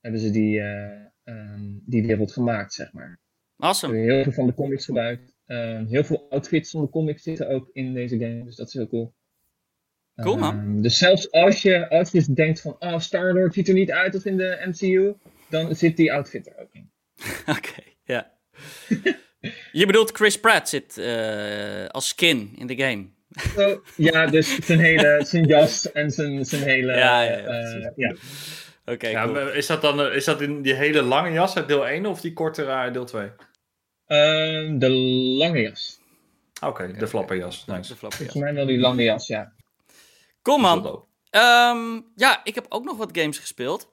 hebben 0.00 0.20
ze 0.20 0.30
die, 0.30 0.60
ehm, 0.60 1.60
die 1.86 2.06
wereld 2.06 2.32
gemaakt, 2.32 2.72
zeg 2.72 2.92
maar. 2.92 3.20
Awesome. 3.56 3.96
heel 3.96 4.22
veel 4.22 4.32
van 4.32 4.46
de 4.46 4.54
comics 4.54 4.84
gebruikt. 4.84 5.34
Ehm, 5.46 5.86
heel 5.86 6.04
veel 6.04 6.26
outfits 6.30 6.70
van 6.70 6.80
de 6.80 6.88
comics 6.88 7.22
zitten 7.22 7.48
ook 7.48 7.70
in 7.72 7.94
deze 7.94 8.18
game, 8.18 8.44
dus 8.44 8.56
dat 8.56 8.66
is 8.66 8.74
heel 8.74 8.88
cool. 8.88 9.14
Cool, 10.14 10.36
man. 10.36 10.58
Ehm, 10.58 10.80
dus 10.80 10.98
zelfs 10.98 11.30
als 11.30 11.62
je, 11.62 11.88
als 11.88 12.10
je 12.10 12.32
denkt 12.32 12.60
van, 12.60 12.76
oh, 12.78 12.98
Star-Lord 12.98 13.54
ziet 13.54 13.68
er 13.68 13.74
niet 13.74 13.90
uit 13.90 14.14
als 14.14 14.24
in 14.24 14.36
de 14.36 14.62
MCU, 14.66 15.14
dan 15.48 15.76
zit 15.76 15.96
die 15.96 16.12
outfit 16.12 16.46
er 16.46 16.58
ook 16.58 16.72
in. 16.72 16.90
Oké, 17.56 17.82
ja. 18.04 18.38
je 19.72 19.86
bedoelt 19.86 20.10
Chris 20.10 20.40
Pratt 20.40 20.68
zit 20.68 20.98
eh, 20.98 21.86
als 21.86 22.08
skin 22.08 22.52
in 22.56 22.66
de 22.66 22.76
game. 22.76 23.06
Zo, 23.56 23.82
ja, 23.96 24.26
dus 24.26 24.58
zijn 24.58 24.78
hele, 24.80 25.20
zijn 25.26 25.44
jas 25.46 25.92
en 25.92 26.10
zijn, 26.10 26.44
zijn 26.44 26.62
hele, 26.62 26.92
Ja, 26.96 27.22
ja, 27.22 27.36
ja, 27.38 27.46
eh, 27.46 27.90
ja. 27.96 28.14
Oké, 28.84 29.08
Ja, 29.08 29.22
cool. 29.22 29.34
maar 29.34 29.54
is 29.54 29.66
dat 29.66 29.82
dan 29.82 30.12
is 30.12 30.24
dat 30.24 30.40
in 30.40 30.62
die 30.62 30.74
hele 30.74 31.02
lange 31.02 31.32
jas 31.32 31.56
uit 31.56 31.68
deel 31.68 31.88
1 31.88 32.06
of 32.06 32.20
die 32.20 32.32
kortere 32.32 32.70
uit 32.70 32.92
deel 32.92 33.04
2? 33.04 33.30
Ehm, 34.06 34.78
de 34.78 34.90
lange 35.38 35.60
jas. 35.60 36.00
Oké, 36.60 36.92
de 36.98 37.06
flapperjas. 37.08 37.64
Nice. 37.66 37.92
De 37.92 37.98
flapper, 37.98 38.18
Volgens 38.18 38.42
mij 38.42 38.54
wel 38.54 38.66
die 38.66 38.78
lange 38.78 39.02
jas, 39.02 39.26
ja. 39.26 39.52
Is 40.42 40.56
man. 40.56 41.06
Ehm, 41.30 42.00
ja, 42.14 42.40
ik 42.44 42.54
heb 42.54 42.66
ook 42.68 42.84
nog 42.84 42.96
wat 42.96 43.18
games 43.18 43.38
gespeeld. 43.38 43.90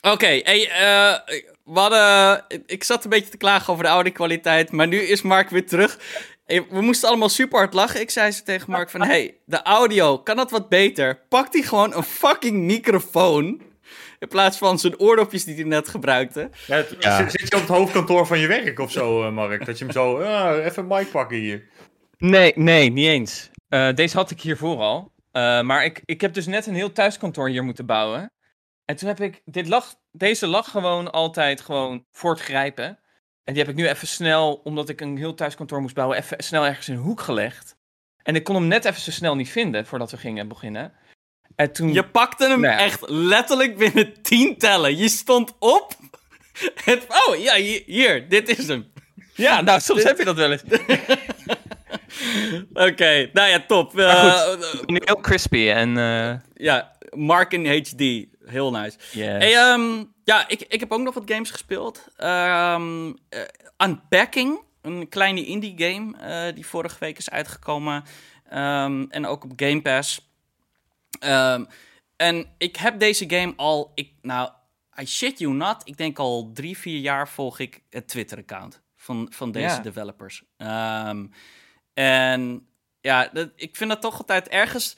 Oké, 0.00 0.26
hey, 0.26 0.68
eh, 0.70 1.40
we 1.68 1.78
hadden, 1.78 2.44
ik 2.66 2.84
zat 2.84 3.04
een 3.04 3.10
beetje 3.10 3.30
te 3.30 3.36
klagen 3.36 3.72
over 3.72 3.84
de 3.84 3.90
oude 3.90 4.10
kwaliteit, 4.10 4.70
maar 4.72 4.86
nu 4.86 4.96
is 4.98 5.22
Mark 5.22 5.50
weer 5.50 5.66
terug. 5.66 5.98
We 6.46 6.80
moesten 6.80 7.08
allemaal 7.08 7.28
super 7.28 7.58
hard 7.58 7.74
lachen. 7.74 8.00
Ik 8.00 8.10
zei 8.10 8.30
ze 8.30 8.42
tegen 8.42 8.70
Mark 8.70 8.90
van, 8.90 9.02
hey, 9.02 9.34
de 9.44 9.62
audio, 9.62 10.18
kan 10.18 10.36
dat 10.36 10.50
wat 10.50 10.68
beter? 10.68 11.20
Pakt 11.28 11.52
hij 11.52 11.62
gewoon 11.62 11.94
een 11.96 12.02
fucking 12.02 12.56
microfoon, 12.56 13.60
in 14.18 14.28
plaats 14.28 14.58
van 14.58 14.78
zijn 14.78 14.98
oordopjes 14.98 15.44
die 15.44 15.54
hij 15.54 15.64
net 15.64 15.88
gebruikte. 15.88 16.50
Ja, 16.66 16.76
het- 16.76 16.96
Ja. 16.98 17.16
Zit, 17.16 17.30
zit 17.30 17.48
je 17.48 17.54
op 17.54 17.60
het 17.60 17.70
hoofdkantoor 17.70 18.26
van 18.26 18.38
je 18.38 18.46
werk 18.46 18.78
of 18.78 18.90
zo, 18.92 19.22
eh, 19.22 19.32
Mark? 19.32 19.66
Dat 19.66 19.78
je 19.78 19.84
hem 19.84 19.92
zo, 19.92 20.16
ah, 20.22 20.64
even 20.64 20.82
een 20.82 20.96
mic 20.98 21.10
pakken 21.10 21.36
hier. 21.38 21.64
Nee, 22.18 22.52
nee, 22.54 22.90
niet 22.92 23.06
eens. 23.06 23.50
Eh, 23.68 23.94
deze 23.94 24.16
had 24.16 24.30
ik 24.30 24.40
hiervoor 24.40 24.78
al. 24.78 25.12
Eh, 25.32 25.60
maar 25.60 25.84
ik, 25.84 26.02
ik 26.04 26.20
heb 26.20 26.34
dus 26.34 26.46
net 26.46 26.66
een 26.66 26.74
heel 26.74 26.92
thuiskantoor 26.92 27.48
hier 27.48 27.64
moeten 27.64 27.86
bouwen. 27.86 28.32
En 28.88 28.96
toen 28.96 29.08
heb 29.08 29.20
ik, 29.20 29.42
dit 29.44 29.68
lag, 29.68 29.94
deze 30.12 30.46
lag 30.46 30.70
gewoon 30.70 31.12
altijd 31.12 31.60
gewoon 31.60 32.04
voor 32.10 32.30
het 32.30 32.40
grijpen. 32.40 32.98
En 33.44 33.54
die 33.54 33.62
heb 33.62 33.68
ik 33.68 33.74
nu 33.78 33.88
even 33.88 34.08
snel, 34.08 34.60
omdat 34.64 34.88
ik 34.88 35.00
een 35.00 35.16
heel 35.16 35.34
thuiskantoor 35.34 35.80
moest 35.80 35.94
bouwen, 35.94 36.18
even 36.18 36.44
snel 36.44 36.66
ergens 36.66 36.88
in 36.88 36.94
een 36.94 37.00
hoek 37.00 37.20
gelegd. 37.20 37.76
En 38.22 38.34
ik 38.34 38.44
kon 38.44 38.54
hem 38.54 38.66
net 38.66 38.84
even 38.84 39.00
zo 39.00 39.10
snel 39.10 39.36
niet 39.36 39.50
vinden 39.50 39.86
voordat 39.86 40.10
we 40.10 40.16
gingen 40.16 40.48
beginnen. 40.48 40.92
En 41.56 41.72
toen... 41.72 41.92
Je 41.92 42.04
pakte 42.08 42.48
hem 42.48 42.60
Nee. 42.60 42.70
echt 42.70 43.08
letterlijk 43.08 43.76
binnen 43.76 44.22
tien 44.22 44.58
tellen. 44.58 44.96
Je 44.96 45.08
stond 45.08 45.54
op. 45.58 45.92
En, 46.84 47.00
oh, 47.28 47.36
ja, 47.36 47.54
hier, 47.86 48.28
dit 48.28 48.58
is 48.58 48.68
hem. 48.68 48.92
Ja, 49.34 49.60
nou, 49.60 49.80
soms 49.80 50.02
heb 50.02 50.18
je 50.18 50.24
dat 50.24 50.36
wel 50.36 50.52
eens. 50.52 50.62
Oké, 52.88 53.30
nou 53.32 53.48
ja, 53.48 53.64
top. 53.66 53.90
Goed. 53.90 54.86
Nu 54.86 55.00
heel 55.04 55.20
crispy 55.20 55.68
en... 55.70 55.98
eh 55.98 56.34
ja, 56.54 56.96
Mark 57.10 57.52
in 57.52 57.66
HD. 57.66 58.26
Heel 58.48 58.70
nice. 58.70 58.98
yes. 59.12 59.26
Hey, 59.26 59.56
ehm, 59.56 60.04
ja, 60.24 60.48
ik, 60.48 60.60
ik 60.60 60.80
heb 60.80 60.92
ook 60.92 61.00
nog 61.00 61.14
wat 61.14 61.30
games 61.30 61.50
gespeeld. 61.50 62.08
Eh, 62.16 63.10
Unpacking, 63.84 64.60
een 64.82 65.08
kleine 65.08 65.44
indie 65.44 65.74
game 65.76 66.16
eh, 66.18 66.54
die 66.54 66.66
vorige 66.66 66.96
week 66.98 67.18
is 67.18 67.30
uitgekomen. 67.30 68.04
Ehm, 68.48 69.04
en 69.08 69.26
ook 69.26 69.44
op 69.44 69.52
Game 69.56 69.82
Pass. 69.82 70.30
En 72.16 72.46
ik 72.58 72.76
heb 72.76 72.98
deze 72.98 73.24
game 73.30 73.52
al, 73.56 73.92
ik, 73.94 74.12
nou, 74.22 74.50
I 75.00 75.06
shit 75.06 75.38
you 75.38 75.54
not, 75.54 75.82
ik 75.84 75.96
denk 75.96 76.18
al 76.18 76.50
drie, 76.54 76.78
vier 76.78 76.98
jaar 76.98 77.28
volg 77.28 77.58
ik 77.58 77.82
het 77.90 78.08
Twitter-account 78.08 78.82
van, 78.96 79.26
van 79.30 79.52
deze 79.52 79.80
developers. 79.80 80.42
En 81.94 82.68
ja, 83.00 83.28
dat, 83.32 83.50
ik 83.56 83.76
vind 83.76 83.90
dat 83.90 84.00
toch 84.00 84.18
altijd 84.18 84.48
ergens 84.48 84.96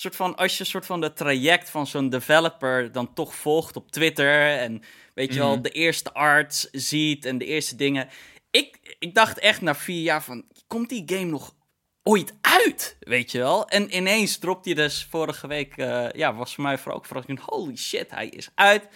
soort 0.00 0.16
van 0.16 0.36
als 0.36 0.58
je 0.58 0.64
soort 0.64 0.86
van 0.86 1.02
het 1.02 1.16
traject 1.16 1.70
van 1.70 1.86
zo'n 1.86 2.08
developer 2.08 2.92
dan 2.92 3.14
toch 3.14 3.34
volgt 3.34 3.76
op 3.76 3.90
Twitter 3.90 4.58
en 4.58 4.82
weet 5.14 5.32
je 5.32 5.38
wel 5.38 5.52
Mhm. 5.52 5.62
de 5.62 5.70
eerste 5.70 6.12
arts 6.12 6.68
ziet 6.70 7.24
en 7.24 7.38
de 7.38 7.44
eerste 7.44 7.76
dingen. 7.76 8.08
Ik, 8.50 8.96
ik 8.98 9.14
dacht 9.14 9.38
echt 9.38 9.60
na 9.60 9.74
vier 9.74 10.02
jaar 10.02 10.22
van 10.22 10.44
komt 10.66 10.88
die 10.88 11.02
game 11.06 11.24
nog 11.24 11.54
ooit 12.02 12.34
uit, 12.40 12.96
weet 13.00 13.30
je 13.32 13.38
wel? 13.38 13.68
En 13.68 13.96
ineens 13.96 14.38
dropt 14.38 14.64
hij 14.64 14.74
dus 14.74 15.06
vorige 15.10 15.46
week, 15.46 15.76
eh, 15.76 16.06
ja, 16.12 16.34
was 16.34 16.54
voor 16.54 16.64
mij 16.64 16.78
voor 16.78 16.92
ook 16.92 17.06
verrassing. 17.06 17.40
Holy 17.44 17.76
shit, 17.76 18.10
hij 18.10 18.26
is 18.28 18.48
uit. 18.54 18.88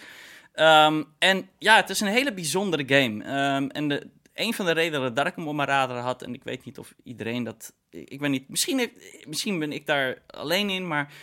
Ehm, 0.53 1.03
en 1.19 1.49
ja, 1.59 1.75
het 1.75 1.89
is 1.89 1.99
een 1.99 2.07
hele 2.07 2.33
bijzondere 2.33 2.83
game. 2.87 3.23
Ehm, 3.23 3.67
en 3.67 3.87
de, 3.87 4.09
een 4.35 4.53
van 4.53 4.65
de 4.65 4.71
redenen 4.71 5.13
dat 5.13 5.27
ik 5.27 5.35
hem 5.35 5.47
op 5.47 5.55
mijn 5.55 5.67
radar 5.67 5.97
had, 5.97 6.21
en 6.21 6.33
ik 6.33 6.43
weet 6.43 6.65
niet 6.65 6.77
of 6.79 6.93
iedereen 7.03 7.43
dat. 7.43 7.73
Ik 7.89 8.19
ben 8.19 8.31
niet. 8.31 8.49
Misschien, 8.49 8.77
heeft, 8.77 9.27
misschien 9.27 9.59
ben 9.59 9.71
ik 9.71 9.85
daar 9.85 10.17
alleen 10.27 10.69
in, 10.69 10.87
maar 10.87 11.13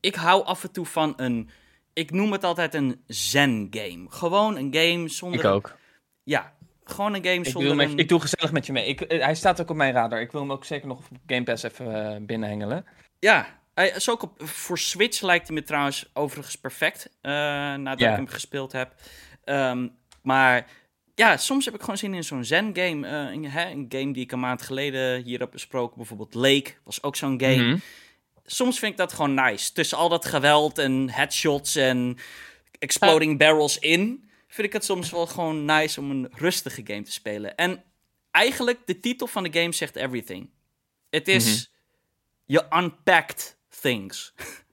ik 0.00 0.14
hou 0.14 0.44
af 0.44 0.62
en 0.64 0.72
toe 0.72 0.86
van 0.86 1.12
een. 1.16 1.50
Ik 1.92 2.10
noem 2.10 2.32
het 2.32 2.44
altijd 2.44 2.74
een 2.74 3.02
zen-game. 3.06 4.06
Gewoon 4.10 4.56
een 4.56 4.74
game 4.74 5.08
zonder. 5.08 5.40
Ik 5.40 5.46
ook. 5.46 5.76
Ja, 6.22 6.54
gewoon 6.84 7.14
een 7.14 7.24
game 7.24 7.36
Ik, 7.38 7.44
zonder. 7.44 7.68
doe 7.68 7.74
met, 7.76 7.90
een- 7.90 7.98
ik 7.98 8.08
doe 8.08 8.20
gezellig 8.20 8.52
met 8.52 8.66
je 8.66 8.72
mee. 8.72 8.86
Ik, 8.86 9.00
eh, 9.00 9.24
hij 9.24 9.34
staat 9.34 9.60
ook 9.60 9.70
op 9.70 9.76
mijn 9.76 9.92
radar. 9.92 10.20
Ik 10.20 10.32
wil 10.32 10.40
hem 10.40 10.52
ook 10.52 10.64
zeker 10.64 10.86
nog 10.88 10.98
op 10.98 11.04
Game 11.26 11.42
Pass 11.42 11.62
even 11.62 12.12
eh, 12.14 12.20
binnenhengelen. 12.20 12.86
Ja, 13.18 13.46
hij 13.74 13.88
is 13.88 14.10
ook 14.10 14.22
op, 14.22 14.42
voor 14.48 14.78
Switch 14.78 15.20
lijkt 15.20 15.46
hij 15.46 15.56
me 15.56 15.62
trouwens 15.62 16.10
overigens 16.12 16.56
perfect. 16.56 17.10
eh, 17.20 17.32
nadat 17.32 17.98
Ja. 18.00 18.10
ik 18.10 18.16
hem 18.16 18.26
gespeeld 18.28 18.72
heb. 18.72 18.94
Ehm, 19.44 19.88
maar 20.22 20.66
ja, 21.16 21.36
soms 21.36 21.64
heb 21.64 21.74
ik 21.74 21.80
gewoon 21.80 21.98
zin 21.98 22.14
in 22.14 22.24
zo'n 22.24 22.44
zen-game. 22.44 23.06
Eh, 23.06 23.32
een, 23.32 23.50
hè, 23.50 23.70
een 23.70 23.86
game 23.88 24.12
die 24.12 24.22
ik 24.22 24.32
een 24.32 24.40
maand 24.40 24.62
geleden 24.62 25.22
hier 25.22 25.38
heb 25.38 25.50
besproken. 25.50 25.96
Bijvoorbeeld 25.96 26.34
Lake 26.34 26.74
was 26.84 27.02
ook 27.02 27.16
zo'n 27.16 27.40
game. 27.40 27.62
Mhm. 27.62 27.78
Soms 28.44 28.78
vind 28.78 28.92
ik 28.92 28.98
dat 28.98 29.12
gewoon 29.12 29.34
nice. 29.34 29.72
Tussen 29.72 29.98
al 29.98 30.08
dat 30.08 30.24
geweld 30.24 30.78
en 30.78 31.10
headshots 31.10 31.76
en 31.76 32.18
exploding 32.78 33.38
barrels 33.38 33.78
in... 33.78 34.30
vind 34.48 34.66
ik 34.66 34.72
het 34.72 34.84
soms 34.84 35.10
wel 35.10 35.26
gewoon 35.26 35.64
nice 35.64 36.00
om 36.00 36.10
een 36.10 36.28
rustige 36.32 36.82
game 36.84 37.02
te 37.02 37.12
spelen. 37.12 37.56
En 37.56 37.84
eigenlijk, 38.30 38.78
de 38.84 39.00
titel 39.00 39.26
van 39.26 39.42
de 39.42 39.60
game 39.60 39.72
zegt 39.72 39.96
everything. 39.96 40.50
Het 41.10 41.28
is... 41.28 41.70
Je 42.44 42.66
unpacked 42.70 43.56
things. 43.80 44.32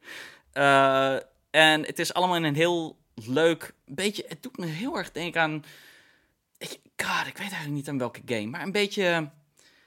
Eh, 0.54 1.16
en 1.52 1.86
het 1.86 2.00
is 2.00 2.14
allemaal 2.14 2.36
in 2.36 2.44
een 2.44 2.56
heel 2.56 2.98
leuk... 3.16 3.74
Beetje, 3.86 4.26
het 4.28 4.44
doet 4.44 4.58
me 4.58 4.66
heel 4.66 4.98
erg 4.98 5.12
denken 5.12 5.42
aan... 5.42 5.64
Ik, 7.04 7.10
God, 7.10 7.28
ik 7.28 7.38
weet 7.38 7.52
eigenlijk 7.52 7.76
niet 7.76 7.90
aan 7.90 7.98
welke 7.98 8.22
game. 8.26 8.46
Maar 8.46 8.62
een 8.62 8.72
beetje 8.72 9.32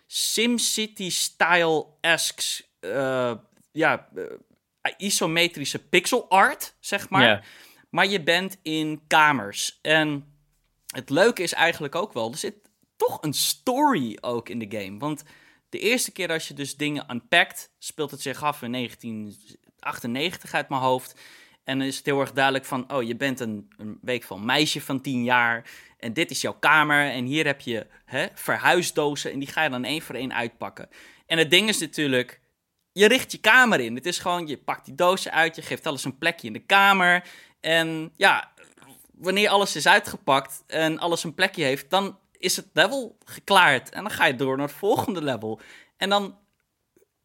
SimCity-style-esque... 0.07 2.65
eh, 2.81 3.35
ja, 3.73 4.09
eh, 4.15 4.25
isometrische 4.97 5.89
pixel 5.89 6.31
art, 6.31 6.75
zeg 6.81 7.09
maar. 7.09 7.49
Maar 7.91 8.07
je 8.07 8.23
bent 8.23 8.59
in 8.63 9.03
kamers. 9.07 9.79
En 9.83 10.37
het 10.87 11.11
leuke 11.11 11.43
is 11.43 11.53
eigenlijk 11.53 11.95
ook 11.95 12.13
wel, 12.13 12.31
er 12.31 12.39
zit 12.39 12.55
toch 12.97 13.23
een 13.23 13.35
story 13.35 14.19
ook 14.21 14.49
in 14.49 14.59
de 14.59 14.79
game. 14.79 14.99
Want 14.99 15.25
de 15.69 15.79
eerste 15.79 16.13
keer 16.13 16.33
als 16.33 16.49
je 16.49 16.55
dus 16.55 16.77
dingen 16.77 17.11
unpackt, 17.11 17.71
speelt 17.79 18.11
het 18.11 18.21
zich 18.21 18.43
af 18.43 18.63
in 18.63 18.73
1998 18.73 20.55
uit 20.55 20.69
mijn 20.69 20.83
hoofd. 20.83 21.21
En 21.67 21.79
dan 21.79 21.87
is 21.87 21.97
het 21.97 22.07
heel 22.07 22.21
erg 22.21 22.33
duidelijk 22.33 22.65
van, 22.65 22.93
oh, 22.93 23.03
je 23.03 23.17
bent 23.17 23.41
een, 23.41 23.69
een 23.77 23.99
week 24.03 24.23
van 24.23 24.45
meisje 24.45 24.81
van 24.81 25.01
10 25.01 25.25
jaar. 25.25 25.71
En 25.99 26.13
dit 26.13 26.31
is 26.31 26.41
jouw 26.41 26.57
kamer. 26.61 27.11
En 27.11 27.25
hier 27.25 27.47
heb 27.47 27.61
je 27.61 27.87
hè, 28.05 28.27
verhuisdozen. 28.35 29.33
En 29.33 29.39
die 29.39 29.49
ga 29.49 29.63
je 29.63 29.71
dan 29.71 29.85
één 29.85 30.03
voor 30.03 30.15
één 30.15 30.35
uitpakken. 30.35 30.89
En 31.27 31.39
het 31.39 31.51
ding 31.51 31.69
is 31.69 31.79
natuurlijk, 31.79 32.41
je 32.93 33.09
richt 33.09 33.33
je 33.33 33.39
kamer 33.39 33.81
in. 33.81 33.95
Het 33.95 34.07
is 34.07 34.19
gewoon, 34.19 34.47
je 34.47 34.59
pakt 34.59 34.85
die 34.85 34.95
dozen 34.95 35.33
uit, 35.33 35.57
je 35.57 35.63
geeft 35.63 35.87
alles 35.87 36.05
een 36.05 36.19
plekje 36.19 36.47
in 36.47 36.53
de 36.53 36.67
kamer. 36.67 37.25
En 37.61 38.13
ja, 38.17 38.53
wanneer 39.13 39.49
alles 39.49 39.77
is 39.77 39.87
uitgepakt 39.87 40.65
en 40.67 40.99
alles 40.99 41.25
een 41.25 41.35
plekje 41.35 41.65
heeft, 41.65 41.91
dan 41.91 42.19
is 42.39 42.57
het 42.57 42.67
level 42.73 43.19
geklaard. 43.25 43.91
En 43.91 44.03
dan 44.03 44.13
ga 44.13 44.25
je 44.25 44.37
door 44.37 44.57
naar 44.57 44.67
het 44.67 44.77
volgende 44.77 45.23
level. 45.23 45.61
En 45.97 46.09
dan 46.09 46.39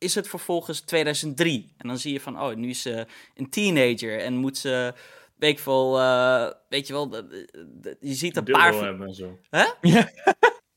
is 0.01 0.15
het 0.15 0.27
vervolgens 0.27 0.79
2003. 0.79 1.73
En 1.77 1.87
dan 1.87 1.97
zie 1.97 2.13
je 2.13 2.19
van, 2.19 2.41
oh, 2.41 2.55
nu 2.55 2.69
is 2.69 2.81
ze 2.81 3.05
een 3.35 3.49
teenager 3.49 4.19
en 4.19 4.33
moet 4.33 4.57
ze, 4.57 4.93
weet 5.37 5.51
ik 5.51 5.59
veel, 5.59 5.99
eh, 5.99 6.47
weet 6.69 6.87
je 6.87 6.93
wel, 6.93 7.09
de- 7.09 7.27
de- 7.27 7.67
de- 7.81 7.97
je 7.99 8.13
ziet 8.13 8.37
een 8.37 8.43
paar... 8.43 8.73
van- 8.73 8.83
hebben 8.83 9.07
en 9.07 9.13
zo. 9.13 9.37
Hè? 9.49 9.63
Ja. 9.89 10.11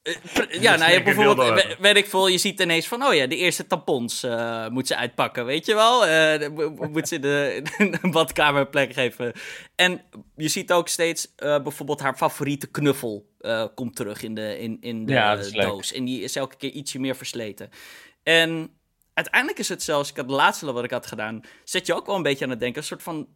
Eh, 0.02 0.14
Ja, 0.50 0.60
nou 0.60 0.62
ja, 0.62 0.76
Sneaker 0.76 1.04
bijvoorbeeld, 1.14 1.76
weet 1.78 1.96
ik 1.96 2.06
veel, 2.06 2.26
je 2.28 2.38
ziet 2.38 2.60
ineens 2.60 2.88
van, 2.88 3.02
oh 3.04 3.14
ja, 3.14 3.26
de 3.26 3.37
eerste 3.37 3.66
tampons 3.66 4.22
eh 4.22 4.68
moet 4.68 4.87
ze 4.87 4.96
uitpakken, 4.96 5.44
weet 5.46 5.66
je 5.66 5.74
wel? 5.74 6.06
Eh, 6.06 6.48
mo- 6.50 6.88
moet 6.90 7.08
ze 7.08 7.18
de, 7.18 7.62
een 8.02 8.10
badkamer 8.10 8.66
plek 8.66 8.92
geven. 8.92 9.32
En 9.74 10.02
je 10.37 10.48
ziet 10.48 10.72
ook 10.72 10.88
steeds 10.88 11.32
eh, 11.37 11.62
bijvoorbeeld 11.62 12.00
haar 12.00 12.16
favoriete 12.16 12.66
knuffel 12.66 13.26
eh, 13.40 13.66
komt 13.74 13.96
terug 13.96 14.22
in 14.22 14.34
de, 14.34 14.58
in, 14.58 14.76
in 14.80 15.06
de 15.06 15.12
Ja, 15.12 15.37
doos. 15.52 15.92
En 15.92 16.04
die 16.04 16.22
is 16.22 16.37
elke 16.37 16.56
keer 16.56 16.70
ietsje 16.70 16.98
meer 17.00 17.16
versleten. 17.16 17.70
En 18.22 18.70
uiteindelijk 19.14 19.59
is 19.59 19.68
het 19.68 19.83
zelfs, 19.83 20.11
ik 20.11 20.16
had 20.16 20.29
de 20.29 20.35
laatste 20.35 20.72
wat 20.72 20.85
ik 20.85 20.90
had 20.90 21.07
gedaan, 21.07 21.40
zet 21.64 21.87
je 21.87 21.94
ook 21.94 22.07
wel 22.07 22.16
een 22.16 22.22
beetje 22.22 22.44
aan 22.44 22.50
het 22.50 22.61
denken, 22.61 22.81
een 22.81 22.87
soort 22.87 23.03
van, 23.03 23.27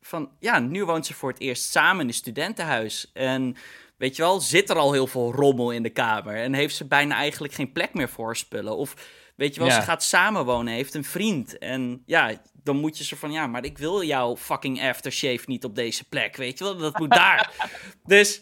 van 0.00 0.30
ja, 0.40 0.58
nu 0.58 0.84
woont 0.84 1.06
ze 1.06 1.14
voor 1.14 1.30
het 1.30 1.40
eerst 1.40 1.70
samen 1.70 2.00
in 2.00 2.08
een 2.08 2.14
studentenhuis. 2.14 3.10
En 3.12 3.56
weet 3.96 4.16
je 4.16 4.22
wel, 4.22 4.40
zit 4.40 4.70
er 4.70 4.76
al 4.76 4.92
heel 4.92 5.06
veel 5.06 5.32
rommel 5.32 5.70
in 5.70 5.82
de 5.82 5.90
kamer 5.90 6.36
en 6.36 6.52
heeft 6.52 6.76
ze 6.76 6.84
bijna 6.84 7.14
eigenlijk 7.14 7.54
geen 7.54 7.72
plek 7.72 7.94
meer 7.94 8.08
voor 8.08 8.36
spullen. 8.36 8.76
Of 8.76 8.94
weet 9.36 9.54
je 9.54 9.60
wel, 9.60 9.68
Ja. 9.68 9.74
ze 9.74 9.82
gaat 9.82 10.02
samenwonen, 10.02 10.74
heeft 10.74 10.94
een 10.94 11.04
vriend. 11.04 11.58
En 11.58 12.02
ja, 12.06 12.40
dan 12.62 12.76
moet 12.76 12.98
je 12.98 13.04
ze 13.04 13.16
van, 13.16 13.32
ja, 13.32 13.46
maar 13.46 13.64
ik 13.64 13.78
wil 13.78 14.02
jouw 14.02 14.36
fucking 14.36 14.82
aftershave 14.82 15.42
niet 15.46 15.64
op 15.64 15.74
deze 15.74 16.04
plek, 16.04 16.36
weet 16.36 16.58
je 16.58 16.64
wel, 16.64 16.76
dat 16.76 16.98
moet 16.98 17.10
daar. 17.10 17.70
dus 18.04 18.40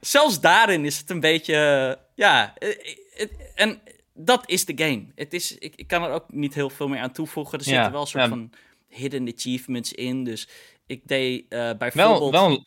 zelfs 0.00 0.40
daarin 0.40 0.84
is 0.84 0.98
het 0.98 1.10
een 1.10 1.20
beetje, 1.20 1.98
ja, 2.14 2.54
eh, 2.58 2.68
eh, 3.16 3.28
en 3.54 3.80
dat 4.14 4.48
is 4.50 4.64
de 4.64 4.72
game. 4.76 5.06
Het 5.14 5.32
is, 5.34 5.58
ik, 5.58 5.74
ik 5.76 5.86
kan 5.86 6.02
er 6.02 6.10
ook 6.10 6.32
niet 6.32 6.54
heel 6.54 6.70
veel 6.70 6.88
meer 6.88 7.00
aan 7.00 7.12
toevoegen. 7.12 7.58
Er 7.58 7.64
Ja, 7.68 7.70
zitten 7.72 7.92
wel 7.92 8.00
een 8.00 8.06
soort 8.06 8.22
ja. 8.24 8.28
van 8.28 8.50
hidden 8.88 9.28
achievements 9.34 9.92
in. 9.92 10.24
Dus 10.24 10.48
ik 10.86 11.00
deed 11.08 11.44
eh 11.48 11.70
bijvoorbeeld... 11.78 12.18
Wel, 12.20 12.30
wel 12.30 12.50
een, 12.50 12.66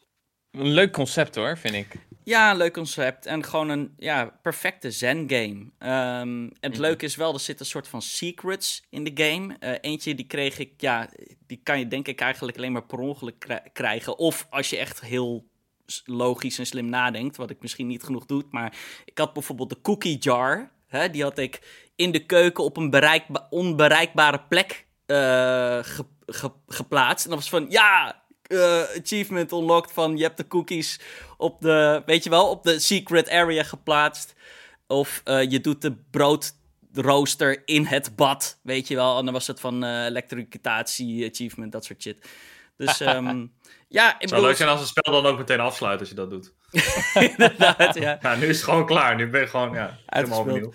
een 0.52 0.68
leuk 0.74 0.92
concept 0.92 1.36
hoor, 1.36 1.58
vind 1.58 1.74
ik. 1.76 1.96
Ja, 2.24 2.52
een 2.52 2.58
leuk 2.58 2.74
concept. 2.74 3.26
En 3.26 3.44
gewoon 3.44 3.70
een 3.70 3.94
ja, 3.98 4.40
perfecte 4.42 4.92
zen-game. 4.92 5.72
Ehm, 5.80 6.44
en 6.44 6.52
het 6.60 6.72
Mhm. 6.72 6.82
leuke 6.82 7.06
is 7.06 7.16
wel, 7.16 7.34
er 7.34 7.40
zitten 7.40 7.66
een 7.66 7.72
soort 7.72 7.88
van 7.88 8.02
secrets 8.02 8.84
in 8.90 9.04
de 9.04 9.24
game. 9.24 9.56
Eh, 9.60 9.74
eentje 9.82 10.16
die 10.16 10.28
kreeg 10.28 10.58
ik, 10.60 10.72
ja, 10.82 11.10
die 11.48 11.60
kan 11.64 11.80
je 11.80 11.88
denk 11.88 12.08
ik 12.08 12.20
eigenlijk 12.22 12.58
alleen 12.58 12.72
maar 12.72 12.86
per 12.86 13.00
ongeluk 13.00 13.40
kri- 13.40 13.70
krijgen. 13.74 14.18
Of 14.18 14.48
als 14.50 14.70
je 14.70 14.78
echt 14.78 15.02
heel 15.02 15.46
logisch 16.06 16.60
en 16.60 16.66
slim 16.66 16.90
nadenkt, 16.90 17.36
wat 17.38 17.50
ik 17.50 17.62
misschien 17.62 17.88
niet 17.88 18.04
genoeg 18.04 18.26
doe. 18.26 18.44
Maar 18.52 18.78
ik 19.06 19.18
had 19.18 19.34
bijvoorbeeld 19.34 19.70
de 19.70 19.82
cookie 19.82 20.18
jar. 20.18 20.72
Hè, 20.88 21.10
die 21.10 21.24
had 21.24 21.38
ik 21.38 21.62
in 21.96 22.12
de 22.12 22.26
keuken 22.26 22.64
op 22.64 22.78
een 22.78 22.90
bereikba- 22.90 23.48
onbereikbare 23.50 24.42
plek 24.50 24.86
eh, 25.06 25.80
ge- 25.82 26.06
ge- 26.26 26.52
geplaatst. 26.68 27.24
En 27.26 27.30
dat 27.30 27.40
was 27.40 27.50
van, 27.50 27.66
ja, 27.70 28.24
eh, 28.42 28.82
achievement 29.02 29.52
unlocked 29.52 29.92
van 29.92 30.18
je 30.18 30.24
hebt 30.24 30.38
de 30.38 30.48
cookies 30.48 31.00
op 31.38 31.62
de, 31.62 32.04
weet 32.06 32.24
je 32.24 32.30
wel, 32.30 32.50
op 32.50 32.64
de 32.64 32.80
secret 32.80 33.30
area 33.30 33.64
geplaatst. 33.64 34.34
Of 34.88 35.22
eh, 35.24 35.52
je 35.52 35.62
doet 35.62 35.82
de 35.82 35.96
broodrooster 36.12 37.62
in 37.66 37.86
het 37.86 38.16
bad, 38.16 38.60
weet 38.64 38.88
je 38.88 38.96
wel. 38.96 39.18
En 39.18 39.24
dan 39.26 39.34
was 39.34 39.48
het 39.48 39.60
van 39.60 39.84
eh 39.84 40.06
elektricitatie, 40.06 41.30
achievement, 41.30 41.72
dat 41.72 41.86
soort 41.86 42.02
shit. 42.02 42.30
Dus 42.78 43.00
ehm, 43.02 43.46
ja, 43.88 44.14
ik 44.16 44.22
Het 44.22 44.30
zou 44.30 44.42
bedoel, 44.42 44.42
leuk 44.46 44.56
zijn 44.56 44.70
als 44.70 44.80
het 44.80 44.90
spel 44.90 45.14
dan 45.14 45.26
ook 45.26 45.38
meteen 45.38 45.60
afsluit 45.60 46.00
als 46.00 46.10
je 46.10 46.16
dat 46.16 46.30
doet. 46.30 46.54
inderdaad, 47.32 47.96
ja. 47.96 48.18
Nou, 48.22 48.40
nu 48.40 48.46
is 48.46 48.56
het 48.56 48.66
gewoon 48.66 48.86
klaar. 48.86 49.16
Nu 49.16 49.30
ben 49.30 49.42
je 49.42 49.48
gewoon, 49.48 49.74
ja, 49.74 49.98
helemaal 50.06 50.40
opnieuw. 50.40 50.74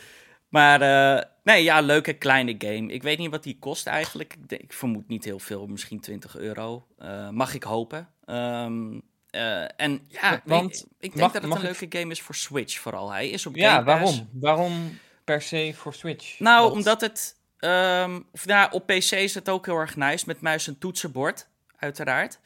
Maar 0.48 0.80
eh, 1.16 1.24
nee, 1.42 1.62
ja, 1.62 1.80
leuke 1.80 2.12
kleine 2.12 2.54
game. 2.58 2.92
Ik 2.92 3.02
weet 3.02 3.18
niet 3.18 3.30
wat 3.30 3.42
die 3.42 3.58
kost 3.58 3.86
eigenlijk. 3.86 4.34
Ik, 4.34 4.48
denk, 4.48 4.62
ik 4.62 4.72
vermoed 4.72 5.08
niet 5.08 5.24
heel 5.24 5.38
veel, 5.38 5.66
misschien 5.66 6.00
20 6.00 6.36
euro. 6.36 6.86
Eh, 6.98 7.28
mag 7.28 7.54
ik 7.54 7.62
hopen. 7.62 8.08
Ehm, 8.24 8.98
eh, 9.30 9.62
en 9.76 10.00
ja, 10.08 10.40
Want- 10.44 10.86
ik 10.98 11.12
denk 11.12 11.14
mag- 11.14 11.32
dat 11.32 11.42
het 11.42 11.50
een 11.50 11.56
ik- 11.56 11.62
leuke 11.78 11.98
game 11.98 12.10
is 12.10 12.20
voor 12.22 12.34
Switch 12.34 12.78
vooral. 12.78 13.10
Hij 13.12 13.28
is 13.28 13.46
op 13.46 13.56
Ja, 13.56 13.74
Pass. 13.74 13.86
waarom? 13.86 14.28
Waarom 14.32 14.98
per 15.24 15.42
se 15.42 15.72
voor 15.76 15.94
Switch? 15.94 16.38
Nou, 16.38 16.62
Wat- 16.62 16.72
omdat 16.72 17.00
het... 17.00 17.36
ehm, 17.58 18.20
of, 18.32 18.46
nou, 18.46 18.72
op 18.72 18.86
PC 18.86 19.10
is 19.10 19.34
het 19.34 19.48
ook 19.48 19.66
heel 19.66 19.76
erg 19.76 19.96
nice, 19.96 20.24
met 20.26 20.40
muis 20.40 20.66
en 20.66 20.78
toetsenbord, 20.78 21.48
uiteraard. 21.78 22.38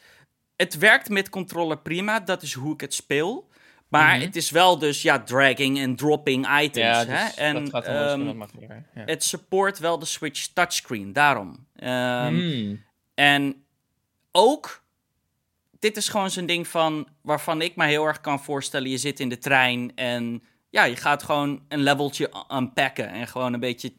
Het 0.57 0.78
werkt 0.78 1.09
met 1.09 1.28
controller 1.28 1.78
prima, 1.78 2.20
dat 2.20 2.42
is 2.42 2.52
hoe 2.52 2.74
ik 2.74 2.80
het 2.80 2.94
speel. 2.94 3.48
Maar 3.88 4.16
Mhm. 4.16 4.24
het 4.24 4.36
is 4.36 4.50
wel 4.50 4.78
dus, 4.78 5.02
ja, 5.02 5.22
dragging 5.22 5.78
en 5.78 5.96
dropping 5.96 6.61
items. 6.61 6.76
Ja, 6.86 7.05
hè? 7.07 7.24
dus 7.26 7.34
En 7.34 7.64
dat 7.64 7.84
gaat 7.84 8.16
makkelijker. 8.34 8.84
Ja. 8.94 9.02
het 9.05 9.24
support 9.24 9.78
wel 9.78 9.98
de 9.98 10.05
Switch 10.07 10.46
touchscreen, 10.46 11.12
daarom. 11.12 11.66
Ehm, 11.76 12.34
Hmm. 12.34 12.84
En 13.14 13.64
ook, 14.32 14.82
dit 15.78 15.96
is 15.96 16.09
gewoon 16.09 16.30
zo'n 16.30 16.46
ding 16.46 16.68
van, 16.68 17.09
waarvan 17.22 17.62
ik 17.62 17.76
me 17.76 17.86
heel 17.86 18.05
erg 18.05 18.20
kan 18.20 18.42
voorstellen, 18.42 18.90
je 18.90 18.98
zit 18.98 19.20
in 19.20 19.28
de 19.28 19.38
trein 19.38 19.92
en 19.94 20.42
ja, 20.70 20.84
je 20.84 20.96
gaat 20.96 21.22
gewoon 21.22 21.64
een 21.68 21.82
leveltje 21.82 22.32
unpacken 22.52 23.09
en 23.09 23.26
gewoon 23.26 23.52
een 23.52 23.61
beetje, 23.61 23.92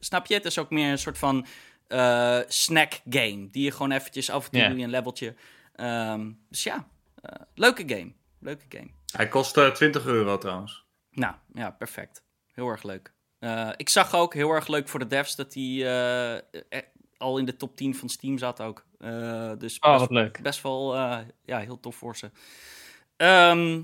snap 0.00 0.26
je? 0.26 0.34
Het 0.34 0.44
is 0.44 0.58
ook 0.58 0.70
meer 0.70 0.90
een 0.90 0.98
soort 0.98 1.18
van 1.18 1.46
eh, 1.86 2.38
snack 2.48 2.92
game, 3.08 3.48
die 3.50 3.64
je 3.64 3.70
gewoon 3.70 3.90
eventjes 3.90 4.30
af 4.30 4.44
en 4.44 4.50
toe 4.50 4.68
doe 4.68 4.78
je 4.78 4.84
een 4.84 4.90
leveltje. 4.90 5.34
Ehm, 5.80 6.30
dus 6.48 6.62
ja, 6.62 6.88
eh, 7.22 7.40
leuke 7.54 7.82
game, 7.86 8.12
leuke 8.38 8.64
game. 8.68 8.90
Hij 9.16 9.28
kost 9.28 9.56
eh, 9.56 9.70
20 9.70 10.06
euro 10.06 10.38
trouwens. 10.38 10.84
Nou, 11.10 11.34
ja, 11.54 11.70
perfect. 11.70 12.22
Heel 12.52 12.68
erg 12.68 12.82
leuk. 12.82 13.12
Eh, 13.38 13.70
ik 13.76 13.88
zag 13.88 14.14
ook 14.14 14.34
heel 14.34 14.50
erg 14.50 14.68
leuk 14.68 14.88
voor 14.88 14.98
de 14.98 15.06
devs 15.06 15.36
dat 15.36 15.54
hij 15.54 15.86
eh, 16.70 16.80
al 17.16 17.38
in 17.38 17.44
de 17.44 17.56
top 17.56 17.76
10 17.76 17.94
van 17.94 18.08
Steam 18.08 18.38
zat 18.38 18.60
ook. 18.60 18.84
Eh, 18.98 19.52
dus 19.58 19.78
Oh, 19.78 19.90
best, 19.90 20.00
wat 20.00 20.10
leuk. 20.10 20.42
best 20.42 20.62
wel 20.62 20.94
eh, 20.96 21.18
ja, 21.44 21.58
heel 21.58 21.80
tof 21.80 21.96
voor 21.96 22.16
ze. 22.16 22.30
Ehm, 23.16 23.82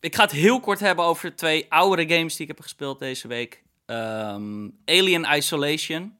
ik 0.00 0.14
ga 0.14 0.22
het 0.22 0.32
heel 0.32 0.60
kort 0.60 0.80
hebben 0.80 1.04
over 1.04 1.36
twee 1.36 1.66
oudere 1.68 2.14
games 2.14 2.32
die 2.36 2.46
ik 2.46 2.54
heb 2.56 2.60
gespeeld 2.62 2.98
deze 2.98 3.28
week. 3.28 3.62
Ehm, 3.86 4.68
Alien 4.84 5.24
Isolation. 5.36 6.18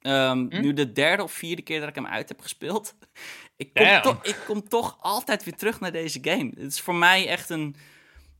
Ehm, 0.00 0.38
Hm? 0.50 0.60
Nu 0.60 0.72
de 0.72 0.92
derde 0.92 1.22
of 1.22 1.32
vierde 1.32 1.62
keer 1.62 1.80
dat 1.80 1.88
ik 1.88 1.94
hem 1.94 2.06
uit 2.06 2.28
heb 2.28 2.40
gespeeld. 2.40 2.94
Ik 3.56 3.74
kom, 3.74 3.84
toch- 4.02 4.24
ik 4.24 4.42
kom 4.46 4.68
toch 4.68 4.96
altijd 5.00 5.44
weer 5.44 5.56
terug 5.56 5.80
naar 5.80 5.92
deze 5.92 6.18
game. 6.22 6.44
Het 6.54 6.72
is 6.72 6.80
voor 6.80 6.94
mij 6.94 7.28
echt 7.28 7.50
een... 7.50 7.76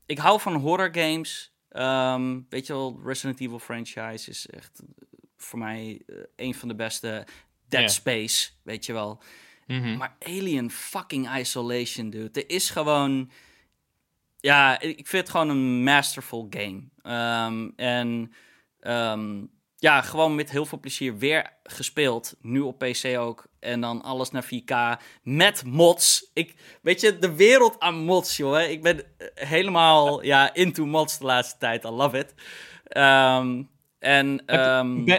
Ik 0.06 0.18
hou 0.18 0.40
van 0.40 0.54
horror 0.54 0.88
games. 0.92 1.52
Ehm, 1.68 2.40
weet 2.48 2.66
je 2.66 2.72
wel, 2.72 3.00
Resident 3.04 3.40
Evil 3.40 3.58
franchise 3.58 4.30
is 4.30 4.46
echt 4.46 4.80
eh, 4.80 4.86
voor 5.36 5.58
mij 5.58 6.02
eh, 6.06 6.16
een 6.36 6.54
van 6.54 6.68
de 6.68 6.74
beste. 6.74 7.26
Dead. 7.68 7.90
Space, 7.92 8.50
weet 8.62 8.86
je 8.86 8.92
wel. 8.92 9.22
Mhm. 9.66 9.96
Maar 9.96 10.16
Alien 10.26 10.70
fucking 10.70 11.36
Isolation, 11.36 12.10
dude. 12.10 12.40
Er 12.40 12.50
is 12.50 12.70
gewoon... 12.70 13.30
Ja, 14.40 14.80
ik 14.80 15.06
vind 15.06 15.22
het 15.22 15.30
gewoon 15.30 15.48
een 15.48 15.82
masterful 15.82 16.46
game. 16.50 16.82
Ehm, 17.02 17.70
en 17.76 18.32
ehm, 18.80 19.44
ja, 19.76 20.00
gewoon 20.00 20.34
met 20.34 20.50
heel 20.50 20.66
veel 20.66 20.80
plezier 20.80 21.18
weer 21.18 21.52
gespeeld. 21.62 22.34
Nu 22.40 22.60
op 22.60 22.78
PC 22.78 23.18
ook. 23.18 23.46
En 23.60 23.80
dan 23.80 24.02
alles 24.02 24.30
naar 24.30 24.44
4K 24.44 25.02
met 25.22 25.64
mods. 25.64 26.30
Ik, 26.34 26.54
weet 26.82 27.00
je, 27.00 27.18
de 27.18 27.34
wereld 27.34 27.80
aan 27.80 27.94
mods, 27.94 28.36
joh. 28.36 28.54
hè. 28.54 28.62
Ik 28.62 28.82
ben 28.82 28.98
eh, 29.18 29.48
helemaal 29.48 30.22
ja, 30.22 30.54
into 30.54 30.86
mods 30.86 31.18
de 31.18 31.24
laatste 31.24 31.58
tijd. 31.58 31.84
I 31.84 31.88
love 31.88 32.18
it. 32.18 32.34
Ehm, 32.84 33.62
en 33.98 34.42
ehm, 34.46 35.18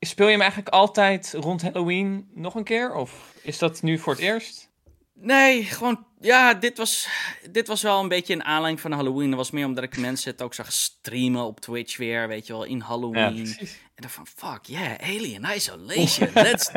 speel 0.00 0.26
je 0.26 0.32
hem 0.32 0.40
eigenlijk 0.40 0.74
altijd 0.74 1.34
rond 1.38 1.62
Halloween 1.62 2.30
nog 2.34 2.54
een 2.54 2.64
keer? 2.64 2.94
Of 2.94 3.34
is 3.42 3.58
dat 3.58 3.82
nu 3.82 3.98
voor 3.98 4.12
het 4.12 4.22
eerst? 4.22 4.70
Nee, 5.14 5.64
gewoon, 5.64 6.06
ja, 6.22 6.54
dit 6.54 6.76
was, 6.78 7.08
dit 7.50 7.66
was 7.66 7.82
wel 7.82 8.00
een 8.00 8.08
beetje 8.08 8.34
een 8.34 8.44
aanleiding 8.44 8.80
van 8.80 8.92
Halloween. 8.92 9.28
Dat 9.28 9.38
was 9.38 9.50
meer 9.50 9.66
omdat 9.66 9.84
ik 9.84 9.96
mensen 9.96 10.30
het 10.30 10.42
ook 10.42 10.54
zag 10.54 10.72
streamen 10.72 11.44
op 11.44 11.60
Twitch 11.60 11.96
weer, 11.96 12.28
weet 12.28 12.46
je 12.46 12.52
wel, 12.52 12.64
in 12.64 12.80
Halloween. 12.80 13.56
en 13.94 14.02
dan 14.02 14.10
van, 14.10 14.26
fuck, 14.26 14.64
yeah, 14.64 14.98
Alien 15.00 15.44
Isolation, 15.54 16.28
let's, 16.34 16.70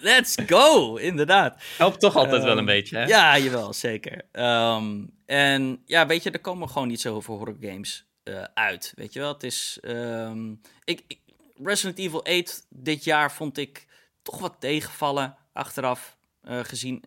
let's 0.00 0.34
go, 0.46 0.96
inderdaad. 0.96 1.62
Helpt 1.76 2.00
toch 2.00 2.16
altijd 2.16 2.40
wel 2.42 2.50
Ehm, 2.50 2.58
een 2.58 2.64
beetje, 2.64 2.96
hè? 2.96 3.04
Ja, 3.04 3.38
jawel, 3.38 3.72
zeker. 3.72 4.22
Ehm, 4.32 5.04
en 5.26 5.82
ja, 5.86 6.06
weet 6.06 6.22
je, 6.22 6.30
er 6.30 6.40
komen 6.40 6.68
gewoon 6.68 6.88
niet 6.88 7.00
zoveel 7.00 7.36
horror 7.36 7.56
games 7.60 8.04
eh, 8.22 8.42
uit, 8.54 8.92
weet 8.96 9.12
je 9.12 9.18
wel. 9.20 9.32
Het 9.32 9.42
is, 9.42 9.78
ehm, 9.80 10.50
ik, 10.84 11.02
ik- 11.06 11.20
Resident 11.62 11.98
Evil 11.98 12.24
8 12.24 12.66
dit 12.70 13.04
jaar 13.04 13.32
vond 13.32 13.58
ik 13.58 13.86
toch 14.22 14.38
wat 14.38 14.56
tegenvallen, 14.58 15.36
achteraf 15.52 16.16
eh, 16.42 16.58
gezien. 16.62 17.04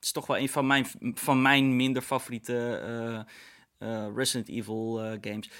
Het 0.00 0.08
is 0.08 0.14
toch 0.14 0.26
wel 0.26 0.38
een 0.38 0.48
van 0.48 0.66
mijn, 0.66 0.86
van 1.14 1.42
mijn 1.42 1.76
minder 1.76 2.02
favoriete 2.02 2.80
eh, 2.84 3.20
eh, 3.80 4.06
Resident 4.14 4.48
Evil 4.48 5.02
eh, 5.02 5.18
games. 5.20 5.50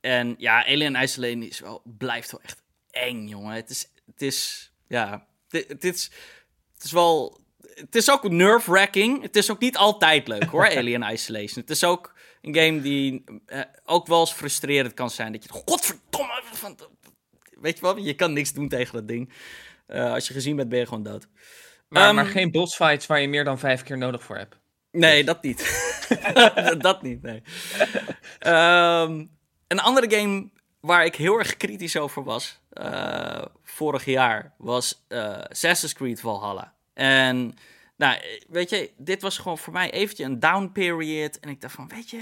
En 0.00 0.34
ja, 0.38 0.66
Alien 0.66 1.02
Isolation 1.02 1.42
is 1.42 1.60
wel, 1.60 1.82
blijft 1.84 2.30
wel 2.30 2.40
echt 2.42 2.62
eng, 2.90 3.26
jongen. 3.26 3.54
Het 3.54 3.70
is, 3.70 3.90
het 4.06 4.22
is 4.22 4.70
ja, 4.86 5.26
dit, 5.48 5.68
het 5.68 5.84
is, 5.84 6.10
het 6.74 6.84
is 6.84 6.92
wel, 6.92 7.40
het 7.74 7.94
is 7.94 8.10
ook 8.10 8.30
nerve-wracking. 8.30 9.22
Het 9.22 9.36
is 9.36 9.50
ook 9.50 9.60
niet 9.60 9.76
altijd 9.76 10.28
leuk, 10.28 10.44
hoor, 10.44 10.68
Alien 10.76 11.12
Isolation. 11.12 11.60
Het 11.60 11.70
is 11.70 11.84
ook 11.84 12.14
een 12.42 12.54
game 12.54 12.80
die 12.80 13.24
eh, 13.46 13.60
ook 13.84 14.06
wel 14.06 14.20
eens 14.20 14.32
frustrerend 14.32 14.94
kan 14.94 15.10
zijn. 15.10 15.32
Dat 15.32 15.42
je, 15.42 15.48
godverdomme, 15.48 16.42
van, 16.52 16.78
weet 17.60 17.74
je 17.74 17.80
wel, 17.80 17.98
je 17.98 18.14
kan 18.14 18.32
niks 18.32 18.52
doen 18.52 18.68
tegen 18.68 18.94
dat 18.94 19.08
ding. 19.08 19.32
Als 19.86 20.28
je 20.28 20.34
gezien 20.34 20.56
bent, 20.56 20.68
ben 20.68 20.78
je 20.78 20.86
gewoon 20.86 21.02
dood. 21.02 21.28
Maar, 21.88 22.06
Ehm, 22.06 22.14
maar 22.14 22.26
geen 22.26 22.50
bossfights 22.50 23.06
waar 23.06 23.20
je 23.20 23.28
meer 23.28 23.44
dan 23.44 23.58
vijf 23.58 23.82
keer 23.82 23.98
nodig 23.98 24.22
voor 24.22 24.36
hebt. 24.36 24.56
Nee, 24.90 25.24
dat 25.24 25.42
niet. 25.42 25.86
dat 26.78 27.02
niet, 27.02 27.22
nee. 27.22 27.42
Ehm, 28.38 29.24
een 29.66 29.80
andere 29.80 30.10
game 30.16 30.50
waar 30.80 31.04
ik 31.04 31.14
heel 31.14 31.38
erg 31.38 31.56
kritisch 31.56 31.96
over 31.96 32.24
was, 32.24 32.60
eh, 32.70 33.44
vorig 33.62 34.04
jaar, 34.04 34.54
was 34.58 35.04
eh, 35.08 35.38
Assassin's 35.38 35.92
Creed 35.92 36.20
Valhalla. 36.20 36.74
En, 36.94 37.56
nou, 37.96 38.18
weet 38.48 38.70
je, 38.70 38.90
dit 38.96 39.22
was 39.22 39.38
gewoon 39.38 39.58
voor 39.58 39.72
mij 39.72 39.90
eventjes 39.90 40.26
een 40.26 40.40
down 40.40 40.70
period. 40.72 41.40
En 41.40 41.48
ik 41.48 41.60
dacht 41.60 41.74
van, 41.74 41.88
weet 41.88 42.10
je, 42.10 42.16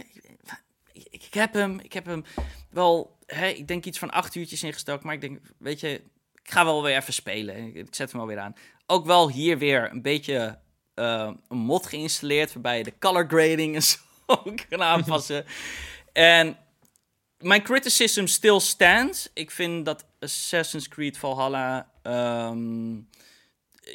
ik, 0.92 1.06
ik 1.10 1.34
heb 1.34 1.52
hem, 1.52 1.80
ik 1.80 1.92
heb 1.92 2.06
hem 2.06 2.24
wel, 2.70 3.16
hè, 3.26 3.46
ik 3.46 3.68
denk 3.68 3.84
iets 3.84 3.98
van 3.98 4.10
acht 4.10 4.34
uurtjes 4.34 4.62
ingestoken. 4.62 5.06
Maar 5.06 5.14
ik 5.14 5.20
denk, 5.20 5.40
weet 5.58 5.80
je, 5.80 6.02
ik 6.42 6.50
ga 6.50 6.64
wel 6.64 6.82
weer 6.82 6.96
even 6.96 7.12
spelen. 7.12 7.76
Ik, 7.76 7.86
zet 7.90 8.10
hem 8.10 8.20
wel 8.20 8.28
weer 8.28 8.38
aan. 8.38 8.54
Ook 8.86 9.06
wel 9.06 9.30
hier 9.30 9.58
weer 9.58 9.90
een 9.90 10.02
beetje 10.02 10.58
eh, 10.94 11.30
een 11.48 11.58
mod 11.58 11.86
geïnstalleerd 11.86 12.52
waarbij 12.52 12.78
je 12.78 12.84
de 12.84 12.98
color 12.98 13.26
grading 13.28 13.74
en 13.74 13.82
zo 13.92 13.96
kan 14.68 14.82
aanpassen. 14.82 15.44
en 16.12 16.56
mijn 17.38 17.62
criticism 17.62 18.26
still 18.26 18.60
stands. 18.60 19.30
Ik 19.34 19.50
vind 19.50 19.84
dat 19.84 20.06
Assassin's 20.20 20.88
Creed 20.88 21.18
Valhalla 21.18 21.90
ehm, 22.02 22.94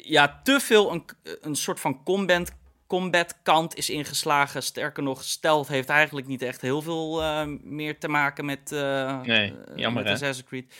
ja, 0.02 0.40
te 0.44 0.60
veel 0.60 0.92
een, 0.92 1.04
een 1.40 1.56
soort 1.56 1.80
van 1.80 2.02
combat, 2.02 2.52
combat 2.86 3.42
kant 3.42 3.76
is 3.76 3.90
ingeslagen. 3.90 4.62
Sterker 4.62 5.02
nog, 5.02 5.22
stealth 5.24 5.68
heeft 5.68 5.88
eigenlijk 5.88 6.26
niet 6.26 6.42
echt 6.42 6.60
heel 6.60 6.82
veel 6.82 7.22
eh, 7.22 7.46
meer 7.62 7.98
te 7.98 8.08
maken 8.08 8.44
met, 8.44 8.72
eh, 8.72 9.20
Nee, 9.20 9.54
jammer, 9.76 10.02
met? 10.02 10.12
Assassin's 10.12 10.48
Creed. 10.48 10.74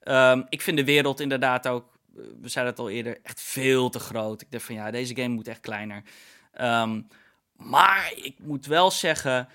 Ehm, 0.00 0.42
ik 0.48 0.62
vind 0.62 0.76
de 0.76 0.84
wereld 0.84 1.20
inderdaad 1.20 1.68
ook, 1.68 1.98
we 2.14 2.48
zeiden 2.48 2.72
het 2.74 2.82
al 2.82 2.90
eerder, 2.90 3.18
echt 3.22 3.40
veel 3.40 3.88
te 3.90 3.98
groot. 3.98 4.40
Ik 4.42 4.50
dacht 4.50 4.64
van 4.64 4.74
ja, 4.74 4.90
deze 4.90 5.14
game 5.14 5.34
moet 5.34 5.48
echt 5.48 5.60
kleiner. 5.60 6.02
Ehm, 6.52 7.02
maar 7.56 8.12
ik 8.16 8.36
moet 8.38 8.66
wel 8.66 8.90
zeggen, 8.90 9.48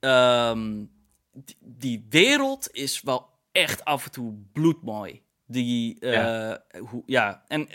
ehm, 0.00 0.84
die, 1.32 1.56
die 1.60 2.06
wereld 2.08 2.68
is 2.72 3.00
wel 3.02 3.28
echt 3.52 3.84
af 3.84 4.04
en 4.04 4.10
toe 4.10 4.34
bloedmooi. 4.52 5.22
Die, 5.46 6.00
eh, 6.00 6.12
Ja. 6.12 6.62
Hoe, 6.90 7.02
ja, 7.06 7.44
en 7.48 7.68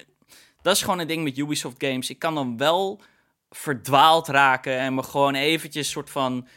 dat 0.61 0.76
is 0.76 0.82
gewoon 0.82 0.99
een 0.99 1.07
ding 1.07 1.24
met 1.24 1.38
Ubisoft 1.38 1.84
games. 1.86 2.09
Ik 2.09 2.20
kan 2.20 2.36
dan 2.36 2.57
wel 2.57 3.01
verdwaald 3.49 4.28
raken 4.28 4.78
en 4.78 4.93
me 4.95 5.03
gewoon 5.03 5.36
eventjes 5.36 5.89
soort 5.89 6.09
van 6.09 6.47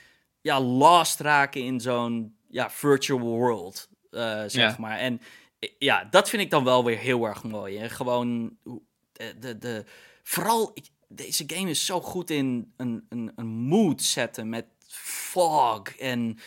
ja, 0.41 0.61
lost 0.61 1.21
raken 1.21 1.61
in 1.65 1.81
zo'n 1.81 2.37
ja, 2.49 2.71
virtual 2.71 3.19
world, 3.21 3.89
eh, 4.11 4.21
zeg 4.47 4.53
Ja. 4.71 4.77
maar. 4.79 4.99
En 4.99 5.21
ja, 5.79 6.05
dat 6.05 6.29
vind 6.29 6.43
ik 6.43 6.51
dan 6.51 6.65
wel 6.65 6.85
weer 6.85 6.99
heel 6.99 7.25
erg 7.25 7.43
mooi. 7.43 7.77
En 7.77 7.91
gewoon 7.91 8.57
de, 9.13 9.39
de, 9.39 9.59
de 9.59 9.85
vooral 10.23 10.75
deze 11.09 11.45
game 11.47 11.71
is 11.71 11.87
zo 11.87 12.01
goed 12.01 12.31
in 12.31 12.73
een, 12.77 13.07
een, 13.09 13.33
een 13.37 13.47
mood 13.47 14.03
zetten 14.03 14.49
met 14.49 14.67
fog 14.89 15.89
en 15.89 16.39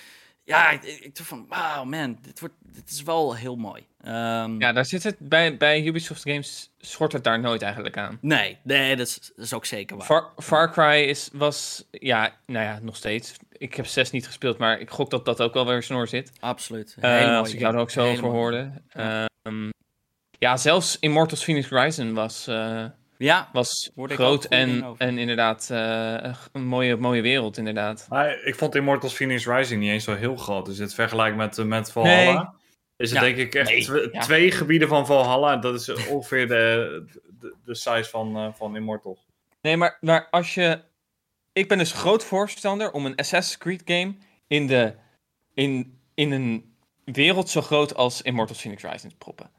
ja, 0.50 0.70
ik, 0.70 0.84
ik 0.84 1.16
dacht 1.16 1.30
van 1.30 1.46
wow 1.50 1.86
man, 1.86 2.18
dit 2.22 2.40
wordt 2.40 2.56
dit 2.62 2.90
is 2.90 3.04
wel 3.04 3.36
heel 3.36 3.56
mooi. 3.56 3.86
Ehm, 4.02 4.60
Ja, 4.60 4.72
daar 4.72 4.86
zit 4.86 5.04
het 5.04 5.16
bij, 5.20 5.58
bij 5.58 5.86
Ubisoft 5.86 6.22
Games 6.22 6.72
schort 6.80 7.12
het 7.12 7.24
daar 7.24 7.40
nooit 7.40 7.62
eigenlijk 7.62 7.98
aan. 7.98 8.18
Nee, 8.22 8.58
nee, 8.64 8.96
dat 8.96 9.08
is, 9.08 9.32
dat 9.36 9.46
is 9.46 9.54
ook 9.54 9.66
zeker 9.66 9.98
waar. 9.98 10.06
Far, 10.06 10.30
Far 10.38 10.72
Cry 10.72 11.10
is, 11.10 11.30
was, 11.34 11.86
ja, 11.92 12.36
nou 12.46 12.66
ja, 12.66 12.80
nog 12.82 12.96
steeds. 12.96 13.36
Ik 13.52 13.74
heb 13.74 13.86
6 13.86 14.12
niet 14.12 14.26
gespeeld, 14.26 14.58
maar 14.58 14.80
ik 14.80 14.90
gok 14.90 15.10
dat 15.10 15.26
dat 15.26 15.42
ook 15.42 15.54
wel 15.54 15.66
weer 15.66 15.84
snor 15.84 16.08
zit. 16.08 16.32
Absoluut. 16.40 16.96
Eh, 17.00 17.38
als 17.38 17.54
ik 17.54 17.60
jou 17.60 17.74
er 17.74 17.80
ook 17.80 17.92
zo 17.92 18.10
over 18.12 18.28
hoorde. 18.30 18.72
Ehm, 18.90 19.70
ja, 20.38 20.58
zelfs 20.58 20.98
Immortals 21.00 21.44
Phoenix 21.44 21.70
Rising 21.70 22.14
was, 22.14 22.48
eh, 22.48 22.86
Ja, 23.24 23.50
was 23.54 23.92
groot 23.96 24.46
en, 24.46 24.96
en 24.98 25.18
inderdaad 25.18 25.70
eh, 25.72 26.34
een 26.52 26.66
mooie, 26.66 26.96
mooie 26.96 27.22
wereld, 27.22 27.58
inderdaad. 27.58 28.06
Maar 28.10 28.44
ik 28.44 28.56
vond 28.56 28.76
Immortals 28.76 29.14
Phoenix 29.14 29.46
Rising 29.48 29.82
niet 29.82 29.90
eens 29.92 30.04
zo 30.04 30.16
heel 30.16 30.36
groot. 30.36 30.66
Dus 30.66 30.78
het 30.78 30.94
vergelijk 30.94 31.36
met, 31.36 31.58
eh, 31.58 31.66
met 31.66 31.92
Valhalla. 31.92 32.54
Is 32.98 33.10
het 33.12 33.20
Ja. 33.20 33.26
denk 33.26 33.38
ik 33.38 33.56
echt 33.56 33.70
Nee, 33.70 33.84
tw- 33.84 34.14
ja. 34.14 34.20
twee 34.22 34.52
gebieden 34.52 34.88
van 34.88 35.06
Valhalla. 35.06 35.54
En 35.54 35.60
dat 35.62 35.76
is 35.76 36.08
ongeveer 36.08 36.48
de, 36.48 37.04
de, 37.40 37.56
de 37.66 37.76
size 37.76 38.10
van, 38.10 38.36
eh, 38.38 38.48
van 38.54 38.76
Immortals. 38.76 39.28
Nee, 39.62 39.78
maar, 39.78 39.98
maar 40.02 40.28
als 40.30 40.54
je... 40.54 40.82
Ik 41.54 41.68
ben 41.68 41.78
dus 41.78 41.92
groot 41.92 42.24
voorstander 42.24 42.92
om 42.92 43.06
een 43.06 43.16
Assassin's 43.16 43.58
Creed 43.58 43.82
game 43.86 44.16
in, 44.48 44.68
de, 44.68 44.94
in, 45.54 46.00
in 46.14 46.32
een 46.32 46.76
wereld 47.04 47.50
zo 47.50 47.62
groot 47.62 47.96
als 47.96 48.22
Immortals 48.22 48.60
Phoenix 48.60 48.84
Rising 48.84 49.12
te 49.12 49.18
proppen. 49.18 49.50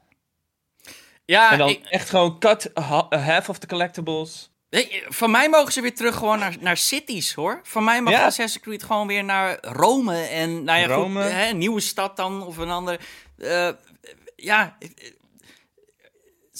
Ja, 1.31 1.51
en 1.51 1.57
dan 1.57 1.69
ik- 1.69 1.85
echt 1.85 2.09
gewoon 2.09 2.39
cut 2.39 2.71
ha- 2.73 3.07
half 3.09 3.49
of 3.49 3.57
the 3.57 3.67
collectibles. 3.67 4.49
Nee, 4.69 5.03
van 5.07 5.31
mij 5.31 5.49
mogen 5.49 5.73
ze 5.73 5.81
weer 5.81 5.95
terug 5.95 6.15
gewoon 6.15 6.39
naar, 6.39 6.55
naar 6.59 6.77
cities, 6.77 7.33
hoor. 7.33 7.59
Van 7.63 7.83
mij 7.83 8.01
mag 8.01 8.13
Ja. 8.13 8.25
Assassin's 8.25 8.59
Creed 8.63 8.83
gewoon 8.83 9.07
weer 9.07 9.23
naar 9.23 9.57
Rome. 9.61 10.15
En 10.21 10.63
nou 10.63 10.79
ja, 10.79 10.85
Rome. 10.87 11.23
goed, 11.23 11.31
hè, 11.31 11.49
een 11.49 11.57
nieuwe 11.57 11.79
stad 11.79 12.15
dan, 12.17 12.45
of 12.45 12.57
een 12.57 12.69
andere. 12.71 12.99
eh, 13.37 13.69
ja, 14.35 14.77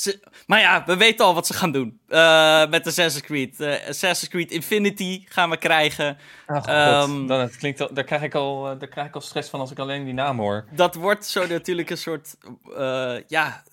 ze, 0.01 0.19
maar 0.47 0.59
ja, 0.59 0.83
we 0.85 0.97
weten 0.97 1.25
al 1.25 1.33
wat 1.33 1.47
ze 1.47 1.53
gaan 1.53 1.71
doen 1.71 1.99
eh, 2.07 2.67
met 2.69 2.87
Assassin's 2.87 3.25
Creed. 3.25 3.59
Eh, 3.59 3.87
Assassin's 3.87 4.27
Creed 4.29 4.51
Infinity 4.51 5.25
gaan 5.29 5.49
we 5.49 5.57
krijgen. 5.57 6.17
Ach, 6.47 6.65
Ehm, 6.65 7.25
dan, 7.27 7.39
het 7.39 7.57
klinkt, 7.57 7.81
al- 7.81 7.93
daar, 7.93 8.03
krijg 8.03 8.21
ik 8.21 8.35
al, 8.35 8.69
eh, 8.71 8.79
daar 8.79 8.87
krijg 8.89 9.07
ik 9.07 9.15
al 9.15 9.21
stress 9.21 9.49
van 9.49 9.59
als 9.59 9.71
ik 9.71 9.79
alleen 9.79 10.03
die 10.03 10.13
naam 10.13 10.39
hoor. 10.39 10.65
Dat 10.71 10.95
wordt 10.95 11.25
zo 11.25 11.47
natuurlijk 11.47 11.89
een 11.89 11.97
soort, 11.97 12.35
ja, 13.27 13.63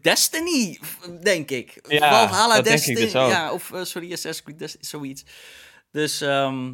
Destiny, 0.00 0.80
denk 1.22 1.50
ik. 1.50 1.78
Ja, 1.88 2.28
Valhalla 2.28 2.60
Destiny, 2.62 3.00
dus 3.00 3.16
ook. 3.16 3.30
ja, 3.30 3.52
of 3.52 3.72
sorry, 3.82 4.06
Assassin's 4.12 4.42
Creed 4.42 4.58
Destiny, 4.58 4.84
zoiets. 4.84 5.24
Dus, 5.92 6.20
ehm, 6.20 6.72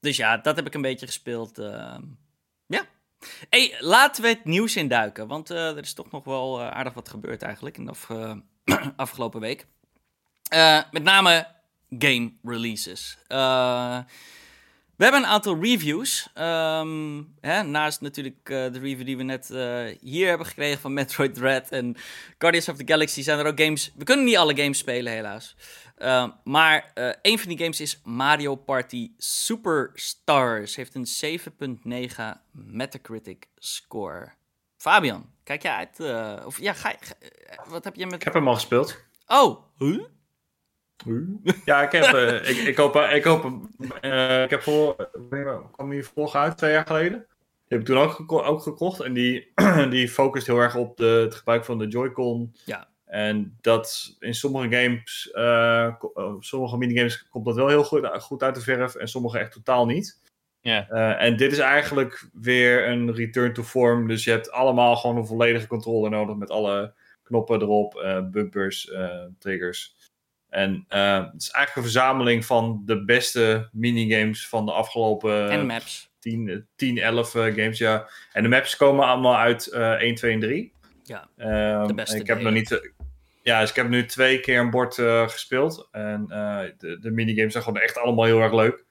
dus 0.00 0.16
ja, 0.16 0.36
dat 0.36 0.56
heb 0.56 0.66
ik 0.66 0.74
een 0.74 0.82
beetje 0.82 1.06
gespeeld. 1.06 1.58
Hey, 3.50 3.76
laten 3.78 4.22
we 4.22 4.28
het 4.28 4.44
nieuws 4.44 4.76
induiken, 4.76 5.26
want 5.26 5.50
eh, 5.50 5.68
er 5.68 5.82
is 5.82 5.92
toch 5.92 6.10
nog 6.10 6.24
wel 6.24 6.60
eh, 6.60 6.68
aardig 6.68 6.94
wat 6.94 7.08
gebeurd 7.08 7.42
eigenlijk 7.42 7.76
in 7.78 7.84
de 7.84 7.92
eh, 8.64 8.86
afgelopen 8.96 9.40
week. 9.40 9.66
Met 10.90 11.02
name 11.02 11.46
game 11.98 12.32
releases. 12.42 13.18
We 14.96 15.04
hebben 15.04 15.22
een 15.22 15.28
aantal 15.28 15.62
reviews. 15.62 16.28
Ehm, 16.34 17.22
hè, 17.40 17.62
naast 17.62 18.00
natuurlijk 18.00 18.46
de 18.46 18.78
review 18.78 19.06
die 19.06 19.16
we 19.16 19.22
net 19.22 19.48
hier 20.00 20.28
hebben 20.28 20.46
gekregen 20.46 20.80
van 20.80 20.92
Metroid 21.00 21.34
Dread 21.34 21.68
en 21.68 21.96
Guardians 22.38 22.68
of 22.68 22.76
the 22.76 22.86
Galaxy 22.86 23.22
zijn 23.22 23.38
er 23.38 23.46
ook 23.46 23.60
games. 23.60 23.92
We 23.96 24.04
kunnen 24.04 24.24
niet 24.24 24.36
alle 24.36 24.56
games 24.56 24.78
spelen, 24.78 25.12
helaas. 25.12 25.56
Ehm, 25.96 26.30
maar 26.44 26.90
eh, 26.94 27.10
een 27.22 27.38
van 27.38 27.48
die 27.48 27.58
games 27.58 27.80
is 27.80 28.00
Mario 28.04 28.54
Party 28.54 29.10
Superstars. 29.16 30.76
Heeft 30.76 30.94
een 30.94 31.06
7,9 31.06 32.40
Metacritic 32.50 33.46
score. 33.56 34.28
Fabian, 34.76 35.30
kijk 35.44 35.62
jij 35.62 35.72
uit? 35.72 36.00
eh, 36.00 36.46
of 36.46 36.60
ja, 36.60 36.72
ga, 36.72 36.92
eh, 36.92 36.98
wat 37.68 37.84
heb 37.84 37.94
je 37.94 38.04
met. 38.06 38.14
Ik 38.14 38.22
heb 38.22 38.34
hem 38.34 38.48
al 38.48 38.54
gespeeld. 38.54 39.04
Oh, 39.26 39.62
huh? 39.78 40.04
Ja, 41.64 41.82
ik 41.82 41.92
heb, 41.92 42.04
ik, 42.50 42.56
ik 42.56 42.76
hoop, 42.76 42.96
ik 42.96 43.24
hoop, 43.24 43.44
eh, 44.00 44.42
ik 44.42 44.50
heb 44.50 44.62
voor, 44.62 45.10
kwam 45.72 45.90
die 45.90 46.04
vorige 46.04 46.38
uit, 46.38 46.58
twee 46.58 46.72
jaar 46.72 46.86
geleden. 46.86 47.26
Die 47.68 47.78
heb 47.78 47.80
ik 47.80 47.86
toen 47.86 47.96
ook, 47.98 48.10
geko- 48.12 48.42
ook 48.42 48.62
gekocht 48.62 49.00
en 49.00 49.12
die, 49.12 49.52
die 49.90 50.08
focust 50.08 50.46
heel 50.46 50.58
erg 50.58 50.74
op 50.76 50.96
de, 50.96 51.04
het 51.24 51.34
gebruik 51.34 51.64
van 51.64 51.78
de 51.78 51.86
Joy-Con. 51.88 52.54
Ja. 52.64 52.88
En 53.06 53.56
dat 53.60 54.16
in 54.20 54.34
sommige 54.34 54.76
games, 54.76 55.30
eh, 55.30 55.86
eh, 55.86 56.34
sommige 56.40 56.76
minigames 56.76 57.28
komt 57.28 57.44
dat 57.44 57.54
wel 57.54 57.68
heel 57.68 57.84
goed, 57.84 58.08
goed 58.22 58.42
uit 58.42 58.54
de 58.54 58.60
verf 58.60 58.94
en 58.94 59.08
sommige 59.08 59.38
echt 59.38 59.52
totaal 59.52 59.86
niet. 59.86 60.20
Ja. 60.60 60.88
Eh, 60.88 61.26
en 61.26 61.36
dit 61.36 61.52
is 61.52 61.58
eigenlijk 61.58 62.28
weer 62.32 62.88
een 62.88 63.14
return 63.14 63.52
to 63.52 63.62
form. 63.62 64.08
Dus 64.08 64.24
je 64.24 64.30
hebt 64.30 64.50
allemaal 64.50 64.96
gewoon 64.96 65.16
een 65.16 65.26
volledige 65.26 65.66
controle 65.66 66.08
nodig 66.08 66.36
met 66.36 66.50
alle 66.50 66.94
knoppen 67.22 67.60
erop, 67.60 68.24
bumpers, 68.30 68.92
triggers. 69.38 69.94
En 70.48 70.84
het 70.88 71.42
is 71.42 71.50
eigenlijk 71.50 71.76
een 71.76 71.82
verzameling 71.82 72.44
van 72.44 72.82
de 72.84 73.04
beste 73.04 73.68
minigames 73.72 74.48
van 74.48 74.66
de 74.66 74.72
afgelopen 74.72 75.50
en 75.50 75.66
maps. 75.66 76.10
10, 76.26 76.66
10 76.76 76.98
11 76.98 77.34
eh, 77.34 77.42
games. 77.42 77.78
Ja. 77.78 78.08
En 78.32 78.42
de 78.42 78.48
maps 78.48 78.76
komen 78.76 79.06
allemaal 79.06 79.36
uit 79.36 79.66
eh 79.66 79.90
1, 79.90 80.14
2 80.14 80.32
en 80.32 80.40
3. 80.40 80.72
Ja, 81.02 81.28
Ehm, 81.36 81.86
de 81.86 81.94
beste 81.94 82.16
ik 82.16 82.26
heb 82.26 82.40
nog 82.40 82.52
niet. 82.52 82.92
Ja, 83.46 83.60
dus 83.60 83.70
ik 83.70 83.76
heb 83.76 83.88
nu 83.88 84.06
twee 84.06 84.40
keer 84.40 84.60
een 84.60 84.70
bord 84.70 84.98
eh, 84.98 85.28
gespeeld. 85.28 85.88
En 85.90 86.26
eh, 86.28 86.70
de, 86.78 86.98
de 86.98 87.10
minigames 87.10 87.52
zijn 87.52 87.64
gewoon 87.64 87.80
echt 87.82 87.98
allemaal 87.98 88.24
heel 88.24 88.40
erg 88.40 88.52
leuk. 88.52 88.84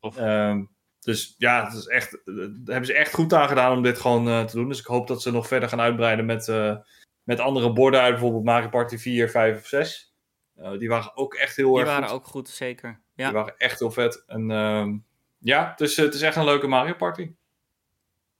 Ehm, 0.00 0.64
dus 1.00 1.34
ja, 1.38 1.64
het 1.64 1.72
is 1.74 1.86
echt, 1.86 2.14
eh, 2.14 2.34
daar 2.36 2.46
hebben 2.64 2.84
ze 2.86 2.94
echt 2.94 3.14
goed 3.14 3.32
aan 3.32 3.48
gedaan 3.48 3.76
om 3.76 3.82
dit 3.82 3.98
gewoon 4.00 4.28
eh, 4.28 4.44
te 4.44 4.56
doen. 4.56 4.68
Dus 4.68 4.78
ik 4.78 4.86
hoop 4.86 5.06
dat 5.06 5.22
ze 5.22 5.30
nog 5.32 5.46
verder 5.46 5.68
gaan 5.68 5.80
uitbreiden 5.80 6.24
met, 6.26 6.48
eh, 6.48 6.76
met 7.22 7.40
andere 7.40 7.72
borden 7.72 8.00
uit. 8.00 8.10
Bijvoorbeeld 8.12 8.44
Mario 8.44 8.68
Party 8.68 8.96
4, 8.96 9.28
5 9.30 9.58
of 9.58 9.66
6. 9.66 10.14
Eh, 10.56 10.70
die 10.78 10.88
waren 10.88 11.16
ook 11.16 11.34
echt 11.34 11.56
heel 11.56 11.70
Die 11.70 11.78
erg 11.80 11.88
waren 11.88 12.08
goed. 12.08 12.16
ook 12.16 12.26
goed, 12.26 12.48
zeker. 12.48 13.00
Ja. 13.14 13.24
Die 13.24 13.34
waren 13.36 13.54
echt 13.58 13.78
heel 13.78 13.90
vet. 13.90 14.24
En 14.26 14.50
ehm, 14.50 14.96
ja, 15.38 15.72
dus 15.76 15.96
het 15.96 16.14
is 16.14 16.22
echt 16.22 16.36
een 16.36 16.44
leuke 16.44 16.66
Mario 16.66 16.94
Party. 16.94 17.30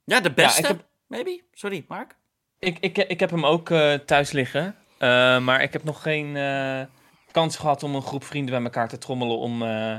Ja, 0.03 0.19
de 0.21 0.31
beste, 0.33 0.61
ik 0.61 0.67
heb- 0.67 0.87
maybe? 1.07 1.41
Sorry, 1.51 1.85
Mark? 1.87 2.15
Ik, 2.59 2.77
ik, 2.79 2.97
ik 2.97 3.19
heb 3.19 3.29
hem 3.29 3.45
ook 3.45 3.69
eh, 3.69 3.93
thuis 3.93 4.31
liggen. 4.31 4.75
Eh, 4.97 5.39
maar 5.39 5.61
ik 5.61 5.73
heb 5.73 5.83
nog 5.83 6.01
geen 6.01 6.35
eh, 6.37 6.81
kans 7.31 7.57
gehad 7.57 7.83
om 7.83 7.95
een 7.95 8.01
groep 8.01 8.23
vrienden 8.23 8.53
bij 8.55 8.63
elkaar 8.63 8.87
te 8.87 8.97
trommelen 8.97 9.37
om 9.37 9.61
eh 9.61 9.97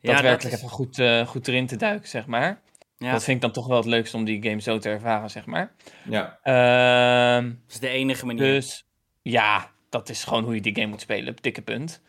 daadwerkelijk 0.00 0.42
is- 0.54 0.60
even 0.62 0.68
goed, 0.68 0.98
eh, 0.98 1.26
goed 1.26 1.48
erin 1.48 1.66
te 1.66 1.76
duiken, 1.76 2.08
zeg 2.08 2.26
maar. 2.26 2.60
Ja, 2.96 3.12
Dat 3.12 3.24
vind 3.24 3.36
ik 3.36 3.42
dan 3.42 3.52
toch 3.52 3.66
wel 3.66 3.76
het 3.76 3.86
leukste 3.86 4.16
om 4.16 4.24
die 4.24 4.42
game 4.42 4.60
zo 4.60 4.78
te 4.78 4.88
ervaren, 4.88 5.30
zeg 5.30 5.46
maar. 5.46 5.72
Ja, 6.04 6.38
Ehm, 6.42 7.44
dat 7.48 7.56
is 7.68 7.78
de 7.78 7.88
enige 7.88 8.26
manier. 8.26 8.42
dus 8.42 8.84
ja, 9.22 9.70
dat 9.88 10.08
is 10.08 10.24
gewoon 10.24 10.44
hoe 10.44 10.54
je 10.54 10.60
die 10.60 10.74
game 10.74 10.86
moet 10.86 11.00
spelen, 11.00 11.36
dikke 11.40 11.62
punt. 11.62 12.02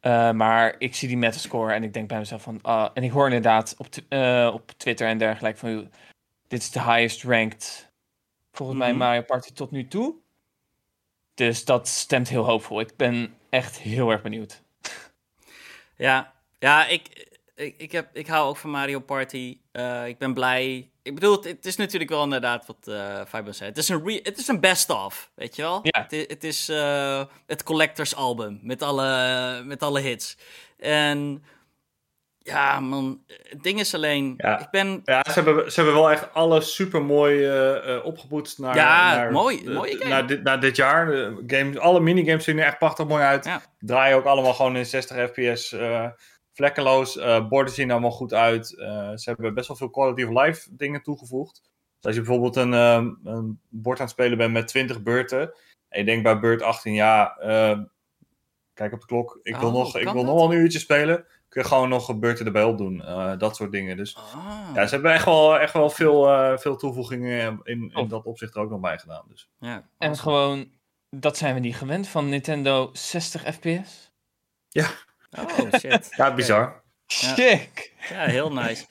Eh, 0.00 0.30
maar 0.30 0.74
ik 0.78 0.94
zie 0.94 1.08
die 1.08 1.16
metascore 1.16 1.72
en 1.74 1.82
ik 1.82 1.92
denk 1.92 2.08
bij 2.08 2.18
mezelf 2.18 2.42
van... 2.42 2.58
ah, 2.62 2.88
en 2.94 3.02
ik 3.02 3.10
hoor 3.10 3.26
inderdaad 3.26 3.74
op, 3.78 3.86
eh, 4.08 4.50
op 4.54 4.70
Twitter 4.76 5.08
en 5.08 5.18
dergelijke 5.18 5.58
van... 5.58 5.90
dit 6.48 6.60
is 6.62 6.70
de 6.70 6.80
highest 6.82 7.22
ranked, 7.24 7.90
volgens 8.52 8.78
mij 8.78 8.88
Mhm. 8.88 8.98
Mario 8.98 9.22
Party 9.22 9.52
tot 9.52 9.70
nu 9.70 9.88
toe. 9.88 10.14
Dus 11.34 11.64
dat 11.64 11.88
stemt 11.88 12.28
heel 12.28 12.44
hoopvol. 12.44 12.80
Ik 12.80 12.96
ben 12.96 13.34
echt 13.50 13.78
heel 13.78 14.10
erg 14.10 14.22
benieuwd. 14.22 14.62
Ja, 15.96 16.32
ja 16.58 16.86
ik, 16.86 17.28
ik, 17.54 17.74
ik, 17.78 17.92
heb, 17.92 18.16
ik 18.16 18.26
hou 18.26 18.48
ook 18.48 18.56
van 18.56 18.70
Mario 18.70 19.00
Party. 19.00 19.58
Eh, 19.72 20.06
ik 20.06 20.18
ben 20.18 20.34
blij. 20.34 20.90
Ik 21.02 21.14
bedoel, 21.14 21.32
het, 21.36 21.44
het 21.44 21.66
is 21.66 21.76
natuurlijk 21.76 22.10
wel 22.10 22.22
inderdaad 22.22 22.66
wat 22.66 22.88
eh 22.88 23.24
Fabian 23.28 23.54
zei. 23.54 23.68
Het 23.68 23.78
is 23.78 23.88
een, 23.88 24.04
re- 24.04 24.20
het 24.22 24.38
is 24.38 24.48
een 24.48 24.60
best-of, 24.60 25.30
weet 25.34 25.56
je 25.56 25.62
wel? 25.62 25.80
Ja. 25.82 26.06
Het 26.08 26.44
is 26.44 26.68
eh, 26.68 27.24
het 27.46 27.62
collectors 27.62 28.14
album 28.14 28.58
met 28.62 28.82
alle, 28.82 29.62
met 29.64 29.82
alle 29.82 30.00
hits. 30.00 30.36
En 30.78 31.44
ja, 32.42 32.80
man, 32.80 33.22
het 33.26 33.62
ding 33.62 33.78
is 33.80 33.94
alleen... 33.94 34.34
Ja. 34.36 34.60
Ik 34.60 34.70
ben... 34.70 35.00
Ja, 35.04 35.22
ze 35.24 35.32
hebben, 35.32 35.72
ze 35.72 35.80
hebben 35.80 36.00
wel 36.00 36.10
echt 36.10 36.34
alles 36.34 36.74
super 36.74 37.02
mooi 37.04 37.46
eh 37.46 38.04
opgepoetst 38.04 38.58
naar, 38.58 38.74
Ja, 38.76 39.14
naar, 39.14 39.32
mooi, 39.32 39.70
mooie 39.70 39.96
game. 39.96 40.08
naar, 40.10 40.26
dit, 40.26 40.42
naar 40.42 40.60
dit 40.60 40.76
jaar. 40.76 41.06
De 41.06 41.42
games, 41.46 41.78
alle 41.78 42.00
minigames 42.00 42.44
zien 42.44 42.58
er 42.58 42.64
echt 42.64 42.78
prachtig 42.78 43.06
mooi 43.06 43.22
uit. 43.22 43.44
Ja. 43.44 43.62
Draaien 43.78 44.16
ook 44.16 44.24
allemaal 44.24 44.54
gewoon 44.54 44.76
in 44.76 44.86
60 44.86 45.28
fps 45.30 45.72
eh, 45.72 46.06
vlekkeloos. 46.52 47.18
Eh 47.18 47.48
borden 47.48 47.74
zien 47.74 47.86
er 47.86 47.92
allemaal 47.92 48.10
goed 48.10 48.34
uit. 48.34 48.78
Eh, 48.78 49.10
ze 49.14 49.30
hebben 49.30 49.54
best 49.54 49.68
wel 49.68 49.76
veel 49.76 49.90
quality 49.90 50.22
of 50.22 50.44
life 50.44 50.68
dingen 50.76 51.02
toegevoegd. 51.02 51.62
Dus 51.62 52.04
als 52.04 52.14
je 52.14 52.20
bijvoorbeeld 52.20 52.56
een, 52.56 52.74
ehm, 52.74 53.10
een 53.24 53.60
bord 53.68 53.98
aan 53.98 54.04
het 54.04 54.14
spelen 54.14 54.38
bent 54.38 54.52
met 54.52 54.68
20 54.68 55.02
beurten. 55.02 55.54
En 55.88 55.98
je 55.98 56.04
denkt 56.04 56.22
bij 56.22 56.38
beurt 56.40 56.62
18, 56.62 56.94
ja, 56.94 57.36
eh, 57.36 57.78
kijk 58.74 58.92
op 58.92 59.00
de 59.00 59.06
klok. 59.06 59.38
Ik 59.42 59.56
wil, 59.56 59.68
Oh, 59.68 59.74
nog, 59.74 59.96
ik 59.96 60.04
wil 60.04 60.14
dat? 60.14 60.24
nog 60.24 60.34
wel 60.34 60.52
een 60.52 60.58
uurtje 60.58 60.78
spelen. 60.78 61.26
Kun 61.52 61.62
je 61.62 61.68
gewoon 61.68 61.88
nog 61.88 62.08
een 62.08 62.20
beurten 62.20 62.46
erbij 62.46 62.64
opdoen. 62.64 63.02
Eh, 63.04 63.38
dat 63.38 63.56
soort 63.56 63.72
dingen. 63.72 63.96
Dus 63.96 64.16
Ah, 64.16 64.70
ja, 64.74 64.86
ze 64.86 64.94
hebben 64.94 65.12
echt 65.12 65.24
wel, 65.24 65.58
echt 65.58 65.72
wel 65.72 65.90
veel, 65.90 66.28
eh, 66.28 66.58
veel 66.58 66.76
toevoegingen 66.76 67.60
in, 67.64 67.80
in 67.82 67.90
Tof. 67.90 68.08
dat 68.08 68.24
opzicht 68.24 68.54
er 68.54 68.60
ook 68.60 68.70
nog 68.70 68.80
bij 68.80 68.98
gedaan. 68.98 69.24
Dus. 69.28 69.48
ja, 69.58 69.88
En 69.98 70.16
gewoon, 70.16 70.70
dat 71.10 71.36
zijn 71.36 71.54
we 71.54 71.60
niet 71.60 71.76
gewend 71.76 72.08
van 72.08 72.28
Nintendo 72.28 72.90
60 72.92 73.42
fps. 73.54 74.12
Oh, 75.38 75.72
shit. 75.78 76.08
Ja, 76.16 76.34
bizar. 76.34 76.82
Ja. 77.06 77.34
Sick! 77.34 77.92
Ja, 78.08 78.24
heel 78.24 78.52
nice. 78.52 78.86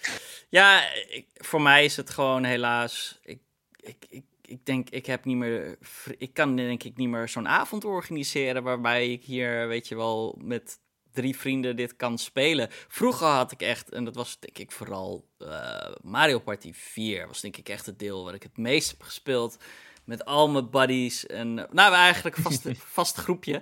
Ja, 0.49 0.93
ik, 0.93 1.27
voor 1.33 1.61
mij 1.61 1.85
is 1.85 1.97
het 1.97 2.09
gewoon 2.09 2.43
helaas. 2.43 3.19
Ik, 3.23 3.39
ik, 3.75 4.05
ik, 4.09 4.23
ik 4.41 4.65
denk, 4.65 4.89
ik 4.89 5.05
heb 5.05 5.25
niet 5.25 5.37
meer. 5.37 5.77
Ik 6.17 6.33
kan 6.33 6.55
denk 6.55 6.83
ik 6.83 6.97
niet 6.97 7.09
meer 7.09 7.29
zo'n 7.29 7.47
avond 7.47 7.85
organiseren. 7.85 8.63
waarbij 8.63 9.11
ik 9.11 9.23
hier, 9.23 9.67
weet 9.67 9.87
je 9.87 9.95
wel, 9.95 10.37
met 10.41 10.79
drie 11.13 11.37
vrienden 11.37 11.75
dit 11.75 11.95
kan 11.95 12.17
spelen. 12.17 12.67
Vroeger 12.87 13.27
had 13.27 13.51
ik 13.51 13.61
echt, 13.61 13.89
en 13.89 14.03
dat 14.03 14.15
was 14.15 14.39
denk 14.39 14.57
ik 14.57 14.71
vooral 14.71 15.27
eh, 15.37 15.91
Mario 16.01 16.39
Party 16.39 16.73
4. 16.73 17.27
was 17.27 17.41
denk 17.41 17.57
ik 17.57 17.69
echt 17.69 17.85
het 17.85 17.99
deel 17.99 18.23
waar 18.23 18.33
ik 18.33 18.43
het 18.43 18.57
meest 18.57 18.91
heb 18.91 19.01
gespeeld. 19.01 19.57
Met 20.03 20.25
al 20.25 20.49
mijn 20.49 20.69
buddies. 20.69 21.25
En, 21.25 21.53
nou, 21.53 21.93
eigenlijk 21.93 22.37
een 22.37 22.43
vast, 22.43 22.67
vast 22.97 23.15
groepje. 23.15 23.61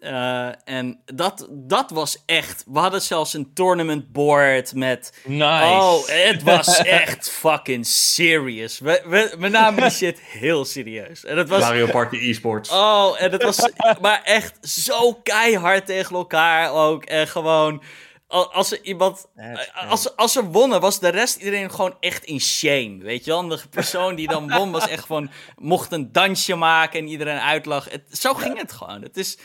Eh, 0.00 0.48
en 0.64 1.00
dat, 1.04 1.46
dat 1.50 1.90
was 1.90 2.22
echt. 2.26 2.64
We 2.66 2.78
hadden 2.78 3.02
zelfs 3.02 3.34
een 3.34 3.50
tournament 3.54 4.12
board 4.12 4.74
met. 4.74 5.12
Nice! 5.24 5.64
Oh, 5.64 6.06
het 6.06 6.42
was 6.42 6.76
echt 7.02 7.30
fucking 7.30 7.86
serious. 7.86 8.78
We, 8.78 9.02
we, 9.06 9.34
we 9.38 9.48
namen 9.48 9.82
die 9.82 9.90
shit 9.90 10.20
heel 10.20 10.64
serieus. 10.64 11.24
En 11.24 11.36
het 11.38 11.48
was. 11.48 11.60
Mario 11.60 11.86
Party 11.86 12.16
eSports. 12.16 12.70
Oh, 12.70 13.14
en 13.22 13.32
het 13.32 13.42
was 13.42 13.68
maar 14.00 14.22
echt 14.22 14.58
zo 14.68 15.12
keihard 15.14 15.86
tegen 15.86 16.16
elkaar 16.16 16.72
ook. 16.72 17.04
En 17.04 17.28
gewoon. 17.28 17.82
al- 18.26 18.52
als 18.52 18.72
er 18.72 18.78
iemand. 18.82 19.26
eh, 19.36 19.58
Als, 19.90 20.16
als 20.16 20.32
ze 20.32 20.44
wonnen, 20.44 20.80
was 20.80 21.00
de 21.00 21.08
rest 21.08 21.36
iedereen 21.36 21.70
gewoon 21.70 21.96
echt 22.00 22.24
in 22.24 22.40
shame. 22.40 22.96
Weet 23.02 23.24
je 23.24 23.30
wel? 23.30 23.48
De 23.48 23.60
persoon 23.70 24.14
die 24.14 24.28
dan 24.28 24.50
won, 24.50 24.70
was 24.70 24.88
echt 24.88 25.04
gewoon. 25.04 25.30
mocht 25.56 25.92
een 25.92 26.12
dansje 26.12 26.54
maken 26.54 27.00
en 27.00 27.08
iedereen 27.08 27.38
uitlachen. 27.40 27.92
Het, 27.92 28.18
zo 28.18 28.34
ging 28.34 28.58
het 28.58 28.72
gewoon. 28.72 29.02
Het 29.02 29.16
is. 29.16 29.38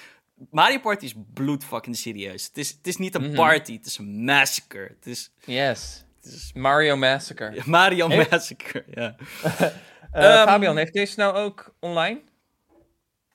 Mario 0.52 0.80
Party 0.80 1.06
is 1.06 1.14
bloed 1.34 1.64
fucking 1.64 1.96
serieus. 1.96 2.46
Het 2.46 2.58
is, 2.58 2.70
het 2.70 2.88
is 2.88 2.98
niet 2.98 3.16
een 3.16 3.22
Mhm. 3.28 3.36
party, 3.36 3.74
het 3.78 3.86
is 3.86 3.98
een 3.98 4.24
massacre. 4.24 4.88
Het 4.96 5.06
is 5.06 5.32
Yes. 5.46 6.06
het 6.22 6.34
is 6.34 6.52
Mario 6.54 6.96
Massacre. 6.96 7.62
Mario 7.66 8.08
Hey. 8.08 8.28
Massacre, 8.30 8.86
ja. 8.94 9.16
Eh, 10.12 10.40
Ehm, 10.40 10.48
Fabian, 10.48 10.78
heeft 10.78 10.94
deze 10.94 11.20
nou 11.20 11.36
ook 11.36 11.76
online? 11.80 12.22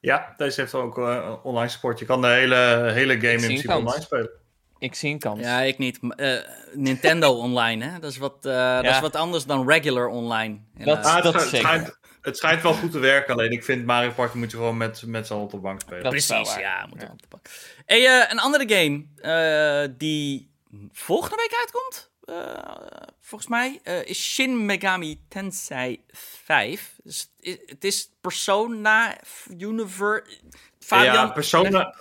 Ja, 0.00 0.34
deze 0.36 0.60
heeft 0.60 0.74
ook 0.74 0.98
eh, 0.98 1.34
online 1.42 1.68
support. 1.68 1.98
Je 1.98 2.04
kan 2.04 2.20
de 2.20 2.26
hele, 2.28 2.90
hele 2.92 3.14
game 3.20 3.32
in 3.32 3.38
principe 3.40 3.74
online 3.76 4.00
spelen. 4.02 4.30
Ik 4.78 4.94
zie 4.94 5.12
een 5.12 5.18
kans. 5.18 5.40
Ja, 5.40 5.60
ik 5.60 5.78
niet. 5.78 5.98
Eh, 6.16 6.34
Nintendo 6.72 7.30
online, 7.46 7.84
hè? 7.84 7.98
Dat 7.98 8.10
is, 8.10 8.16
wat, 8.16 8.46
eh, 8.46 8.74
dat 8.82 8.84
is 8.92 9.00
wat 9.00 9.16
anders 9.16 9.44
dan 9.44 9.68
regular 9.68 10.06
online. 10.08 10.58
Dat- 10.74 11.04
Ah, 11.04 11.34
is 11.34 11.48
schijnt, 11.48 11.98
het, 12.20 12.36
schijnt, 12.36 12.62
wel 12.62 12.72
goed 12.72 12.90
te 12.92 12.98
werken, 12.98 13.34
alleen 13.34 13.50
ik 13.50 13.64
vind 13.64 13.86
Mario 13.86 14.10
Party 14.10 14.36
moet 14.36 14.50
je 14.50 14.56
gewoon 14.56 14.76
met, 14.76 15.02
met 15.06 15.26
z'n 15.26 15.32
allen 15.32 15.44
op 15.44 15.50
de 15.50 15.56
bank 15.56 15.80
spelen. 15.80 16.02
Dat 16.02 16.10
Precies, 16.12 16.54
ja. 16.54 16.86
Moet 16.90 17.02
Ja. 17.02 17.08
op 17.12 17.22
de 17.22 17.28
pak. 17.28 17.46
Hey, 17.86 18.06
eh, 18.06 18.30
een 18.30 18.38
andere 18.38 18.74
game 18.74 19.04
eh, 19.16 19.94
die 19.96 20.50
volgende 20.92 21.36
week 21.36 21.58
uitkomt, 21.58 22.10
eh, 22.24 23.06
volgens 23.20 23.50
mij, 23.50 23.80
eh, 23.82 24.04
is 24.04 24.32
Shin 24.32 24.66
Megami 24.66 25.20
Tensei 25.28 26.04
5. 26.44 26.94
Dus 27.02 27.20
het 27.20 27.46
is- 27.46 27.58
het 27.66 27.84
is 27.84 28.10
Persona 28.20 29.16
Universe... 29.58 30.38
Fabian, 30.80 31.14
ja, 31.14 31.26
Persona, 31.28 31.94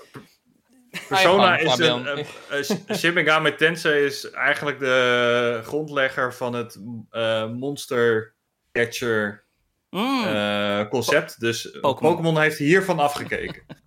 Persona 1.07 1.57
is 1.57 1.77
een... 1.77 2.25
Uh, 2.51 2.95
Shin 2.97 3.13
Megami 3.13 3.55
Tensei 3.55 4.05
is 4.05 4.29
eigenlijk 4.31 4.79
de 4.79 5.61
grondlegger 5.63 6.33
van 6.33 6.53
het 6.53 6.79
eh, 7.11 7.49
Monster 7.49 8.33
Catcher 8.71 9.43
Mm, 9.89 10.23
eh, 10.23 10.89
concept. 10.89 11.39
Dus 11.39 11.71
eh, 11.71 11.81
Pokémon. 11.81 12.39
Heeft 12.39 12.57
hiervan 12.57 12.99
afgekeken. 12.99 13.63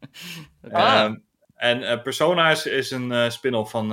Ah. 0.71 1.01
Ehm, 1.01 1.17
en 1.55 1.83
eh, 1.83 2.03
Persona 2.03 2.51
is, 2.51 2.67
is 2.67 2.91
een 2.91 3.33
spin-off 3.33 3.71
van, 3.71 3.89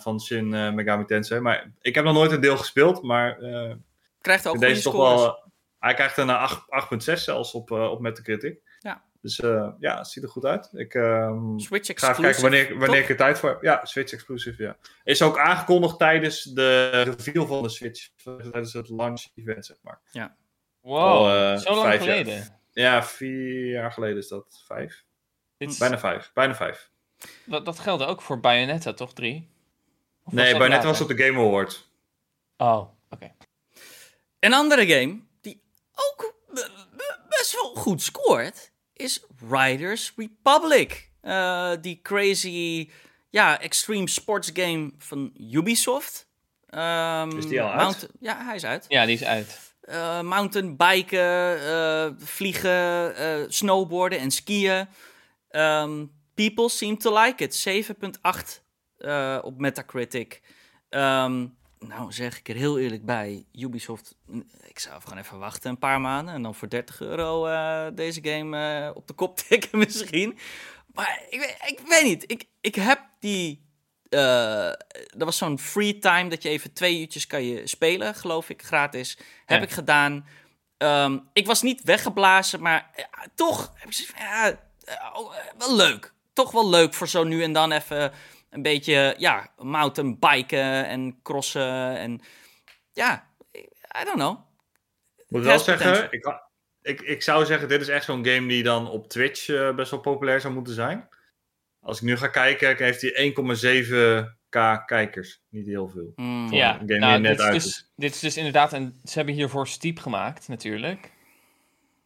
van 0.00 0.20
Shin 0.20 0.48
Megami 0.74 1.04
Tensei. 1.04 1.40
Maar 1.40 1.72
ik 1.80 1.94
heb 1.94 2.04
nog 2.04 2.14
nooit 2.14 2.32
een 2.32 2.40
deel 2.40 2.56
gespeeld, 2.56 3.02
maar 3.02 3.38
krijgt 4.20 4.46
ook 4.46 4.58
deze 4.58 4.82
toch 4.82 4.96
wel... 4.96 5.50
hij 5.78 5.94
krijgt 5.94 6.16
een 6.16 6.30
eh, 6.30 6.60
8 6.68 7.10
8.6 7.10 7.12
zelfs 7.12 7.52
op, 7.52 7.70
op 7.70 8.00
Metacritic. 8.00 8.60
Ja. 8.78 9.02
Dus 9.20 9.36
ja, 9.78 9.98
het 9.98 10.06
ziet 10.06 10.22
er 10.22 10.28
goed 10.28 10.44
uit. 10.44 10.70
Ik 10.72 10.94
ehm, 10.94 11.58
Switch 11.58 11.90
ga 11.94 12.10
even 12.10 12.22
kijken 12.22 12.42
wanneer, 12.42 12.78
wanneer 12.78 13.00
ik 13.00 13.08
er 13.08 13.16
tijd 13.16 13.38
voor 13.38 13.48
heb. 13.48 13.62
Ja, 13.62 13.84
Switch 13.84 14.12
exclusive, 14.12 14.62
ja. 14.62 14.76
Is 15.04 15.22
ook 15.22 15.38
aangekondigd 15.38 15.98
tijdens 15.98 16.42
de 16.42 16.88
reveal 17.02 17.46
van 17.46 17.62
de 17.62 17.68
Switch. 17.68 18.08
Tijdens 18.24 18.72
het 18.72 18.88
launch 18.88 19.26
event, 19.34 19.66
zeg 19.66 19.76
maar. 19.82 20.00
Wow, 20.82 20.98
Al, 20.98 21.28
eh, 21.52 21.58
zo 21.58 21.70
lang 21.74 21.86
vijf 21.86 22.04
jaar. 22.04 22.16
geleden. 22.16 22.60
Ja, 22.72 23.02
vier 23.04 23.70
jaar 23.70 23.92
geleden 23.92 24.16
is 24.16 24.28
dat. 24.28 24.62
Vijf? 24.66 25.04
Is- 25.56 25.78
Bijna 25.78 25.98
vijf. 25.98 26.30
Bijna 26.34 26.54
vijf. 26.54 26.90
dat, 27.44 27.64
dat 27.64 27.78
geldde 27.78 28.04
ook 28.06 28.22
voor 28.22 28.40
Bayonetta, 28.40 28.92
toch? 28.92 29.12
Drie? 29.12 29.50
Of 30.24 30.32
Nee, 30.32 30.58
later? 30.58 30.82
was 30.86 31.00
op 31.00 31.08
de 31.08 31.16
Game 31.24 31.38
Award. 31.38 31.88
Oh, 32.56 32.88
oké. 33.10 33.32
Een 34.38 34.52
andere 34.54 34.86
game 34.86 35.20
die 35.40 35.62
ook 35.94 36.34
best 37.28 37.52
wel 37.52 37.74
goed 37.74 38.02
scoort, 38.02 38.72
is 38.92 39.24
Riders 39.50 40.12
Republic. 40.16 41.10
Eh, 41.20 41.72
die 41.80 42.00
crazy, 42.02 42.90
ja, 43.30 43.60
extreme 43.60 44.08
sports 44.08 44.50
game 44.52 44.92
van 44.98 45.32
Ubisoft. 45.36 46.28
Ehm, 46.66 47.36
Is 47.36 47.46
die 47.46 47.62
al 47.62 47.70
uit? 47.72 48.08
Ja, 48.20 48.44
hij 48.44 48.54
is 48.54 48.64
uit. 48.64 48.84
Ja, 48.88 49.04
die 49.06 49.14
is 49.14 49.24
uit. 49.24 49.71
Eh, 49.92 50.20
mountainbiken, 50.20 51.60
eh, 51.60 52.10
vliegen, 52.18 53.16
eh, 53.16 53.44
snowboarden 53.48 54.18
en 54.18 54.30
skiën. 54.30 54.88
Ehm, 55.48 56.06
people 56.34 56.68
seem 56.68 56.98
to 56.98 57.18
like 57.18 57.44
it. 57.44 57.54
7.8 57.54 58.62
eh, 58.96 59.38
op 59.42 59.58
Metacritic. 59.58 60.40
Ehm, 60.88 61.46
nou, 61.78 62.12
zeg 62.12 62.38
ik 62.38 62.48
er 62.48 62.54
heel 62.54 62.78
eerlijk 62.78 63.04
bij. 63.04 63.44
Ubisoft, 63.52 64.16
mm, 64.26 64.44
ik 64.66 64.78
zou 64.78 65.02
gewoon 65.02 65.18
even 65.18 65.38
wachten 65.38 65.70
een 65.70 65.78
paar 65.78 66.00
maanden. 66.00 66.34
En 66.34 66.42
dan 66.42 66.54
voor 66.54 66.68
30 66.68 67.00
euro 67.00 67.44
deze 67.94 68.20
game 68.22 68.92
op 68.94 69.06
de 69.06 69.14
kop 69.14 69.36
tikken 69.48 69.78
misschien. 69.78 70.38
Maar 70.94 71.22
ik, 71.30 71.56
ik 71.66 71.80
weet 71.88 72.04
niet. 72.04 72.30
Ik, 72.30 72.44
ik 72.60 72.74
heb 72.74 73.00
die... 73.18 73.70
eh 74.12 74.68
er 75.18 75.24
was 75.24 75.36
zo'n 75.36 75.58
free 75.58 75.98
time 75.98 76.28
dat 76.28 76.42
je 76.42 76.48
even 76.48 76.72
twee 76.72 77.00
uurtjes 77.00 77.26
kan 77.26 77.44
je 77.44 77.66
spelen, 77.66 78.14
geloof 78.14 78.48
ik, 78.48 78.62
gratis. 78.62 79.18
Heb 79.46 79.62
ik 79.62 79.70
gedaan. 79.70 80.26
Ehm, 80.76 81.18
ik 81.32 81.46
was 81.46 81.62
niet 81.62 81.82
weggeblazen, 81.82 82.62
maar 82.62 82.90
ja, 82.96 83.26
toch 83.34 83.72
heb 83.74 83.88
ik 83.90 84.14
ja, 84.18 84.48
eh, 84.84 85.10
oh, 85.14 85.36
eh, 85.36 85.44
wel 85.58 85.76
leuk. 85.76 86.12
Toch 86.32 86.50
wel 86.50 86.70
leuk 86.70 86.94
voor 86.94 87.08
zo 87.08 87.24
nu 87.24 87.42
en 87.42 87.52
dan 87.52 87.72
even 87.72 88.12
een 88.50 88.62
beetje, 88.62 89.14
ja, 89.18 89.48
mountainbiken 89.56 90.86
en 90.86 91.18
crossen 91.22 91.96
en 91.96 92.20
ja, 92.92 93.28
I 94.00 94.04
don't 94.04 94.16
know. 94.16 94.36
Moet 95.28 95.40
Het 95.40 95.50
wel 95.50 95.58
zeggen, 95.58 96.08
ik, 96.10 96.42
ik, 96.82 97.00
ik 97.00 97.22
zou 97.22 97.44
zeggen, 97.44 97.68
dit 97.68 97.80
is 97.80 97.88
echt 97.88 98.04
zo'n 98.04 98.26
game 98.26 98.48
die 98.48 98.62
dan 98.62 98.90
op 98.90 99.08
Twitch 99.08 99.48
eh, 99.48 99.74
best 99.74 99.90
wel 99.90 100.00
populair 100.00 100.40
zou 100.40 100.54
moeten 100.54 100.74
zijn. 100.74 101.08
Als 101.82 101.96
ik 101.96 102.02
nu 102.02 102.16
ga 102.16 102.26
kijken, 102.28 102.76
heeft 102.76 103.02
hij 103.02 103.32
1,7k 103.36 104.84
kijkers. 104.86 105.40
Niet 105.48 105.66
heel 105.66 105.88
veel. 105.88 106.12
Hmm. 106.16 106.52
Ja, 106.52 106.72
een 106.80 106.88
game 106.88 106.98
nou, 106.98 107.20
net 107.20 107.36
dit, 107.36 107.40
uit 107.46 107.54
is 107.54 107.64
dus, 107.64 107.90
dit 107.96 108.14
is 108.14 108.20
dus 108.20 108.36
inderdaad 108.36 108.72
een... 108.72 109.00
Ze 109.04 109.12
hebben 109.14 109.34
hiervoor 109.34 109.68
Steep 109.68 109.98
gemaakt, 109.98 110.48
natuurlijk. 110.48 111.12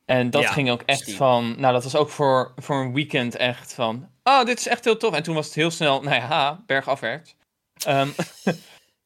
En 0.04 0.30
dat 0.30 0.42
Ja, 0.42 0.52
ging 0.52 0.70
ook 0.70 0.82
echt 0.82 1.00
Steep. 1.00 1.16
van... 1.16 1.54
Nou, 1.60 1.72
dat 1.72 1.82
was 1.84 1.96
ook 1.96 2.08
voor, 2.10 2.52
voor 2.56 2.76
een 2.76 2.92
weekend 2.94 3.36
echt 3.36 3.74
van... 3.74 4.08
Oh, 4.22 4.44
dit 4.44 4.58
is 4.58 4.68
echt 4.68 4.84
heel 4.84 4.96
tof. 4.96 5.14
En 5.14 5.22
toen 5.22 5.34
was 5.34 5.46
het 5.46 5.54
heel 5.54 5.70
snel, 5.70 6.02
nou 6.02 6.14
ja, 6.16 6.62
bergafwaarts. 6.66 7.36
Ehm, 7.84 8.08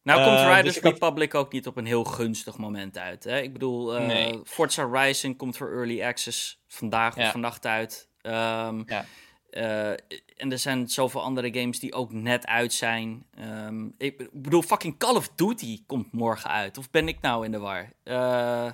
Nou 0.02 0.24
komt 0.24 0.38
Eh, 0.38 0.56
Riders 0.56 0.74
dus 0.74 0.82
had- 0.82 0.92
Republic 0.92 1.34
ook 1.34 1.52
niet 1.52 1.66
op 1.66 1.76
een 1.76 1.86
heel 1.86 2.04
gunstig 2.04 2.56
moment 2.58 2.98
uit. 2.98 3.24
Hè? 3.24 3.40
Ik 3.40 3.52
bedoel, 3.52 3.96
eh, 3.96 4.06
Nee. 4.06 4.40
Forza 4.44 4.84
Horizon 4.86 5.36
komt 5.36 5.56
voor 5.56 5.72
Early 5.72 6.02
Access 6.02 6.62
vandaag 6.68 7.16
of 7.16 7.30
vannacht 7.30 7.66
uit. 7.66 8.08
Ehm, 8.20 8.82
Ja. 8.86 9.04
Eh, 9.51 9.90
en 10.36 10.53
er 10.53 10.59
zijn 10.59 10.88
zoveel 10.88 11.22
andere 11.22 11.53
games 11.61 11.78
die 11.80 11.92
ook 11.94 12.12
net 12.12 12.46
uit 12.46 12.72
zijn. 12.72 13.24
Ehm, 13.34 13.84
ik 13.98 14.28
bedoel, 14.32 14.62
fucking 14.62 14.98
Call 14.98 15.14
of 15.14 15.28
Duty 15.36 15.82
komt 15.86 16.12
morgen 16.12 16.51
uit. 16.51 16.78
Of 16.78 16.90
ben 16.90 17.09
ik 17.09 17.20
nou 17.20 17.44
in 17.44 17.51
de 17.53 17.59
war? 17.59 17.92
Eh, 18.05 18.14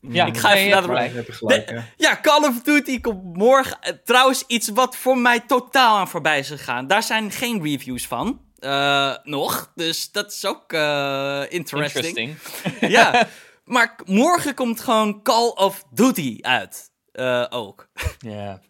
ja, 0.00 0.26
Ik 0.26 0.36
ga 0.36 0.52
even 0.52 0.64
je 0.64 0.70
naar 0.70 1.12
de- 1.14 1.24
gelijk. 1.32 1.82
ja. 1.96 2.18
Call 2.20 2.48
of 2.48 2.62
Duty 2.62 3.00
komt 3.00 3.36
morgen. 3.36 3.80
Eh, 3.80 3.92
Trouwens, 4.04 4.44
iets 4.46 4.68
wat 4.68 4.96
voor 4.96 5.18
mij 5.18 5.40
totaal 5.40 5.96
aan 5.98 6.08
voorbij 6.08 6.38
is 6.38 6.48
gegaan. 6.48 6.86
Daar 6.86 7.02
zijn 7.02 7.30
geen 7.30 7.62
reviews 7.62 8.06
van. 8.06 8.40
eh, 8.58 9.14
nog. 9.22 9.72
Dus 9.74 10.10
dat 10.12 10.32
is 10.32 10.46
ook 10.46 10.72
interesting. 10.72 12.18
Interesting. 12.18 12.36
Ja, 12.80 13.26
maar 13.64 13.98
morgen 14.04 14.54
komt 14.54 14.80
gewoon 14.80 15.22
Call 15.22 15.48
of 15.48 15.84
Duty 15.90 16.38
uit. 16.40 16.90
Eh, 17.12 17.46
ook. 17.50 17.88
Ja. 18.18 18.60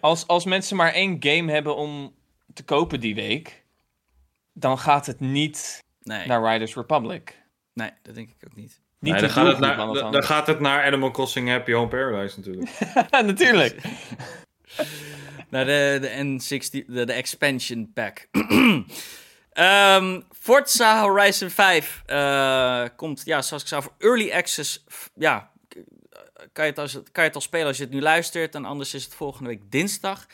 Als, 0.00 0.26
als 0.26 0.44
mensen 0.44 0.76
maar 0.76 0.92
één 0.92 1.16
game 1.20 1.52
hebben 1.52 1.76
om 1.76 2.14
te 2.54 2.64
kopen 2.64 3.00
die 3.00 3.14
week, 3.14 3.64
dan 4.52 4.78
gaat 4.78 5.06
het 5.06 5.20
niet 5.20 5.82
Nee, 6.02 6.26
naar 6.26 6.52
Riders 6.52 6.74
Republic. 6.74 7.42
nee, 7.72 7.90
dat 8.02 8.14
denk 8.14 8.30
ik 8.30 8.46
ook 8.46 8.56
niet. 8.56 8.80
Niet 8.98 9.12
Nee, 9.12 9.20
dan, 9.20 9.30
gaat 9.30 9.46
het 9.46 9.58
naar, 9.58 9.76
dan, 10.10 10.24
gaat 10.24 10.46
het 10.46 10.60
naar 10.60 10.84
Animal 10.84 11.10
Crossing 11.10 11.48
Happy 11.48 11.72
Home 11.72 11.88
Paradise 11.88 12.38
natuurlijk. 12.38 12.70
Natuurlijk. 13.26 13.80
Naar 15.50 15.64
de, 15.64 15.98
de 16.00 16.38
N60, 16.38 16.86
de, 16.86 17.04
de 17.04 17.12
expansion 17.12 17.90
pack. 17.94 18.28
Ehm, 19.50 20.20
Forza 20.32 21.02
Horizon 21.02 21.50
5 21.50 22.02
eh, 22.06 22.84
komt, 22.96 23.22
ja, 23.24 23.42
zoals 23.42 23.62
ik 23.62 23.68
zei, 23.68 23.82
voor 23.82 23.94
early 23.98 24.32
access. 24.32 24.84
Ja, 25.14 25.50
kan 26.52 26.64
je, 26.64 26.70
het 26.70 26.78
als, 26.78 26.92
kan 26.92 27.02
je 27.12 27.20
het 27.20 27.34
al 27.34 27.40
spelen 27.40 27.66
als 27.66 27.76
je 27.76 27.82
het 27.82 27.92
nu 27.92 28.00
luistert. 28.00 28.54
En 28.54 28.64
anders 28.64 28.94
is 28.94 29.04
het 29.04 29.14
volgende 29.14 29.48
week 29.48 29.70
dinsdag. 29.70 30.26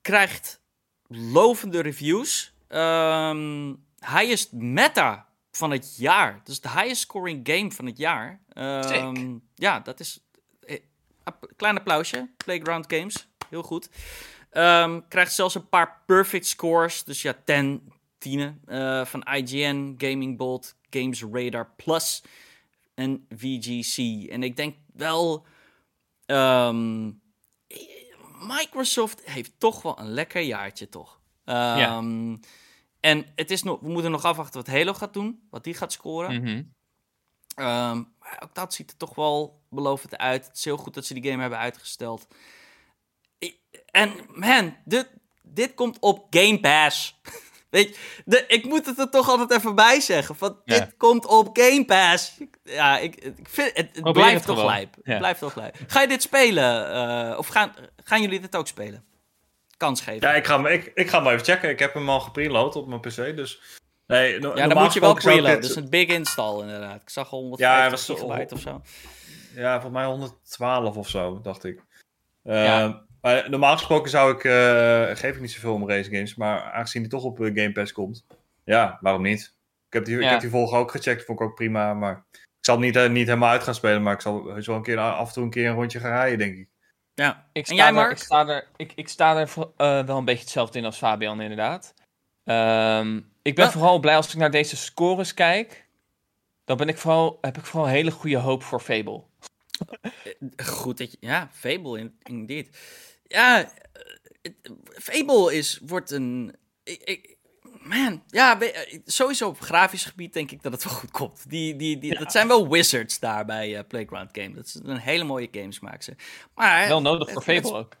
Krijgt 0.00 0.60
lovende 1.08 1.80
reviews. 1.80 2.52
Ehm 2.68 3.74
highest 4.06 4.52
meta 4.52 5.28
van 5.50 5.70
het 5.70 5.96
jaar. 5.96 6.40
Dus 6.44 6.60
de 6.60 6.68
highest 6.70 7.00
scoring 7.00 7.48
game 7.48 7.70
van 7.72 7.86
het 7.86 7.98
jaar. 7.98 8.40
Ehm, 8.52 9.36
ja, 9.54 9.80
dat 9.80 10.00
is... 10.00 10.20
eh, 10.60 10.78
Klein 11.56 11.76
applausje. 11.78 12.28
Playground 12.36 12.84
Games. 12.92 13.28
Heel 13.48 13.62
goed. 13.62 13.88
Ehm, 14.50 15.00
krijgt 15.08 15.32
zelfs 15.34 15.54
een 15.54 15.68
paar 15.68 16.02
perfect 16.06 16.46
scores. 16.46 17.04
Dus 17.04 17.22
ja, 17.22 17.34
10, 17.44 17.92
10 18.18 18.60
eh, 18.66 19.04
van 19.04 19.22
IGN, 19.22 19.94
Gaming 19.98 20.36
Bolt, 20.36 20.74
Games 20.90 21.24
Radar 21.32 21.70
Plus 21.76 22.22
en 22.94 23.26
VGC. 23.36 24.26
En 24.30 24.42
ik 24.42 24.56
denk 24.56 24.76
wel. 25.00 25.46
ehm, 26.26 27.10
Microsoft 28.46 29.24
heeft 29.24 29.52
toch 29.58 29.82
wel 29.82 29.98
een 29.98 30.10
lekker 30.10 30.40
jaartje, 30.42 30.88
toch? 30.88 31.20
Ehm, 31.44 32.36
En 33.00 33.26
het 33.34 33.50
is 33.50 33.62
nog, 33.62 33.80
we 33.80 33.88
moeten 33.88 34.10
nog 34.10 34.24
afwachten 34.24 34.60
wat 34.64 34.74
Halo 34.74 34.94
gaat 34.94 35.12
doen, 35.12 35.46
wat 35.50 35.64
die 35.64 35.74
gaat 35.74 35.92
scoren. 35.92 36.42
Mhm. 36.42 36.62
Ehm, 37.54 38.02
maar 38.18 38.40
ook 38.42 38.54
dat 38.54 38.74
ziet 38.74 38.90
er 38.90 38.96
toch 38.96 39.14
wel 39.14 39.62
belovend 39.70 40.16
uit. 40.18 40.46
Het 40.46 40.56
is 40.56 40.64
heel 40.64 40.76
goed 40.76 40.94
dat 40.94 41.04
ze 41.04 41.14
die 41.14 41.30
game 41.30 41.40
hebben 41.40 41.58
uitgesteld. 41.58 42.26
En 43.90 44.12
man, 44.34 44.76
dit, 44.84 45.10
dit 45.42 45.74
komt 45.74 45.98
op 46.00 46.26
Game 46.30 46.60
Pass. 46.60 47.20
Weet 47.70 47.88
je, 47.88 48.22
de, 48.24 48.44
ik 48.48 48.64
moet 48.64 48.86
het 48.86 48.98
er 48.98 49.10
toch 49.10 49.28
altijd 49.28 49.50
even 49.52 49.74
bij 49.74 50.00
zeggen. 50.00 50.36
Van, 50.36 50.60
Ja. 50.64 50.78
Dit 50.78 50.94
komt 50.96 51.26
op 51.26 51.48
Game 51.58 51.84
Pass. 51.84 52.38
Ja, 52.62 52.98
ik, 52.98 53.16
ik 53.16 53.48
vind 53.48 53.70
het, 53.74 54.12
blijft 54.12 54.46
het 54.46 54.56
toch 54.56 54.64
lijp. 54.64 54.94
Het 54.94 55.04
Ja. 55.06 55.18
blijft 55.18 55.40
toch 55.40 55.54
lijp. 55.54 55.76
Ga 55.86 56.00
je 56.00 56.08
dit 56.08 56.22
spelen? 56.22 56.92
eh, 56.92 57.38
of 57.38 57.46
gaan, 57.46 57.72
gaan 58.04 58.20
jullie 58.22 58.40
dit 58.40 58.56
ook 58.56 58.66
spelen? 58.66 59.04
Kans 59.76 60.00
geven. 60.00 60.28
Ja, 60.28 60.34
ik 60.34 60.46
ga, 60.46 60.56
hem- 60.62 60.66
ik, 60.66 60.90
ik 60.94 61.08
ga 61.10 61.22
hem 61.22 61.32
even 61.32 61.44
checken. 61.44 61.70
Ik 61.70 61.78
heb 61.78 61.94
hem 61.94 62.08
al 62.08 62.20
gepreload 62.20 62.76
op 62.76 62.86
mijn 62.86 63.00
PC, 63.00 63.36
dus... 63.36 63.60
Nee, 64.06 64.38
no- 64.38 64.56
Ja, 64.56 64.68
dan 64.68 64.82
moet 64.82 64.92
je 64.92 65.00
wel 65.00 65.14
preloaden. 65.14 65.44
dit- 65.52 65.62
Dat 65.62 65.70
is 65.70 65.76
een 65.76 65.90
big 65.90 66.08
install 66.08 66.60
inderdaad. 66.60 67.02
Ik 67.02 67.10
zag 67.10 67.32
al 67.32 67.38
Ja, 67.40 67.46
150 67.48 67.80
hij 67.80 67.90
was 67.90 68.04
zo- 68.04 68.14
gigabyte 68.14 68.54
of 68.54 68.60
zo. 68.60 68.82
Ja, 69.54 69.72
volgens 69.72 69.92
mij 69.92 70.04
112 70.04 70.96
of 70.96 71.08
zo, 71.08 71.40
dacht 71.42 71.64
ik. 71.64 71.82
Eh, 72.42 72.64
Ja. 72.64 73.02
Maar 73.22 73.50
normaal 73.50 73.76
gesproken 73.76 74.10
zou 74.10 74.32
ik, 74.34 74.44
eh, 74.44 75.06
geef 75.16 75.34
ik 75.34 75.40
niet 75.40 75.50
zoveel 75.50 75.74
om 75.74 75.88
race 75.88 76.10
games, 76.10 76.34
maar 76.34 76.62
aangezien 76.62 77.02
die 77.02 77.10
toch 77.10 77.24
op 77.24 77.40
eh, 77.40 77.46
Game 77.46 77.72
Pass 77.72 77.92
komt, 77.92 78.26
ja, 78.64 78.98
waarom 79.00 79.22
niet? 79.22 79.54
Ik 79.86 79.92
heb 79.92 80.04
die, 80.04 80.16
ik 80.16 80.22
Ja. 80.22 80.30
heb 80.30 80.40
die 80.40 80.50
volgende 80.50 80.80
ook 80.80 80.90
gecheckt, 80.90 81.24
vond 81.24 81.40
ik 81.40 81.46
ook 81.46 81.54
prima, 81.54 81.94
maar 81.94 82.24
ik 82.32 82.66
zal 82.66 82.74
het 82.76 82.84
niet, 82.84 82.96
eh, 82.96 83.08
niet 83.08 83.26
helemaal 83.26 83.50
uit 83.50 83.62
gaan 83.62 83.74
spelen, 83.74 84.02
maar 84.02 84.14
ik 84.14 84.20
zal 84.20 84.44
wel 84.44 84.76
een 84.76 84.82
keer 84.82 84.98
af 84.98 85.26
en 85.28 85.34
toe 85.34 85.44
een 85.44 85.50
keer 85.50 85.68
een 85.68 85.74
rondje 85.74 86.00
gaan 86.00 86.10
rijden, 86.12 86.38
denk 86.38 86.56
ik. 86.56 86.68
Ja. 87.14 87.46
Ik 87.52 87.60
En 87.60 87.64
sta, 87.64 87.74
jij, 87.74 87.86
er, 87.86 87.94
Mark? 87.94 88.10
ik 88.10 88.18
sta 88.18 88.48
er, 88.48 88.68
ik, 88.76 88.92
ik 88.94 89.08
sta 89.08 89.36
er 89.36 89.50
eh, 89.76 90.04
wel 90.06 90.18
een 90.18 90.24
beetje 90.24 90.40
hetzelfde 90.42 90.78
in 90.78 90.84
als 90.84 90.96
Fabian, 90.96 91.40
inderdaad. 91.40 91.94
Ehm, 92.44 93.20
ik 93.42 93.54
ben 93.54 93.70
vooral 93.70 93.98
blij 94.00 94.16
als 94.16 94.28
ik 94.32 94.38
naar 94.38 94.50
deze 94.50 94.76
scores 94.76 95.34
kijk. 95.34 95.88
Dan 96.64 96.76
ben 96.76 96.88
ik 96.88 96.98
vooral, 96.98 97.38
heb 97.40 97.56
ik 97.58 97.64
vooral 97.64 97.88
een 97.88 97.94
hele 97.94 98.10
goede 98.10 98.36
hoop 98.38 98.62
voor 98.62 98.80
Fable. 98.80 99.22
Goed 100.64 100.98
dat 100.98 101.10
je... 101.10 101.16
Ja, 101.20 101.48
Fable, 101.52 101.98
in- 101.98 102.16
indeed. 102.22 102.78
Ja, 103.32 103.72
eh, 104.42 104.52
Fable 104.92 105.54
is, 105.54 105.80
wordt 105.82 106.10
een... 106.10 106.56
Ik, 106.82 107.02
ik- 107.02 107.36
man, 107.80 108.22
ja, 108.26 108.60
eh, 108.60 108.98
sowieso 109.04 109.48
op 109.48 109.60
grafisch 109.60 110.04
gebied 110.04 110.32
denk 110.32 110.50
ik 110.50 110.62
dat 110.62 110.72
het 110.72 110.84
wel 110.84 110.92
goed 110.92 111.10
komt. 111.10 111.50
Die, 111.50 111.76
die, 111.76 111.98
die, 111.98 112.18
Dat 112.18 112.32
zijn 112.32 112.48
wel 112.48 112.68
wizards 112.68 113.18
daar 113.18 113.44
bij 113.44 113.76
eh, 113.76 113.84
Playground 113.88 114.28
Game. 114.32 114.54
Dat 114.54 114.66
is 114.66 114.74
een 114.82 114.96
hele 114.96 115.24
mooie 115.24 115.48
games 115.50 115.80
maken 115.80 116.02
ze. 116.04 116.16
Maar, 116.54 116.88
Wel 116.88 117.00
nodig 117.02 117.30
voor 117.30 117.42
Fable 117.42 117.72
ook. 117.72 117.96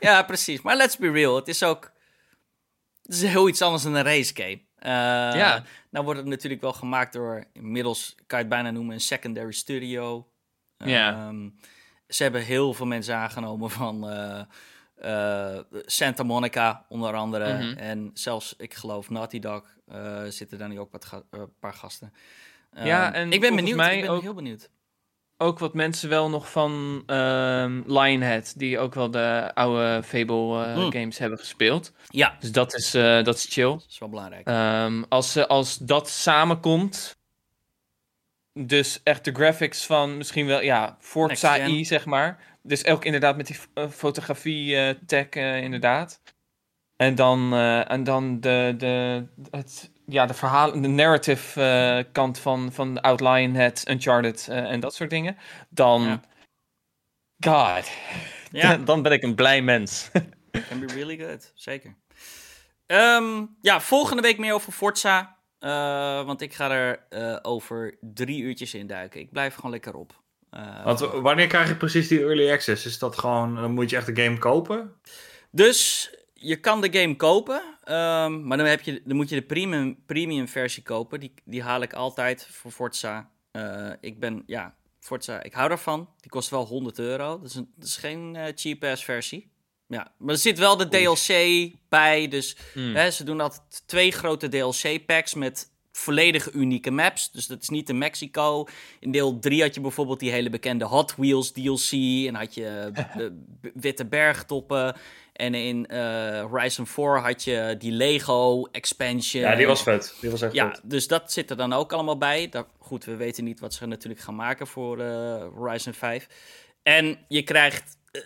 Ja, 0.00 0.22
precies. 0.22 0.62
Maar 0.62 0.76
let's 0.76 0.96
be 0.96 1.10
real. 1.10 1.36
Het 1.36 1.48
is 1.48 1.62
ook... 1.62 1.92
Het 3.02 3.14
is 3.14 3.22
heel 3.22 3.48
iets 3.48 3.62
anders 3.62 3.82
dan 3.82 3.94
een 3.94 4.02
race 4.04 4.34
game. 4.34 4.60
Ja. 5.38 5.64
Nou 5.90 6.04
wordt 6.04 6.20
het 6.20 6.28
natuurlijk 6.28 6.60
wel 6.62 6.72
gemaakt 6.72 7.12
door... 7.12 7.44
Inmiddels 7.52 8.14
kan 8.26 8.38
je 8.38 8.44
het 8.44 8.54
bijna 8.54 8.70
noemen 8.70 8.94
een 8.94 9.00
secondary 9.00 9.52
studio. 9.52 10.28
Ja. 10.76 11.12
Ehm, 11.12 11.48
ze 12.08 12.22
hebben 12.22 12.42
heel 12.42 12.74
veel 12.74 12.86
mensen 12.86 13.16
aangenomen 13.16 13.70
van 13.70 14.04
eh, 14.94 15.58
Santa 15.70 16.22
Monica, 16.22 16.84
onder 16.88 17.14
andere. 17.14 17.52
Mhm. 17.54 17.76
En 17.78 18.10
zelfs, 18.14 18.54
ik 18.58 18.74
geloof, 18.74 19.10
Naughty 19.10 19.38
Dog 19.38 19.76
eh, 19.88 20.22
zitten 20.28 20.58
daar 20.58 20.68
nu 20.68 20.78
ook 20.80 20.92
wat 20.92 21.04
ga- 21.04 21.22
eh, 21.30 21.40
een 21.40 21.58
paar 21.60 21.72
gasten. 21.74 22.12
Ja, 22.76 23.06
Ehm, 23.06 23.14
en 23.14 23.32
ik 23.32 23.40
ben 23.40 23.54
benieuwd. 23.56 23.76
mij 23.76 23.94
ik 23.96 24.00
ben 24.02 24.10
ook- 24.10 24.22
heel 24.22 24.34
benieuwd. 24.34 24.70
Ook 25.36 25.58
wat 25.58 25.74
mensen 25.74 26.08
wel 26.08 26.30
nog 26.30 26.50
van 26.50 27.02
ehm, 27.06 27.82
Lionhead, 27.86 28.54
die 28.58 28.78
ook 28.78 28.94
wel 28.94 29.10
de 29.10 29.50
oude 29.54 30.02
Fable 30.04 30.74
Mm. 30.76 30.92
games 30.92 31.18
hebben 31.18 31.38
gespeeld. 31.38 31.92
Ja, 32.08 32.36
Dus 32.40 32.52
dat 32.52 32.74
is, 32.74 32.90
dat 32.90 33.34
is 33.36 33.46
chill. 33.50 33.70
dat 33.70 33.86
is 33.88 33.98
wel 33.98 34.08
belangrijk. 34.08 34.46
Ehm, 34.46 35.02
als, 35.08 35.32
ze- 35.32 35.46
als 35.48 35.76
dat 35.78 36.08
samenkomt, 36.08 37.16
dus 38.52 39.00
echt 39.02 39.24
de 39.24 39.32
graphics 39.32 39.86
van 39.86 40.16
misschien 40.16 40.46
wel, 40.46 40.60
ja, 40.62 40.96
Forza. 41.00 41.66
I, 41.66 41.84
zeg 41.84 42.04
maar. 42.04 42.53
Dus 42.66 42.86
ook 42.86 43.04
inderdaad 43.04 43.36
met 43.36 43.46
die 43.46 43.56
eh, 43.74 43.88
fotografie-tag, 43.88 45.28
inderdaad. 45.62 46.20
En 46.96 47.14
dan, 47.14 47.52
eh, 47.52 47.90
en 47.90 48.04
dan 48.04 48.40
de, 48.40 48.74
de, 48.78 49.26
het, 49.50 49.90
ja, 50.06 50.26
de 50.26 50.34
verhalen, 50.34 50.82
de 50.82 50.88
narrative 50.88 51.60
eh, 51.62 52.12
kant 52.12 52.38
van, 52.38 52.72
van 52.72 53.00
Outline, 53.00 53.58
het 53.58 53.88
Uncharted 53.88 54.48
eh, 54.48 54.70
en 54.70 54.80
dat 54.80 54.94
soort 54.94 55.10
dingen. 55.10 55.36
Dan, 55.68 56.02
Ja. 56.02 56.20
god, 57.76 57.90
ja. 58.62 58.76
dan 58.76 59.02
ben 59.02 59.12
ik 59.12 59.22
een 59.22 59.34
blij 59.34 59.62
mens. 59.62 60.10
Can 60.68 60.80
be 60.80 60.86
really 60.86 61.18
good, 61.18 61.52
zeker. 61.54 61.96
Ehm, 62.86 63.46
ja, 63.60 63.80
volgende 63.80 64.22
week 64.22 64.38
meer 64.38 64.54
over 64.54 64.72
Forza. 64.72 65.36
eh, 65.58 66.24
want 66.24 66.40
ik 66.40 66.52
ga 66.54 66.70
er 66.70 67.06
eh, 67.08 67.38
over 67.42 67.96
drie 68.00 68.42
uurtjes 68.42 68.74
in 68.74 68.86
duiken. 68.86 69.20
Ik 69.20 69.30
blijf 69.32 69.54
gewoon 69.54 69.70
lekker 69.70 69.94
op. 69.94 70.22
Eh, 70.54 70.84
Want 70.84 71.00
wanneer 71.00 71.46
krijg 71.46 71.68
je 71.68 71.76
precies 71.76 72.08
die 72.08 72.20
early 72.20 72.50
access? 72.52 72.86
Is 72.86 72.98
dat 72.98 73.18
gewoon, 73.18 73.54
dan 73.54 73.70
moet 73.70 73.90
je 73.90 73.96
echt 73.96 74.14
de 74.14 74.22
game 74.22 74.38
kopen? 74.38 74.92
Dus 75.50 76.10
je 76.32 76.56
kan 76.56 76.80
de 76.80 76.98
game 77.00 77.16
kopen, 77.16 77.62
ehm, 77.84 78.46
maar 78.46 78.56
dan, 78.56 78.66
heb 78.66 78.80
je, 78.80 79.02
dan 79.04 79.16
moet 79.16 79.28
je 79.28 79.34
de 79.34 79.42
premium, 79.42 79.98
premium 80.06 80.48
versie 80.48 80.82
kopen. 80.82 81.20
Die, 81.20 81.34
die 81.44 81.62
haal 81.62 81.82
ik 81.82 81.92
altijd 81.92 82.48
voor 82.50 82.70
Forza. 82.70 83.30
Eh, 83.50 83.90
ik 84.00 84.20
ben, 84.20 84.42
ja, 84.46 84.74
Forza, 85.00 85.42
ik 85.42 85.52
hou 85.52 85.68
daarvan. 85.68 86.08
Die 86.20 86.30
kost 86.30 86.50
wel 86.50 86.66
100 86.66 86.98
euro. 86.98 87.38
Dat 87.40 87.50
is, 87.50 87.54
een, 87.54 87.72
dat 87.76 87.88
is 87.88 87.96
geen 87.96 88.36
eh, 88.36 88.52
cheap-ass 88.54 89.04
versie. 89.04 89.52
Ja, 89.86 90.12
maar 90.18 90.34
er 90.34 90.40
zit 90.40 90.58
wel 90.58 90.76
de 90.76 90.88
DLC 90.88 91.70
bij, 91.88 92.28
dus 92.28 92.56
Hmm. 92.72 92.94
Hè, 92.94 93.10
ze 93.10 93.24
doen 93.24 93.40
altijd 93.40 93.82
twee 93.86 94.10
grote 94.12 94.48
DLC-packs 94.48 95.34
met 95.34 95.70
volledig 95.96 96.52
unieke 96.52 96.90
maps. 96.90 97.30
Dus 97.30 97.46
dat 97.46 97.62
is 97.62 97.68
niet 97.68 97.88
in 97.88 97.98
Mexico. 97.98 98.66
In 99.00 99.10
deel 99.10 99.38
3 99.38 99.62
had 99.62 99.74
je 99.74 99.80
bijvoorbeeld 99.80 100.20
die 100.20 100.30
hele 100.30 100.50
bekende 100.50 100.84
Hot 100.84 101.14
Wheels 101.16 101.50
DLC. 101.50 101.90
En 102.26 102.34
had 102.34 102.54
je 102.54 102.90
de 103.16 103.32
witte 103.74 104.06
bergtoppen. 104.06 104.96
En 105.32 105.54
in 105.54 105.86
eh, 105.86 106.40
Horizon 106.40 106.86
4 106.86 107.20
had 107.20 107.44
je 107.44 107.74
die 107.78 107.92
Lego 107.92 108.64
expansion. 108.64 109.42
Ja, 109.42 109.56
die 109.56 109.66
was 109.66 109.82
vet. 109.82 110.14
Die 110.20 110.30
was 110.30 110.42
echt 110.42 110.52
Ja, 110.52 110.70
vet. 110.70 110.80
dus 110.84 111.06
dat 111.08 111.32
zit 111.32 111.50
er 111.50 111.56
dan 111.56 111.72
ook 111.72 111.92
allemaal 111.92 112.18
bij. 112.18 112.48
Daar, 112.48 112.64
goed, 112.78 113.04
we 113.04 113.16
weten 113.16 113.44
niet 113.44 113.60
wat 113.60 113.74
ze 113.74 113.86
natuurlijk 113.86 114.22
gaan 114.22 114.36
maken 114.36 114.66
voor 114.66 115.00
eh, 115.00 115.46
Horizon 115.54 115.92
5. 115.92 116.26
En 116.82 117.18
je 117.28 117.42
krijgt 117.42 117.96
eh, 118.10 118.22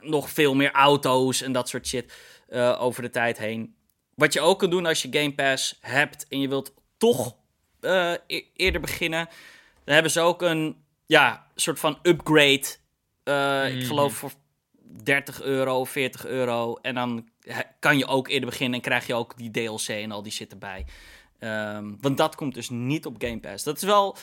nog 0.00 0.30
veel 0.30 0.54
meer 0.54 0.72
auto's 0.72 1.42
en 1.42 1.52
dat 1.52 1.68
soort 1.68 1.86
shit 1.86 2.12
over 2.78 3.02
de 3.02 3.10
tijd 3.10 3.38
heen. 3.38 3.74
Wat 4.14 4.32
je 4.32 4.40
ook 4.40 4.58
kan 4.58 4.70
doen 4.70 4.86
als 4.86 5.02
je 5.02 5.08
Game 5.10 5.34
Pass 5.34 5.78
hebt 5.80 6.26
en 6.28 6.40
je 6.40 6.48
wilt 6.48 6.72
toch 7.10 7.36
eh, 7.80 8.12
e- 8.26 8.44
eerder 8.56 8.80
beginnen, 8.80 9.28
dan 9.84 9.94
hebben 9.94 10.12
ze 10.12 10.20
ook 10.20 10.42
een 10.42 10.76
ja, 11.06 11.46
soort 11.54 11.78
van 11.80 11.98
upgrade. 12.02 12.66
Eh, 13.24 13.68
Ik 13.68 13.76
Mhm. 13.78 13.86
geloof 13.86 14.12
voor 14.12 14.32
30 15.02 15.42
euro, 15.42 15.84
40 15.84 16.26
euro. 16.26 16.76
En 16.82 16.94
dan 16.94 17.28
kan 17.78 17.98
je 17.98 18.06
ook 18.06 18.28
eerder 18.28 18.48
beginnen 18.48 18.74
en 18.74 18.84
krijg 18.84 19.06
je 19.06 19.14
ook 19.14 19.36
die 19.36 19.50
DLC 19.50 19.88
en 19.88 20.10
al 20.10 20.22
die 20.22 20.32
shit 20.32 20.52
erbij. 20.52 20.86
Ehm, 21.38 21.92
want 22.00 22.16
dat 22.16 22.34
komt 22.34 22.54
dus 22.54 22.68
niet 22.70 23.06
op 23.06 23.14
Game 23.18 23.40
Pass. 23.40 23.64
Dat 23.64 23.76
is 23.76 23.82
wel. 23.82 24.16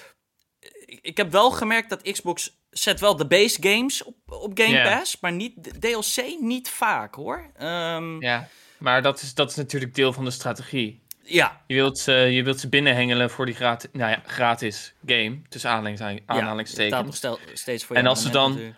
Ik, 0.86 1.18
heb 1.18 1.32
wel 1.32 1.52
gemerkt 1.52 1.90
dat 1.90 2.02
Xbox 2.12 2.58
zet 2.70 3.00
wel 3.00 3.16
de 3.16 3.28
base 3.28 3.58
games 3.62 4.04
op, 4.04 4.16
op 4.26 4.52
Game. 4.60 4.82
Pass, 4.82 5.20
maar 5.20 5.32
niet 5.32 5.82
DLC 5.82 6.40
niet 6.40 6.70
vaak 6.70 7.16
hoor. 7.16 7.52
Ehm, 7.58 8.22
Ja, 8.22 8.48
maar 8.78 9.02
dat 9.02 9.22
is, 9.22 9.34
dat 9.34 9.50
is 9.50 9.56
natuurlijk 9.56 9.96
deel 9.96 10.14
van 10.14 10.24
de 10.26 10.32
strategie. 10.32 11.02
Ja, 11.30 11.62
Je 11.68 11.76
wilt 11.76 12.00
ze, 12.00 12.12
je 12.12 12.44
wilt 12.44 12.60
ze 12.60 12.70
binnenhengelen 12.70 13.30
voor 13.30 13.46
die 13.46 13.56
gratis, 13.56 13.90
nou 13.94 14.12
ja, 14.12 14.22
gratis 14.26 14.94
game, 15.06 15.42
tussen 15.50 15.70
aanhalings- 15.70 16.00
ja, 16.02 16.20
aanhalingstekens. 16.26 17.16
staat 17.18 17.36
nog 17.36 17.48
steeds 17.54 17.84
voor 17.86 17.96
En 17.96 18.04
je 18.04 18.10
als 18.10 18.22
ze 18.22 18.30
dan- 18.30 18.52
natuurlijk. 18.52 18.78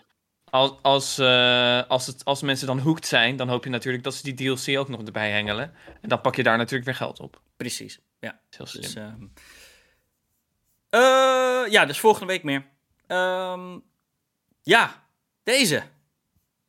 Als, 0.50 0.72
als, 0.82 1.18
eh, 1.18 1.82
als, 1.88 2.08
het, 2.08 2.26
als 2.26 2.42
mensen 2.42 2.68
dan 2.68 2.80
hooked 2.80 3.06
zijn, 3.08 3.36
dan 3.36 3.50
hoop 3.50 3.64
je 3.64 3.70
natuurlijk 3.70 4.04
dat 4.04 4.14
ze 4.16 4.34
die 4.34 4.34
DLC 4.56 4.78
ook 4.80 4.88
nog 4.90 5.02
erbij 5.04 5.32
hengelen. 5.32 5.74
En 6.02 6.10
dan 6.10 6.22
pak 6.22 6.36
je 6.36 6.44
daar 6.44 6.58
natuurlijk 6.58 6.86
weer 6.86 6.96
geld 6.96 7.20
op. 7.20 7.42
Precies, 7.58 8.00
ja. 8.20 8.30
Dat 8.50 8.58
heel 8.58 8.66
slim. 8.66 8.82
Dus, 8.82 8.96
ehm, 8.96 9.24
eh, 10.90 11.72
ja, 11.72 11.86
dus 11.86 12.00
volgende 12.00 12.28
week 12.28 12.44
meer. 12.44 12.66
Ehm, 13.08 13.80
ja, 14.62 15.04
deze. 15.44 15.84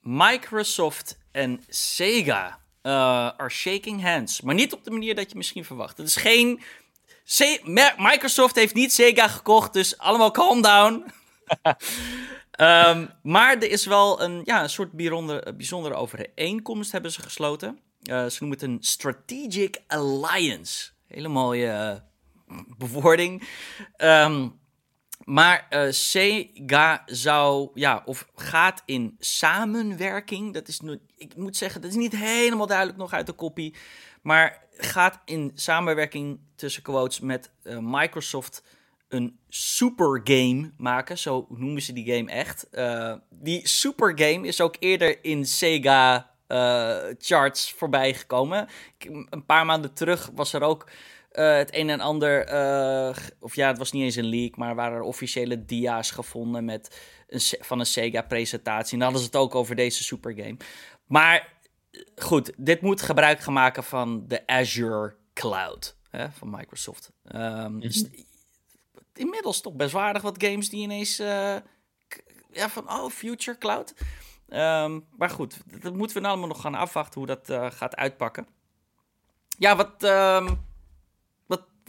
Microsoft 0.00 1.18
en 1.32 1.64
Sega 1.68 2.60
eh, 2.82 2.92
are 3.36 3.48
shaking 3.48 4.02
hands. 4.02 4.40
Maar 4.40 4.54
niet 4.54 4.72
op 4.72 4.84
de 4.84 4.90
manier 4.90 5.14
dat 5.14 5.30
je 5.30 5.36
misschien 5.36 5.64
verwacht. 5.64 5.96
Het 5.96 6.06
is 6.06 6.16
geen... 6.16 6.60
Microsoft 7.96 8.54
heeft 8.54 8.74
niet 8.74 8.92
Sega 8.92 9.28
gekocht, 9.28 9.72
dus 9.72 9.98
allemaal 9.98 10.30
calm 10.30 10.62
down. 10.62 11.04
Ehm, 12.52 13.06
maar 13.22 13.56
er 13.56 13.70
is 13.70 13.86
wel 13.86 14.22
een, 14.22 14.40
ja, 14.44 14.62
een 14.62 14.70
soort 14.70 14.92
bijzondere, 14.92 15.54
bijzondere 15.54 15.94
overeenkomst 15.94 16.92
hebben 16.92 17.12
ze 17.12 17.22
gesloten. 17.22 17.78
Eh, 18.02 18.26
ze 18.26 18.36
noemen 18.40 18.58
het 18.58 18.68
een 18.68 18.78
Strategic 18.80 19.82
Alliance. 19.86 20.90
Hele 21.06 21.28
mooie 21.28 21.68
eh, 21.68 21.96
bewoording. 22.78 23.48
Ehm, 23.96 24.48
Maar 25.24 25.66
eh, 25.68 25.90
Sega 25.90 27.02
zou, 27.06 27.70
ja, 27.74 28.02
of 28.04 28.28
gaat 28.34 28.82
in 28.84 29.16
samenwerking. 29.18 30.54
Dat 30.54 30.68
is 30.68 30.80
ik 31.16 31.36
moet 31.36 31.56
zeggen, 31.56 31.80
dat 31.80 31.90
is 31.90 31.96
niet 31.96 32.16
helemaal 32.16 32.66
duidelijk 32.66 32.98
nog 32.98 33.12
uit 33.12 33.26
de 33.26 33.32
kopie. 33.32 33.74
Maar 34.22 34.62
gaat 34.76 35.20
in 35.24 35.50
samenwerking 35.54 36.40
tussen 36.56 36.82
quotes 36.82 37.20
met 37.20 37.50
eh, 37.62 37.78
Microsoft 37.80 38.64
een 39.08 39.38
super 39.48 40.20
game 40.24 40.70
maken. 40.76 41.18
Zo 41.18 41.46
noemen 41.48 41.82
ze 41.82 41.92
die 41.92 42.14
game 42.14 42.30
echt. 42.30 42.66
Uh, 42.72 43.14
die 43.30 43.68
super 43.68 44.12
game 44.18 44.46
is 44.46 44.60
ook 44.60 44.76
eerder 44.78 45.24
in 45.24 45.46
Sega 45.46 46.30
charts 47.18 47.72
voorbij 47.72 48.14
gekomen. 48.14 48.68
Een 49.30 49.44
paar 49.46 49.66
maanden 49.66 49.92
terug 49.92 50.30
was 50.34 50.52
er 50.52 50.62
ook 50.62 50.86
uh, 51.32 51.56
het 51.56 51.74
een 51.74 51.90
en 51.90 52.00
ander. 52.00 52.44
of 53.40 53.54
ja, 53.54 53.68
het 53.68 53.78
was 53.78 53.92
niet 53.92 54.02
eens 54.02 54.16
een 54.16 54.24
leak, 54.24 54.56
maar 54.56 54.74
waren 54.74 54.96
er 54.96 55.02
officiële 55.02 55.64
dia's 55.64 56.10
gevonden 56.10 56.64
met 56.64 57.00
een, 57.28 57.40
van 57.40 57.80
een 57.80 57.86
Sega-presentatie. 57.86 58.92
En 58.92 58.98
dan 58.98 59.12
hadden 59.12 59.20
ze 59.20 59.26
het 59.26 59.44
ook 59.44 59.54
over 59.54 59.76
deze 59.76 60.02
super 60.02 60.32
game. 60.34 60.56
Maar 61.06 61.52
goed, 62.16 62.52
dit 62.56 62.80
moet 62.80 63.02
gebruik 63.02 63.40
gaan 63.40 63.52
maken 63.52 63.84
van 63.84 64.24
de 64.28 64.46
Azure 64.46 65.14
Cloud 65.34 65.96
hè, 66.10 66.30
van 66.30 66.50
Microsoft. 66.50 67.12
Um, 67.34 67.80
dus 67.80 68.04
inmiddels 69.14 69.60
toch 69.60 69.74
best 69.74 69.92
waardig 69.92 70.22
wat 70.22 70.44
games 70.44 70.68
die 70.68 70.82
ineens. 70.82 71.20
Uh, 71.20 71.56
ja, 72.50 72.68
van 72.68 72.90
oh, 72.90 73.10
Future 73.10 73.58
Cloud. 73.58 73.94
Um, 74.48 75.06
maar 75.16 75.30
goed, 75.30 75.56
dat 75.80 75.94
moeten 75.94 76.16
we 76.16 76.22
nou 76.22 76.32
allemaal 76.32 76.52
nog 76.54 76.60
gaan 76.60 76.74
afwachten 76.74 77.20
hoe 77.20 77.36
dat 77.36 77.74
gaat 77.74 77.96
uitpakken. 77.96 78.46
Ja, 79.58 79.76
wat, 79.76 80.02
um, 80.02 80.64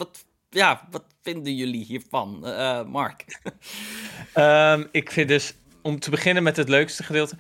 wat, 0.04 0.26
ja, 0.50 0.88
wat 0.92 1.04
vinden 1.22 1.56
jullie 1.56 1.86
hiervan, 1.86 2.42
uh, 2.44 2.84
Mark? 2.84 3.40
um, 4.36 4.88
ik 5.02 5.12
vind 5.12 5.28
dus, 5.28 5.54
om 5.82 6.00
te 6.00 6.10
beginnen 6.10 6.44
met 6.44 6.58
het 6.58 6.70
leukste 6.70 7.04
gedeelte. 7.04 7.36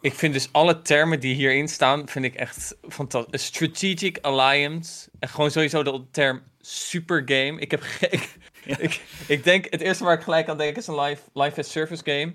Ik 0.00 0.14
vind 0.14 0.32
dus 0.32 0.52
alle 0.52 0.82
termen 0.82 1.20
die 1.20 1.34
hierin 1.34 1.68
staan, 1.68 2.08
vind 2.08 2.24
ik 2.24 2.34
echt 2.34 2.76
fantastisch. 2.88 3.44
Strategic 3.44 4.18
Alliance. 4.18 5.08
En 5.18 5.28
gewoon 5.28 5.50
sowieso 5.50 5.82
de 5.82 6.04
term 6.10 6.42
supergame. 6.60 7.60
Ik 7.60 7.70
heb 7.70 7.82
ik, 8.10 8.36
ik, 8.64 9.00
ik, 9.26 9.44
denk, 9.44 9.66
het 9.70 9.80
eerste 9.80 10.04
waar 10.04 10.14
ik 10.14 10.22
gelijk 10.22 10.48
aan 10.48 10.58
denk 10.58 10.76
is 10.76 10.86
een 10.86 11.00
live, 11.00 11.22
live 11.32 11.60
as 11.60 11.70
service 11.70 12.02
game. 12.04 12.34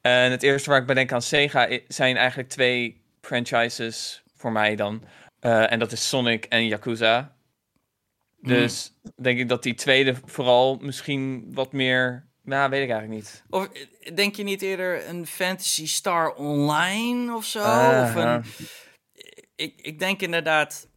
En 0.00 0.30
het 0.30 0.42
eerste 0.42 0.70
waar 0.70 0.80
ik 0.80 0.86
bij 0.86 0.94
denk 0.94 1.12
aan 1.12 1.22
Sega 1.22 1.78
zijn 1.88 2.16
eigenlijk 2.16 2.48
twee 2.48 3.00
franchises 3.20 4.22
voor 4.36 4.52
mij 4.52 4.76
dan. 4.76 5.02
Uh, 5.40 5.72
en 5.72 5.78
dat 5.78 5.92
is 5.92 6.08
Sonic 6.08 6.44
en 6.44 6.66
Yakuza. 6.66 7.36
Dus 8.40 8.92
mm. 9.02 9.12
denk 9.22 9.38
ik 9.38 9.48
dat 9.48 9.62
die 9.62 9.74
tweede 9.74 10.14
vooral 10.24 10.78
misschien 10.80 11.50
wat 11.54 11.72
meer. 11.72 12.26
Nou, 12.42 12.70
weet 12.70 12.82
ik 12.82 12.90
eigenlijk 12.90 13.22
niet. 13.22 13.44
Of 13.50 13.68
denk 14.14 14.36
je 14.36 14.42
niet 14.42 14.62
eerder 14.62 15.08
een 15.08 15.26
Fantasy 15.26 15.86
Star 15.86 16.34
Online 16.34 17.34
of 17.34 17.44
zo? 17.44 17.58
Uh, 17.58 18.00
of 18.04 18.14
een... 18.14 18.44
ik, 19.54 19.80
ik 19.80 19.98
denk 19.98 20.20
inderdaad 20.20 20.88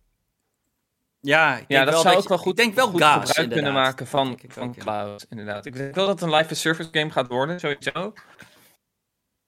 ja, 1.21 1.57
ik 1.57 1.65
ja 1.67 1.85
dat 1.85 1.93
zou 1.93 2.15
dat 2.15 2.23
ook 2.23 2.29
wel 2.29 2.37
goed, 2.37 2.55
denk 2.55 2.75
wel 2.75 2.87
goed 2.87 3.01
gaas, 3.01 3.13
gebruik 3.13 3.37
inderdaad. 3.37 3.63
kunnen 3.63 3.83
maken 3.83 4.07
van, 4.07 4.31
ik 4.31 4.51
van 4.51 4.67
ook, 4.67 4.75
ja. 4.75 4.81
cloud, 4.81 5.25
inderdaad. 5.29 5.65
Ik 5.65 5.75
denk 5.75 5.95
wel 5.95 6.05
dat 6.05 6.19
het 6.19 6.29
een 6.29 6.35
live 6.35 6.55
service 6.55 6.89
game 6.91 7.09
gaat 7.09 7.27
worden, 7.27 7.59
sowieso. 7.59 8.13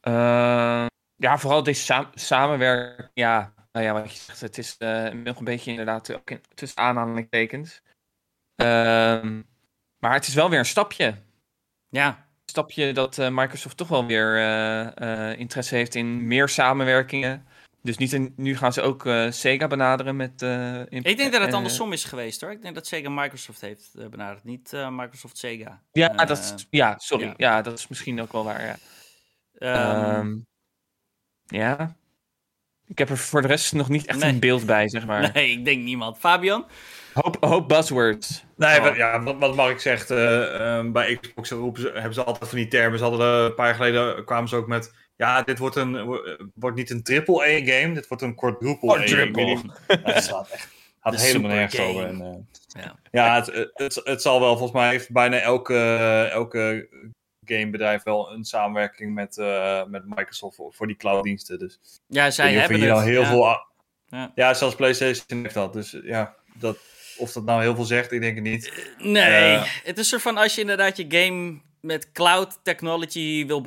Uh, 0.07 0.85
ja, 1.15 1.37
vooral 1.37 1.63
deze 1.63 1.81
sa 1.81 2.09
samenwerking. 2.13 3.09
Ja, 3.13 3.53
nou 3.74 3.86
ja, 3.86 3.93
wat 3.93 4.11
je 4.11 4.17
zegt, 4.17 4.41
het 4.41 4.57
is 4.57 4.76
uh, 4.80 5.09
nog 5.09 5.38
een 5.38 5.43
beetje 5.43 5.71
inderdaad 5.71 6.13
ook 6.13 6.30
in, 6.30 6.41
tussen 6.53 6.82
aanhalingstekens. 6.82 7.82
Uh, 8.61 8.65
maar 9.97 10.13
het 10.13 10.28
is 10.28 10.34
wel 10.34 10.49
weer 10.49 10.59
een 10.59 10.65
stapje. 10.65 11.15
Ja. 11.89 12.07
Een 12.07 12.49
stapje 12.49 12.93
dat 12.93 13.17
uh, 13.17 13.30
Microsoft 13.30 13.78
toch 13.78 13.88
wel 13.88 14.05
weer 14.05 14.38
interesse 15.38 15.76
heeft 15.76 15.95
in 15.95 16.28
meer 16.28 16.49
samenwerkingen. 16.49 17.47
Dus 17.82 17.97
niet 17.97 18.13
in, 18.13 18.34
nu 18.36 18.57
gaan 18.57 18.74
ze 18.74 18.82
ook 18.82 19.05
uh, 19.05 19.32
Sega 19.32 19.67
benaderen 19.67 20.15
met... 20.15 20.41
Uh, 20.41 20.80
ik 20.80 21.17
denk 21.17 21.32
dat 21.32 21.41
het 21.41 21.53
andersom 21.53 21.93
is 21.93 22.03
geweest 22.03 22.41
hoor. 22.41 22.51
Ik 22.51 22.61
denk 22.61 22.76
dat 22.76 22.88
Sega 22.88 23.09
Microsoft 23.09 23.61
heeft 23.61 23.91
uh, 23.95 24.07
benaderd, 24.07 24.43
niet 24.43 24.71
Microsoft 24.71 25.38
Sega. 25.38 25.82
Ja, 25.91 26.07
dat 26.07 26.38
is, 26.38 26.67
ja 26.69 26.97
sorry. 26.97 27.26
Ja. 27.26 27.34
ja. 27.38 27.61
dat 27.61 27.80
is 27.80 27.88
misschien 27.88 28.21
ook 28.21 28.32
wel 28.32 28.43
waar, 28.43 28.65
ja. 28.65 28.78
Um, 29.59 30.15
um, 30.15 30.45
ja. 31.45 31.95
Ik 32.93 32.99
heb 32.99 33.09
er 33.09 33.17
voor 33.17 33.41
de 33.41 33.47
rest 33.47 33.73
nog 33.73 33.89
niet 33.89 34.05
echt 34.05 34.19
nee. 34.19 34.29
een 34.29 34.39
beeld 34.39 34.65
bij, 34.65 34.89
zeg 34.89 35.05
maar. 35.05 35.31
Nee, 35.33 35.51
ik 35.51 35.65
denk 35.65 35.83
niemand. 35.83 36.17
Fabian? 36.17 36.65
Hoop, 37.13 37.37
hoop 37.39 37.67
buzzwords. 37.67 38.43
Nee, 38.55 38.81
oh. 38.81 38.95
ja, 38.95 39.23
wat, 39.23 39.35
wat 39.39 39.55
Mark 39.55 39.79
zegt, 39.79 40.09
um, 40.09 40.91
bij 40.91 41.17
Xbox 41.21 41.49
roepen 41.49 41.81
ze, 41.81 41.91
hebben 41.93 42.13
ze 42.13 42.23
altijd 42.23 42.49
van 42.49 42.57
die 42.57 42.67
termen. 42.67 42.97
Ze 42.97 43.03
hadden 43.03 43.27
een 43.27 43.53
paar 43.53 43.65
jaar 43.65 43.75
geleden, 43.75 44.25
kwamen 44.25 44.49
ze 44.49 44.55
ook 44.55 44.67
met 44.67 44.93
ja, 45.15 45.41
dit 45.41 45.57
wordt, 45.57 45.75
een, 45.75 46.19
wordt 46.55 46.77
niet 46.77 46.89
een 46.89 47.03
triple 47.03 47.41
A 47.41 47.65
game, 47.65 47.93
dit 47.93 48.07
wordt 48.07 48.23
een 48.23 48.35
quadruple 48.35 48.99
A 48.99 49.07
game. 49.07 49.61
Het 49.87 50.23
slaat 50.23 50.49
echt 50.49 50.67
had 50.99 51.21
helemaal 51.21 51.51
nergens 51.51 51.81
over. 51.81 52.05
En, 52.05 52.21
uh, 52.21 52.83
ja, 52.83 52.95
ja 53.11 53.35
het, 53.35 53.69
het, 53.73 54.01
het, 54.03 54.21
zal 54.21 54.39
wel, 54.39 54.57
volgens 54.57 54.79
mij 54.79 54.89
heeft 54.89 55.11
bijna 55.11 55.39
elke, 55.39 55.77
elke 56.31 56.89
gamebedrijf 57.45 58.03
wel 58.03 58.31
een 58.31 58.43
samenwerking 58.43 59.13
met, 59.13 59.37
uh, 59.37 59.85
met 59.85 60.03
Microsoft 60.05 60.55
voor, 60.55 60.73
voor 60.73 60.87
die 60.87 60.95
clouddiensten. 60.95 61.59
Dus 61.59 61.79
ja, 62.07 62.31
zij 62.31 62.53
hebben 62.53 62.77
hier 62.77 62.87
het. 62.87 62.95
Nou 62.95 63.09
heel 63.09 63.21
ja. 63.21 63.27
veel, 63.27 63.43
ja. 64.05 64.31
ja, 64.35 64.53
zelfs 64.53 64.75
PlayStation 64.75 65.41
heeft 65.41 65.53
dat. 65.53 65.73
Dus 65.73 65.97
ja, 66.03 66.35
dat, 66.53 66.77
of 67.17 67.31
dat 67.31 67.43
nou 67.43 67.61
heel 67.61 67.75
veel 67.75 67.85
zegt, 67.85 68.11
ik 68.11 68.21
denk 68.21 68.35
het 68.35 68.43
niet. 68.43 68.93
Nee, 68.97 69.55
uh, 69.55 69.63
het 69.83 69.97
is 69.97 70.13
er 70.13 70.19
van 70.19 70.37
als 70.37 70.55
je 70.55 70.61
inderdaad 70.61 70.97
je 70.97 71.05
game 71.07 71.59
met 71.81 72.11
cloud 72.11 72.59
technology 72.63 73.45
wil 73.45 73.61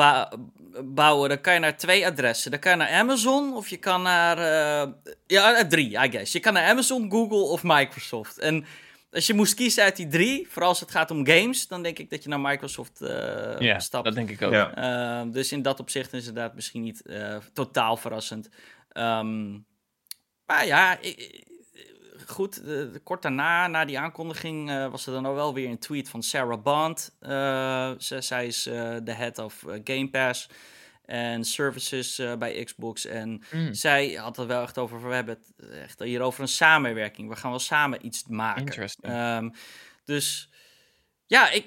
bouwen, 0.85 1.29
dan 1.29 1.41
kan 1.41 1.55
je 1.55 1.59
naar 1.59 1.77
twee 1.77 2.07
adressen. 2.07 2.51
Dan 2.51 2.61
kan 2.61 2.73
je 2.73 2.79
naar 2.79 2.91
Amazon 2.91 3.57
of 3.57 3.69
je 3.69 3.77
kan 3.77 4.03
naar. 4.03 4.39
Uh, 4.39 4.93
ja, 5.27 5.67
drie, 5.67 5.91
I 5.91 6.11
guess. 6.11 6.33
Je 6.33 6.41
kan 6.41 6.53
naar 6.53 6.69
Amazon, 6.69 7.11
Google 7.11 7.43
of 7.43 7.63
Microsoft. 7.63 8.39
En 8.39 8.67
als 9.11 9.27
je 9.27 9.35
moest 9.35 9.55
kiezen 9.55 9.83
uit 9.83 9.97
die 9.97 10.09
drie, 10.09 10.47
vooral 10.49 10.69
als 10.69 10.81
het 10.81 10.91
gaat 10.91 11.11
om 11.11 11.27
games, 11.27 11.69
dan 11.69 11.83
denk 11.83 11.99
ik 11.99 12.11
dat 12.11 12.23
je 12.23 12.29
naar 12.29 12.41
Microsoft 12.41 13.01
uh, 13.01 13.59
ja, 13.59 13.79
stapt. 13.79 14.05
dat 14.05 14.15
denk 14.15 14.31
ik 14.31 14.43
ook. 14.43 14.53
Uh, 14.53 15.23
dus 15.27 15.53
in 15.53 15.63
dat 15.63 15.81
opzicht 15.81 16.13
is 16.13 16.19
het 16.19 16.29
inderdaad 16.29 16.55
misschien 16.55 16.83
niet 16.83 17.03
totaal 17.53 17.97
verrassend. 17.97 18.49
Um, 18.93 19.67
maar 20.47 20.67
ja, 20.67 20.99
ik, 21.01 21.45
goed, 22.27 22.65
de, 22.65 22.91
de, 22.93 22.99
kort 22.99 23.23
daarna, 23.23 23.67
na 23.67 23.85
die 23.85 23.99
aankondiging, 23.99 24.71
uh, 24.71 24.91
was 24.91 25.07
er 25.07 25.13
dan 25.13 25.27
ook 25.27 25.35
wel 25.35 25.55
weer 25.55 25.69
een 25.69 25.79
tweet 25.79 26.09
van 26.09 26.23
Sarah 26.23 26.63
Bond. 26.63 27.17
Uh, 27.21 27.91
ze, 27.99 28.21
zij 28.21 28.47
is 28.47 28.67
uh, 28.67 28.97
de 29.03 29.13
head 29.13 29.39
of 29.39 29.65
Game 29.85 30.09
Pass 30.11 30.49
en 31.07 31.45
services 31.45 32.23
bij 32.39 32.65
Xbox. 32.65 33.07
En 33.07 33.43
mm. 33.53 33.75
zij 33.75 34.13
had 34.13 34.37
het 34.37 34.47
wel 34.47 34.63
echt 34.63 34.79
over, 34.79 35.09
we 35.09 35.15
hebben 35.15 35.39
het 35.57 35.71
echt 35.71 35.99
hier 35.99 36.21
over 36.21 36.41
een 36.41 36.49
samenwerking. 36.49 37.29
We 37.29 37.37
gaan 37.37 37.51
wel 37.51 37.59
samen 37.59 38.07
iets 38.07 38.25
maken. 38.27 38.89
Um, 39.03 39.53
dus 40.05 40.51
ja, 41.27 41.51
ik, 41.51 41.65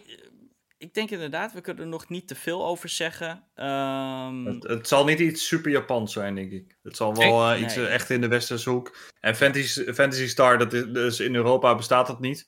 ik 0.78 0.94
denk 0.94 1.10
inderdaad, 1.10 1.54
we 1.54 1.62
kunnen 1.62 1.84
er 1.84 1.90
nog 1.90 2.10
niet 2.10 2.28
te 2.28 2.36
veel 2.36 2.66
over 2.66 2.90
zeggen. 2.90 3.44
Um... 3.56 4.46
Het, 4.46 4.64
het, 4.64 4.88
zal 4.88 5.06
niet 5.06 5.20
iets 5.20 5.48
super 5.48 5.72
Japans 5.72 6.14
zijn, 6.14 6.36
denk 6.36 6.52
ik. 6.52 6.78
Het 6.84 6.96
zal 6.96 7.16
wel 7.16 7.42
uh, 7.42 7.50
nee, 7.50 7.64
iets 7.64 7.76
nee. 7.76 7.86
echt 7.86 8.10
in 8.10 8.22
de 8.22 8.28
westerse 8.28 8.70
hoek. 8.70 8.98
En 9.20 9.36
Fantasy, 9.36 9.84
Fantasy 9.94 10.28
Star, 10.28 10.58
dat 10.58 10.74
is, 10.74 10.86
dus 10.86 11.20
in 11.20 11.36
Europa 11.36 11.76
bestaat 11.76 12.08
dat 12.08 12.20
niet. 12.20 12.48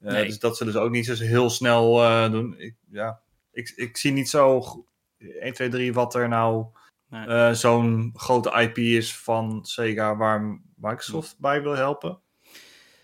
Uh, 0.00 0.12
nee. 0.12 0.26
Dus 0.26 0.38
dat 0.38 0.56
zullen 0.56 0.72
ze 0.72 0.78
ook 0.78 0.90
niet 0.90 1.06
zo 1.06 1.14
heel 1.14 1.50
snel 1.50 2.02
uh, 2.02 2.30
doen. 2.30 2.58
Ik, 2.58 2.74
ja, 2.90 3.20
ik, 3.52 3.72
ik 3.76 3.96
zie 3.96 4.12
niet 4.12 4.28
zo 4.28 4.62
1, 5.40 5.52
2, 5.52 5.68
3 5.68 5.92
wat 5.92 6.14
er 6.14 6.28
nou 6.28 6.66
nee. 7.08 7.54
zo'n 7.54 8.10
grote 8.14 8.60
IP 8.60 8.78
is 8.78 9.16
van 9.16 9.64
Sega 9.64 10.16
waar 10.16 10.60
Microsoft 10.76 11.34
bij 11.38 11.62
wil 11.62 11.76
helpen. 11.76 12.18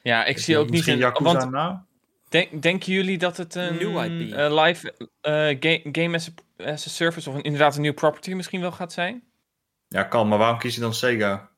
Ja, 0.02 0.24
ik, 0.24 0.38
zie 0.38 0.56
ook 0.56 0.64
niet... 0.64 0.72
Misschien 0.72 0.98
Yakuza 0.98 1.32
want... 1.32 1.50
na? 1.50 1.86
Denk, 2.28 2.62
denken 2.62 2.92
jullie 2.92 3.18
dat 3.18 3.36
het 3.36 3.54
een 3.54 3.76
nieuw 3.76 4.02
IP. 4.02 4.32
Uh, 4.32 4.64
live 4.64 4.94
uh, 4.98 5.56
game, 5.60 5.80
game 5.92 6.14
as, 6.14 6.28
a, 6.28 6.64
as, 6.64 6.86
a, 6.86 6.90
service 6.90 7.28
of 7.28 7.34
een, 7.34 7.42
inderdaad 7.42 7.76
een 7.76 7.82
nieuw 7.82 7.94
property 7.94 8.32
misschien 8.32 8.60
wel 8.60 8.72
gaat 8.72 8.92
zijn? 8.92 9.22
Ja, 9.88 10.02
kan, 10.02 10.28
maar 10.28 10.38
waarom 10.38 10.58
kies 10.58 10.74
je 10.74 10.80
dan 10.80 10.94
Sega? 10.94 11.50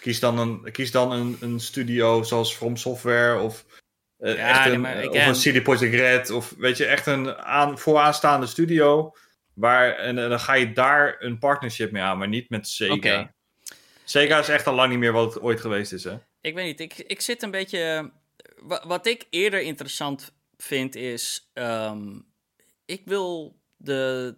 Kies 0.00 0.20
dan 0.20 0.38
een, 0.38 0.72
kies 0.72 0.90
dan 0.90 1.12
een, 1.12 1.36
een 1.40 1.60
studio 1.60 2.22
zoals 2.22 2.54
From 2.54 2.76
Software 2.76 3.38
of, 3.38 3.64
uh, 4.18 4.36
ja, 4.36 4.48
echt 4.48 4.72
een, 4.72 4.80
nee, 4.80 5.10
of 5.10 5.26
een 5.26 5.52
CD 5.52 5.62
Projekt 5.62 5.94
Red 5.94 6.30
of 6.30 6.54
weet 6.58 6.76
je, 6.76 6.84
echt 6.84 7.06
een 7.06 7.36
aan, 7.36 7.78
vooraanstaande 7.78 8.46
studio 8.46 9.14
waar, 9.54 9.96
en, 9.96 10.18
en, 10.18 10.28
dan 10.28 10.40
ga 10.40 10.54
je 10.54 10.72
daar 10.72 11.16
een 11.18 11.38
partnership 11.38 11.92
mee 11.92 12.02
aan, 12.02 12.18
maar 12.18 12.28
niet 12.28 12.50
met 12.50 12.68
Sega. 12.68 12.94
Okay. 12.94 13.32
Sega 14.04 14.38
is 14.38 14.48
echt 14.48 14.66
al 14.66 14.74
lang 14.74 14.90
niet 14.90 14.98
meer 14.98 15.12
wat 15.12 15.34
het 15.34 15.42
ooit 15.42 15.60
geweest 15.60 15.92
is, 15.92 16.04
hè? 16.04 16.16
Ik 16.40 16.54
weet 16.54 16.66
niet, 16.66 16.80
ik, 16.80 16.98
ik 16.98 17.20
zit 17.20 17.42
een 17.42 17.50
beetje 17.50 18.12
wat 18.84 19.06
ik 19.06 19.26
eerder 19.30 19.60
interessant 19.60 20.32
vind 20.56 20.94
is, 20.94 21.50
um, 21.54 22.26
ik 22.84 23.02
wil 23.04 23.60
de, 23.76 24.34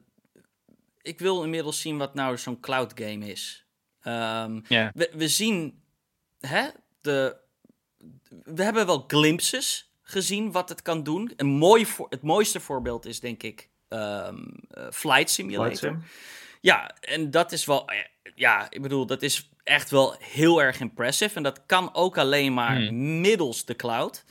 ik 1.03 1.19
wil 1.19 1.43
inmiddels 1.43 1.81
zien 1.81 1.99
wat 1.99 2.15
nou 2.15 2.39
zo'n 2.39 2.61
cloud 2.61 2.93
game 2.95 3.27
is. 3.27 3.67
Um, 4.05 4.63
yeah. 4.69 4.91
we, 4.95 5.11
we, 5.15 5.29
zien, 5.29 5.83
hè, 6.41 6.69
de, 7.01 7.37
we 8.45 8.63
hebben 8.63 8.87
wel 8.87 9.05
glimpses 9.07 9.91
gezien 10.03 10.53
wat 10.53 10.69
het 10.69 10.83
kan 10.83 11.03
doen. 11.03 11.33
Een 11.37 11.47
mooi 11.47 11.87
voor, 11.87 12.07
het 12.11 12.23
mooiste 12.23 12.61
voorbeeld 12.61 13.07
is 13.07 13.21
denk 13.21 13.43
ik 13.43 13.71
ehm, 13.89 14.37
eh, 14.71 14.87
Flight 14.91 15.31
Simulator. 15.31 15.77
Flight 15.77 15.79
Sim. 15.79 16.05
Ja, 16.61 16.91
en 17.01 17.31
dat 17.31 17.53
is 17.53 17.65
wel, 17.65 17.89
eh, 17.89 17.97
ja, 18.35 18.67
ik 18.71 18.83
bedoel, 18.83 19.07
dat 19.07 19.23
is 19.23 19.51
echt 19.65 19.91
wel 19.91 20.17
heel 20.21 20.63
erg 20.63 20.81
impressive. 20.81 21.37
En 21.37 21.43
dat 21.43 21.63
kan 21.67 21.95
ook 21.95 22.19
alleen 22.19 22.55
maar 22.55 22.77
Hmm. 22.77 23.21
middels 23.21 23.65
de 23.65 23.77
cloud. 23.77 24.25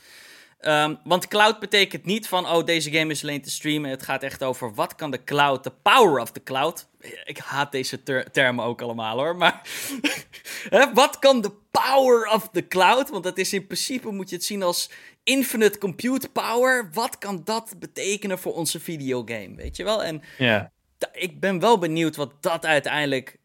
Ehm, 0.58 0.94
want 1.04 1.28
cloud 1.28 1.58
betekent 1.58 2.04
niet 2.04 2.28
van, 2.28 2.48
oh, 2.48 2.64
deze 2.64 2.90
game 2.90 3.12
is 3.12 3.22
alleen 3.22 3.42
te 3.42 3.50
streamen. 3.50 3.90
Het 3.90 4.02
gaat 4.02 4.22
echt 4.22 4.42
over 4.42 4.74
wat 4.74 4.94
kan 4.94 5.10
de 5.10 5.24
cloud, 5.24 5.64
de 5.64 5.72
power 5.82 6.20
of 6.20 6.30
the 6.30 6.42
cloud. 6.42 6.88
Ik 7.24 7.38
haat 7.38 7.72
deze 7.72 8.02
ter- 8.02 8.30
termen 8.30 8.64
ook 8.64 8.82
allemaal 8.82 9.18
hoor, 9.18 9.36
maar 9.36 9.60
Hè, 10.68 10.92
wat 10.92 11.18
kan 11.18 11.40
de 11.40 11.52
power 11.70 12.28
of 12.32 12.48
the 12.52 12.66
cloud? 12.68 13.10
Want 13.10 13.24
dat 13.24 13.38
is 13.38 13.52
in 13.52 13.66
principe, 13.66 14.10
moet 14.10 14.28
je 14.30 14.36
het 14.36 14.44
zien 14.44 14.62
als 14.62 14.90
infinite 15.24 15.78
compute 15.78 16.28
power. 16.28 16.90
Wat 16.92 17.18
kan 17.18 17.40
dat 17.44 17.74
betekenen 17.78 18.38
voor 18.38 18.54
onze 18.54 18.80
videogame, 18.80 19.54
weet 19.54 19.76
je 19.76 19.84
wel? 19.84 20.04
En 20.04 20.22
ik 21.12 21.40
ben 21.40 21.60
wel 21.60 21.78
benieuwd 21.78 22.16
wat 22.16 22.32
dat 22.42 22.64
uiteindelijk 22.66 23.38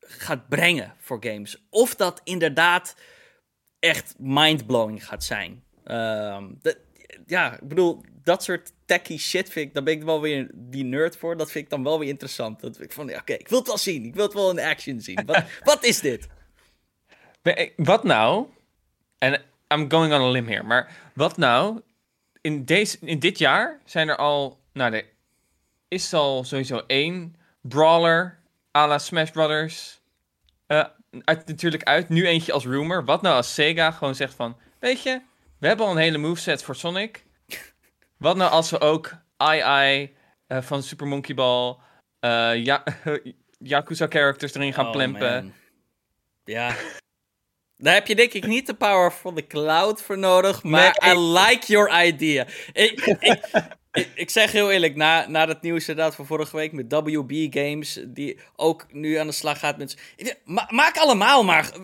gaat 0.00 0.48
brengen 0.48 0.94
voor 0.98 1.24
games. 1.24 1.64
Of 1.70 1.94
dat 1.94 2.20
inderdaad 2.24 2.94
echt 3.78 4.14
mindblowing 4.18 5.06
gaat 5.06 5.24
zijn. 5.24 5.64
Ehm, 5.92 6.44
ja, 7.26 7.52
ik 7.52 7.68
bedoel, 7.68 8.00
dat 8.22 8.42
soort 8.42 8.72
techie 8.84 9.18
shit 9.18 9.50
vind 9.50 9.66
ik, 9.68 9.74
daar 9.74 9.82
ben 9.82 9.94
ik 9.94 10.02
wel 10.02 10.20
weer 10.20 10.50
die 10.54 10.84
nerd 10.84 11.16
voor. 11.16 11.36
Dat 11.36 11.50
vind 11.50 11.64
ik 11.64 11.70
dan 11.70 11.82
wel 11.84 11.98
weer 11.98 12.08
interessant. 12.08 12.60
Dat 12.60 12.80
ik 12.80 12.92
van, 12.92 13.08
ja, 13.08 13.18
oké, 13.18 13.32
ik 13.32 13.48
wil 13.48 13.58
het 13.58 13.66
wel 13.66 13.78
zien. 13.78 14.04
Ik 14.04 14.14
wil 14.14 14.24
het 14.24 14.34
wel 14.34 14.50
in 14.50 14.58
action 14.60 15.00
zien. 15.00 15.22
Wat, 15.26 15.42
wat 15.64 15.84
is 15.84 16.00
dit? 16.00 16.28
Eh, 17.42 17.70
Wat 17.76 18.04
nou? 18.04 18.46
En 19.18 19.42
I'm 19.74 19.90
going 19.90 20.12
on 20.12 20.20
a 20.20 20.30
limb 20.30 20.48
here. 20.48 20.62
Maar 20.62 21.10
wat 21.14 21.36
nou? 21.36 21.80
In, 22.40 22.64
deze, 22.64 22.96
in 23.00 23.18
dit 23.18 23.38
jaar 23.38 23.80
zijn 23.84 24.08
er 24.08 24.16
al. 24.16 24.58
Nou, 24.72 24.94
er 24.94 25.04
is 25.88 26.14
al 26.14 26.44
sowieso 26.44 26.82
één 26.86 27.36
brawler 27.60 28.38
à 28.76 28.86
la 28.86 28.98
Smash 28.98 29.30
Brothers. 29.30 30.00
eh, 30.66 30.84
uit, 31.24 31.46
natuurlijk 31.46 31.82
uit. 31.82 32.08
Nu 32.08 32.26
eentje 32.26 32.52
als 32.52 32.64
rumor. 32.64 33.04
Wat 33.04 33.22
nou 33.22 33.36
als 33.36 33.54
Sega 33.54 33.90
gewoon 33.90 34.14
zegt 34.14 34.34
van. 34.34 34.56
Weet 34.78 35.02
je, 35.02 35.20
we 35.62 35.68
hebben 35.68 35.86
al 35.86 35.92
een 35.92 35.98
hele 35.98 36.18
moveset 36.18 36.62
voor 36.62 36.76
Sonic. 36.76 37.24
Wat 38.18 38.36
nou 38.36 38.50
als 38.50 38.70
we 38.70 38.80
ook 38.80 39.12
II 39.38 40.16
eh, 40.46 40.62
van 40.62 40.82
Super 40.82 41.06
Monkey 41.06 41.34
Ball. 41.34 41.76
eh, 42.20 42.64
ja, 42.64 42.82
Yakuza 43.58 44.06
characters 44.08 44.54
erin 44.54 44.72
gaan 44.72 44.86
Oh, 44.86 44.92
plempen. 44.92 45.44
man. 45.44 45.52
Ja. 46.44 46.74
Daar 47.76 47.94
heb 47.94 48.06
je 48.06 48.14
denk 48.14 48.32
ik 48.32 48.46
niet 48.46 48.66
de 48.66 48.74
power 48.74 49.12
van 49.12 49.34
de 49.34 49.46
cloud 49.46 50.02
voor 50.02 50.18
nodig, 50.18 50.62
maar 50.62 50.98
Nee, 51.00 51.12
I 51.14 51.18
like 51.18 51.66
your 51.72 52.04
idea. 52.06 52.46
Ik, 52.72 53.00
ik, 53.00 53.44
ik, 53.92 54.08
ik 54.14 54.30
zeg 54.30 54.52
heel 54.52 54.70
eerlijk, 54.70 54.96
na, 54.96 55.28
na 55.28 55.48
het 55.48 55.62
nieuws 55.62 55.88
inderdaad 55.88 56.14
van 56.14 56.26
vorige 56.26 56.56
week 56.56 56.72
met 56.72 56.92
WB 56.92 57.46
Games, 57.54 58.00
die 58.06 58.38
ook 58.56 58.86
nu 58.90 59.14
aan 59.16 59.26
de 59.26 59.32
slag 59.32 59.58
gaat 59.58 59.78
met... 59.78 59.96
Ma- 60.44 60.68
maak 60.70 60.96
allemaal 60.96 61.44
maar... 61.44 61.70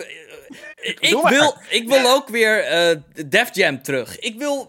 Ik 1.00 1.20
wil, 1.28 1.56
ik 1.70 1.88
wil 1.88 2.11
ook 2.14 2.28
weer 2.28 2.64
eh 2.64 2.96
Def 3.28 3.54
Jam 3.54 3.82
terug. 3.82 4.18
Ik 4.18 4.38
wil... 4.38 4.68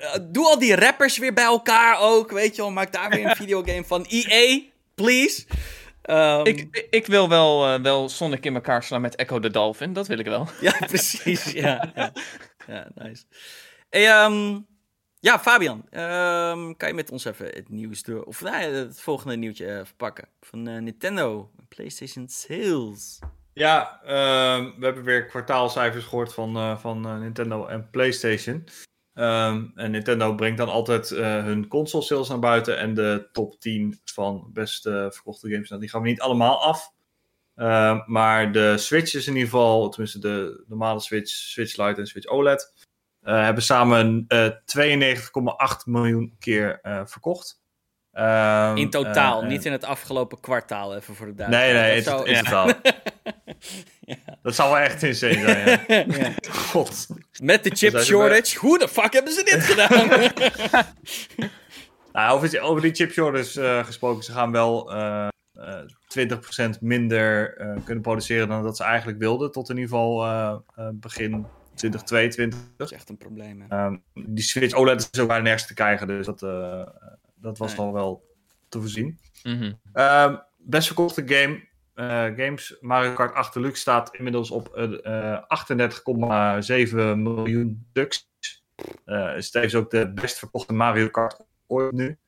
eh, 0.00 0.14
doe 0.22 0.46
al 0.46 0.58
die 0.58 0.74
rappers 0.76 1.18
weer 1.18 1.32
bij 1.32 1.44
elkaar 1.44 2.00
ook, 2.00 2.30
weet 2.30 2.56
je 2.56 2.62
wel. 2.62 2.70
Maak 2.70 2.92
daar 2.92 3.10
weer 3.10 3.24
een 3.26 3.36
videogame 3.46 3.84
van. 3.84 4.06
EA, 4.08 4.60
please. 4.94 5.44
Ehm, 6.02 6.46
Ik, 6.46 6.86
ik- 6.90 7.06
wil 7.06 7.28
wel, 7.28 7.66
eh, 7.66 7.80
wel 7.82 8.08
Sonic 8.08 8.44
in 8.44 8.54
elkaar 8.54 8.82
slaan 8.82 9.00
met 9.00 9.14
Echo 9.16 9.38
the 9.38 9.50
Dolphin. 9.50 9.92
Dat 9.92 10.06
wil 10.06 10.18
ik 10.18 10.26
wel. 10.26 10.48
Ja, 10.60 10.74
precies. 10.86 11.44
Ja, 11.52 11.92
ja. 11.94 12.12
ja 12.66 12.88
nice. 12.94 13.22
Hey, 13.90 14.08
ehm, 14.08 14.58
ja, 15.20 15.38
Fabian, 15.38 15.84
ehm, 15.90 16.74
kan 16.76 16.88
je 16.88 16.94
met 16.94 17.10
ons 17.10 17.24
even 17.24 17.46
het 17.46 17.68
nieuws 17.68 18.02
door, 18.02 18.22
of 18.22 18.40
nou, 18.40 18.56
het 18.56 19.00
volgende 19.00 19.36
nieuwtje 19.36 19.66
eh, 19.66 19.84
verpakken 19.84 20.28
van 20.40 20.68
eh, 20.68 20.78
Nintendo, 20.78 21.50
PlayStation 21.68 22.28
Sales. 22.28 23.18
Ja, 23.52 24.00
ehm, 24.02 24.64
we 24.78 24.84
hebben 24.84 25.04
weer 25.04 25.26
kwartaalcijfers 25.26 26.04
gehoord 26.04 26.34
van, 26.34 26.56
eh, 26.56 26.78
van 26.78 27.20
Nintendo 27.20 27.66
en 27.66 27.90
PlayStation. 27.90 28.64
Ehm, 29.14 29.64
en 29.74 29.90
Nintendo 29.90 30.34
brengt 30.34 30.58
dan 30.58 30.68
altijd 30.68 31.08
hun 31.08 31.68
console 31.68 32.02
sales 32.02 32.28
naar 32.28 32.38
buiten 32.38 32.78
en 32.78 32.94
de 32.94 33.28
top 33.32 33.60
10 33.60 34.00
van 34.04 34.50
best 34.52 34.82
verkochte 34.82 35.50
games. 35.50 35.68
Nou, 35.68 35.80
die 35.80 35.90
gaan 35.90 36.02
we 36.02 36.08
niet 36.08 36.20
allemaal 36.20 36.62
af. 36.62 36.92
Maar 38.06 38.52
de 38.52 38.78
Switch 38.78 39.14
is 39.14 39.26
in 39.26 39.32
ieder 39.32 39.48
geval, 39.48 39.88
tenminste 39.88 40.18
de 40.18 40.64
normale 40.68 41.00
Switch, 41.00 41.30
Switch 41.30 41.76
Lite 41.76 42.00
en 42.00 42.06
Switch 42.06 42.26
OLED, 42.26 42.88
hebben 43.22 43.62
samen 43.62 44.24
eh 44.28 44.46
92,8 44.48 45.84
miljoen 45.84 46.36
keer 46.38 46.78
eh, 46.82 47.00
verkocht. 47.04 47.60
Ehm, 48.12 48.76
In 48.76 48.90
totaal, 48.90 49.42
eh, 49.42 49.48
niet 49.48 49.64
in 49.64 49.72
het 49.72 49.84
afgelopen 49.84 50.40
kwartaal, 50.40 50.96
even 50.96 51.14
voor 51.14 51.26
de 51.26 51.32
Nee, 51.48 51.50
duidelijkheid. 51.50 52.04
nee, 52.26 52.36
in, 52.36 52.44
Dat 52.44 52.44
zou- 52.52 52.64
in 52.64 52.74
totaal. 52.74 52.92
Dat 54.42 54.54
zou 54.54 54.70
wel 54.70 54.78
echt 54.78 55.02
insane 55.02 55.32
zijn, 55.34 55.58
ja. 55.88 56.04
Ja. 56.18 56.32
God. 56.50 57.06
Met 57.42 57.64
de 57.64 57.70
chip 57.74 57.96
ze 57.98 58.04
shortage, 58.04 58.58
hoe 58.58 58.78
de 58.78 58.88
fuck 58.88 59.12
hebben 59.12 59.32
ze 59.32 59.42
dit 59.44 59.62
gedaan? 59.62 60.30
Nou, 62.12 62.34
over, 62.36 62.60
over 62.60 62.82
die 62.82 62.94
chip 62.94 63.12
shortage 63.12 63.62
eh, 63.66 63.84
gesproken, 63.84 64.22
ze 64.24 64.32
gaan 64.32 64.52
wel 64.52 64.92
eh, 64.92 65.28
eh, 65.52 65.78
20% 66.76 66.80
minder 66.80 67.56
eh, 67.56 67.76
kunnen 67.84 68.02
produceren 68.02 68.48
dan 68.48 68.62
dat 68.62 68.76
ze 68.76 68.84
eigenlijk 68.84 69.18
wilden. 69.18 69.52
Tot 69.52 69.68
in 69.70 69.76
ieder 69.76 69.90
geval 69.90 70.24
eh, 70.24 70.56
eh, 70.76 70.88
begin 70.92 71.46
2022. 71.80 72.58
dat 72.76 72.90
is 72.90 72.96
echt 72.96 73.08
een 73.08 73.16
probleem, 73.16 73.60
hè. 73.60 73.66
Ehm, 73.68 73.96
die 74.14 74.44
Switch 74.44 74.74
OLED 74.74 75.08
is 75.12 75.20
ook 75.20 75.28
bijna 75.28 75.42
nergens 75.42 75.66
te 75.66 75.74
krijgen, 75.74 76.06
dus 76.06 76.26
dat, 76.26 76.42
eh, 76.42 76.86
dat 77.34 77.58
was 77.58 77.68
Nee. 77.68 77.76
dan 77.76 77.92
wel 77.92 78.24
te 78.68 78.80
voorzien. 78.80 79.18
Mhm. 79.42 79.72
Ehm, 79.92 80.36
best 80.56 80.86
verkochte 80.86 81.22
game. 81.26 81.68
eh, 81.94 82.06
games. 82.36 82.76
Mario 82.80 83.12
Kart 83.12 83.34
8 83.34 83.54
Deluxe 83.54 83.80
staat 83.80 84.14
inmiddels 84.14 84.50
op 84.50 84.68
eh, 84.76 85.04
eh, 85.34 85.42
38,7 85.48 87.22
miljoen 87.22 87.86
stuks. 87.90 88.28
Eh 89.04 89.36
is 89.36 89.50
tevens 89.50 89.74
ook 89.74 89.90
de 89.90 90.12
best 90.12 90.38
verkochte 90.38 90.72
Mario 90.72 91.08
Kart 91.08 91.40
ooit 91.66 91.92
nu. 91.92 92.18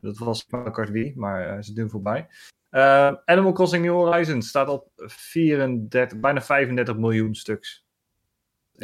Dat 0.00 0.18
was 0.18 0.46
Mario 0.48 0.70
Kart 0.70 0.90
Wii, 0.90 1.12
maar 1.16 1.64
ze 1.64 1.72
doen 1.72 1.90
voorbij. 1.90 2.28
Eh, 2.70 3.12
Animal 3.24 3.52
Crossing 3.52 3.84
New 3.84 3.92
Horizons 3.94 4.48
staat 4.48 4.68
op 4.68 4.88
34, 4.96 6.18
bijna 6.20 6.42
35 6.42 6.96
miljoen 6.96 7.34
stuks. 7.34 7.84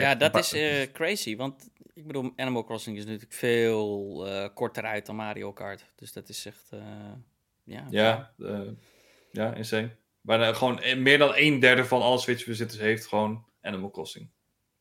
Ja, 0.03 0.15
dat 0.15 0.37
is 0.37 0.53
eh, 0.53 0.93
crazy, 0.93 1.37
want 1.37 1.69
ik 1.95 2.07
bedoel, 2.07 2.33
Animal 2.37 2.65
Crossing 2.65 2.97
is 2.97 3.05
natuurlijk 3.05 3.33
veel 3.33 4.23
eh, 4.27 4.49
korter 4.55 4.85
uit 4.85 5.07
dan 5.07 5.17
Mario 5.17 5.53
Kart. 5.53 5.85
Dus 5.95 6.13
dat 6.13 6.29
is 6.29 6.47
echt, 6.47 6.69
eh, 6.71 6.81
ja. 7.65 7.87
Ja, 7.91 8.33
ja, 9.33 9.55
insane. 9.55 9.91
Bijna 10.21 10.53
gewoon 10.53 10.81
meer 11.03 11.19
dan 11.19 11.33
een 11.35 11.61
derde 11.61 11.85
van 11.85 12.03
alle 12.03 12.19
Switch-bezitters 12.19 12.81
heeft 12.81 13.07
gewoon 13.07 13.45
Animal 13.63 13.91
Crossing. 13.91 14.29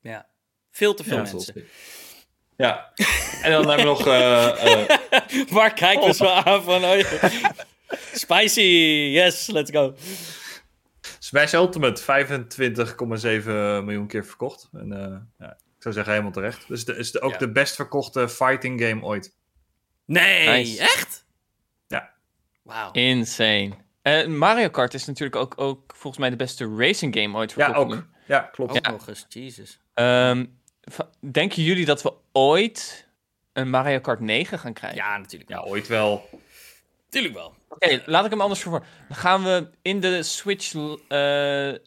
Ja. 0.01 0.28
Veel 0.72 0.93
te 0.93 1.03
veel 1.03 1.18
Ja, 1.18 1.22
mensen. 1.24 1.68
Ja. 2.57 2.91
En 3.41 3.51
dan 3.51 3.70
hebben 3.70 3.86
we 3.86 3.91
nog 3.91 4.03
Waar 5.49 5.74
kijken 5.74 6.07
we 6.07 6.13
zo 6.13 6.26
aan 6.26 6.63
van? 6.63 6.84
Oh, 6.84 6.99
ja. 6.99 7.32
Spicy, 8.13 8.61
yes, 9.11 9.47
let's 9.47 9.72
go. 9.72 9.95
Smash 11.26 11.53
Ultimate 11.53 12.01
25,7 12.01 13.45
miljoen 13.86 14.07
keer 14.07 14.26
verkocht. 14.26 14.69
En 14.73 14.91
eh, 14.93 15.17
ja, 15.39 15.51
ik 15.51 15.82
zou 15.82 15.93
zeggen 15.93 16.11
helemaal 16.11 16.34
terecht. 16.34 16.67
Dus 16.67 16.86
de, 16.86 16.95
is 16.97 17.11
de, 17.11 17.21
ook 17.21 17.32
Ja. 17.32 17.38
de 17.38 17.51
best 17.51 17.76
verkochte 17.76 18.30
fighting 18.30 18.82
game 18.82 19.01
ooit. 19.03 19.36
Nee, 20.05 20.47
Nice. 20.47 20.82
echt? 20.82 21.26
Ja. 21.88 22.11
Wauw. 22.63 22.91
Insane. 22.91 23.71
Eh, 24.01 24.28
Mario 24.28 24.69
Kart 24.69 24.93
is 24.93 25.05
natuurlijk 25.05 25.36
ook, 25.36 25.53
ook 25.57 25.93
volgens 25.95 26.17
mij 26.17 26.30
de 26.30 26.36
beste 26.36 26.76
racing 26.78 27.15
game 27.17 27.38
ooit 27.38 27.51
Ja, 27.51 27.65
verkocht. 27.65 27.86
ook. 27.86 27.93
nu. 27.93 28.03
Ja, 28.28 28.39
klopt. 28.39 28.71
Ook 28.78 28.86
Ja. 28.86 28.91
nog 28.91 29.07
eens, 29.07 29.26
Jesus. 29.30 29.80
Ehm, 29.93 30.45
va- 30.82 31.09
denken 31.32 31.63
jullie 31.63 31.86
dat 31.86 32.01
we 32.01 32.13
ooit 32.32 33.07
een 33.53 33.69
Mario 33.69 33.99
Kart 33.99 34.19
9 34.19 34.59
gaan 34.59 34.73
krijgen? 34.73 34.99
Ja, 34.99 35.17
natuurlijk 35.17 35.49
Ja, 35.49 35.59
ooit 35.61 35.88
wel. 35.88 36.30
Tuurlijk 37.16 37.36
wel. 37.36 37.55
Oké, 37.70 38.01
laat 38.05 38.26
ik 38.26 38.32
hem 38.32 38.41
anders 38.41 38.61
voor. 38.61 38.86
Dan 39.07 39.18
gaan 39.18 39.43
we 39.43 39.68
in 39.82 39.99
de 39.99 40.24
Switch 40.24 40.74
eh 41.07 41.70
eh, 41.70 41.78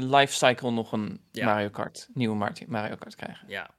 lifecycle 0.00 0.70
nog 0.70 0.92
een 0.92 1.20
Ja. 1.32 1.44
Mario 1.44 1.68
Kart, 1.68 2.08
nieuwe 2.14 2.36
Mario 2.68 2.96
Kart 2.96 3.14
krijgen. 3.16 3.44
Ja. 3.48 3.70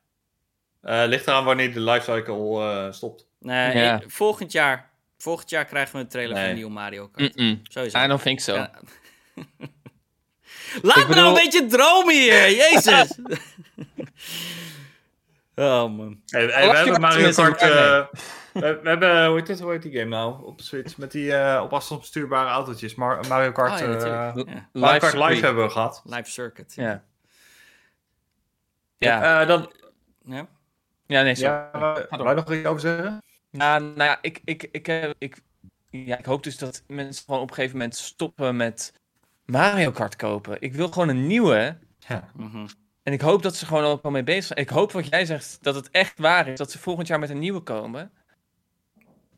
Eh, 0.82 1.04
ligt 1.08 1.28
eraan 1.28 1.44
wanneer 1.44 1.74
de 1.74 1.80
lifecycle 1.80 2.62
eh 2.62 2.92
stopt. 2.92 3.26
Nee, 3.40 3.78
Ja. 3.78 4.02
ik- 4.02 4.12
volgend 4.12 4.52
jaar. 4.52 4.90
Volgend 5.18 5.50
jaar 5.50 5.66
krijgen 5.66 5.96
we 5.96 6.00
een 6.02 6.08
trailer 6.08 6.36
van 6.38 6.46
een 6.46 6.56
nieuwe 6.56 6.72
Mario 6.72 7.08
Kart. 7.08 7.34
Sowieso. 7.64 8.04
I 8.04 8.08
don't 8.08 8.22
think 8.22 8.40
so. 8.40 8.54
Ja. 8.54 8.72
Laat 10.82 10.98
Ik 10.98 11.08
me 11.08 11.16
nou 11.16 11.28
een 11.28 11.34
beetje 11.34 11.66
dromen 11.66 12.14
hier, 12.16 12.52
jezus. 12.72 13.18
oh 15.56 15.96
man. 15.96 16.22
Hey, 16.26 16.46
hey, 16.46 16.70
we 16.70 16.76
hebben 16.78 17.02
Mario 17.02 17.32
Kart... 17.32 18.10
we, 18.60 18.80
we 18.84 18.90
hebben, 18.90 19.26
hoe 19.26 19.38
heet, 19.38 19.48
dit, 19.48 19.60
hoe 19.60 19.72
heet 19.72 19.82
die 19.82 19.92
game 19.92 20.10
nou? 20.10 20.44
Op 20.46 20.58
de 20.58 20.64
Switch. 20.64 20.98
Met 20.98 21.12
die 21.12 21.36
eh, 21.36 21.62
op 21.64 21.74
afstand 21.74 22.00
bestuurbare 22.02 22.50
autootjes. 22.50 22.96
Mar- 22.96 23.28
Mario 23.28 23.52
Kart, 23.52 23.72
Oh, 23.72 23.78
ja, 23.78 24.34
eh. 24.36 24.44
Ja. 24.46 24.70
Mario 24.74 25.00
Kart 25.00 25.14
Live 25.14 25.46
hebben 25.46 25.64
we 25.64 25.70
gehad. 25.70 26.02
Live 26.06 26.30
circuit. 26.32 26.74
Ja. 26.76 27.04
Ja. 28.98 29.42
Eh, 29.42 29.48
dan, 29.48 29.72
Ja. 30.26 30.48
Ja, 31.06 31.22
nee, 31.22 31.36
sorry. 31.36 31.54
Ja, 31.74 32.08
je 32.10 32.34
nog 32.36 32.54
iets 32.54 32.66
over 32.68 32.82
zeggen? 32.82 33.24
Ja, 33.50 33.80
nou 33.80 34.04
ja, 34.04 34.18
ik, 34.22 34.42
ik, 34.46 34.68
ik, 34.72 34.88
ik, 35.18 35.42
ja, 35.90 36.18
ik 36.18 36.26
hoop 36.26 36.44
dus 36.44 36.58
dat 36.58 36.84
mensen 36.88 37.26
gewoon 37.26 37.42
op 37.42 37.50
een 37.50 37.56
gegeven 37.56 37.78
moment 37.78 37.96
stoppen 37.96 38.56
met 38.56 38.94
Mario 39.46 39.92
Kart 39.92 40.16
kopen. 40.16 40.58
Ik 40.62 40.74
wil 40.74 40.88
gewoon 40.88 41.10
een 41.10 41.28
nieuwe. 41.28 41.78
Ja. 42.08 42.30
Mhm. 42.36 42.68
En 43.04 43.14
ik 43.14 43.22
hoop 43.22 43.44
dat 43.44 43.56
ze 43.56 43.66
gewoon 43.66 43.84
ook 43.84 44.02
al 44.02 44.12
mee 44.12 44.24
bezig 44.24 44.44
zijn. 44.46 44.60
Ik 44.60 44.70
hoop 44.70 44.92
wat 44.92 45.08
jij 45.10 45.26
zegt, 45.26 45.58
dat 45.62 45.76
het 45.76 45.90
echt 45.92 46.20
waar 46.20 46.48
is. 46.48 46.58
Dat 46.58 46.72
ze 46.72 46.80
volgend 46.80 47.08
jaar 47.08 47.20
met 47.20 47.30
een 47.30 47.40
nieuwe 47.40 47.60
komen. 47.60 48.12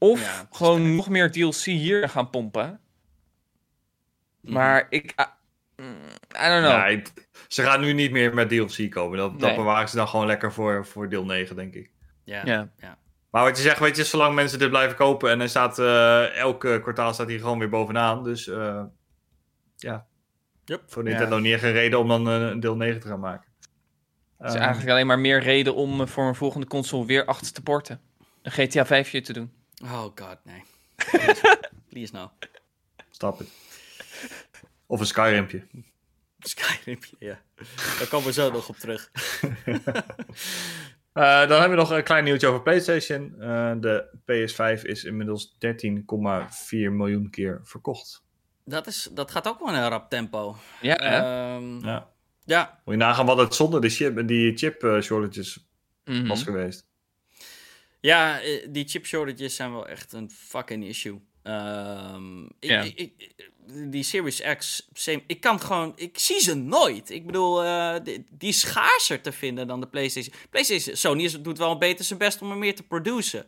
Of 0.03 0.21
Ja, 0.21 0.47
gewoon 0.51 0.95
nog 0.95 1.09
meer 1.09 1.31
DLC 1.31 1.55
hier 1.63 2.09
gaan 2.09 2.29
pompen. 2.29 2.79
Mhm. 4.41 4.53
Maar 4.53 4.85
ik... 4.89 5.11
ah, 5.15 5.27
mm, 5.75 5.85
I 6.45 6.47
don't 6.47 6.65
know. 6.65 6.83
Nee, 6.83 7.01
ze 7.47 7.63
gaan 7.63 7.81
nu 7.81 7.93
niet 7.93 8.11
meer 8.11 8.33
met 8.33 8.49
DLC 8.49 8.91
komen. 8.91 9.17
Dat, 9.17 9.31
dat 9.31 9.49
Nee. 9.49 9.55
bewaren 9.55 9.89
ze 9.89 9.95
dan 9.95 10.07
gewoon 10.07 10.25
lekker 10.25 10.53
voor, 10.53 10.85
voor 10.85 11.09
deel 11.09 11.25
9, 11.25 11.55
denk 11.55 11.73
ik. 11.73 11.91
Ja. 12.23 12.41
Ja. 12.45 12.69
Maar 13.29 13.43
wat 13.43 13.57
je 13.57 13.63
zegt, 13.63 13.79
weet 13.79 13.95
je, 13.95 14.03
zolang 14.03 14.35
mensen 14.35 14.59
dit 14.59 14.69
blijven 14.69 14.97
kopen 14.97 15.29
en 15.31 15.39
hij 15.39 15.47
staat 15.47 15.79
eh, 15.79 16.35
elke 16.37 16.79
kwartaal 16.81 17.13
staat 17.13 17.27
hij 17.27 17.37
gewoon 17.39 17.59
weer 17.59 17.69
bovenaan. 17.69 18.23
Dus 18.23 18.47
eh, 18.47 18.83
ja, 19.75 20.05
Yep. 20.65 20.81
voor 20.87 21.03
Nintendo 21.03 21.39
niet 21.39 21.53
echt 21.53 21.63
een 21.63 21.71
reden 21.71 21.99
om 21.99 22.07
dan 22.07 22.27
eh, 22.29 22.41
een 22.41 22.59
deel 22.59 22.75
9 22.75 22.99
te 22.99 23.07
gaan 23.07 23.19
maken. 23.19 23.51
Het 24.37 24.47
is 24.47 24.53
Ehm, 24.53 24.61
eigenlijk 24.63 24.91
alleen 24.91 25.07
maar 25.07 25.19
meer 25.19 25.41
reden 25.41 25.75
om 25.75 26.01
eh, 26.01 26.07
voor 26.07 26.27
een 26.27 26.35
volgende 26.35 26.67
console 26.67 27.05
weer 27.05 27.25
achter 27.25 27.53
te 27.53 27.61
porten. 27.61 28.01
Een 28.41 28.51
GTA 28.51 28.85
5 28.85 29.21
te 29.21 29.33
doen. 29.33 29.51
Oh 29.84 30.03
god, 30.15 30.38
nee. 30.43 30.63
Please, 30.95 31.59
Please 31.89 32.13
no. 32.13 32.32
Stap 33.09 33.39
het. 33.39 33.47
Of 34.86 34.99
een 34.99 35.05
Skyrimpje. 35.05 35.63
Skyrim, 36.39 36.99
ja. 37.19 37.41
Daar 37.99 38.07
komen 38.09 38.27
we 38.27 38.34
zo 38.34 38.51
nog 38.51 38.69
op 38.69 38.75
terug. 38.75 39.11
Eh, 41.13 41.23
dan 41.23 41.59
hebben 41.59 41.69
we 41.69 41.75
nog 41.75 41.89
een 41.91 42.03
klein 42.03 42.23
nieuwtje 42.23 42.47
over 42.47 42.61
PlayStation. 42.61 43.36
Eh, 43.41 43.73
de 43.79 44.17
PS5 44.25 44.82
is 44.84 45.03
inmiddels 45.03 45.55
13,4 45.57 46.91
miljoen 46.91 47.29
keer 47.29 47.59
verkocht. 47.63 48.23
Dat, 48.65 48.88
is, 48.88 49.09
dat 49.11 49.32
gaat 49.32 49.47
ook 49.47 49.59
wel 49.59 49.73
een 49.75 49.89
rap 49.89 50.09
tempo. 50.09 50.55
Ja, 50.82 50.93
hè? 50.95 51.17
Ehm, 51.17 51.86
Ja. 51.86 52.09
ja, 52.43 52.82
Moet 52.86 52.93
je 52.95 52.99
nagaan 53.01 53.25
wat 53.25 53.38
het 53.38 53.55
zonder 53.55 53.82
de 53.82 53.89
chip, 53.89 54.27
die 54.27 54.57
chip 54.57 54.97
shortages 55.01 55.67
Mhm. 56.05 56.27
was 56.27 56.43
geweest. 56.43 56.88
Ja, 58.01 58.41
eh, 58.41 58.67
die 58.69 58.87
chip 58.87 59.05
shortages 59.05 59.55
zijn 59.55 59.71
wel 59.71 59.87
echt 59.87 60.13
een 60.13 60.31
fucking 60.31 60.85
issue. 60.85 61.19
Ik- 62.59 62.99
ik- 62.99 63.33
die 63.91 64.03
Series 64.03 64.41
X, 64.57 64.87
same, 64.93 65.23
ik 65.27 65.41
kan 65.41 65.59
gewoon, 65.61 65.93
ik 65.95 66.17
zie 66.19 66.39
ze 66.39 66.53
nooit. 66.55 67.09
Ik 67.09 67.25
bedoel, 67.25 67.63
eh, 67.63 67.95
die, 68.03 68.25
die 68.31 68.49
is 68.49 68.59
schaarser 68.59 69.21
te 69.21 69.31
vinden 69.31 69.67
dan 69.67 69.79
de 69.79 69.87
PlayStation. 69.87 70.33
PlayStation, 70.49 70.95
Sony 70.95 71.23
is, 71.23 71.41
doet 71.41 71.57
wel 71.57 71.77
beter 71.77 72.05
zijn 72.05 72.19
best 72.19 72.41
om 72.41 72.51
er 72.51 72.57
meer 72.57 72.75
te 72.75 72.83
produceren, 72.83 73.47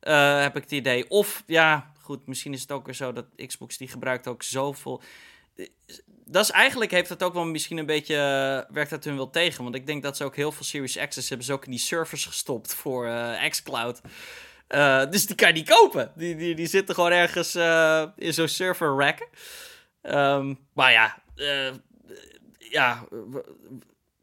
eh, 0.00 0.40
heb 0.40 0.56
ik 0.56 0.62
het 0.62 0.72
idee. 0.72 1.10
Of 1.10 1.42
ja, 1.46 1.92
goed, 2.00 2.26
misschien 2.26 2.52
is 2.52 2.60
het 2.60 2.72
ook 2.72 2.86
weer 2.86 2.94
zo 2.94 3.12
dat 3.12 3.26
Xbox 3.46 3.76
die 3.76 3.88
gebruikt 3.88 4.26
ook 4.26 4.42
zoveel. 4.42 5.02
Dat 6.30 6.44
is 6.44 6.50
eigenlijk 6.50 6.90
heeft 6.90 7.08
dat 7.08 7.22
ook 7.22 7.34
wel 7.34 7.44
misschien 7.44 7.78
een 7.78 7.86
beetje 7.86 8.14
eh, 8.14 8.74
werkt 8.74 8.90
dat 8.90 9.04
hun 9.04 9.16
wel 9.16 9.30
tegen, 9.30 9.62
want 9.62 9.74
ik 9.74 9.86
denk 9.86 10.02
dat 10.02 10.16
ze 10.16 10.24
ook 10.24 10.36
heel 10.36 10.52
veel 10.52 10.64
Series 10.64 10.96
X's 11.08 11.28
hebben 11.28 11.46
ze 11.46 11.52
ook 11.52 11.64
in 11.64 11.70
die 11.70 11.80
servers 11.80 12.24
gestopt 12.26 12.74
voor 12.74 13.06
eh, 13.06 13.48
xCloud. 13.48 14.00
Eh, 14.68 15.10
dus 15.10 15.26
die 15.26 15.36
kan 15.36 15.48
je 15.48 15.54
niet 15.54 15.68
kopen. 15.68 16.12
Die, 16.14 16.36
die, 16.36 16.54
die 16.54 16.66
zitten 16.66 16.94
gewoon 16.94 17.12
ergens 17.12 17.54
eh, 17.54 18.04
in 18.16 18.34
zo'n 18.34 18.48
server 18.48 18.96
rack. 18.96 19.28
Ehm, 20.02 20.54
maar 20.72 20.92
ja, 20.92 21.22
eh, 21.36 21.72
ja, 22.58 23.04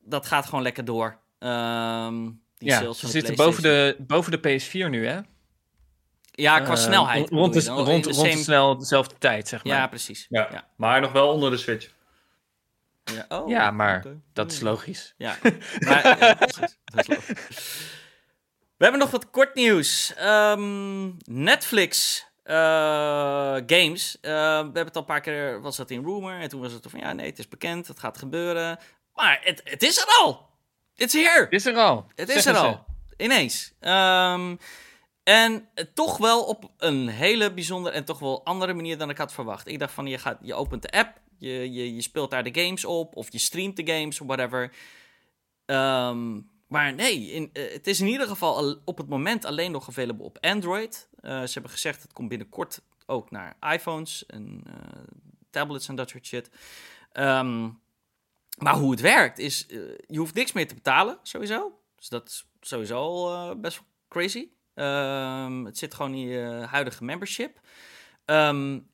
dat 0.03 0.25
gaat 0.25 0.45
gewoon 0.45 0.63
lekker 0.63 0.85
door. 0.85 1.17
Ehm, 1.39 2.23
die 2.57 2.69
ja, 2.69 2.79
sales 2.79 2.95
ze 2.95 3.01
van 3.01 3.09
zitten 3.09 3.35
boven 3.35 3.63
de, 3.63 3.95
boven 3.99 4.31
de 4.41 4.59
PS4 4.59 4.89
nu, 4.89 5.07
hè? 5.07 5.19
Ja, 6.31 6.59
qua 6.59 6.75
snelheid. 6.75 7.29
Rond, 7.29 7.53
de, 7.53 7.69
rond, 7.69 7.87
rond 7.87 8.03
de 8.03 8.13
same- 8.13 8.37
snel, 8.37 8.77
dezelfde 8.77 9.15
tijd, 9.17 9.47
zeg 9.47 9.63
maar. 9.63 9.73
Ja, 9.73 9.79
Ja, 9.79 9.87
precies. 9.87 10.25
Ja. 10.29 10.47
Ja. 10.51 10.67
Maar 10.75 11.01
nog 11.01 11.11
wel 11.11 11.27
onder 11.29 11.51
de 11.51 11.57
Switch. 11.57 11.93
Ja, 13.13 13.25
oh, 13.29 13.71
maar 13.71 14.05
dat 14.33 14.51
is 14.51 14.59
logisch. 14.59 15.13
Ja, 15.17 15.37
maar, 15.85 16.19
ja, 16.19 16.33
precies. 16.33 16.77
Dat 16.85 16.99
is 16.99 17.07
logisch. 17.07 17.93
We 18.77 18.83
hebben 18.83 18.99
nog 18.99 19.11
wat 19.11 19.29
kort 19.29 19.55
nieuws. 19.55 20.13
Ehm, 20.15 21.11
Netflix 21.25 22.23
eh, 22.43 23.55
games. 23.65 24.17
Eh, 24.21 24.31
we 24.31 24.37
hebben 24.37 24.85
het 24.85 24.95
al 24.95 25.01
een 25.01 25.07
paar 25.07 25.21
keer, 25.21 25.61
was 25.61 25.77
dat 25.77 25.89
in 25.89 26.03
rumor. 26.03 26.33
En 26.33 26.49
toen 26.49 26.61
was 26.61 26.71
het 26.71 26.85
van, 26.89 26.99
ja 26.99 27.13
nee, 27.13 27.29
het 27.29 27.39
is 27.39 27.47
bekend, 27.47 27.87
het 27.87 27.99
gaat 27.99 28.17
gebeuren. 28.17 28.79
Maar 29.13 29.39
het, 29.43 29.61
het 29.63 29.83
is 29.83 29.97
er 29.97 30.17
al. 30.21 30.49
It's 30.95 31.13
here. 31.13 31.43
Het 31.43 31.53
is 31.53 31.65
er 31.65 31.75
al. 31.75 32.05
Het 32.15 32.29
is 32.29 32.45
er 32.45 32.55
al. 32.55 32.85
Ineens. 33.17 33.73
Ehm, 33.79 34.55
en 35.23 35.69
toch 35.93 36.17
wel 36.17 36.43
op 36.43 36.71
een 36.77 37.07
hele 37.07 37.53
bijzondere 37.53 37.95
en 37.95 38.05
toch 38.05 38.19
wel 38.19 38.45
andere 38.45 38.73
manier 38.73 38.97
dan 38.97 39.09
ik 39.09 39.17
had 39.17 39.33
verwacht. 39.33 39.67
Ik 39.67 39.79
dacht 39.79 39.93
van, 39.93 40.07
je, 40.07 40.17
gaat, 40.17 40.37
je 40.41 40.53
opent 40.53 40.81
de 40.81 40.91
app, 40.91 41.19
je, 41.37 41.95
je, 41.95 42.01
speelt 42.01 42.31
daar 42.31 42.43
de 42.43 42.61
games 42.61 42.85
op, 42.85 43.15
of 43.15 43.31
je 43.31 43.37
streamt 43.37 43.75
de 43.75 43.93
games, 43.93 44.17
whatever. 44.17 44.71
Ehm, 45.65 46.39
maar 46.67 46.93
nee, 46.93 47.49
eh, 47.53 47.73
het 47.73 47.87
is 47.87 47.99
in 47.99 48.07
ieder 48.07 48.27
geval 48.27 48.55
al- 48.55 48.81
op 48.85 48.97
het 48.97 49.07
moment 49.07 49.45
alleen 49.45 49.71
nog 49.71 49.89
available 49.89 50.25
op 50.25 50.37
Android. 50.41 51.09
Eh, 51.19 51.43
ze 51.43 51.53
hebben 51.53 51.71
gezegd, 51.71 52.01
het 52.01 52.13
komt 52.13 52.29
binnenkort 52.29 52.81
ook 53.05 53.31
naar 53.31 53.57
iPhones 53.73 54.25
en 54.25 54.61
eh, 54.65 54.73
tablets 55.49 55.87
en 55.87 55.95
dat 55.95 56.09
soort 56.09 56.25
shit. 56.25 56.49
Ehm, 57.11 57.69
maar 58.57 58.75
hoe 58.75 58.91
het 58.91 59.01
werkt 59.01 59.39
is, 59.39 59.65
je 60.07 60.17
hoeft 60.17 60.33
niks 60.35 60.51
meer 60.51 60.67
te 60.67 60.73
betalen, 60.73 61.19
sowieso. 61.23 61.79
Dus 61.95 62.09
dat 62.09 62.27
is 62.29 62.45
sowieso 62.61 62.95
al 62.95 63.59
best 63.59 63.77
wel 63.77 63.87
crazy. 64.07 64.47
Ehm, 64.73 65.65
het 65.65 65.77
zit 65.77 65.93
gewoon 65.93 66.13
in 66.13 66.27
je 66.27 66.65
huidige 66.69 67.03
membership. 67.03 67.59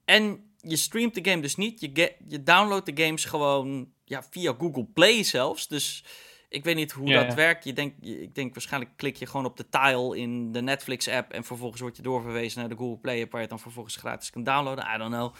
En 0.05 0.50
je 0.61 0.75
streamt 0.75 1.13
de 1.15 1.29
game 1.29 1.41
dus 1.41 1.55
niet. 1.55 1.79
Je, 1.79 2.15
je 2.27 2.43
downloadt 2.43 2.95
de 2.95 3.03
games 3.03 3.25
gewoon 3.25 3.93
ja, 4.05 4.23
via 4.29 4.55
Google 4.57 4.85
Play 4.85 5.23
zelfs. 5.23 5.67
Dus 5.67 6.03
ik 6.49 6.63
weet 6.63 6.75
niet 6.75 6.91
hoe 6.91 7.07
Ja, 7.07 7.19
dat 7.19 7.29
ja. 7.29 7.35
werkt. 7.35 7.63
Je 7.63 7.73
denkt, 7.73 7.95
je- 8.01 8.21
ik 8.21 8.35
denk 8.35 8.53
waarschijnlijk 8.53 8.97
klik 8.97 9.15
je 9.15 9.25
gewoon 9.25 9.45
op 9.45 9.57
de 9.57 9.69
tile 9.69 10.17
in 10.17 10.51
de 10.51 10.61
Netflix-app... 10.61 11.31
en 11.31 11.43
vervolgens 11.43 11.81
word 11.81 11.95
je 11.97 12.01
doorverwezen 12.03 12.59
naar 12.59 12.69
de 12.69 12.75
Google 12.75 12.97
Play-app... 12.97 13.31
waar 13.31 13.41
je 13.41 13.47
het 13.47 13.55
dan 13.55 13.59
vervolgens 13.63 13.95
gratis 13.95 14.29
kan 14.29 14.43
downloaden. 14.43 14.85
I 14.95 14.97
don't 14.97 15.13
know. 15.13 15.33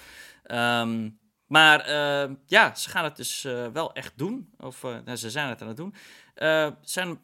Ehm, 0.43 1.09
maar 1.47 1.79
eh, 1.79 2.31
ja, 2.45 2.75
ze 2.75 2.89
gaan 2.89 3.03
het 3.03 3.15
dus 3.15 3.43
eh, 3.43 3.67
wel 3.67 3.93
echt 3.93 4.13
doen. 4.17 4.49
Of 4.57 4.83
eh, 4.83 4.97
nou, 5.05 5.17
ze 5.17 5.29
zijn 5.29 5.49
het 5.49 5.61
aan 5.61 5.67
het 5.67 5.77
doen. 5.77 5.93
Er 6.33 6.77
zijn 6.81 7.19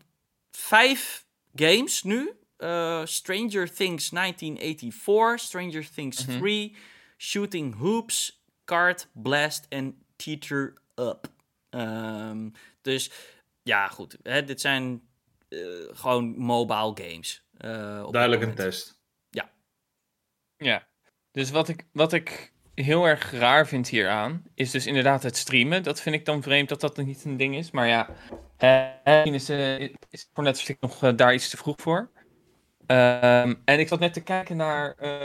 vijf 0.52 1.26
games 1.56 2.04
nu. 2.04 2.32
Stranger 3.04 3.74
Things 3.74 4.10
1984, 4.10 5.39
Stranger 5.39 5.89
Things 5.93 6.26
Mhm. 6.26 6.38
3, 6.39 6.76
Shooting 7.18 7.76
Hoops, 7.78 8.43
Card 8.65 9.09
Blast 9.13 9.65
en 9.70 10.01
Teacher 10.15 10.74
Up. 10.95 11.28
Ehm, 11.70 12.49
dus 12.82 13.11
ja, 13.63 13.88
goed. 13.88 14.18
Hè, 14.24 14.43
dit 14.43 14.61
zijn 14.61 15.02
eh, 15.49 15.60
gewoon 15.91 16.38
mobile 16.38 16.94
games. 17.07 17.45
eh, 17.57 18.03
op 18.06 18.14
Duidelijk 18.14 18.41
een 18.41 18.56
test. 18.56 18.95
Ja. 20.57 20.88
Dus 21.31 21.49
wat 21.52 21.69
ik, 21.69 21.85
wat 21.91 22.14
ik 22.14 22.53
heel 22.73 23.06
erg 23.06 23.31
raar 23.31 23.68
vind 23.68 23.88
hieraan, 23.89 24.44
is 24.53 24.72
dus 24.72 24.85
inderdaad 24.85 25.23
het 25.23 25.38
streamen. 25.38 25.84
Dat 25.84 26.02
vind 26.02 26.15
ik 26.15 26.26
dan 26.26 26.41
vreemd 26.41 26.69
dat 26.69 26.81
dat 26.81 26.98
niet 26.98 27.23
een 27.26 27.38
ding 27.38 27.56
is. 27.56 27.72
Maar 27.72 27.88
ja, 27.88 28.10
misschien 29.03 29.34
is, 29.34 29.49
eh, 29.49 29.80
is 30.10 30.30
voor 30.34 30.44
Netflix 30.44 30.80
nog 30.80 31.15
daar 31.15 31.34
iets 31.34 31.49
te 31.49 31.57
vroeg 31.57 31.76
voor. 31.81 32.10
Ehm, 32.85 33.56
en 33.65 33.80
ik 33.80 33.88
zat 33.88 33.99
net 33.99 34.14
te 34.14 34.22
kijken 34.23 34.57
naar 34.57 34.95
eh, 34.98 35.23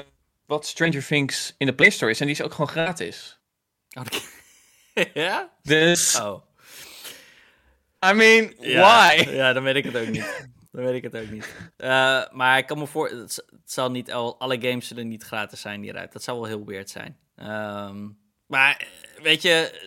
wat 0.53 0.67
Stranger 0.67 1.07
Things 1.07 1.55
in 1.59 1.67
de 1.67 1.75
Play 1.75 1.91
Store 1.91 2.11
is. 2.11 2.21
En 2.21 2.27
die 2.27 2.35
is 2.35 2.43
ook 2.43 2.53
gewoon 2.53 2.69
gratis. 2.69 3.39
Oh, 3.93 4.05
ja? 5.15 5.53
Dus, 5.63 6.21
Oh. 6.21 6.43
I 8.11 8.13
mean, 8.13 8.55
Ja, 8.59 8.81
why? 8.81 9.31
Ja, 9.31 9.53
dan 9.53 9.63
weet 9.63 9.77
ik 9.77 9.85
het 9.85 9.97
ook 9.97 10.09
niet. 10.09 10.49
Dan 10.73 10.85
weet 10.85 10.95
ik 10.95 11.03
het 11.03 11.17
ook 11.17 11.31
niet. 11.31 11.57
Eh, 11.77 12.23
maar 12.31 12.59
ik 12.59 12.67
kan 12.67 12.79
me 12.79 12.87
voor... 12.87 13.09
Het, 13.09 13.45
zal 13.65 13.91
niet 13.91 14.13
al, 14.13 14.39
alle 14.39 14.61
games 14.61 14.87
zullen 14.87 15.09
niet 15.09 15.23
gratis 15.23 15.61
zijn 15.61 15.83
hieruit. 15.83 16.13
Dat 16.13 16.23
zou 16.23 16.41
wel 16.41 16.49
heel 16.49 16.65
weird 16.65 16.91
zijn. 16.91 17.19
Ehm, 17.37 18.09
maar 18.47 18.87
weet 19.23 19.43
je, 19.43 19.81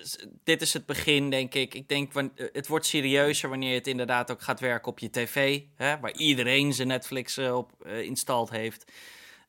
dit 0.44 0.62
is 0.62 0.74
het 0.74 0.86
begin, 0.86 1.30
denk 1.30 1.54
ik. 1.54 1.74
Ik 1.74 1.88
denk, 1.88 2.12
het 2.36 2.68
wordt 2.68 2.86
serieuzer 2.86 3.50
wanneer 3.50 3.74
het 3.76 3.88
inderdaad 3.88 4.32
ook 4.32 4.42
gaat 4.42 4.60
werken 4.60 4.92
op 4.92 5.00
je 5.00 5.10
tv. 5.10 5.62
Hè, 5.76 6.00
waar 6.00 6.14
iedereen 6.14 6.74
zijn 6.74 6.88
Netflix 6.88 7.38
eh, 7.38 7.56
op 7.56 7.72
eh, 7.86 8.02
installed 8.02 8.50
heeft. 8.50 8.92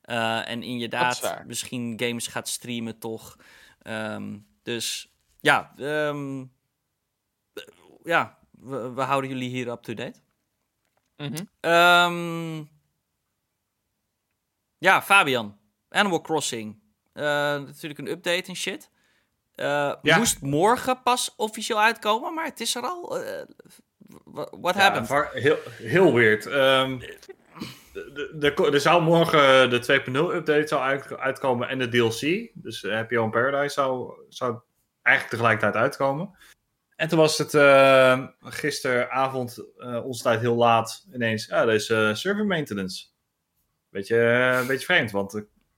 Eh, 0.07 0.49
en 0.49 0.63
inderdaad, 0.63 1.19
misschien 1.45 1.93
games 1.99 2.27
gaat 2.27 2.47
streamen 2.47 2.99
toch. 2.99 3.35
Ehm, 3.81 4.37
dus 4.63 5.13
ja, 5.39 5.73
ehm, 5.77 6.41
eh, 7.53 7.63
ja 8.03 8.37
we, 8.51 8.91
we 8.93 9.01
houden 9.01 9.29
jullie 9.29 9.49
hier 9.49 9.67
up-to-date. 9.67 10.19
Mhm. 11.17 11.43
Ehm, 11.59 12.63
ja, 14.77 15.01
Fabian. 15.01 15.57
Animal 15.89 16.21
Crossing. 16.21 16.79
Eh, 17.13 17.23
natuurlijk 17.59 17.99
een 17.99 18.07
update 18.09 18.43
en 18.49 18.55
shit. 18.55 18.89
Ja. 19.55 19.99
Moest 20.01 20.41
morgen 20.41 21.01
pas 21.03 21.33
officieel 21.35 21.79
uitkomen, 21.81 22.33
maar 22.33 22.45
het 22.45 22.59
is 22.59 22.75
er 22.75 22.81
al. 22.83 23.19
What 24.51 24.75
Ja, 24.75 24.81
happened? 24.81 25.33
heel, 25.33 25.57
heel 25.77 26.13
weird. 26.13 26.43
De- 26.43 27.35
er 28.71 28.79
zou 28.81 29.01
morgen 29.01 29.69
de 29.69 29.79
2.0 29.79 30.35
update 30.35 30.67
zou 30.67 30.81
uit- 30.81 31.17
uitkomen 31.17 31.67
en 31.67 31.79
de 31.79 31.87
DLC. 31.87 32.49
Dus 32.53 32.83
eh, 32.83 32.93
Happy 32.93 33.15
Home 33.15 33.31
Paradise 33.31 33.73
zou, 33.73 34.13
zou 34.29 34.59
eigenlijk 35.01 35.35
tegelijkertijd 35.35 35.83
uitkomen. 35.83 36.37
En 36.95 37.07
toen 37.07 37.19
was 37.19 37.37
het 37.37 37.53
eh, 37.53 38.27
gisteravond, 38.39 39.65
eh 39.77 40.05
onze 40.05 40.23
tijd 40.23 40.39
heel 40.39 40.55
laat, 40.55 41.07
ineens, 41.13 41.45
ja, 41.45 41.61
er 41.61 41.73
is 41.73 41.89
eh, 41.89 42.13
server 42.13 42.45
maintenance. 42.45 43.05
Beetje, 43.89 44.17
eh, 44.17 44.59
een 44.59 44.67
beetje 44.67 44.85
vreemd, 44.85 45.11
want 45.11 45.33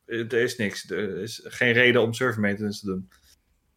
er, 0.05 0.33
is 0.33 0.57
niks. 0.57 0.89
Er 0.89 1.17
is 1.17 1.41
geen 1.43 1.73
reden 1.73 2.01
om 2.01 2.13
server 2.13 2.41
maintenance 2.41 2.79
te 2.79 2.85
doen. 2.85 3.09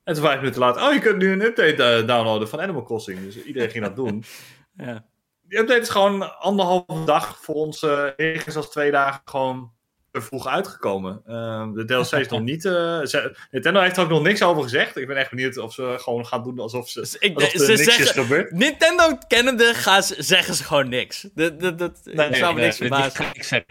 En 0.04 0.14
toen 0.14 0.22
vijf 0.24 0.38
minuten 0.38 0.60
later, 0.60 0.82
oh, 0.82 0.92
je 0.92 1.00
kunt 1.00 1.16
nu 1.18 1.32
een 1.32 1.42
update 1.42 1.82
eh, 1.84 2.06
downloaden 2.06 2.48
van 2.48 2.60
Animal 2.60 2.82
Crossing. 2.84 3.20
Dus 3.20 3.42
iedereen 3.42 3.70
ging 3.70 3.84
dat 3.84 3.96
doen. 3.96 4.24
Ja. 4.76 5.06
Update 5.58 5.80
is 5.80 5.88
gewoon 5.88 6.38
anderhalve 6.38 7.04
dag 7.04 7.38
voor 7.42 7.54
ons. 7.54 7.82
eh 7.82 8.08
ergens 8.16 8.56
als 8.56 8.70
twee 8.70 8.90
dagen 8.90 9.20
gewoon 9.24 9.72
vroeg 10.12 10.46
uitgekomen. 10.46 11.22
Ehm, 11.26 11.72
de 11.72 11.84
DLC 11.84 12.12
is 12.12 12.28
nog 12.28 12.40
niet. 12.52 12.64
eh, 12.64 12.72
ze- 13.02 13.36
Nintendo 13.50 13.80
heeft 13.80 13.96
er 13.96 14.02
ook 14.02 14.08
nog 14.08 14.22
niks 14.22 14.42
over 14.42 14.62
gezegd. 14.62 14.96
Ik 14.96 15.06
ben 15.06 15.16
echt 15.16 15.30
benieuwd 15.30 15.56
of 15.58 15.72
ze 15.74 15.94
gewoon 15.98 16.26
gaan 16.26 16.42
doen 16.42 16.58
alsof 16.58 16.88
ze. 16.88 17.00
Dus 17.00 17.16
ik, 17.18 17.34
Alsof 17.34 17.52
er 17.52 17.60
ze 17.60 17.66
niks 17.72 17.86
is 17.86 17.94
zeggen, 17.94 18.22
gebeurd. 18.22 18.50
Nintendo 18.50 19.18
kennende 19.28 19.74
gaan 19.74 20.02
ze, 20.02 20.22
zeggen 20.22 20.54
ze 20.54 20.64
gewoon 20.64 20.88
niks. 20.88 21.28
Dat, 21.34 21.60
dat, 21.60 21.78
dat, 21.78 21.98
zou 22.04 22.54
me 22.54 22.60
niks 22.60 22.78
nee, 22.78 22.88
verbazen. 22.88 23.26
zeg. 23.34 23.62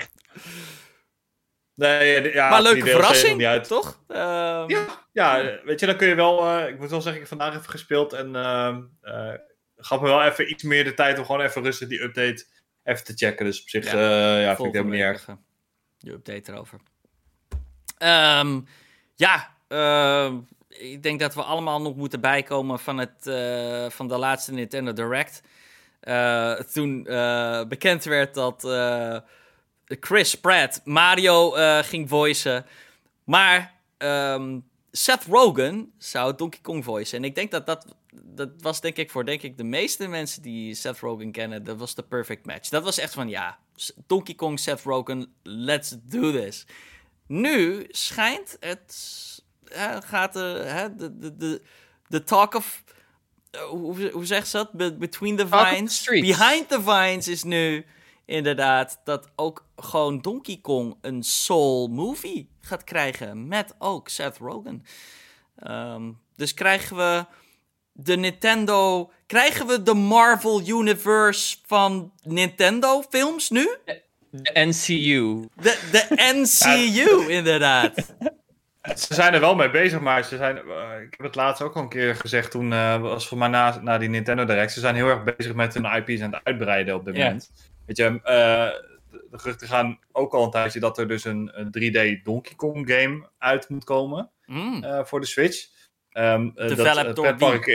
Nee, 1.75 2.33
ja, 2.33 2.49
maar 2.49 2.61
leuke 2.61 2.85
is 2.85 2.91
verrassing, 2.91 3.37
niet 3.37 3.47
uit. 3.47 3.67
toch? 3.67 4.03
Ehm, 4.07 4.69
Ja, 4.69 4.85
ja, 5.13 5.59
weet 5.63 5.79
je, 5.79 5.85
dan 5.85 5.95
kun 5.95 6.07
je 6.07 6.15
wel. 6.15 6.45
eh, 6.47 6.67
ik 6.67 6.79
moet 6.79 6.89
wel 6.89 7.01
zeggen, 7.01 7.21
ik 7.21 7.29
heb 7.29 7.37
vandaag 7.39 7.57
even 7.59 7.69
gespeeld 7.71 8.13
en. 8.13 8.31
Eh 9.81 9.87
gaf 9.87 10.01
me 10.01 10.07
wel 10.07 10.23
even 10.23 10.51
iets 10.51 10.63
meer 10.63 10.83
de 10.83 10.93
tijd 10.93 11.17
om 11.17 11.25
gewoon 11.25 11.41
even 11.41 11.63
rustig 11.63 11.87
die 11.87 12.01
update 12.01 12.45
even 12.83 13.03
te 13.03 13.13
checken. 13.15 13.45
Dus 13.45 13.61
op 13.61 13.69
zich, 13.69 13.91
Ja, 13.91 14.37
ja 14.39 14.55
vind 14.55 14.67
ik 14.67 14.73
helemaal 14.73 14.93
niet 14.93 15.03
erg. 15.03 15.27
Je 15.97 16.11
update 16.11 16.51
erover. 16.51 16.79
Ehm, 17.97 18.59
ja, 19.15 19.55
ehm, 19.67 20.37
ik 20.67 21.03
denk 21.03 21.19
dat 21.19 21.33
we 21.33 21.43
allemaal 21.43 21.81
nog 21.81 21.95
moeten 21.95 22.21
bijkomen 22.21 22.79
van, 22.79 22.97
het, 22.97 23.27
eh, 23.27 23.89
van 23.89 24.07
de 24.07 24.17
laatste 24.17 24.53
Nintendo 24.53 24.93
Direct. 24.93 25.41
Eh, 25.99 26.53
toen 26.53 27.05
eh, 27.07 27.63
bekend 27.63 28.03
werd 28.03 28.33
dat 28.33 28.63
eh, 28.63 29.17
Chris 29.85 30.39
Pratt 30.39 30.81
Mario 30.83 31.55
eh, 31.55 31.79
ging 31.79 32.09
voicen. 32.09 32.65
Maar 33.23 33.73
ehm, 33.97 34.59
Seth 34.91 35.25
Rogen 35.25 35.91
zou 35.97 36.35
Donkey 36.35 36.59
Kong 36.61 36.83
voicen. 36.83 37.17
En 37.17 37.23
ik 37.23 37.35
denk 37.35 37.51
dat 37.51 37.65
dat, 37.65 37.95
dat 38.11 38.49
was 38.57 38.81
denk 38.81 38.97
ik 38.97 39.11
voor 39.11 39.25
denk 39.25 39.41
ik, 39.41 39.57
de 39.57 39.63
meeste 39.63 40.07
mensen 40.07 40.41
die 40.41 40.75
Seth 40.75 40.99
Rogen 40.99 41.31
kennen, 41.31 41.63
dat 41.63 41.77
was 41.77 41.95
de 41.95 42.03
perfect 42.03 42.45
match. 42.45 42.69
Dat 42.69 42.83
was 42.83 42.97
echt 42.97 43.13
van, 43.13 43.29
ja, 43.29 43.59
Donkey 44.07 44.35
Kong, 44.35 44.59
Seth 44.59 44.81
Rogen, 44.81 45.33
let's 45.43 45.95
do 46.03 46.31
this. 46.31 46.65
Nu 47.27 47.87
schijnt 47.89 48.57
het, 48.59 49.43
eh, 49.63 49.97
gaat 49.99 50.33
de, 50.33 50.63
hè, 50.65 50.95
de, 50.95 51.17
de, 51.17 51.37
de, 51.37 51.61
de 52.07 52.23
talk 52.23 52.53
of, 52.53 52.83
eh, 53.51 53.61
hoe, 53.61 54.09
hoe 54.11 54.25
zegt 54.25 54.47
ze 54.47 54.57
dat? 54.57 54.71
Be- 54.71 54.97
between 54.97 55.35
the 55.35 55.47
vines. 55.47 56.03
Behind 56.03 56.69
the 56.69 56.81
vines 56.81 57.27
is 57.27 57.43
nu 57.43 57.85
inderdaad 58.25 59.01
dat 59.03 59.29
ook 59.35 59.65
gewoon 59.75 60.21
Donkey 60.21 60.59
Kong 60.61 60.95
een 61.01 61.23
soul 61.23 61.87
movie 61.87 62.49
gaat 62.59 62.83
krijgen. 62.83 63.47
Met 63.47 63.75
ook 63.77 64.09
Seth 64.09 64.37
Rogen. 64.37 64.85
Ehm, 65.55 66.11
dus 66.35 66.53
krijgen 66.53 66.97
we 66.97 67.25
de 68.03 68.17
Nintendo. 68.17 69.11
Krijgen 69.27 69.67
we 69.67 69.83
de 69.83 69.93
Marvel 69.93 70.61
Universe 70.67 71.57
van 71.65 72.11
Nintendo 72.23 73.01
films 73.09 73.49
nu? 73.49 73.69
De 74.29 74.51
NCU. 74.53 75.47
De, 75.55 75.79
de 75.91 76.31
NCU, 76.35 77.31
inderdaad. 77.31 77.93
Ze 78.95 79.13
zijn 79.13 79.33
er 79.33 79.39
wel 79.39 79.55
mee 79.55 79.69
bezig, 79.69 79.99
maar 79.99 80.23
ze 80.23 80.37
zijn, 80.37 80.57
eh, 80.57 81.01
ik 81.01 81.13
heb 81.17 81.25
het 81.25 81.35
laatst 81.35 81.61
ook 81.61 81.75
al 81.75 81.81
een 81.81 81.89
keer 81.89 82.15
gezegd 82.15 82.51
toen, 82.51 82.73
eh, 82.73 83.01
was 83.01 83.27
voor 83.27 83.37
mij 83.37 83.47
na, 83.47 83.79
na 83.81 83.97
die 83.97 84.09
Nintendo 84.09 84.45
Direct, 84.45 84.71
ze 84.71 84.79
zijn 84.79 84.95
heel 84.95 85.07
erg 85.07 85.35
bezig 85.35 85.53
met 85.53 85.73
hun 85.73 85.85
IP's 85.85 86.21
aan 86.21 86.31
het 86.33 86.41
uitbreiden 86.43 86.95
op 86.95 87.05
dit 87.05 87.13
moment. 87.13 87.51
Weet 87.85 87.97
je, 87.97 88.03
eh, 88.03 88.69
de, 89.11 89.37
geruchten 89.37 89.67
gaan 89.67 89.99
ook 90.11 90.33
al 90.33 90.43
een 90.43 90.51
tijdje 90.51 90.79
dat 90.79 90.97
er 90.97 91.07
dus 91.07 91.25
een, 91.25 91.51
een 91.53 91.71
3D 91.71 92.23
Donkey 92.23 92.55
Kong 92.55 92.91
game 92.91 93.27
uit 93.37 93.69
moet 93.69 93.83
komen 93.83 94.29
Mm. 94.45 94.83
eh, 94.83 94.99
voor 95.03 95.19
de 95.19 95.25
Switch. 95.25 95.67
Ehm, 96.11 96.47
eh, 96.55 96.67
dat, 96.67 96.77
Developed 96.77 97.05
eh, 97.07 97.13
door 97.13 97.35
pretpark, 97.35 97.67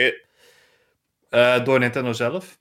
eh, 1.29 1.63
door 1.63 1.79
Nintendo 1.79 2.13
zelf. 2.13 2.59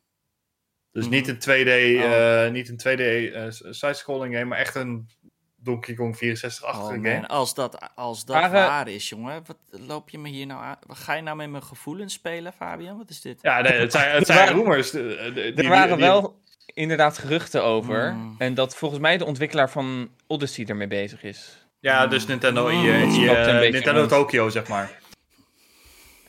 Dus 0.92 1.04
Mhm. 1.04 1.14
niet 1.14 1.28
een 1.28 1.38
2D, 1.38 1.68
Oh. 1.68 2.44
eh, 2.44 2.50
niet 2.52 2.68
een 2.68 2.76
2D 2.76 3.00
eh, 3.34 3.44
side-scrolling 3.70 4.34
game, 4.34 4.46
maar 4.46 4.58
echt 4.58 4.74
een 4.74 5.08
Donkey 5.56 5.94
Kong 5.94 6.16
64-achtige 6.16 6.98
Oh 6.98 7.04
game. 7.04 7.26
als 7.28 7.54
dat, 7.54 7.90
als 7.94 8.24
dat 8.24 8.36
Maar, 8.36 8.50
waar 8.50 8.88
is, 8.88 9.08
jongen. 9.08 9.42
Wat 9.46 9.56
loop 9.86 10.10
je 10.10 10.18
me 10.18 10.28
hier 10.28 10.46
nou 10.46 10.62
aan? 10.62 10.76
Ga 10.88 11.14
je 11.14 11.22
nou 11.22 11.36
met 11.36 11.50
mijn 11.50 11.62
gevoelens 11.62 12.12
spelen, 12.14 12.52
Fabian? 12.52 12.96
Wat 12.98 13.10
is 13.10 13.20
dit? 13.20 13.38
Ja, 13.42 13.60
nee, 13.60 13.72
het 13.72 13.92
zijn, 13.92 14.10
het 14.10 14.18
Er 14.20 14.26
zijn 14.26 14.38
waren- 14.38 14.54
rumors. 14.54 14.90
de- 14.90 15.30
de- 15.34 15.52
die- 15.54 15.64
Er 15.64 15.68
waren 15.70 15.96
die- 15.96 16.06
wel 16.06 16.40
inderdaad 16.66 17.18
geruchten 17.18 17.62
over. 17.64 18.12
Mm. 18.12 18.34
En 18.38 18.54
dat 18.54 18.76
volgens 18.76 19.00
mij 19.00 19.16
de 19.16 19.24
ontwikkelaar 19.24 19.70
van 19.70 20.10
Odyssey 20.26 20.64
ermee 20.66 20.86
bezig 20.88 21.22
is. 21.22 21.66
Ja, 21.80 22.06
dus 22.06 22.26
Nintendo, 22.26 22.62
Mm. 22.70 22.86
eh, 22.88 23.00
beetje 23.04 23.70
Nintendo. 23.70 24.06
Tokyo, 24.06 24.48
zeg 24.48 24.68
maar. 24.68 24.90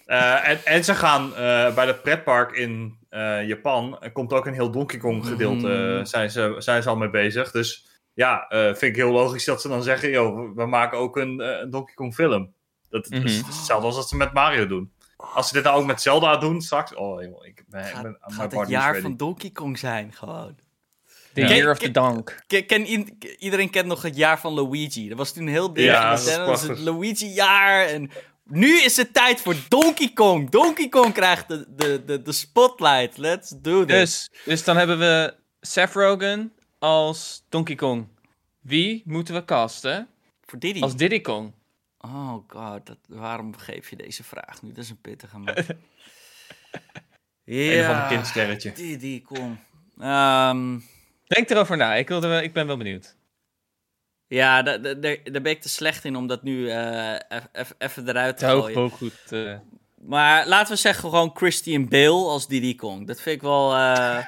Eh, 0.07 0.49
en, 0.49 0.59
en 0.65 0.83
ze 0.83 0.95
gaan 0.95 1.35
eh, 1.35 1.73
bij 1.75 1.85
het 1.87 2.01
pretpark 2.01 2.51
in 2.51 2.97
eh, 3.09 3.47
Japan, 3.47 3.97
er 4.01 4.11
komt 4.11 4.33
ook 4.33 4.45
een 4.45 4.53
heel 4.53 4.71
Donkey 4.71 4.99
Kong 4.99 5.25
gedeelte, 5.27 5.67
Mm. 5.97 6.05
zijn, 6.05 6.31
ze, 6.31 6.55
zijn 6.57 6.83
ze 6.83 6.89
al 6.89 6.97
mee 6.97 7.09
bezig. 7.09 7.51
Dus 7.51 7.85
ja, 8.13 8.47
eh, 8.47 8.65
vind 8.65 8.81
ik 8.81 8.95
heel 8.95 9.11
logisch 9.11 9.45
dat 9.45 9.61
ze 9.61 9.67
dan 9.67 9.83
zeggen, 9.83 10.09
joh, 10.09 10.55
we- 10.55 10.65
maken 10.65 10.97
ook 10.97 11.17
een, 11.17 11.37
Donkey 11.69 11.93
Kong 11.95 12.13
film. 12.13 12.53
Dat 12.89 13.09
Mhm. 13.09 13.25
is 13.25 13.37
hetzelfde 13.37 13.85
als 13.85 13.95
dat 13.95 14.09
ze 14.09 14.15
met 14.15 14.33
Mario 14.33 14.67
doen. 14.67 14.91
Als 15.17 15.47
ze 15.47 15.53
dit 15.53 15.63
nou 15.63 15.79
ook 15.79 15.85
met 15.85 16.01
Zelda 16.01 16.37
doen 16.37 16.61
straks, 16.61 16.93
oh 16.93 17.21
joh, 17.23 17.45
ik 17.45 17.63
ben, 17.67 17.83
Gaat, 17.85 18.01
ben 18.03 18.17
gaat 18.21 18.51
het 18.51 18.69
jaar 18.69 18.87
ready. 18.91 19.01
van 19.01 19.17
Donkey 19.17 19.49
Kong 19.49 19.77
zijn, 19.79 20.13
gewoon. 20.13 20.55
The 21.33 21.41
Ja. 21.41 21.47
Year 21.47 21.71
of 21.71 21.77
the 21.79 21.91
Donk. 21.91 22.43
Ken, 22.47 22.65
ken 22.65 22.81
i- 22.91 23.17
iedereen 23.37 23.69
kent 23.69 23.87
nog 23.87 24.01
het 24.01 24.15
jaar 24.15 24.39
van 24.39 24.53
Luigi. 24.53 25.09
Dat 25.09 25.17
was 25.17 25.31
toen 25.33 25.47
heel 25.47 25.73
ding. 25.73 25.87
Ja, 25.87 26.09
dat 26.09 26.19
is 26.19 26.25
Nintendo. 26.25 26.51
Dat 26.51 26.61
is 26.61 26.67
het. 26.67 26.79
Luigi-jaar. 26.79 27.85
En 27.87 28.11
nu 28.47 28.81
is 28.81 28.97
het 28.97 29.13
tijd 29.13 29.41
voor 29.41 29.55
Donkey 29.67 30.11
Kong. 30.13 30.49
Donkey 30.49 30.89
Kong 30.89 31.13
krijgt 31.13 31.47
de, 31.47 31.65
de, 31.75 32.03
de, 32.05 32.21
de 32.21 32.31
spotlight. 32.31 33.17
Let's 33.17 33.49
do 33.61 33.85
this. 33.85 33.97
Dus, 33.97 34.29
dus 34.45 34.63
dan 34.63 34.77
hebben 34.77 34.99
we 34.99 35.35
Seth 35.61 35.93
Rogen 35.93 36.53
als 36.79 37.43
Donkey 37.49 37.75
Kong. 37.75 38.07
Wie 38.61 39.01
moeten 39.05 39.33
we 39.33 39.45
casten 39.45 40.07
voor 40.45 40.59
Diddy. 40.59 40.81
als 40.81 40.95
Diddy 40.95 41.21
Kong? 41.21 41.53
Oh 41.97 42.33
god, 42.47 42.85
dat, 42.85 42.97
waarom 43.07 43.57
geef 43.57 43.89
je 43.89 43.95
deze 43.95 44.23
vraag 44.23 44.61
nu? 44.61 44.71
Dat 44.71 44.83
is 44.83 44.89
een 44.89 45.01
pittige 45.01 45.37
man. 45.37 45.55
Een 47.45 47.83
van 47.83 47.95
een 47.95 48.01
ja, 48.01 48.07
kindsterretje. 48.07 48.71
Diddy 48.71 49.21
Kong. 49.21 49.57
Ehm, 49.99 50.79
Denk 51.27 51.49
erover 51.49 51.77
na. 51.77 51.95
Ik, 51.95 52.07
wilde, 52.07 52.27
wel- 52.27 52.41
ik 52.41 52.53
ben 52.53 52.67
wel 52.67 52.77
benieuwd. 52.77 53.15
Ja, 54.27 54.61
da- 54.61 54.77
da- 54.77 54.93
daar 54.93 55.17
daar 55.23 55.41
ben 55.41 55.51
ik 55.51 55.61
te 55.61 55.69
slecht 55.69 56.05
in 56.05 56.15
om 56.15 56.27
dat 56.27 56.43
nu 56.43 56.69
eh, 56.69 57.13
even 57.77 58.07
eruit 58.07 58.37
te 58.37 58.45
Te 58.45 58.51
hoog, 58.51 58.61
gooien. 58.63 58.79
hoog 58.79 58.97
goed. 58.97 59.13
eh. 59.29 59.53
Maar 60.01 60.47
laten 60.47 60.73
we 60.73 60.79
zeggen 60.79 61.09
gewoon 61.09 61.31
Christian 61.33 61.87
Bale 61.89 62.25
als 62.27 62.47
Diddy 62.47 62.75
Kong. 62.75 63.07
Dat 63.07 63.21
vind 63.21 63.35
ik 63.35 63.41
wel... 63.41 63.73
eh, 63.75 64.27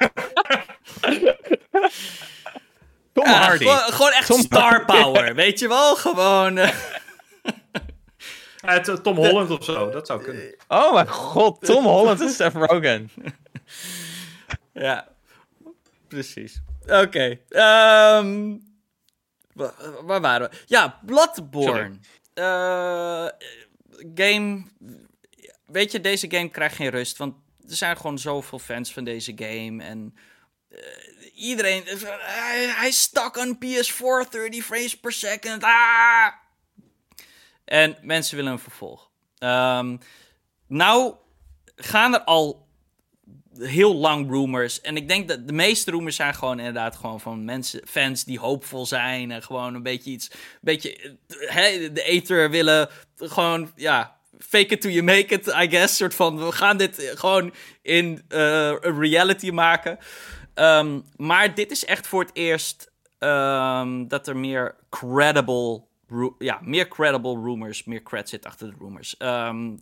Tom 3.12 3.24
ja, 3.26 3.32
Hardy. 3.42 3.64
Gewoon, 3.64 3.78
gewoon 3.92 4.12
echt 4.12 4.26
Tom 4.26 4.40
star 4.40 4.84
power, 4.84 5.34
weet 5.34 5.58
je 5.58 5.68
wel? 5.68 5.96
Gewoon... 5.96 6.58
Tom 9.02 9.16
Holland 9.16 9.50
of 9.50 9.64
zo, 9.64 9.90
dat 9.90 10.06
zou 10.06 10.22
kunnen. 10.22 10.54
Oh 10.68 10.92
mijn 10.92 11.08
god, 11.08 11.60
Tom 11.64 11.84
Holland 11.84 12.20
en 12.20 12.28
Seth 12.28 12.54
Rogen. 12.54 13.10
Ja, 14.72 15.08
precies. 16.08 16.62
Oké. 16.86 17.38
ehm, 17.48 18.48
wa- 18.48 18.58
waar 19.52 20.20
waren 20.20 20.50
we? 20.50 20.56
Ja, 20.66 21.00
Bloodborne. 21.06 21.98
Eh, 22.34 23.26
game. 24.14 24.64
Weet 25.66 25.92
je, 25.92 26.00
deze 26.00 26.30
game 26.30 26.48
krijgt 26.48 26.76
geen 26.76 26.90
rust. 26.90 27.16
Want 27.16 27.34
er 27.68 27.76
zijn 27.76 27.96
gewoon 27.96 28.18
zoveel 28.18 28.58
fans 28.58 28.92
van 28.92 29.04
deze 29.04 29.32
game. 29.36 29.82
En 29.82 30.16
eh, 30.68 30.78
iedereen. 31.34 31.82
Hij, 32.20 32.66
hij 32.66 32.90
stak 32.90 33.38
aan 33.38 33.56
PS4 33.56 34.28
30 34.30 34.64
frames 34.64 35.00
per 35.00 35.12
second. 35.12 35.62
Ah! 35.62 36.32
En 37.64 37.96
mensen 38.02 38.36
willen 38.36 38.52
een 38.52 38.58
vervolg. 38.58 39.10
Ehm, 39.38 39.96
nou 40.66 41.14
gaan 41.76 42.14
er 42.14 42.24
al 42.24 42.68
heel 43.58 43.94
lang 43.94 44.30
rumors. 44.30 44.80
En 44.80 44.96
ik 44.96 45.08
denk 45.08 45.28
dat 45.28 45.46
de 45.46 45.52
meeste 45.52 45.90
rumors 45.90 46.16
zijn 46.16 46.34
gewoon 46.34 46.58
inderdaad 46.58 46.96
gewoon 46.96 47.20
van 47.20 47.44
mensen, 47.44 47.80
fans 47.86 48.24
die 48.24 48.38
hoopvol 48.38 48.86
zijn. 48.86 49.30
En 49.30 49.42
gewoon 49.42 49.74
een 49.74 49.82
beetje 49.82 50.10
iets, 50.10 50.30
een 50.32 50.58
beetje 50.60 51.16
hè, 51.28 51.92
de 51.92 52.02
ether 52.02 52.50
willen. 52.50 52.88
Gewoon, 53.16 53.72
ja, 53.76 54.16
fake 54.38 54.66
it 54.66 54.80
till 54.80 54.92
you 54.92 55.04
make 55.04 55.34
it, 55.34 55.46
I 55.46 55.68
guess. 55.70 55.96
Soort 55.96 56.14
van, 56.14 56.44
we 56.44 56.52
gaan 56.52 56.76
dit 56.76 57.12
gewoon 57.14 57.54
in 57.82 58.22
uh, 58.28 58.74
reality 58.80 59.50
maken. 59.50 59.98
Um, 60.54 61.04
maar 61.16 61.54
dit 61.54 61.70
is 61.70 61.84
echt 61.84 62.06
voor 62.06 62.22
het 62.22 62.30
eerst 62.34 62.90
um, 63.18 64.08
dat 64.08 64.28
er 64.28 64.36
meer 64.36 64.74
credible 64.90 65.82
ja, 66.38 66.60
meer 66.62 66.88
credible 66.88 67.34
rumors, 67.34 67.84
meer 67.84 68.02
cred 68.02 68.28
zit 68.28 68.46
achter 68.46 68.70
de 68.70 68.76
rumors. 68.78 69.14
Um, 69.18 69.78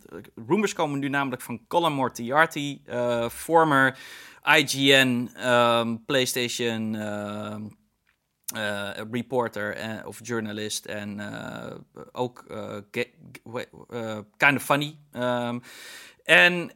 rumors 0.47 0.73
komen 0.73 0.99
nu 0.99 1.09
namelijk 1.09 1.41
van 1.41 1.67
Colin 1.67 1.93
Moriarty, 1.93 2.81
uh, 2.87 3.29
former 3.29 3.97
IGN, 4.43 5.29
um, 5.47 6.05
PlayStation 6.05 6.93
uh, 6.93 7.55
uh, 8.55 8.89
reporter 9.11 10.01
of 10.05 10.19
journalist 10.23 10.85
en 10.85 11.19
ook 12.11 12.43
kind 14.37 14.55
of 14.55 14.63
funny. 14.63 14.97
En 16.23 16.71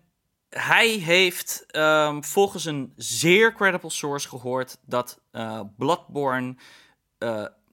hij 0.50 0.90
heeft 0.90 1.66
volgens 2.20 2.66
een 2.66 2.94
zeer 2.96 3.54
credible 3.54 3.90
source 3.90 4.28
gehoord 4.28 4.78
dat 4.86 5.22
Bloodborne 5.78 6.56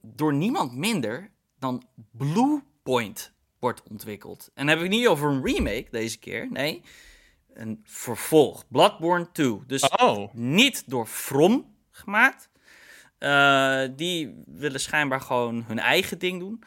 door 0.01 0.33
niemand 0.33 0.75
minder 0.75 1.31
dan 1.61 1.83
Bluepoint 2.11 3.33
wordt 3.59 3.83
ontwikkeld. 3.89 4.49
En 4.53 4.67
dan 4.67 4.75
heb 4.75 4.85
ik 4.85 4.91
niet 4.91 5.07
over 5.07 5.29
een 5.29 5.45
remake 5.45 5.87
deze 5.91 6.19
keer. 6.19 6.47
Nee, 6.51 6.81
een 7.53 7.81
vervolg. 7.83 8.67
Bloodborne 8.67 9.31
2. 9.31 9.61
Dus 9.67 9.89
oh. 9.89 10.33
niet 10.33 10.83
door 10.89 11.05
From 11.05 11.75
gemaakt. 11.91 12.49
Uh, 13.19 13.83
die 13.95 14.43
willen 14.45 14.79
schijnbaar 14.79 15.21
gewoon 15.21 15.63
hun 15.67 15.79
eigen 15.79 16.19
ding 16.19 16.39
doen. 16.39 16.63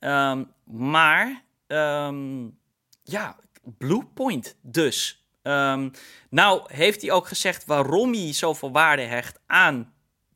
Um, 0.00 0.52
maar, 0.64 1.44
um, 1.66 2.58
ja, 3.02 3.36
Bluepoint 3.62 4.56
dus. 4.62 5.26
Um, 5.42 5.90
nou 6.30 6.62
heeft 6.74 7.02
hij 7.02 7.10
ook 7.10 7.28
gezegd 7.28 7.64
waarom 7.64 8.12
hij 8.12 8.32
zoveel 8.32 8.72
waarde 8.72 9.02
hecht 9.02 9.40
aan 9.46 9.92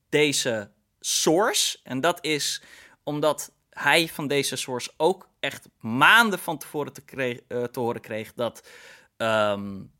deze 0.09 0.70
source. 1.01 1.78
En 1.82 2.01
dat 2.01 2.24
is 2.24 2.62
omdat 3.02 3.52
hij 3.73 4.09
van 4.09 4.27
deze 4.27 4.57
source 4.57 4.90
ook 4.97 5.28
echt 5.40 5.69
maanden 5.81 6.39
van 6.39 6.59
tevoren 6.59 6.93
te, 6.93 7.03
uh, 7.49 7.65
te 7.65 7.81
horen 7.81 8.01
kreeg 8.01 8.35
dat 8.35 8.69
um, 9.16 9.90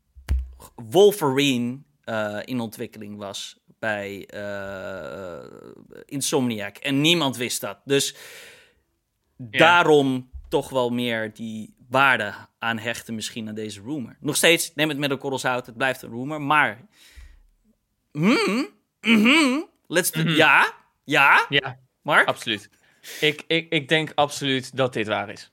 Wolverine 0.75 1.79
uh, 2.05 2.39
in 2.43 2.59
ontwikkeling 2.59 3.17
was 3.17 3.59
bij 3.79 4.29
uh, 4.33 5.51
Insomniac. 6.05 6.77
En 6.77 7.01
niemand 7.01 7.37
wist 7.37 7.61
dat. 7.61 7.77
Dus 7.85 8.15
ja. 9.35 9.59
daarom 9.59 10.29
toch 10.49 10.69
wel 10.69 10.89
meer 10.89 11.33
die 11.33 11.75
waarde 11.89 12.33
aan 12.59 12.77
hechten 12.77 13.15
misschien 13.15 13.47
aan 13.47 13.55
deze 13.55 13.81
rumor. 13.81 14.17
Nog 14.19 14.35
steeds, 14.35 14.71
neem 14.75 14.89
het 14.89 14.97
met 14.97 15.11
een 15.11 15.17
korrels 15.17 15.45
uit, 15.45 15.65
het 15.65 15.77
blijft 15.77 16.01
een 16.01 16.09
rumor, 16.09 16.41
maar... 16.41 16.87
Mm, 18.11 18.67
mm, 19.01 19.69
let's 19.87 20.11
do... 20.11 20.21
Mm 20.21 20.27
-hmm. 20.27 20.35
Ja, 20.35 20.73
ja, 21.03 21.45
ja, 21.49 21.79
Mark? 22.01 22.27
Absoluut. 22.27 22.69
Ik, 23.19 23.43
ik, 23.47 23.69
ik 23.69 23.87
denk 23.87 24.11
absoluut 24.15 24.77
dat 24.77 24.93
dit 24.93 25.07
waar 25.07 25.29
is. 25.29 25.51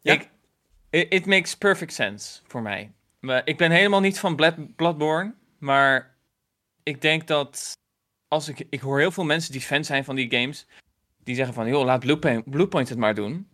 Ja? 0.00 0.12
Ik, 0.12 0.30
it, 0.90 1.12
it 1.12 1.26
makes 1.26 1.56
perfect 1.56 1.92
sense 1.92 2.40
voor 2.46 2.62
mij. 2.62 2.92
Ik 3.44 3.56
ben 3.56 3.70
helemaal 3.70 4.00
niet 4.00 4.18
van 4.18 4.36
Blood, 4.36 4.76
Bloodborne, 4.76 5.34
maar 5.58 6.16
ik 6.82 7.00
denk 7.00 7.26
dat 7.26 7.72
als 8.28 8.48
ik, 8.48 8.66
ik 8.70 8.80
hoor 8.80 8.98
heel 8.98 9.10
veel 9.10 9.24
mensen 9.24 9.52
die 9.52 9.60
fan 9.60 9.84
zijn 9.84 10.04
van 10.04 10.16
die 10.16 10.30
games, 10.30 10.66
die 11.24 11.34
zeggen 11.34 11.54
van, 11.54 11.68
joh, 11.68 11.84
laat 11.84 12.00
Bluepoint, 12.00 12.50
Bluepoint 12.50 12.88
het 12.88 12.98
maar 12.98 13.14
doen. 13.14 13.48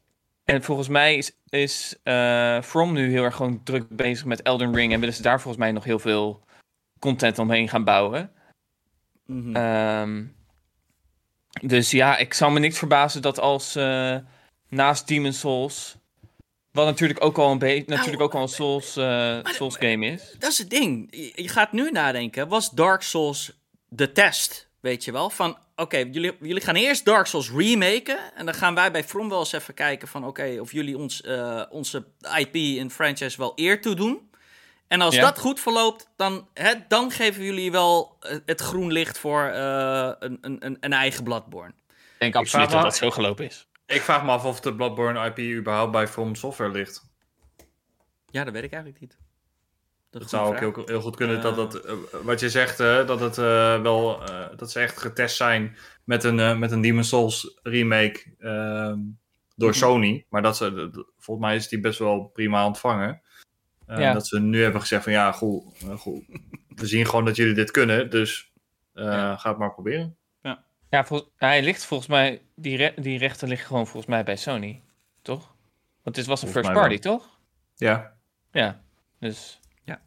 En 0.45 0.63
volgens 0.63 0.89
mij 0.89 1.17
is, 1.17 1.37
is 1.49 1.99
uh, 2.05 2.63
From 2.63 2.93
nu 2.93 3.11
heel 3.11 3.25
erg 3.25 3.35
gewoon 3.35 3.63
druk 3.63 3.89
bezig 3.89 4.25
met 4.25 4.43
Elden 4.43 4.75
Ring 4.75 4.93
en 4.93 5.01
willen 5.01 5.15
ze 5.15 5.23
daar 5.23 5.41
volgens 5.41 5.63
mij 5.63 5.73
nog 5.73 5.85
heel 5.85 5.99
veel 5.99 6.45
content 6.99 7.39
omheen 7.39 7.69
gaan 7.69 7.85
bouwen. 7.85 8.33
Mm 9.27 9.43
-hmm. 9.43 9.57
um, 9.57 10.37
dus 11.63 11.91
ja, 11.91 12.17
ik 12.17 12.35
zou 12.35 12.53
me 12.53 12.59
niks 12.59 12.79
verbazen 12.79 13.23
dat 13.23 13.41
als 13.41 13.77
uh, 13.77 14.17
naast 14.69 15.09
Demon 15.09 15.33
Souls, 15.33 15.97
wat 16.73 16.87
natuurlijk 16.87 17.25
ook 17.25 17.39
al 17.39 17.51
een 17.51 17.59
beetje, 17.59 17.85
nou, 17.87 17.97
natuurlijk 17.97 18.23
ook 18.23 18.35
al 18.35 18.43
een 18.43 18.49
Souls, 18.49 18.97
uh, 18.97 19.39
Souls 19.43 19.77
game 19.77 20.07
is. 20.07 20.35
Dat 20.39 20.51
is 20.51 20.59
het 20.59 20.71
ding. 20.71 21.09
Je 21.35 21.49
gaat 21.49 21.73
nu 21.73 21.91
nadenken, 21.91 22.49
was 22.49 22.71
Dark 22.71 23.03
Souls 23.03 23.53
de 23.89 24.13
test, 24.13 24.69
weet 24.81 25.05
je 25.05 25.13
wel? 25.13 25.31
Van, 25.31 25.59
oké, 25.77 25.97
jullie, 25.97 26.37
jullie 26.41 26.63
gaan 26.63 26.75
eerst 26.75 27.05
Dark 27.05 27.27
Souls 27.27 27.51
remaken 27.51 28.19
en 28.35 28.45
dan 28.45 28.55
gaan 28.55 28.75
wij 28.75 28.91
bij 28.91 29.05
From 29.05 29.29
wel 29.29 29.39
eens 29.39 29.53
even 29.53 29.75
kijken 29.75 30.09
van, 30.09 30.27
oké, 30.27 30.57
of 30.61 30.73
jullie 30.73 30.99
ons, 30.99 31.23
uh, 31.25 31.63
onze 31.71 32.05
IP 32.39 32.55
en 32.55 32.91
franchise 32.91 33.39
wel 33.39 33.53
eer 33.55 33.81
toe 33.81 33.95
doen. 33.95 34.28
En 34.89 35.01
als 35.01 35.17
dat 35.17 35.39
goed 35.39 35.61
verloopt, 35.61 36.11
dan, 36.17 36.49
hè, 36.55 36.75
dan 36.89 37.11
geven 37.11 37.45
jullie 37.45 37.71
wel 37.71 38.19
het 38.45 38.61
groen 38.61 38.93
licht 38.93 39.19
voor 39.19 39.51
uh, 39.55 40.13
een, 40.19 40.39
een, 40.41 40.77
een 40.81 40.93
eigen 40.93 41.25
Bloodborne. 41.25 41.73
Ik 41.89 42.19
denk 42.19 42.35
absoluut 42.35 42.67
ik 42.67 42.73
dat 42.73 42.83
dat 42.83 42.97
zo 42.97 43.11
gelopen 43.11 43.45
is. 43.45 43.69
Ik 43.87 44.01
vraag 44.01 44.25
me 44.25 44.31
af 44.31 44.45
of 44.45 44.61
de 44.61 44.75
Bloodborne 44.75 45.27
IP 45.27 45.39
überhaupt 45.39 45.93
bij 45.93 46.09
From 46.09 46.35
Software 46.35 46.71
ligt. 46.71 47.07
Ja, 48.31 48.45
dat 48.45 48.53
weet 48.53 48.65
ik 48.65 48.73
eigenlijk 48.73 49.01
niet. 49.01 49.19
Dat, 50.11 50.21
dat 50.21 50.31
zou 50.31 50.47
ook 50.47 50.77
heel, 50.77 50.87
heel, 50.87 51.01
goed 51.01 51.17
kunnen. 51.17 51.37
Uh, 51.37 51.43
dat 51.43 51.57
dat, 51.57 51.87
uh, 51.87 51.93
wat 52.23 52.41
je 52.41 52.51
zegt, 52.51 52.81
uh, 52.81 53.07
dat 53.07 53.21
het 53.21 53.37
wel, 53.83 54.21
dat 54.57 54.71
ze 54.71 54.81
echt 54.81 54.99
getest 54.99 55.37
zijn 55.37 55.77
met 56.05 56.25
een, 56.25 56.59
met 56.59 56.73
een 56.73 56.81
Demon 56.81 57.05
Souls 57.05 57.59
remake 57.63 58.35
ehm, 58.39 58.99
door 59.57 59.71
-hmm. 59.71 59.79
Sony. 59.79 60.27
Maar 60.29 60.43
dat 60.43 60.57
ze, 60.57 60.91
volgens 61.19 61.47
mij 61.47 61.57
is 61.57 61.69
die 61.69 61.81
best 61.81 61.99
wel 61.99 62.25
prima 62.25 62.67
ontvangen. 62.67 63.23
Uh, 63.89 63.99
ja. 63.99 64.13
Dat 64.13 64.27
ze 64.27 64.41
nu 64.41 64.63
hebben 64.63 64.81
gezegd 64.81 65.03
van 65.03 65.13
ja, 65.13 65.33
goed, 65.33 65.83
uh, 65.85 65.99
goed, 65.99 66.25
we 66.69 66.87
zien 66.87 67.07
gewoon 67.07 67.25
dat 67.25 67.37
jullie 67.37 67.55
dit 67.55 67.71
kunnen, 67.71 68.11
dus 68.11 68.53
uh, 68.95 69.05
ja. 69.05 69.37
ga 69.37 69.49
het 69.49 69.59
maar 69.59 69.73
proberen. 69.73 70.17
Ja, 70.43 70.65
ja 70.91 71.07
hij 71.37 71.63
ligt 71.63 71.85
volgens 71.85 72.09
mij, 72.09 72.43
die, 72.55 72.77
re 72.77 72.93
die 72.97 73.19
rechten 73.19 73.49
liggen 73.49 73.67
gewoon 73.67 73.87
volgens 73.87 74.07
mij 74.07 74.25
bij 74.25 74.37
Sony, 74.37 74.83
toch? 75.23 75.55
Want 76.03 76.17
dit 76.17 76.27
was 76.27 76.43
een 76.43 76.49
volgens 76.49 76.67
first 76.67 76.81
party, 76.81 77.03
wel. 77.03 77.19
toch? 77.19 77.39
Ja. 77.77 78.17
Ja, 78.53 78.83
dus... 79.19 79.61
Ja. 79.85 80.01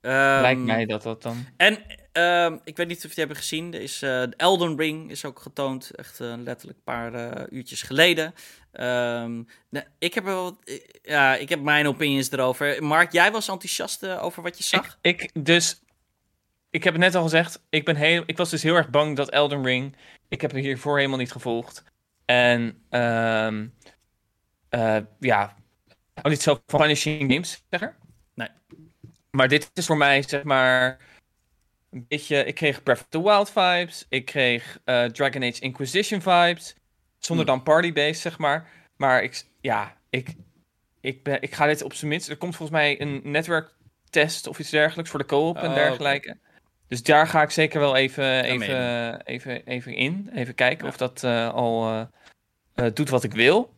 Um, 0.00 0.40
Lijkt 0.40 0.60
mij 0.60 0.86
dat 0.86 1.02
dat 1.02 1.22
dan... 1.22 1.46
En 1.56 1.78
uh, 2.12 2.58
ik 2.64 2.76
weet 2.76 2.86
niet 2.86 2.96
of 2.96 3.02
je 3.02 3.08
het 3.08 3.16
hebben 3.16 3.36
gezien. 3.36 3.74
Er 3.74 3.80
is, 3.80 4.02
uh, 4.02 4.38
Elden 4.38 4.76
Ring 4.76 5.10
is 5.10 5.24
ook 5.24 5.38
getoond. 5.38 5.90
Echt 5.90 6.20
uh, 6.20 6.34
letterlijk 6.36 6.78
een 6.78 6.84
paar 6.84 7.14
uh, 7.14 7.46
uurtjes 7.50 7.82
geleden. 7.82 8.34
Um, 8.72 9.48
nou, 9.70 9.84
ik, 9.98 10.14
heb 10.14 10.24
wel, 10.24 10.58
ja, 11.02 11.36
ik 11.36 11.48
heb 11.48 11.60
mijn 11.60 11.86
opinions 11.86 12.30
erover. 12.30 12.84
Mark, 12.84 13.12
jij 13.12 13.32
was 13.32 13.48
enthousiast 13.48 14.06
over 14.06 14.42
wat 14.42 14.58
je 14.58 14.64
zag? 14.64 14.98
Ik, 15.00 15.22
ik, 15.22 15.44
dus... 15.44 15.82
Ik 16.70 16.84
heb 16.84 16.92
het 16.92 17.02
net 17.02 17.14
al 17.14 17.22
gezegd. 17.22 17.62
Ik, 17.68 17.84
ben 17.84 17.96
heel, 17.96 18.22
ik 18.26 18.36
was 18.36 18.50
dus 18.50 18.62
heel 18.62 18.74
erg 18.74 18.90
bang 18.90 19.16
dat 19.16 19.30
Elden 19.30 19.64
Ring... 19.64 19.96
Ik 20.28 20.40
heb 20.40 20.52
hiervoor 20.52 20.96
helemaal 20.96 21.18
niet 21.18 21.32
gevolgd. 21.32 21.84
En... 22.24 22.82
Um, 22.90 23.74
ja... 25.18 25.56
Ik 26.14 26.28
niet 26.28 26.42
zo 26.42 26.60
van 26.66 26.80
punishing 26.80 27.32
games, 27.32 27.64
zeg 27.70 27.80
maar. 27.80 27.96
Nee. 28.34 28.48
Maar 29.30 29.48
dit 29.48 29.70
is 29.74 29.86
voor 29.86 29.96
mij, 29.96 30.22
zeg 30.22 30.42
maar 30.42 30.98
een 31.90 32.04
beetje, 32.08 32.44
ik 32.44 32.54
kreeg 32.54 32.82
Breath 32.82 33.00
of 33.00 33.06
the 33.08 33.22
Wild 33.22 33.50
vibes. 33.50 34.06
Ik 34.08 34.24
kreeg 34.24 34.78
uh, 34.84 35.04
Dragon 35.04 35.42
Age 35.42 35.60
Inquisition 35.60 36.20
vibes. 36.20 36.74
Zonder 37.20 37.46
hmm. 37.46 37.54
dan 37.54 37.64
party-based, 37.64 38.18
zeg 38.18 38.38
maar. 38.38 38.68
Maar 38.96 39.22
ik, 39.22 39.42
ja, 39.60 39.96
ik, 40.10 40.34
ik, 41.00 41.22
ben, 41.22 41.42
ik 41.42 41.54
ga 41.54 41.66
dit 41.66 41.82
op 41.82 41.94
zijn 41.94 42.10
minst. 42.10 42.28
Er 42.28 42.36
komt 42.36 42.56
volgens 42.56 42.78
mij 42.78 43.00
een 43.00 43.20
netwerktest 43.24 44.46
of 44.46 44.58
iets 44.58 44.70
dergelijks 44.70 45.10
voor 45.10 45.20
de 45.20 45.26
co-op 45.26 45.56
en 45.56 45.68
oh, 45.68 45.74
dergelijke. 45.74 46.28
Okay. 46.28 46.40
Dus 46.88 47.02
daar 47.02 47.26
ga 47.26 47.42
ik 47.42 47.50
zeker 47.50 47.80
wel 47.80 47.96
even, 47.96 48.44
even, 48.44 49.20
even, 49.24 49.66
even 49.66 49.94
in. 49.94 50.30
Even 50.34 50.54
kijken 50.54 50.84
ja. 50.84 50.90
of 50.90 50.96
dat 50.96 51.22
uh, 51.22 51.54
al 51.54 51.90
uh, 52.74 52.86
doet 52.94 53.08
wat 53.08 53.24
ik 53.24 53.32
wil. 53.32 53.74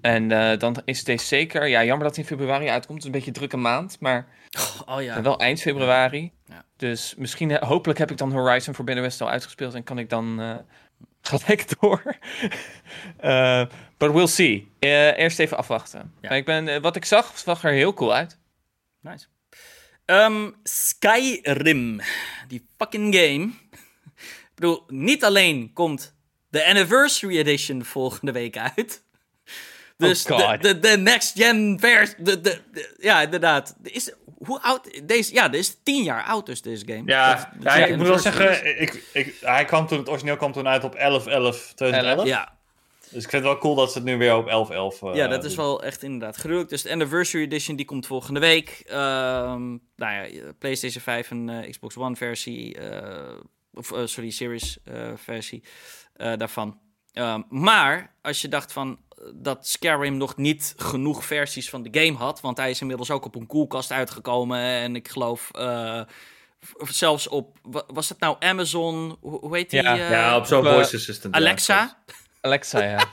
En 0.00 0.28
dan 0.58 0.82
is 0.84 1.04
deze 1.04 1.26
zeker. 1.26 1.66
Ja, 1.66 1.84
jammer 1.84 2.06
dat 2.06 2.16
hij 2.16 2.24
in 2.24 2.30
februari 2.30 2.68
uitkomt. 2.68 2.88
Het 2.88 2.98
is 2.98 3.04
een 3.04 3.24
beetje 3.24 3.30
drukke 3.30 3.56
maand. 3.56 4.00
Maar 4.00 4.26
oh, 4.86 5.02
ja. 5.02 5.22
wel 5.22 5.38
eind 5.38 5.60
februari. 5.60 6.32
Ja. 6.44 6.64
Dus 6.76 7.14
misschien, 7.18 7.56
hopelijk 7.56 7.98
heb 7.98 8.10
ik 8.10 8.16
dan 8.16 8.32
Horizon 8.32 8.74
Forbidden 8.74 9.04
West 9.04 9.20
al 9.20 9.30
uitgespeeld. 9.30 9.74
En 9.74 9.84
kan 9.84 9.98
ik 9.98 10.08
dan 10.08 10.40
gelijk 11.20 11.80
door. 11.80 12.16
uh, 13.24 13.66
but 13.98 14.12
we'll 14.12 14.26
see. 14.26 14.72
Uh, 14.80 15.18
eerst 15.18 15.38
even 15.38 15.56
afwachten. 15.56 16.12
Ja. 16.20 16.28
Maar 16.28 16.38
ik 16.38 16.44
ben, 16.44 16.82
wat 16.82 16.96
ik 16.96 17.04
zag, 17.04 17.38
zag 17.38 17.64
er 17.64 17.72
heel 17.72 17.94
cool 17.94 18.14
uit. 18.14 18.38
Nice. 19.00 19.26
Um, 20.06 20.54
Skyrim. 20.62 22.00
Die 22.48 22.66
fucking 22.78 23.14
game. 23.14 23.52
ik 24.20 24.54
bedoel, 24.54 24.84
niet 24.88 25.24
alleen 25.24 25.72
komt 25.72 26.14
de 26.48 26.66
Anniversary 26.66 27.38
Edition 27.38 27.84
volgende 27.84 28.32
week 28.32 28.56
uit. 28.56 29.02
Dus 30.00 30.26
oh 30.26 30.50
de, 30.50 30.58
de, 30.58 30.78
de 30.78 30.96
next 30.98 31.38
gen 31.38 31.76
versie. 31.80 32.14
De, 32.18 32.40
de, 32.40 32.60
de, 32.72 32.94
ja, 33.00 33.20
inderdaad. 33.22 33.76
Is, 33.82 34.14
hoe 34.38 34.60
oud? 34.62 35.00
Deze, 35.04 35.34
ja, 35.34 35.48
dit 35.48 35.60
is 35.60 35.76
tien 35.82 36.02
jaar 36.02 36.24
oud, 36.24 36.46
dus 36.46 36.62
deze 36.62 36.86
game. 36.86 37.02
Ja, 37.06 37.34
dus, 37.34 37.64
ja, 37.64 37.76
ja 37.76 37.86
ik 37.86 37.96
moet 37.96 38.06
wel 38.06 38.18
zeggen, 38.18 38.80
ik, 38.80 39.02
ik, 39.12 39.34
hij 39.40 39.64
kwam 39.64 39.86
toen, 39.86 39.98
het 39.98 40.08
origineel 40.08 40.36
kwam 40.36 40.52
toen 40.52 40.68
uit 40.68 40.84
op 40.84 40.94
11-11 40.94 40.98
2011. 41.74 42.26
Ja. 42.26 42.58
Dus 43.10 43.24
ik 43.24 43.30
vind 43.30 43.42
het 43.42 43.52
wel 43.52 43.58
cool 43.60 43.74
dat 43.74 43.92
ze 43.92 43.98
het 43.98 44.06
nu 44.06 44.16
weer 44.16 44.36
op 44.36 44.46
11-11 44.46 45.04
uh, 45.04 45.14
ja, 45.14 45.26
dat 45.28 45.44
is 45.44 45.54
wel 45.54 45.82
echt 45.82 46.02
inderdaad 46.02 46.36
gruwelijk. 46.36 46.70
Dus 46.70 46.82
de 46.82 46.90
Anniversary 46.90 47.44
Edition 47.44 47.76
die 47.76 47.86
komt 47.86 48.06
volgende 48.06 48.40
week. 48.40 48.82
Ehm 48.86 49.68
nou 49.96 50.26
ja, 50.28 50.52
PlayStation 50.58 51.02
5 51.02 51.30
en 51.30 51.48
eh, 51.48 51.70
Xbox 51.70 51.96
One 51.96 52.16
versie. 52.16 52.78
eh, 52.78 53.34
of 53.74 53.92
eh, 53.92 54.06
sorry, 54.06 54.30
Series 54.30 54.78
eh, 54.84 55.12
versie 55.16 55.62
eh, 56.16 56.36
daarvan. 56.36 56.78
Ehm, 57.12 57.42
maar 57.48 58.14
als 58.22 58.40
je 58.40 58.48
dacht 58.48 58.72
van 58.72 58.98
eh, 59.08 59.24
dat 59.34 59.66
Skyrim 59.68 60.16
nog 60.16 60.36
niet 60.36 60.74
genoeg 60.76 61.24
versies 61.24 61.70
van 61.70 61.82
de 61.82 62.00
game 62.00 62.16
had, 62.18 62.40
want 62.40 62.56
hij 62.56 62.70
is 62.70 62.80
inmiddels 62.80 63.10
ook 63.10 63.24
op 63.24 63.34
een 63.34 63.46
koelkast 63.46 63.90
uitgekomen 63.92 64.58
en 64.60 64.96
ik 64.96 65.08
geloof 65.08 65.50
eh, 65.52 66.02
zelfs 66.78 67.28
op 67.28 67.58
wa- 67.62 67.84
was 67.86 68.08
het 68.08 68.20
nou 68.20 68.36
Amazon? 68.38 69.16
Hoe, 69.20 69.38
hoe 69.40 69.56
heet 69.56 69.70
die? 69.70 69.82
Ja, 69.82 69.94
eh, 69.98 70.10
Ja, 70.10 70.36
op 70.36 70.46
zo'n 70.46 70.62
voice 70.64 70.96
assistant. 70.96 71.34
ja, 71.34 71.40
Alexa. 71.40 72.02
Alexa, 72.40 72.82
ja. 72.82 72.96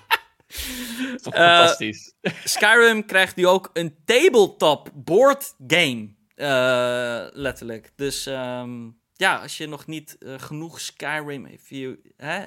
Dat 0.47 1.15
is 1.15 1.21
toch 1.21 1.33
fantastisch. 1.33 2.13
Skyrim 2.43 3.05
krijgt 3.05 3.35
nu 3.35 3.47
ook 3.47 3.69
een 3.73 3.95
tabletop 4.05 4.89
board 4.93 5.53
game. 5.67 6.15
eh, 6.35 7.25
letterlijk. 7.31 7.91
Dus 7.95 8.25
ehm, 8.25 8.89
ja, 9.13 9.35
als 9.41 9.57
je 9.57 9.67
nog 9.67 9.85
niet 9.87 10.17
genoeg 10.19 10.79
Skyrim. 10.79 11.45
If 11.45 11.69
you, 11.69 11.99
hè, 12.17 12.45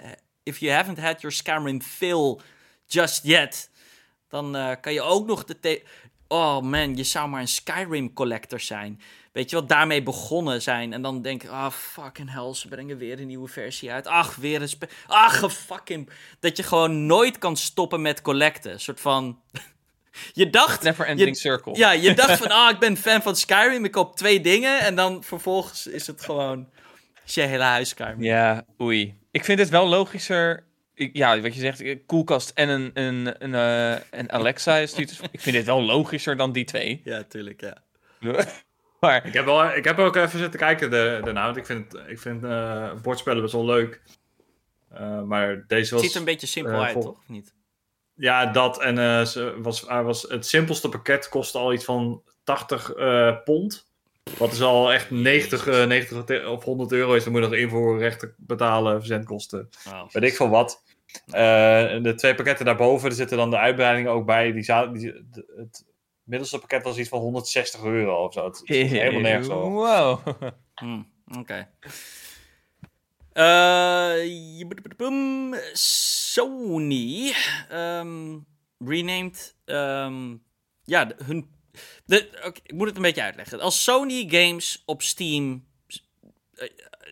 if 0.51 0.59
you 0.59 0.73
haven't 0.73 0.99
had 0.99 1.21
your 1.21 1.37
Skyrim 1.37 1.83
fill 1.83 2.41
just 2.87 3.25
yet. 3.25 3.71
Dan 4.29 4.57
eh, 4.57 4.71
kan 4.81 4.93
je 4.93 5.03
ook 5.03 5.27
nog 5.27 5.45
de. 5.45 5.83
Oh 6.29 6.61
man, 6.61 6.97
je 6.97 7.05
zou 7.05 7.29
maar 7.29 7.41
een 7.41 7.49
Skyrim 7.49 8.13
collector 8.13 8.61
zijn. 8.61 9.01
Weet 9.33 9.51
je 9.51 9.57
wat, 9.57 9.69
daarmee 9.69 10.03
begonnen 10.03 10.63
zijn. 10.63 10.93
En 10.93 11.03
dan 11.03 11.23
denk 11.23 11.43
ik, 11.43 11.51
ah 11.51 11.71
fucking 11.71 12.33
hell, 12.33 12.55
ze 12.55 12.69
brengen 12.69 12.97
weer 12.99 13.21
een 13.21 13.27
nieuwe 13.27 13.49
versie 13.49 13.93
uit. 13.93 14.07
Ach, 14.07 14.37
weer 14.37 14.63
een 14.63 14.69
Ach, 15.07 15.53
fucking... 15.53 16.11
Dat 16.41 16.57
je 16.57 16.63
gewoon 16.63 17.07
nooit 17.07 17.39
kan 17.39 17.57
stoppen 17.57 18.03
met 18.03 18.23
collecten. 18.23 18.73
Een 18.73 18.81
soort 18.81 19.01
van... 19.01 19.41
je 20.33 20.51
dacht... 20.51 20.83
Never 20.83 21.07
ending 21.07 21.29
je- 21.29 21.35
circle. 21.35 21.77
Ja, 21.77 21.91
je 21.91 22.15
dacht 22.15 22.39
van, 22.39 22.51
ah, 22.61 22.71
ik 22.71 22.79
ben 22.79 22.97
fan 22.97 23.23
van 23.23 23.37
Skyrim, 23.37 23.85
ik 23.85 23.91
koop 23.91 24.17
twee 24.17 24.41
dingen. 24.41 24.81
En 24.81 24.95
dan 24.95 25.25
vervolgens 25.25 25.87
is 25.87 26.07
het 26.07 26.21
gewoon... 26.21 26.69
Is 27.27 27.35
je 27.35 27.41
hele 27.41 27.63
huis 27.63 27.89
Skyrim. 27.89 28.23
Ja, 28.23 28.65
oei. 28.81 29.20
Ik 29.31 29.45
vind 29.45 29.59
het 29.59 29.69
wel 29.69 29.87
logischer. 29.89 30.65
ik- 30.95 31.17
ja, 31.17 31.41
wat 31.41 31.55
je 31.55 31.61
zegt, 31.61 31.81
een 31.81 32.07
koelkast 32.07 32.51
en 32.55 32.69
een, 32.69 32.91
een, 32.95 33.45
een, 33.45 33.55
eh, 33.55 34.01
een 34.21 34.33
Alexa. 34.33 34.77
Is 34.77 34.95
niet, 34.95 35.21
ik 35.33 35.41
vind 35.41 35.57
dit 35.57 35.67
wel 35.67 35.83
logischer 35.83 36.37
dan 36.37 36.53
die 36.53 36.65
twee. 36.65 37.01
Ja, 37.05 37.23
tuurlijk, 37.23 37.61
ja. 37.61 37.77
maar 39.01 39.27
Ik 39.27 39.33
heb, 39.33 39.45
wel, 39.45 39.73
ik 39.77 39.85
heb 39.85 39.99
ook 39.99 40.17
even 40.17 40.39
zitten 40.39 40.61
kijken 40.61 40.91
de- 40.91 41.21
daarna, 41.25 41.45
want 41.45 41.57
ik 41.57 41.67
vind, 41.67 41.95
ik 42.07 42.19
vind 42.19 42.45
eh, 42.45 42.93
bordspellen 43.03 43.43
best 43.43 43.53
wel 43.55 43.65
leuk. 43.65 44.01
Eh, 44.91 45.23
maar 45.23 45.65
deze 45.67 45.81
Het 45.83 45.91
was... 45.91 46.01
ziet 46.03 46.13
er 46.13 46.19
een 46.19 46.25
beetje 46.25 46.47
simpel 46.47 46.83
uit, 46.83 46.93
vol- 46.93 47.03
toch? 47.03 47.19
Of 47.19 47.29
niet? 47.29 47.55
Ja, 48.15 48.47
dat. 48.47 48.81
En 48.81 48.99
eh, 48.99 49.25
ze 49.25 49.55
was, 49.61 49.81
hij 49.81 50.03
was, 50.03 50.23
het 50.23 50.47
simpelste 50.47 50.89
pakket 50.89 51.29
kostte 51.29 51.59
al 51.59 51.73
iets 51.73 51.85
van 51.85 52.23
80 52.45 52.93
eh, 52.93 53.37
pond. 53.45 53.90
Wat 54.39 54.53
is 54.53 54.61
al 54.63 54.93
echt 54.93 55.11
90, 55.11 55.67
eh, 55.67 55.87
90 55.87 56.25
te- 56.25 56.49
of 56.49 56.65
100 56.65 56.93
euro 56.93 57.15
is. 57.15 57.25
Dan 57.25 57.33
moet 57.33 57.43
je 57.43 57.49
nog 57.49 57.57
invoerrechten 57.59 58.35
betalen, 58.39 58.99
verzendkosten. 58.99 59.69
Oh. 59.89 60.09
Weet 60.11 60.23
ik 60.31 60.37
veel 60.37 60.49
wat. 60.49 60.83
Eh, 61.27 61.93
en 61.93 62.03
de 62.03 62.15
twee 62.15 62.35
pakketten 62.35 62.65
daarboven, 62.65 63.09
er 63.09 63.15
zitten 63.15 63.37
dan 63.37 63.51
de 63.51 63.59
uitbreidingen 63.59 64.13
ook 64.13 64.27
bij. 64.27 64.53
Die, 64.53 64.93
die, 64.93 65.13
het 65.57 65.85
middelste 66.25 66.59
pakket 66.59 66.83
was 66.83 66.99
iets 66.99 67.09
van 67.09 67.21
160 67.21 67.83
euro 67.85 68.25
of 68.25 68.33
zo. 68.33 68.45
Het 68.45 68.61
is 68.65 68.91
helemaal 68.91 69.21
nergens 69.21 69.49
over. 69.49 69.71
Wow. 69.71 70.27
Hmm, 70.75 71.07
Oké. 71.39 71.69
Eh, 73.33 74.13
boem. 74.97 75.55
Sony 75.73 77.33
ehm, 77.69 78.39
renamed. 78.79 79.57
ehm, 79.65 80.37
ja, 80.85 81.11
hun. 81.25 81.51
De, 82.05 82.53
ik 82.63 82.73
moet 82.73 82.87
het 82.87 82.97
een 82.97 83.03
beetje 83.03 83.23
uitleggen. 83.23 83.61
Als 83.61 83.83
Sony 83.83 84.27
games 84.29 84.83
op 84.87 85.03
Steam 85.03 85.67
eh, 86.55 86.69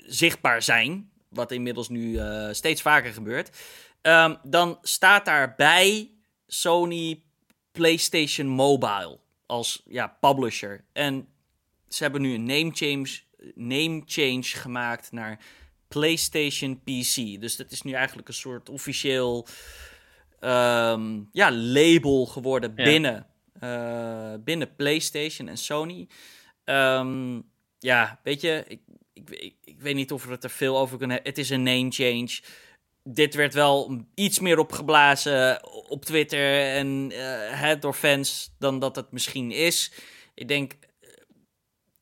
zichtbaar 0.06 0.62
zijn, 0.62 1.10
wat 1.28 1.52
inmiddels 1.52 1.88
nu 1.88 2.16
eh, 2.18 2.48
steeds 2.52 2.82
vaker 2.82 3.12
gebeurt, 3.12 3.56
ehm, 4.00 4.34
dan 4.42 4.78
staat 4.82 5.24
daarbij 5.24 6.10
Sony 6.46 7.22
PlayStation 7.72 8.46
Mobile 8.46 9.18
als 9.46 9.82
ja, 9.86 10.16
publisher. 10.20 10.84
En 10.92 11.28
ze 11.88 12.02
hebben 12.02 12.20
nu 12.20 12.34
een 12.34 12.46
name 12.46 12.70
change, 12.72 13.08
name 13.54 14.02
change 14.06 14.42
gemaakt 14.42 15.12
naar 15.12 15.40
PlayStation 15.88 16.80
PC. 16.84 17.40
Dus 17.40 17.56
dat 17.56 17.70
is 17.70 17.82
nu 17.82 17.92
eigenlijk 17.92 18.28
een 18.28 18.34
soort 18.34 18.68
officieel 18.68 19.46
ehm, 20.40 21.20
ja, 21.32 21.52
label 21.52 22.26
geworden 22.26 22.72
Ja. 22.76 22.84
binnen, 22.84 23.26
binnen 24.44 24.74
PlayStation 24.76 25.48
en 25.48 25.58
Sony. 25.58 26.08
Ehm, 26.64 27.40
ja, 27.78 28.20
weet 28.22 28.40
je, 28.40 28.64
ik, 28.68 28.80
ik, 29.12 29.30
ik, 29.30 29.54
ik 29.64 29.80
weet 29.80 29.94
niet 29.94 30.12
of 30.12 30.24
we 30.24 30.30
het 30.30 30.44
er 30.44 30.50
veel 30.50 30.78
over 30.78 30.98
kunnen 30.98 31.16
hebben. 31.16 31.34
Het 31.34 31.42
is 31.44 31.50
een 31.50 31.62
name 31.62 31.90
change. 31.90 32.40
Dit 33.02 33.34
werd 33.34 33.54
wel 33.54 34.04
iets 34.14 34.38
meer 34.40 34.58
opgeblazen 34.58 35.64
op 35.88 36.04
Twitter 36.04 36.74
en 36.74 37.10
eh, 37.12 37.60
hè, 37.60 37.78
door 37.78 37.94
fans 37.94 38.54
dan 38.58 38.78
dat 38.78 38.96
het 38.96 39.12
misschien 39.12 39.50
is. 39.50 39.92
Ik 40.34 40.48
denk, 40.48 40.72
eh, 41.00 41.08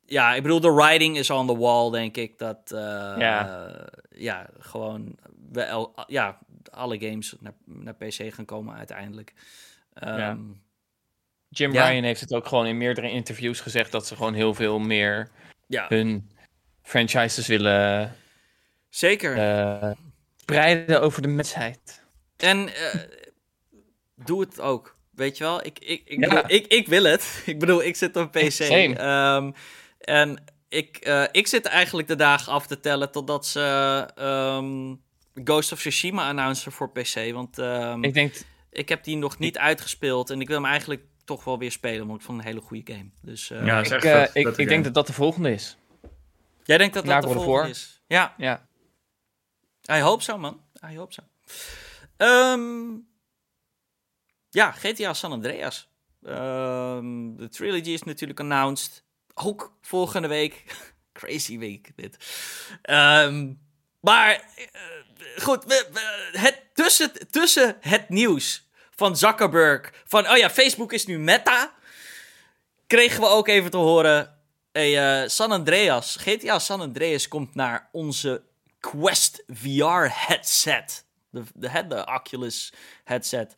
ja, 0.05 0.35
ik 0.35 0.43
bedoel, 0.43 0.61
de 0.61 0.73
writing 0.73 1.16
is 1.19 1.31
on 1.31 1.47
the 1.47 1.57
wall, 1.57 1.91
denk 1.91 2.16
ik. 2.16 2.39
Dat, 2.39 2.73
eh, 2.73 2.78
Ja. 3.19 3.89
ja, 4.11 4.51
gewoon, 4.59 5.19
wel, 5.53 5.95
ja, 6.07 6.39
alle 6.70 6.99
games 7.01 7.35
naar, 7.41 7.55
naar 7.65 7.95
PC 7.95 8.35
gaan 8.35 8.45
komen 8.45 8.77
uiteindelijk. 8.77 9.33
Ehm, 9.93 10.19
Ja. 10.19 10.39
Jim 11.48 11.73
Ja. 11.73 11.89
Ryan 11.89 12.05
heeft 12.05 12.20
het 12.20 12.32
ook 12.35 12.47
gewoon 12.47 12.66
in 12.66 12.77
meerdere 12.77 13.10
interviews 13.10 13.60
gezegd 13.60 13.93
dat 13.93 14.06
ze 14.06 14.16
gewoon 14.16 14.35
heel 14.35 14.55
veel 14.55 14.78
meer 14.78 15.28
ja, 15.66 15.86
hun 15.89 16.31
franchises 16.82 17.47
willen 17.47 18.16
zeker. 18.89 19.35
breiden 20.44 21.01
over 21.02 21.23
de 21.23 21.28
mensheid. 21.28 22.02
En 22.36 22.68
eh, 22.74 23.01
doe 24.14 24.40
het 24.40 24.60
ook. 24.60 24.97
Weet 25.10 25.36
je 25.36 25.44
wel? 25.44 25.64
Ik, 25.66 25.78
ik, 25.78 26.02
ik, 26.05 26.20
Ja. 26.20 26.28
bedoel, 26.28 26.43
ik, 26.56 26.66
ik 26.66 26.89
wil 26.89 27.05
het. 27.05 27.43
Ik 27.47 27.59
bedoel, 27.59 27.82
ik 27.85 27.97
zit 27.97 28.16
op 28.16 28.31
PC. 28.32 28.51
Same. 28.51 28.94
Ehm, 28.97 29.52
en 30.01 30.44
ik, 30.68 30.97
eh, 30.97 31.24
ik 31.32 31.47
zit 31.47 31.64
eigenlijk 31.66 32.09
de 32.09 32.14
dagen 32.16 32.52
af 32.52 32.66
te 32.66 32.81
tellen 32.81 33.10
totdat 33.12 33.47
ze 33.47 33.60
ehm, 34.16 34.94
Ghost 35.44 35.73
of 35.73 35.78
Tsushima 35.78 36.28
announcen 36.28 36.73
voor 36.73 36.90
PC. 36.93 37.32
Want 37.32 37.59
ehm, 37.59 38.05
Ik 38.05 38.14
denk, 38.14 38.35
ik 38.70 38.89
heb 38.89 39.05
die 39.05 39.16
nog 39.16 39.39
niet 39.39 39.59
uitgespeeld. 39.59 40.31
En 40.31 40.40
ik 40.40 40.47
wil 40.48 40.56
hem 40.56 40.66
eigenlijk 40.66 41.02
toch 41.27 41.44
wel 41.44 41.59
weer 41.59 41.73
spelen. 41.73 42.07
Want 42.07 42.19
ik 42.20 42.24
vond 42.27 42.39
het 42.39 42.47
een 42.47 42.53
hele 42.53 42.66
goede 42.66 42.93
game. 42.93 43.11
Dus 43.23 43.51
eh, 43.51 43.66
Ja, 43.66 43.78
ik, 43.78 43.86
eh, 43.90 44.01
vet, 44.01 44.59
ik, 44.59 44.69
denk 44.69 44.85
dat 44.85 44.94
dat 44.94 45.07
de 45.07 45.12
volgende 45.12 45.53
is. 45.53 45.77
jij 46.65 46.78
denkt 46.78 46.94
dat 46.94 47.05
Na 47.05 47.15
dat 47.20 47.23
de 47.23 47.28
volgende 47.28 47.59
War? 47.59 47.69
is? 47.69 48.03
Ja, 48.07 48.35
Ja. 48.39 48.66
I 49.90 50.01
hope 50.01 50.23
so, 50.23 50.39
man. 50.39 50.61
I 50.90 50.97
hope 50.97 51.12
so. 51.12 51.23
Ehm, 52.16 52.94
ja, 54.51 54.70
GTA 54.73 55.15
San 55.15 55.32
Andreas. 55.32 55.89
Ehm, 56.23 57.35
de 57.36 57.48
trilogy 57.51 57.90
is 57.90 58.03
natuurlijk 58.03 58.40
announced. 58.40 59.05
Ook 59.35 59.77
volgende 59.81 60.28
week. 60.28 60.65
Crazy 61.12 61.59
week, 61.59 61.93
dit. 61.97 62.16
Ehm, 62.82 63.53
maar, 64.01 64.31
eh, 64.57 65.43
goed. 65.43 65.65
we- 65.65 65.89
we- 65.93 66.39
het, 66.39 66.62
tussen, 66.74 67.12
tussen 67.31 67.77
het 67.81 68.09
nieuws 68.09 68.65
van 68.97 69.16
Zuckerberg... 69.16 69.93
van, 70.05 70.31
oh 70.31 70.36
ja, 70.36 70.51
Facebook 70.51 70.93
is 70.93 71.06
nu 71.06 71.18
meta... 71.18 71.73
kregen 72.86 73.20
we 73.20 73.27
ook 73.27 73.48
even 73.48 73.70
te 73.70 73.77
horen... 73.77 74.35
Hey, 74.73 75.23
eh, 75.23 75.28
San 75.28 75.52
Andreas, 75.52 76.16
GTA 76.16 76.59
San 76.59 76.81
Andreas 76.81 77.28
komt 77.28 77.55
naar 77.55 77.89
onze 77.93 78.43
Quest 78.81 79.43
VR 79.48 80.09
headset. 80.10 81.05
De, 81.31 81.43
de, 81.55 81.86
de 81.89 82.06
Oculus 82.06 82.73
headset. 83.05 83.55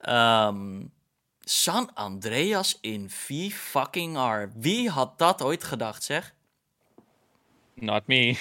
Ehm, 0.00 0.82
San 1.40 1.94
Andreas 1.94 2.78
in 2.80 3.10
V 3.10 3.52
fucking 3.52 4.16
R. 4.16 4.50
Wie 4.54 4.88
had 4.88 5.18
dat 5.18 5.42
ooit 5.42 5.64
gedacht, 5.64 6.02
zeg? 6.02 6.34
Not 7.74 8.06
me. 8.06 8.36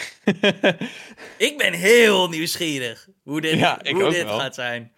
Ik 1.38 1.58
ben 1.58 1.74
heel 1.74 2.30
nieuwsgierig 2.30 3.08
hoe 3.24 3.42
dit, 3.42 3.60
Ja, 3.60 3.80
hoe 3.84 4.10
dit 4.10 4.28
gaat 4.28 4.56
zijn. 4.56 4.94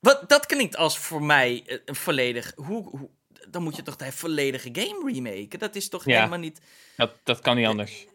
Wat, 0.00 0.28
dat 0.28 0.46
klinkt 0.46 0.76
als 0.76 0.98
voor 0.98 1.22
mij 1.22 1.62
een- 1.66 1.80
een 1.84 1.94
volledig... 1.94 2.52
Hoe, 2.54 2.88
hoe, 2.88 3.10
dan 3.48 3.62
moet 3.62 3.76
je 3.76 3.82
toch 3.82 3.96
de 3.96 4.12
volledige 4.12 4.68
game 4.72 5.12
remaken? 5.12 5.58
Dat 5.58 5.74
is 5.76 5.88
toch 5.88 6.04
Ja. 6.04 6.16
helemaal 6.16 6.38
niet... 6.38 6.60
dat, 6.96 7.12
dat 7.22 7.40
kan 7.40 7.56
niet 7.56 7.66
anders. 7.66 8.06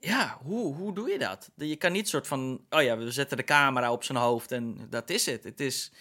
Ja, 0.00 0.38
hoe, 0.42 0.74
hoe 0.74 0.94
doe 0.94 1.10
je 1.10 1.18
dat? 1.18 1.50
Je 1.56 1.76
kan 1.76 1.92
niet 1.92 2.08
soort 2.08 2.26
van... 2.26 2.64
Oh 2.70 2.82
ja, 2.82 2.98
we 2.98 3.10
zetten 3.10 3.36
de 3.36 3.44
camera 3.44 3.92
op 3.92 4.04
zijn 4.04 4.18
hoofd 4.18 4.52
en 4.52 4.86
dat 4.90 5.10
is 5.10 5.26
het. 5.26 5.44
Het 5.44 5.60
is... 5.60 5.92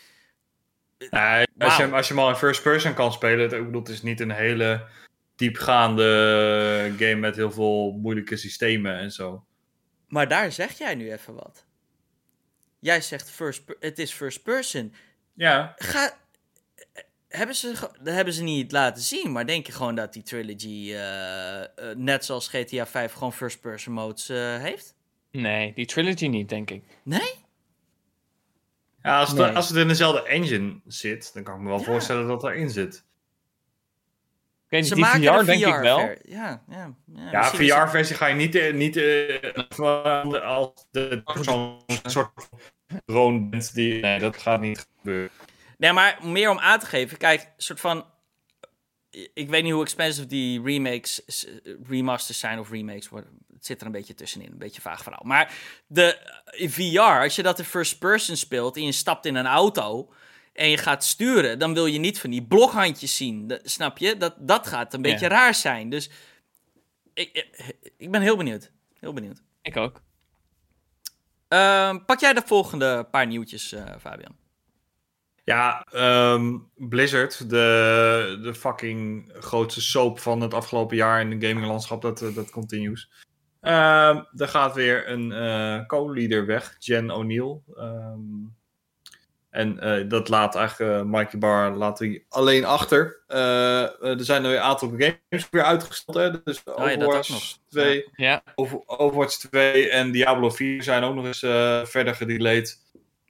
Nee, 1.10 1.46
als, 1.58 1.78
je, 1.78 1.92
als 1.92 2.08
je 2.08 2.14
hem 2.14 2.24
al 2.24 2.30
in 2.30 2.36
first 2.36 2.62
person 2.62 2.94
kan 2.94 3.12
spelen, 3.12 3.40
het, 3.40 3.52
ik 3.54 3.66
bedoel, 3.66 3.82
het 3.82 3.90
is 3.90 4.02
niet 4.02 4.20
een 4.20 4.32
hele 4.32 4.88
diepgaande 5.36 6.94
game 6.98 7.16
met 7.16 7.36
heel 7.36 7.52
veel 7.52 7.92
moeilijke 7.92 8.38
systemen 8.38 8.98
en 8.98 9.12
zo. 9.12 9.46
Maar 10.08 10.28
daar 10.28 10.52
zeg 10.52 10.78
jij 10.78 10.96
nu 10.96 11.12
even 11.12 11.34
wat. 11.34 11.66
Jij 12.82 13.02
zegt 13.02 13.30
first, 13.32 13.66
per- 13.66 13.76
het 13.80 14.00
is 14.00 14.12
first 14.14 14.44
person. 14.44 14.94
Ja, 15.34 15.74
Ga, 15.78 16.18
hebben, 17.28 17.56
ze, 17.56 17.90
hebben 18.04 18.34
ze 18.34 18.44
niet 18.44 18.72
laten 18.72 19.02
zien, 19.04 19.32
maar 19.32 19.46
denk 19.46 19.66
je 19.66 19.72
gewoon 19.72 19.96
dat 19.96 20.14
die 20.14 20.24
trilogy, 20.24 20.92
eh, 20.94 21.62
eh, 21.62 21.68
net 21.98 22.26
zoals 22.26 22.48
GTA 22.48 22.88
5, 22.88 23.14
gewoon 23.14 23.34
first 23.34 23.62
person 23.62 23.94
modes 23.94 24.30
eh, 24.30 24.58
heeft? 24.62 24.96
Nee, 25.32 25.74
die 25.74 25.86
trilogy 25.86 26.28
niet, 26.28 26.50
denk 26.50 26.70
ik. 26.72 26.84
Nee? 27.04 27.34
ja 29.04 29.20
als, 29.20 29.30
het, 29.30 29.38
Nee. 29.38 29.50
als 29.56 29.70
het 29.70 29.78
in 29.78 29.88
dezelfde 29.88 30.28
engine 30.28 30.80
zit, 30.88 31.34
dan 31.34 31.44
kan 31.44 31.56
ik 31.56 31.62
me 31.62 31.68
wel 31.70 31.78
Ja. 31.78 31.84
voorstellen 31.84 32.28
dat 32.28 32.42
dat 32.42 32.52
erin 32.52 32.70
zit. 32.70 33.06
Ik 34.72 34.78
weet 34.80 34.84
niet, 34.84 34.94
die 34.94 35.02
maken 35.04 35.34
VR 35.34 35.40
de 35.40 35.46
denk 35.46 35.66
ik 35.76 35.82
wel. 35.82 36.00
ver- 36.00 36.18
Ja, 36.30 36.64
ja, 36.70 36.94
ja, 37.32 37.44
VR-versie 37.44 38.16
ga 38.16 38.26
je 38.28 38.36
niet, 38.36 38.56
eh, 38.56 38.74
niet 38.74 38.98
eh, 38.98 40.44
als 40.44 40.88
de 40.92 41.22
soort 42.06 42.32
drone 43.06 43.50
bent 43.50 43.74
die... 43.74 44.02
Nee, 44.02 44.20
dat 44.20 44.38
gaat 44.38 44.62
niet 44.62 44.88
gebeuren. 44.98 45.30
Nee, 45.78 45.94
maar 45.94 46.18
meer 46.24 46.50
om 46.50 46.60
aan 46.60 46.80
te 46.80 46.86
geven. 46.86 47.18
Kijk, 47.18 47.42
een 47.42 47.48
soort 47.58 47.80
van. 47.80 48.06
Ik 49.34 49.50
weet 49.50 49.64
niet 49.64 49.72
hoe 49.74 49.84
expensive 49.84 50.28
die 50.28 50.62
remakes, 50.64 51.22
remasters 51.88 52.40
zijn 52.40 52.60
of 52.60 52.70
remakes 52.72 53.10
worden. 53.10 53.38
Het 53.54 53.66
zit 53.66 53.80
er 53.80 53.86
een 53.86 53.92
beetje 53.92 54.14
tussenin, 54.14 54.52
een 54.52 54.58
beetje 54.58 54.82
vaag 54.82 55.04
verhaal. 55.04 55.24
Maar 55.26 55.54
de 55.88 56.18
eh, 56.46 56.70
VR, 56.70 57.00
als 57.22 57.36
je 57.36 57.44
dat 57.44 57.60
in 57.60 57.66
first 57.66 58.00
person 58.00 58.38
speelt 58.38 58.76
en 58.76 58.86
je 58.86 58.92
stapt 58.92 59.26
in 59.26 59.36
een 59.36 59.46
auto 59.48 60.14
en 60.54 60.70
je 60.70 60.78
gaat 60.78 61.04
sturen, 61.04 61.60
dan 61.60 61.74
wil 61.74 61.86
je 61.86 62.00
niet 62.00 62.20
van 62.20 62.30
die 62.30 62.44
bloghandjes 62.46 63.16
zien. 63.18 63.48
Dat- 63.48 63.62
snap 63.64 63.98
je? 63.98 64.18
Dat, 64.18 64.36
dat 64.40 64.68
gaat 64.68 64.94
een 64.94 65.02
beetje 65.02 65.26
Ja. 65.26 65.32
raar 65.32 65.54
zijn. 65.56 65.90
Dus 65.90 66.10
ik, 67.14 67.50
ik- 67.98 68.12
ben 68.12 68.22
heel 68.22 68.38
benieuwd. 68.38 68.72
Heel 69.00 69.14
benieuwd. 69.14 69.42
Ik 69.62 69.78
ook. 69.78 70.02
Ehm, 71.48 72.06
pak 72.06 72.20
jij 72.20 72.34
de 72.34 72.42
volgende 72.46 73.04
paar 73.12 73.28
nieuwtjes, 73.28 73.72
eh, 73.72 73.84
Fabian? 74.00 74.36
Ja, 75.44 75.84
ehm, 75.92 76.58
Blizzard, 76.76 77.50
de, 77.50 78.40
de 78.44 78.54
fucking 78.56 79.34
grootste 79.40 79.82
soap 79.82 80.20
van 80.20 80.42
het 80.42 80.54
afgelopen 80.54 80.98
jaar 80.98 81.22
in 81.22 81.40
de 81.40 81.48
gaminglandschap, 81.48 82.02
dat, 82.02 82.22
eh, 82.22 82.36
dat 82.36 82.50
continues. 82.50 83.12
Ehm 83.62 84.24
er 84.36 84.48
gaat 84.48 84.76
weer 84.76 85.10
een 85.10 85.32
eh 85.32 85.86
co-leader 85.86 86.46
weg, 86.46 86.76
Jen 86.80 87.12
O'Neill. 87.12 87.60
Ehm, 87.76 88.20
en 89.52 89.80
eh, 89.80 90.10
dat 90.10 90.30
laat 90.30 90.56
eigenlijk 90.56 90.92
uh, 90.92 91.02
Mikey 91.04 91.40
Barr 91.40 91.72
laat 91.72 92.00
hij 92.00 92.24
alleen 92.30 92.66
achter. 92.66 93.20
Eh, 93.28 93.82
eh, 93.84 93.90
er 94.02 94.24
zijn 94.26 94.46
er 94.46 94.52
een 94.54 94.60
aantal 94.62 94.90
games 94.98 95.48
weer 95.52 95.64
uitgesteld. 95.64 96.18
Hè? 96.18 96.44
Dus 96.44 96.62
Oh 96.66 96.74
ja, 96.78 96.96
Overwatch 96.96 97.30
nog. 97.30 97.44
2, 97.70 98.10
Ja, 98.16 98.42
Over- 98.56 98.82
Overwatch 98.86 99.36
2 99.38 99.90
en 99.90 100.12
Diablo 100.12 100.50
4 100.50 100.84
zijn 100.84 101.04
ook 101.04 101.16
nog 101.16 101.26
eens 101.26 101.44
eh, 101.44 101.86
verder 101.86 102.16
gedelayed. 102.16 102.80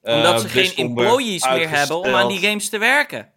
Omdat 0.01 0.33
Eh, 0.33 0.39
ze 0.39 0.47
geen 0.47 0.51
BlizzCon 0.61 0.85
employees 0.85 1.49
meer 1.49 1.69
hebben 1.69 1.97
om 1.97 2.13
aan 2.15 2.27
die 2.27 2.39
games 2.39 2.69
te 2.69 2.77
werken. 2.77 3.29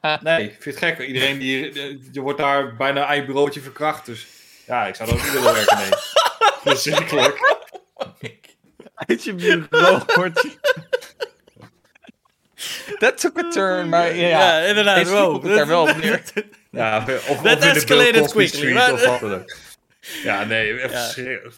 Nee, 0.22 0.42
ik 0.44 0.56
vind 0.62 0.80
het 0.80 0.84
gek. 0.84 1.06
Iedereen 1.06 1.38
die. 1.38 1.72
Je 2.12 2.20
wordt 2.20 2.38
daar 2.38 2.76
bijna 2.76 3.04
aan 3.06 3.16
je 3.16 3.24
bureautje 3.24 3.60
verkracht. 3.60 4.06
Dus 4.06 4.26
ja, 4.66 4.86
ik 4.86 4.94
zou 4.94 5.08
er 5.08 5.14
ook 5.14 5.22
niet 5.22 5.32
willen 5.32 5.52
werken. 5.52 5.76
Nee. 5.78 5.88
Verschrikkelijk. 6.74 7.56
uit 8.94 9.24
je 9.24 9.34
bureau 9.34 10.02
wordt 10.14 10.58
Dat 12.98 13.20
took 13.20 13.38
a 13.38 13.48
turn, 13.50 13.88
maar 13.88 14.14
ja, 14.14 14.28
ja. 14.28 14.60
inderdaad. 14.60 14.96
Deze 14.96 15.14
komt 15.16 15.44
daar 15.44 15.66
wel 15.66 15.82
op 15.82 15.96
neer. 16.02 16.22
Ja, 16.70 16.98
of, 16.98 17.28
of 17.28 17.42
That 17.42 17.52
in 17.52 17.58
de 17.58 17.58
Bill 17.66 17.74
escalated 17.74 18.30
quickly, 18.32 18.46
Street 18.46 18.74
maar- 18.74 18.92
of 18.92 19.04
wat 19.06 19.20
dan 19.20 19.34
ook. 19.34 19.56
Ja, 20.22 20.44
nee, 20.44 20.72
even 20.72 20.90
Ja. 20.90 20.98
verschrikkelijk. 21.04 21.56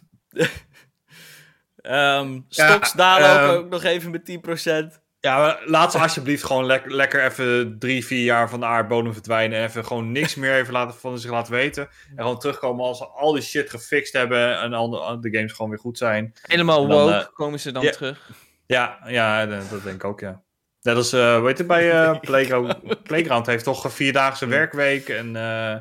Ehm 1.81 2.41
stocks 2.49 2.89
Ja, 2.93 2.97
dalen 2.97 3.31
ook, 3.31 3.49
ehm, 3.49 3.57
ook 3.59 3.69
nog 3.69 3.83
even 3.85 4.11
met 4.11 4.25
10%. 4.25 5.01
Ja, 5.21 5.39
maar 5.39 5.61
laat 5.65 5.93
ze 5.93 5.99
alsjeblieft 5.99 6.45
gewoon 6.45 6.65
lek- 6.67 6.91
lekker 6.91 7.25
even 7.25 7.77
drie, 7.79 8.07
vier 8.07 8.25
jaar 8.25 8.49
van 8.49 8.61
de 8.61 8.67
aardbodem 8.67 9.13
verdwijnen. 9.13 9.59
En 9.59 9.65
even 9.65 9.85
gewoon 9.87 10.13
niks 10.13 10.35
meer 10.35 10.55
even 10.55 10.73
laten, 10.73 10.99
van 10.99 11.19
zich 11.19 11.31
laten 11.31 11.53
weten. 11.53 11.83
En 12.17 12.17
gewoon 12.23 12.39
terugkomen 12.39 12.85
als 12.85 12.99
ze 12.99 13.07
al 13.07 13.33
die 13.33 13.43
shit 13.43 13.71
gefixt 13.71 14.13
hebben. 14.13 14.59
En 14.61 14.73
al 14.73 14.91
de, 14.91 15.29
de 15.31 15.37
games 15.37 15.53
gewoon 15.53 15.71
weer 15.71 15.81
goed 15.81 15.99
zijn. 15.99 16.33
Helemaal 16.43 16.87
dan, 16.87 16.99
woke 16.99 17.13
eh, 17.15 17.27
komen 17.35 17.61
ze 17.61 17.73
dan 17.73 17.83
ja. 17.83 17.91
terug. 17.91 18.31
Ja, 18.67 18.99
ja 19.07 19.47
dat 19.47 19.71
dat 19.71 19.83
denk 19.83 19.95
ik 19.95 20.05
ook, 20.05 20.21
ja. 20.21 20.43
Net 20.83 20.97
als, 20.97 21.13
eh 21.13 21.43
weet 21.43 21.59
je, 21.59 21.65
bij 21.65 21.91
eh, 21.91 22.21
Playground, 22.31 23.03
Playground 23.03 23.47
heeft 23.47 23.65
toch 23.65 23.85
een 23.85 23.91
vierdaagse 23.91 24.47
werkweek. 24.47 25.09
En 25.09 25.37
eh, 25.37 25.77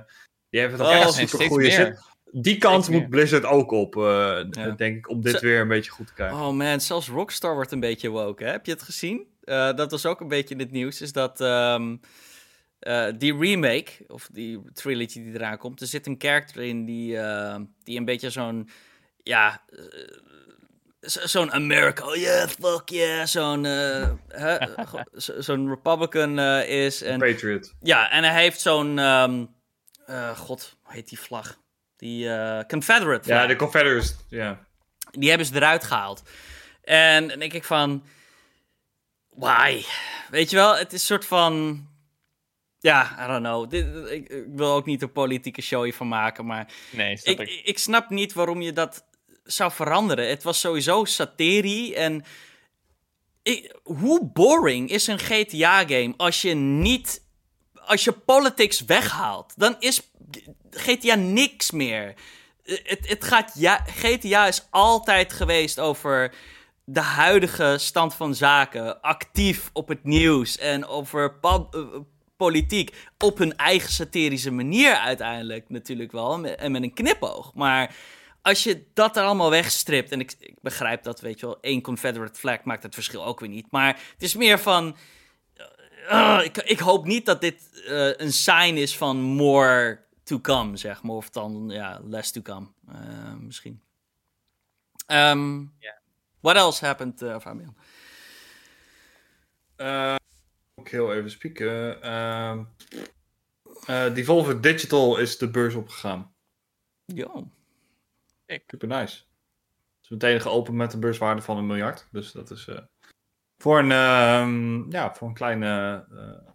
die 0.49 0.59
hebben 0.59 0.77
toch 0.79 0.87
Oh, 0.87 0.93
echt 0.93 1.13
super 1.13 1.45
goede 1.45 1.63
meer. 1.67 1.71
shit. 1.71 2.07
Die 2.31 2.57
kant 2.57 2.83
Steeds 2.83 2.99
moet 2.99 3.09
Blizzard 3.09 3.45
ook 3.45 3.71
op, 3.71 3.95
eh, 3.97 4.01
Ja. 4.51 4.69
denk 4.69 4.97
ik, 4.97 5.09
om 5.09 5.21
dit 5.21 5.39
weer 5.39 5.61
een 5.61 5.67
beetje 5.67 5.91
goed 5.91 6.07
te 6.07 6.13
krijgen. 6.13 6.37
Oh 6.37 6.49
man, 6.51 6.81
zelfs 6.81 7.07
Rockstar 7.07 7.53
wordt 7.53 7.71
een 7.71 7.79
beetje 7.79 8.09
woke, 8.09 8.43
hè? 8.43 8.51
Heb 8.51 8.65
je 8.65 8.71
het 8.71 8.81
gezien? 8.81 9.27
Eh, 9.43 9.73
dat 9.75 9.91
was 9.91 10.05
ook 10.05 10.19
een 10.19 10.27
beetje 10.27 10.53
in 10.53 10.59
het 10.59 10.71
nieuws. 10.71 11.01
Is 11.01 11.11
dat 11.11 11.41
ehm, 11.41 11.95
eh, 12.79 13.07
die 13.17 13.37
remake, 13.37 13.91
of 14.07 14.29
die 14.31 14.61
trilogy 14.73 15.23
die 15.23 15.33
eraan 15.33 15.57
komt... 15.57 15.81
Er 15.81 15.87
zit 15.87 16.07
een 16.07 16.15
character 16.17 16.61
in 16.63 16.85
die, 16.85 17.17
eh, 17.17 17.55
die 17.83 17.97
een 17.97 18.05
beetje 18.05 18.29
zo'n... 18.29 18.69
Ja... 19.23 19.61
zo- 21.01 21.27
Zo'n 21.27 21.51
America, 21.51 22.05
oh 22.05 22.15
yeah, 22.15 22.47
fuck 22.49 22.89
yeah, 22.89 23.25
zo'n 23.25 23.65
eh, 23.65 24.09
zo'n 25.37 25.69
Republican 25.69 26.39
eh, 26.39 26.85
is. 26.85 27.01
En, 27.01 27.19
Patriot. 27.19 27.73
Ja, 27.81 28.09
en 28.11 28.23
hij 28.23 28.41
heeft 28.41 28.61
zo'n. 28.61 28.99
ehm, 28.99 29.45
eh, 30.05 30.37
God, 30.37 30.75
hoe 30.83 30.93
heet 30.93 31.09
die 31.09 31.19
vlag? 31.19 31.57
Die 31.97 32.29
eh, 32.29 32.65
Confederate. 32.67 33.29
Ja, 33.29 33.47
de 33.47 33.55
Confederates, 33.55 34.15
ja. 34.29 34.67
Die 35.11 35.29
hebben 35.29 35.47
ze 35.47 35.55
eruit 35.55 35.83
gehaald. 35.83 36.23
En 36.83 37.27
dan 37.27 37.39
denk 37.39 37.53
ik 37.53 37.63
van. 37.63 38.03
Why? 39.29 39.83
Weet 40.29 40.49
je 40.49 40.55
wel, 40.55 40.77
het 40.77 40.93
is 40.93 40.99
een 41.01 41.05
soort 41.07 41.25
van. 41.25 41.83
Ja, 42.79 43.23
I 43.23 43.27
don't 43.27 43.43
know. 43.43 43.69
Dit, 43.69 43.85
ik, 44.11 44.29
ik 44.29 44.43
wil 44.55 44.71
ook 44.73 44.85
niet 44.85 45.01
een 45.01 45.11
politieke 45.11 45.61
show 45.61 45.83
hiervan 45.83 46.07
maken, 46.07 46.45
maar 46.45 46.67
Nee, 46.91 47.17
snap 47.17 47.39
ik, 47.39 47.49
ik. 47.49 47.65
ik 47.65 47.79
snap 47.79 48.09
niet 48.09 48.33
waarom 48.33 48.61
je 48.61 48.73
dat 48.73 49.05
zou 49.51 49.71
veranderen. 49.71 50.29
Het 50.29 50.43
was 50.43 50.59
sowieso 50.59 51.05
saterie 51.05 51.95
en... 51.95 52.23
Hoe 53.83 54.25
boring 54.25 54.89
is 54.89 55.07
een 55.07 55.19
GTA-game 55.19 56.13
als 56.17 56.41
je 56.41 56.53
niet... 56.53 57.27
Als 57.73 58.03
je 58.03 58.11
politics 58.11 58.85
weghaalt, 58.85 59.53
dan 59.57 59.75
is 59.79 60.11
GTA 60.71 61.15
niks 61.15 61.71
meer. 61.71 62.13
Eh, 62.63 62.77
Het, 62.83 63.07
het 63.07 63.23
gaat, 63.23 63.51
ja, 63.55 63.85
GTA 63.87 64.47
is 64.47 64.67
altijd 64.69 65.33
geweest 65.33 65.79
over 65.79 66.33
de 66.83 66.99
huidige 67.01 67.75
stand 67.79 68.13
van 68.13 68.35
zaken. 68.35 69.01
Actief 69.01 69.69
op 69.73 69.87
het 69.87 70.03
nieuws 70.03 70.57
en 70.57 70.85
over 70.85 71.37
eh, 71.41 71.59
politiek. 72.37 72.95
Op 73.17 73.37
hun 73.37 73.57
eigen 73.57 73.91
satirische 73.91 74.51
manier 74.51 74.93
uiteindelijk 74.95 75.69
natuurlijk 75.69 76.11
wel. 76.11 76.45
En 76.45 76.71
met 76.71 76.83
een 76.83 76.93
knipoog. 76.93 77.53
Maar 77.53 77.95
als 78.41 78.63
je 78.63 78.85
dat 78.93 79.17
er 79.17 79.23
allemaal 79.23 79.49
wegstript. 79.49 80.11
En 80.11 80.19
ik, 80.19 80.35
ik 80.39 80.61
begrijp 80.61 81.03
dat, 81.03 81.19
weet 81.21 81.39
je 81.39 81.45
wel. 81.45 81.59
één 81.61 81.81
Confederate 81.81 82.39
flag 82.39 82.63
maakt 82.63 82.83
het 82.83 82.93
verschil 82.93 83.25
ook 83.25 83.39
weer 83.39 83.49
niet. 83.49 83.71
Maar 83.71 84.01
het 84.13 84.23
is 84.23 84.35
meer 84.35 84.59
van. 84.59 84.97
eh, 86.07 86.39
ik, 86.43 86.57
ik 86.57 86.79
hoop 86.79 87.05
niet 87.05 87.25
dat 87.25 87.41
dit 87.41 87.83
eh, 87.87 88.17
een 88.17 88.33
sign 88.33 88.75
is 88.75 88.97
van 88.97 89.17
more 89.21 90.05
to 90.23 90.39
come, 90.39 90.77
zeg 90.77 91.03
maar. 91.03 91.15
Of 91.15 91.29
dan, 91.29 91.69
ja, 91.69 91.99
less 92.03 92.31
to 92.31 92.41
come. 92.41 92.67
eh, 92.87 93.33
misschien. 93.33 93.81
Ehm 95.05 95.65
What 96.41 96.55
else 96.55 96.85
happened, 96.85 97.21
eh, 97.21 97.39
Fabian? 97.39 97.75
Eh, 99.75 100.15
ik 100.75 100.87
heel 100.87 101.13
even 101.13 101.31
spieken. 101.31 102.01
Ehm 102.01 102.63
eh, 103.85 104.13
Devolver 104.13 104.61
Digital 104.61 105.17
is 105.17 105.37
de 105.37 105.49
beurs 105.49 105.73
opgegaan. 105.75 106.33
Super 108.49 108.87
nice. 108.87 109.15
Het 109.15 110.03
is 110.03 110.09
meteen 110.09 110.41
geopend 110.41 110.77
met 110.77 110.93
een 110.93 110.99
beurswaarde 110.99 111.41
van 111.41 111.57
een 111.57 111.67
miljard. 111.67 112.07
Dus 112.11 112.31
dat 112.31 112.51
is 112.51 112.67
eh, 112.67 112.79
voor, 113.57 113.79
een, 113.79 113.91
ehm, 113.91 114.91
ja, 114.91 115.13
voor 115.13 115.27
een 115.27 115.33
kleine 115.33 116.05
eh, 116.11 116.51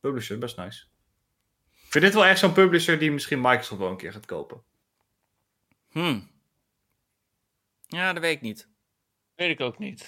publisher 0.00 0.38
best 0.38 0.56
nice. 0.56 0.84
Ik 1.84 1.92
vind 1.92 2.04
dit 2.04 2.14
wel 2.14 2.24
echt 2.24 2.38
zo'n 2.38 2.52
publisher 2.52 2.98
die 2.98 3.12
misschien 3.12 3.40
Microsoft 3.40 3.80
wel 3.80 3.90
een 3.90 3.96
keer 3.96 4.12
gaat 4.12 4.26
kopen. 4.26 4.62
Hmm. 5.90 6.30
Ja, 7.86 8.12
dat 8.12 8.22
weet 8.22 8.36
ik 8.36 8.42
niet. 8.42 8.68
Weet 9.34 9.50
ik 9.50 9.60
ook 9.60 9.78
niet. 9.78 10.06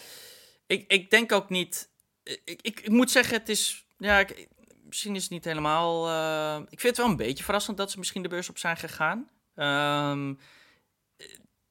Ik, 0.67 0.93
ik 0.93 1.11
denk 1.11 1.33
ook 1.33 1.49
niet. 1.49 1.91
Ik, 2.23 2.41
ik, 2.45 2.81
ik 2.81 2.89
moet 2.89 3.11
zeggen, 3.11 3.39
het 3.39 3.49
is. 3.49 3.87
Ja, 3.99 4.19
ik, 4.19 4.49
misschien 4.85 5.15
is 5.15 5.23
het 5.23 5.31
niet 5.31 5.45
helemaal. 5.45 6.09
eh, 6.09 6.63
ik 6.63 6.81
vind 6.81 6.97
het 6.97 6.97
wel 6.97 7.07
een 7.07 7.17
beetje 7.27 7.45
verrassend 7.45 7.77
dat 7.77 7.91
ze 7.91 7.99
misschien 7.99 8.23
de 8.23 8.29
beurs 8.29 8.49
op 8.49 8.59
zijn 8.59 8.77
gegaan. 8.77 9.31
Ehm 9.55 10.35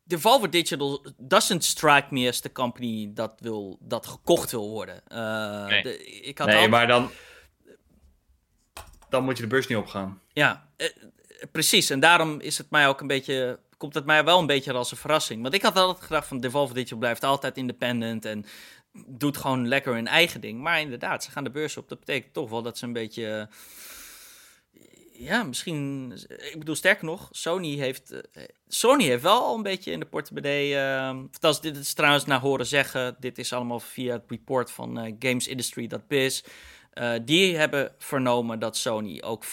Devolver 0.08 0.50
Digital 0.50 1.06
doesn't 1.18 1.64
strike 1.64 2.08
me 2.10 2.28
as 2.28 2.40
the 2.40 2.52
company 2.52 3.12
dat, 3.14 3.34
wil, 3.40 3.78
dat 3.82 4.08
gekocht 4.08 4.52
wil 4.52 4.70
worden. 4.70 5.02
Eh, 5.08 5.66
Nee. 5.66 5.82
de- 5.84 6.06
ik 6.06 6.38
had 6.38 6.48
Nee, 6.48 6.58
al- 6.58 6.70
maar 6.70 6.88
dan, 6.88 7.10
dan 9.10 9.24
moet 9.24 9.36
je 9.38 9.44
de 9.44 9.50
beurs 9.50 9.68
niet 9.68 9.78
opgaan. 9.78 10.22
Ja, 10.34 10.70
eh, 10.78 10.88
precies. 11.52 11.90
En 11.90 12.00
daarom 12.00 12.40
is 12.40 12.58
het 12.58 12.70
mij 12.70 12.88
ook 12.88 13.02
een 13.02 13.08
beetje, 13.08 13.60
komt 13.78 13.94
het 13.94 14.06
mij 14.06 14.24
wel 14.24 14.40
een 14.40 14.46
beetje 14.46 14.74
als 14.74 14.92
een 14.92 14.98
verrassing. 14.98 15.42
Want 15.42 15.54
ik 15.54 15.62
had 15.62 15.76
altijd 15.76 16.06
gedacht 16.06 16.28
van 16.28 16.40
Devolver 16.40 16.76
Digital 16.76 16.98
blijft 16.98 17.24
altijd 17.24 17.58
independent. 17.58 18.26
En 18.26 18.46
doet 19.08 19.38
gewoon 19.38 19.68
lekker 19.68 19.94
hun 19.94 20.08
eigen 20.08 20.42
ding. 20.42 20.60
Maar 20.62 20.80
inderdaad, 20.82 21.24
ze 21.24 21.32
gaan 21.32 21.44
de 21.44 21.50
beurs 21.50 21.78
op. 21.78 21.90
Dat 21.90 22.00
betekent 22.00 22.34
toch 22.34 22.50
wel 22.50 22.62
dat 22.62 22.78
ze 22.78 22.86
een 22.86 22.94
beetje... 22.94 23.50
Ja, 25.18 25.44
misschien... 25.44 26.12
Ik 26.28 26.56
bedoel, 26.58 26.76
sterker 26.76 27.06
nog, 27.06 27.28
Sony 27.32 27.76
heeft... 27.76 28.12
eh, 28.12 28.44
Sony 28.68 29.04
heeft 29.04 29.24
wel 29.24 29.42
al 29.42 29.56
een 29.56 29.64
beetje 29.64 29.92
in 29.92 30.00
de 30.00 30.06
portemonnee... 30.06 30.76
eh, 30.76 31.20
dat 31.40 31.54
is, 31.54 31.60
dit 31.60 31.78
is 31.78 31.94
trouwens 31.94 32.26
naar 32.26 32.40
horen 32.40 32.66
zeggen. 32.66 33.16
Dit 33.20 33.38
is 33.38 33.54
allemaal 33.54 33.80
via 33.80 34.14
het 34.14 34.24
report 34.28 34.72
van 34.72 35.00
eh, 35.00 35.16
gamesindustry.biz. 35.20 36.44
Eh, 36.94 37.14
die 37.24 37.58
hebben 37.58 37.96
vernomen 37.98 38.60
dat 38.60 38.78
Sony 38.78 39.22
ook 39.22 39.46
5% 39.46 39.50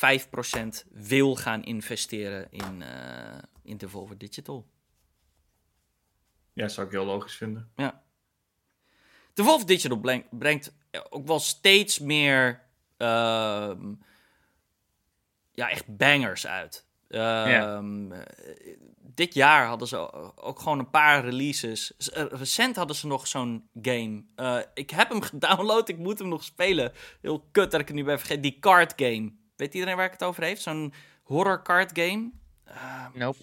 wil 0.91 1.37
gaan 1.37 1.65
investeren 1.65 2.47
in, 2.51 2.83
eh 2.83 3.39
in 3.63 3.77
Devolver 3.77 4.19
Digital. 4.19 4.67
Ja, 6.53 6.69
zou 6.69 6.87
ik 6.87 6.93
heel 6.93 7.05
logisch 7.05 7.37
vinden. 7.37 7.71
Devolver 9.35 9.67
Digital 9.67 9.99
brengt, 9.99 10.27
brengt 10.39 10.75
ook 11.11 11.27
wel 11.27 11.39
steeds 11.39 11.99
meer 11.99 12.63
ehm, 12.97 13.93
ja, 15.55 15.71
echt 15.71 15.97
bangers 15.97 16.47
uit. 16.47 16.87
Ehm, 17.09 18.13
eh, 18.13 18.21
Dit 19.15 19.35
jaar 19.35 19.67
hadden 19.67 19.89
ze 19.89 20.13
ook 20.37 20.59
gewoon 20.59 20.79
een 20.79 20.91
paar 20.91 21.25
releases. 21.25 21.97
Eh, 21.97 22.25
Recent 22.31 22.77
hadden 22.77 22.97
ze 22.97 23.07
nog 23.07 23.27
zo'n 23.27 23.69
game. 23.83 24.25
Eh, 24.37 24.59
ik 24.75 24.91
heb 24.91 25.09
hem 25.09 25.21
gedownload, 25.33 25.89
ik 25.89 25.99
moet 25.99 26.19
hem 26.19 26.29
nog 26.29 26.45
spelen. 26.45 26.93
Heel 27.21 27.49
kut 27.53 27.71
dat 27.71 27.81
ik 27.81 27.87
het 27.87 27.97
nu 27.97 28.05
ben 28.05 28.19
vergeten. 28.19 28.43
Die 28.43 28.59
card 28.61 28.93
game. 28.97 29.33
Weet 29.57 29.75
iedereen 29.75 29.97
waar 29.97 30.07
ik 30.07 30.13
het 30.13 30.23
over 30.25 30.43
heeft? 30.43 30.63
Zo'n 30.63 30.93
horror 31.23 31.63
card 31.63 31.91
game. 31.99 32.31
Eh, 32.65 33.07
Nope. 33.15 33.39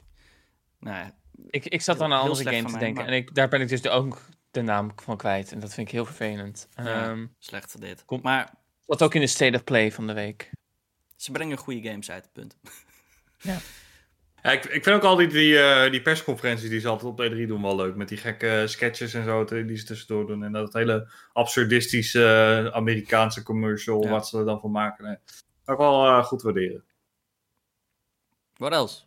nou 0.80 0.98
ja, 0.98 1.16
Ik, 1.50 1.66
ik 1.66 1.82
zat 1.82 1.96
Heel- 1.96 2.06
aan 2.06 2.12
een 2.12 2.18
andere 2.20 2.44
game 2.50 2.66
te 2.66 2.72
mij, 2.72 2.80
denken. 2.80 3.04
maar- 3.04 3.12
En 3.14 3.18
ik, 3.20 3.36
daar 3.36 3.48
ben 3.48 3.62
ik 3.62 3.68
dus 3.70 3.88
ook 3.88 4.22
de 4.52 4.62
naam 4.62 4.92
van 4.96 5.18
kwijt. 5.18 5.52
En 5.52 5.60
dat 5.60 5.74
vind 5.74 5.88
ik 5.88 5.94
heel 5.94 6.06
vervelend. 6.06 6.68
Ja. 6.76 7.10
Ehm, 7.10 7.26
slecht 7.40 7.82
dit. 7.82 8.06
Komt- 8.06 8.24
Maar 8.24 8.54
wat 8.86 9.04
ook 9.04 9.14
in 9.16 9.22
de 9.22 9.28
State 9.28 9.56
of 9.58 9.64
Play 9.64 9.92
van 9.92 10.08
de 10.08 10.14
week. 10.14 10.50
Ze 11.24 11.32
brengen 11.32 11.58
goede 11.58 11.90
games 11.90 12.12
uit, 12.12 12.30
punt. 12.34 12.58
Ja, 14.44 14.52
ik, 14.52 14.66
ik 14.66 14.84
vind 14.84 14.96
ook 14.96 15.04
al 15.04 15.16
die, 15.16 15.28
die, 15.28 15.60
eh, 15.60 15.92
die 15.92 16.02
persconferenties 16.02 16.70
die 16.70 16.80
ze 16.80 16.88
altijd 16.88 17.12
op 17.12 17.18
de 17.18 17.30
E3 17.30 17.48
doen 17.48 17.62
wel 17.62 17.76
leuk. 17.76 17.96
Met 17.96 18.08
die 18.10 18.18
gekke 18.18 18.64
sketches 18.68 19.14
en 19.14 19.24
zo 19.24 19.46
die 19.46 19.78
ze 19.78 19.86
tussendoor 19.86 20.28
doen. 20.28 20.44
En 20.44 20.52
dat 20.52 20.74
hele 20.74 21.12
absurdistische 21.34 22.24
eh, 22.26 22.76
Amerikaanse 22.76 23.44
commercial, 23.44 24.04
Ja. 24.04 24.10
wat 24.10 24.28
ze 24.28 24.38
er 24.38 24.46
dan 24.46 24.60
van 24.60 24.72
maken. 24.72 25.06
Nee. 25.06 25.16
Ik 25.66 25.78
wel 25.78 26.06
eh, 26.08 26.24
goed 26.24 26.42
waarderen. 26.42 26.84
Wat 28.58 28.72
else? 28.72 29.04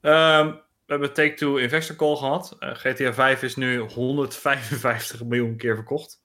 Ehm, 0.00 0.46
we 0.46 0.96
hebben 0.96 1.12
Take-Two 1.12 1.56
Investor 1.56 1.96
Call 1.96 2.16
gehad. 2.16 2.56
Eh, 2.58 2.74
GTA 2.74 3.12
5 3.12 3.42
is 3.42 3.56
nu 3.56 3.78
155 3.78 5.24
miljoen 5.24 5.56
keer 5.56 5.74
verkocht. 5.74 6.19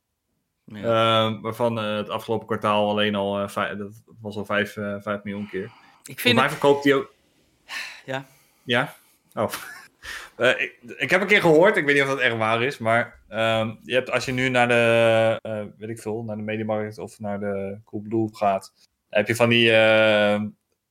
Ja. 0.65 1.25
Ehm, 1.25 1.41
waarvan 1.41 1.79
eh, 1.79 1.95
het 1.95 2.09
afgelopen 2.09 2.47
kwartaal 2.47 2.89
alleen 2.89 3.15
al, 3.15 3.49
vijf- 3.49 3.77
dat 3.77 4.03
was 4.21 4.35
al 4.35 4.45
5, 4.45 4.77
eh 4.77 4.95
5 4.99 5.23
miljoen 5.23 5.49
keer. 5.49 5.71
ik 6.03 6.19
vind 6.19 6.35
mij 6.35 6.43
het... 6.43 6.53
verkoopt 6.53 6.83
die 6.83 6.93
ook. 6.93 7.13
Ja. 8.05 8.25
Ja? 8.63 8.95
Oh. 9.33 9.49
Ik, 10.37 10.77
ik 10.97 11.09
heb 11.09 11.21
een 11.21 11.27
keer 11.27 11.41
gehoord, 11.41 11.77
ik 11.77 11.85
weet 11.85 11.93
niet 11.93 12.03
of 12.03 12.09
dat 12.09 12.19
echt 12.19 12.37
waar 12.37 12.63
is, 12.63 12.77
maar 12.77 13.19
ehm, 13.27 13.75
je 13.83 13.93
hebt, 13.93 14.11
als 14.11 14.25
je 14.25 14.31
nu 14.31 14.49
naar 14.49 14.67
de, 14.67 15.71
weet 15.77 15.89
ik 15.89 15.99
veel, 15.99 16.23
naar 16.23 16.35
de 16.35 16.41
Mediamarkt 16.41 16.97
of 16.97 17.19
naar 17.19 17.39
de 17.39 17.77
Coolblue 17.85 18.29
gaat, 18.31 18.71
dan 19.09 19.19
heb 19.19 19.27
je 19.27 19.35
van 19.35 19.49
die 19.49 19.71
eh, 19.71 20.41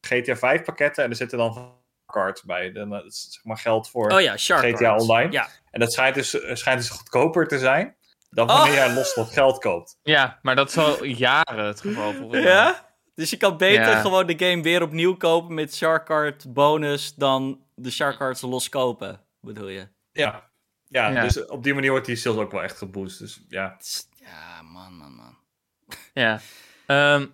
GTA 0.01 0.37
5 0.37 0.63
pakketten 0.63 1.05
en 1.05 1.11
er 1.11 1.17
zitten 1.17 1.39
dan 1.39 1.75
cards 2.07 2.43
bij. 2.43 2.73
Dan, 2.73 2.91
dat 2.91 3.05
is 3.05 3.27
zeg 3.31 3.45
maar 3.45 3.57
geld 3.59 3.91
voor 3.91 4.13
Oh 4.13 4.21
ja, 4.21 4.37
GTA 4.37 4.73
Cards. 4.73 5.03
Online. 5.09 5.33
Ja. 5.33 5.49
En 5.71 5.81
dat 5.81 5.93
schijnt 5.93 6.15
dus, 6.15 6.31
schijnt 6.53 6.81
dus 6.81 6.91
goedkoper 6.91 7.49
te 7.49 7.59
zijn 7.59 7.97
dan 8.35 8.47
wanneer 8.47 8.69
Oh. 8.71 8.75
jij 8.75 8.95
los 8.95 9.15
wat 9.15 9.33
geld 9.33 9.59
koopt. 9.59 9.99
Ja, 10.03 10.39
maar 10.43 10.57
dat 10.57 10.69
is 10.69 10.77
al 10.77 11.05
jaren 11.05 11.65
het 11.67 11.81
geval 11.81 12.13
volgens 12.13 12.43
mij. 12.43 12.53
Ja? 12.53 12.93
Dus 13.15 13.31
je 13.31 13.37
kan 13.37 13.57
beter 13.57 13.89
Ja. 13.91 14.01
gewoon 14.01 14.27
de 14.27 14.47
game 14.47 14.63
weer 14.63 14.83
opnieuw 14.83 15.17
kopen 15.17 15.55
met 15.55 15.75
Shark 15.75 16.05
Card 16.07 16.53
bonus 16.53 17.15
dan 17.15 17.65
de 17.75 17.91
Shark 17.91 18.17
Cards 18.17 18.41
los 18.41 18.69
kopen, 18.69 19.21
bedoel 19.41 19.69
je? 19.69 19.89
Ja. 20.13 20.51
Ja, 20.89 21.09
Ja. 21.09 21.23
dus 21.23 21.47
op 21.47 21.63
die 21.63 21.75
manier 21.75 21.91
wordt 21.91 22.07
die 22.07 22.17
sales 22.17 22.39
ook 22.39 22.53
wel 22.53 22.63
echt 22.63 22.79
geboost. 22.79 23.19
Dus 23.19 23.41
ja. 23.49 23.77
Ja, 24.17 24.63
man, 24.63 24.97
man, 24.97 25.13
man. 25.15 25.37
Ja. 26.15 26.41
Ehm, 26.87 27.27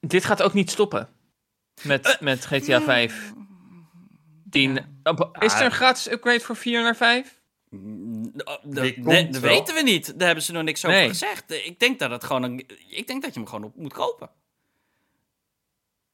dit 0.00 0.24
gaat 0.24 0.42
ook 0.42 0.52
niet 0.52 0.70
stoppen. 0.70 1.08
Met, 1.82 2.16
met 2.20 2.46
GTA 2.46 2.80
5. 2.80 3.32
10. 4.50 5.00
Op- 5.02 5.36
Is 5.40 5.54
er 5.54 5.64
een 5.64 5.70
gratis 5.70 6.10
upgrade 6.10 6.40
voor 6.40 6.56
4 6.56 6.82
naar 6.82 6.96
5? 6.96 7.37
Dat 8.62 9.40
weten 9.40 9.74
we 9.74 9.80
niet. 9.84 10.18
Daar 10.18 10.26
hebben 10.26 10.44
ze 10.44 10.52
nog 10.52 10.62
niks 10.62 10.84
over 10.84 10.98
Nee. 10.98 11.08
gezegd. 11.08 11.50
Ik 11.50 11.78
denk 11.80 11.98
dat 11.98 12.10
het 12.10 12.24
gewoon 12.24 12.42
een, 12.42 12.58
Ik 12.88 13.06
denk 13.06 13.22
dat 13.22 13.34
je 13.34 13.40
hem 13.40 13.48
gewoon 13.48 13.64
op 13.64 13.76
moet 13.76 13.92
kopen. 13.92 14.30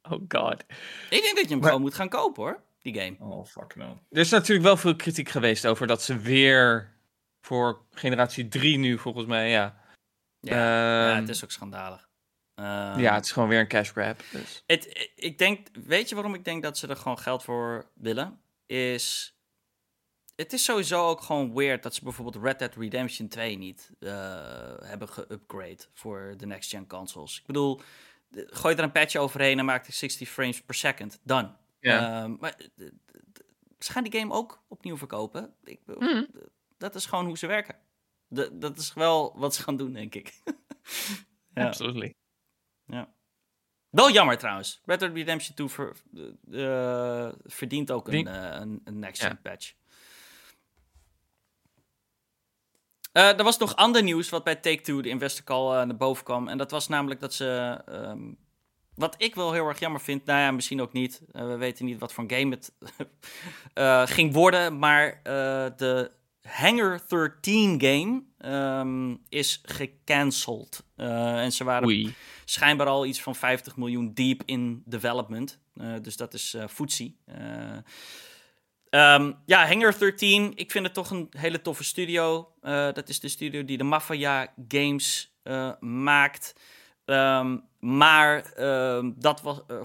Oh 0.02 0.22
god. 0.28 0.64
Ik 1.10 1.22
denk 1.22 1.34
dat 1.36 1.44
je 1.44 1.48
hem 1.48 1.58
Maar- 1.58 1.66
gewoon 1.66 1.80
moet 1.80 1.94
gaan 1.94 2.08
kopen 2.08 2.42
hoor, 2.42 2.62
die 2.82 2.94
game. 3.00 3.16
Oh, 3.18 3.46
fuck 3.46 3.76
no. 3.76 3.98
Er 4.10 4.18
is 4.20 4.30
natuurlijk 4.30 4.66
wel 4.66 4.76
veel 4.76 4.96
kritiek 4.96 5.28
geweest 5.28 5.66
over 5.66 5.86
dat 5.86 6.02
ze 6.02 6.18
weer 6.18 6.92
voor 7.40 7.82
generatie 7.90 8.48
3 8.48 8.78
nu 8.78 8.98
volgens 8.98 9.26
mij, 9.26 9.50
ja. 9.50 9.82
Ja, 10.40 10.56
ja 10.56 11.10
Ehm, 11.12 11.20
het 11.20 11.28
is 11.28 11.44
ook 11.44 11.50
schandalig. 11.50 12.08
Ehm, 12.54 12.98
Ja, 13.00 13.14
het 13.14 13.24
is 13.24 13.32
gewoon 13.32 13.48
weer 13.48 13.60
een 13.60 13.68
cash 13.68 13.90
grab. 13.90 14.20
Dus. 14.32 14.62
Het, 14.66 15.10
ik 15.16 15.38
denk, 15.38 15.66
weet 15.84 16.08
je 16.08 16.14
waarom 16.14 16.34
ik 16.34 16.44
denk 16.44 16.62
dat 16.62 16.78
ze 16.78 16.86
er 16.88 16.96
gewoon 16.96 17.18
geld 17.18 17.42
voor 17.42 17.90
willen? 17.94 18.40
Is. 18.66 19.33
Het 20.36 20.52
is 20.52 20.64
sowieso 20.64 21.08
ook 21.08 21.20
gewoon 21.20 21.54
weird 21.54 21.82
dat 21.82 21.94
ze 21.94 22.02
bijvoorbeeld 22.04 22.44
Red 22.44 22.58
Dead 22.58 22.74
Redemption 22.74 23.28
2 23.28 23.56
niet 23.58 23.90
eh, 24.00 24.10
hebben 24.80 25.08
geupgrade 25.08 25.78
voor 25.92 26.34
de 26.36 26.46
next 26.46 26.70
gen 26.70 26.86
consoles. 26.86 27.38
Ik 27.40 27.46
bedoel, 27.46 27.80
gooi 28.32 28.74
er 28.76 28.82
een 28.82 28.92
patch 28.92 29.16
overheen 29.16 29.58
en 29.58 29.64
maak 29.64 29.86
het 29.86 29.94
60 29.94 30.28
frames 30.28 30.62
per 30.62 30.74
second. 30.74 31.20
Dan. 31.22 31.56
Ja. 31.80 32.26
maar 32.28 32.60
ze 33.78 33.92
gaan 33.92 34.04
die 34.04 34.20
game 34.20 34.34
ook 34.34 34.64
opnieuw 34.68 34.96
verkopen. 34.96 35.54
Ik, 35.64 35.84
bedoel, 35.84 36.24
d- 36.26 36.30
Dat 36.78 36.94
is 36.94 37.06
gewoon 37.06 37.26
hoe 37.26 37.38
ze 37.38 37.46
werken. 37.46 37.74
D- 38.34 38.50
dat 38.52 38.76
is 38.78 38.94
wel 38.94 39.38
wat 39.38 39.54
ze 39.54 39.62
gaan 39.62 39.76
doen, 39.76 39.92
denk 39.92 40.14
ik. 40.14 40.42
ja. 41.54 41.66
Absolutely. 41.66 42.14
Wel 43.90 44.10
jammer 44.10 44.38
trouwens. 44.38 44.80
Red 44.84 45.00
Dead 45.00 45.12
Redemption 45.14 45.54
2 45.54 45.68
ver- 45.68 45.96
eh, 46.52 47.32
verdient 47.44 47.90
ook 47.90 48.08
een, 48.08 48.26
eh, 48.26 48.60
een, 48.60 48.80
een 48.84 48.98
next 48.98 49.22
Ja. 49.22 49.28
gen 49.28 49.40
patch. 49.42 49.72
Eh, 53.14 53.38
er 53.38 53.44
was 53.44 53.58
nog 53.58 53.76
ander 53.76 54.02
nieuws 54.02 54.28
wat 54.28 54.44
bij 54.44 54.54
Take-Two, 54.54 55.00
de 55.00 55.08
investor 55.08 55.44
call, 55.44 55.80
eh, 55.80 55.86
naar 55.86 55.96
boven 55.96 56.24
kwam. 56.24 56.48
En 56.48 56.58
dat 56.58 56.70
was 56.70 56.88
namelijk 56.88 57.20
dat 57.20 57.34
ze... 57.34 57.80
ehm, 57.86 58.32
wat 58.94 59.14
ik 59.18 59.34
wel 59.34 59.52
heel 59.52 59.66
erg 59.66 59.78
jammer 59.78 60.00
vind, 60.00 60.24
nou 60.24 60.38
ja, 60.40 60.50
misschien 60.50 60.80
ook 60.80 60.92
niet. 60.92 61.22
eh, 61.32 61.46
we 61.46 61.56
weten 61.56 61.84
niet 61.84 61.98
wat 61.98 62.12
voor 62.12 62.24
game 62.26 62.58
het 62.58 62.72
ging 64.14 64.32
worden. 64.32 64.78
Maar 64.78 65.20
de 65.76 66.10
Hangar 66.42 67.00
13 67.08 67.80
game 67.80 68.22
ehm, 68.38 69.16
is 69.28 69.60
gecanceld. 69.62 70.84
En 70.96 71.52
ze 71.52 71.64
waren 71.64 71.88
Oei. 71.88 72.14
schijnbaar 72.44 72.86
al 72.86 73.06
iets 73.06 73.22
van 73.22 73.34
50 73.34 73.76
miljoen 73.76 74.14
deep 74.14 74.42
in 74.44 74.82
development. 74.86 75.58
Dus 76.02 76.16
dat 76.16 76.34
is 76.34 76.54
eh 76.54 76.68
Eh, 78.94 79.14
ehm, 79.14 79.32
ja, 79.46 79.66
Hangar 79.66 79.98
13, 79.98 80.52
ik 80.54 80.70
vind 80.70 80.84
het 80.84 80.94
toch 80.94 81.10
een 81.10 81.28
hele 81.30 81.62
toffe 81.62 81.84
studio. 81.84 82.52
Eh, 82.60 82.92
dat 82.92 83.08
is 83.08 83.20
de 83.20 83.28
studio 83.28 83.64
die 83.64 83.78
de 83.78 83.84
Mafia 83.84 84.52
games 84.68 85.34
eh, 85.42 85.70
maakt. 85.80 86.54
Ehm, 87.04 87.58
maar 87.80 88.52
ehm, 88.52 89.12
dat 89.16 89.42
was, 89.42 89.60
eh, 89.66 89.80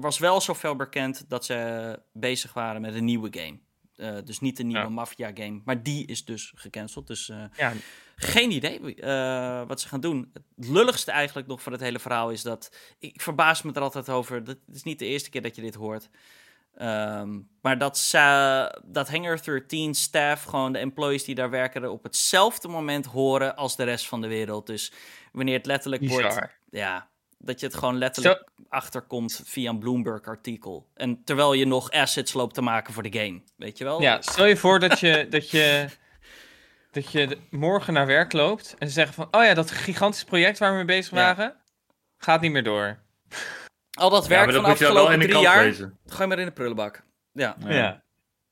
was 0.00 0.18
wel 0.18 0.40
zoveel 0.40 0.76
bekend 0.76 1.24
dat 1.28 1.44
ze 1.44 1.98
bezig 2.12 2.52
waren 2.52 2.80
met 2.80 2.94
een 2.94 3.04
nieuwe 3.04 3.28
game. 3.30 3.58
Dus 4.24 4.40
niet 4.40 4.58
een 4.58 4.66
nieuwe 4.66 4.82
Ja. 4.82 4.88
Mafia 4.88 5.30
game, 5.34 5.60
maar 5.64 5.82
die 5.82 6.06
is 6.06 6.24
dus 6.24 6.52
gecanceld. 6.54 7.06
Dus 7.06 7.32
Ja, 7.56 7.72
geen 8.16 8.50
idee 8.50 8.80
wat 9.66 9.80
ze 9.80 9.88
gaan 9.88 10.00
doen. 10.00 10.30
Het 10.32 10.68
lulligste 10.68 11.10
eigenlijk 11.10 11.48
nog 11.48 11.62
van 11.62 11.72
het 11.72 11.80
hele 11.80 11.98
verhaal 11.98 12.30
is 12.30 12.42
dat... 12.42 12.76
Ik 12.98 13.20
verbaas 13.20 13.62
me 13.62 13.72
er 13.72 13.80
altijd 13.80 14.08
over. 14.08 14.44
Dat 14.44 14.56
het 14.66 14.76
is 14.76 14.82
niet 14.82 14.98
de 14.98 15.06
eerste 15.06 15.30
keer 15.30 15.42
dat 15.42 15.56
je 15.56 15.62
dit 15.62 15.74
hoort. 15.74 16.08
Ehm, 16.76 17.40
maar 17.60 17.78
dat, 17.78 17.98
ze, 17.98 18.80
dat 18.84 19.08
Hangar 19.08 19.42
13 19.42 19.94
staff, 19.94 20.44
gewoon 20.44 20.72
de 20.72 20.78
employees 20.78 21.24
die 21.24 21.34
daar 21.34 21.50
werken... 21.50 21.82
er 21.82 21.90
op 21.90 22.02
hetzelfde 22.02 22.68
moment 22.68 23.06
horen 23.06 23.56
als 23.56 23.76
de 23.76 23.84
rest 23.84 24.08
van 24.08 24.20
de 24.20 24.26
wereld. 24.26 24.66
Dus 24.66 24.92
wanneer 25.32 25.56
het 25.56 25.66
letterlijk 25.66 26.08
wordt... 26.08 26.38
Ja, 26.70 27.08
dat 27.38 27.60
je 27.60 27.66
het 27.66 27.74
gewoon 27.74 27.98
letterlijk 27.98 28.48
achterkomt 28.68 29.42
via 29.44 29.70
een 29.70 29.78
Bloomberg-artikel. 29.78 30.90
En 30.94 31.24
terwijl 31.24 31.52
je 31.52 31.66
nog 31.66 31.90
assets 31.90 32.32
loopt 32.32 32.54
te 32.54 32.62
maken 32.62 32.92
voor 32.92 33.02
de 33.02 33.18
game. 33.18 33.42
Weet 33.56 33.78
je 33.78 33.84
wel? 33.84 34.00
Ja, 34.00 34.20
stel 34.20 34.46
je 34.46 34.56
voor 34.56 34.78
dat 34.80 35.00
je, 35.00 35.26
dat 35.30 35.50
je, 35.50 35.88
dat 36.90 37.12
je 37.12 37.38
morgen 37.50 37.92
naar 37.92 38.06
werk 38.06 38.32
loopt 38.32 38.74
en 38.78 38.86
ze 38.86 38.92
zeggen 38.92 39.14
van, 39.14 39.28
oh 39.30 39.44
ja, 39.44 39.54
dat 39.54 39.70
gigantisch 39.70 40.24
project 40.24 40.58
waar 40.58 40.70
we 40.70 40.76
mee 40.76 40.84
bezig 40.84 41.12
Ja. 41.12 41.16
waren, 41.16 41.56
gaat 42.18 42.40
niet 42.40 42.52
meer 42.52 42.64
door. 42.64 42.98
Al 43.96 44.10
dat 44.10 44.22
Ja, 44.22 44.28
werk 44.28 44.46
dat 44.52 44.54
van 44.62 44.64
afgelopen 44.70 45.20
drie 45.20 45.38
jaar... 45.38 45.64
lezen. 45.64 45.98
Gooi 46.06 46.28
maar 46.28 46.38
in 46.38 46.46
de 46.46 46.52
prullenbak. 46.52 47.02
Ja. 47.32 47.56
Ja. 47.66 48.02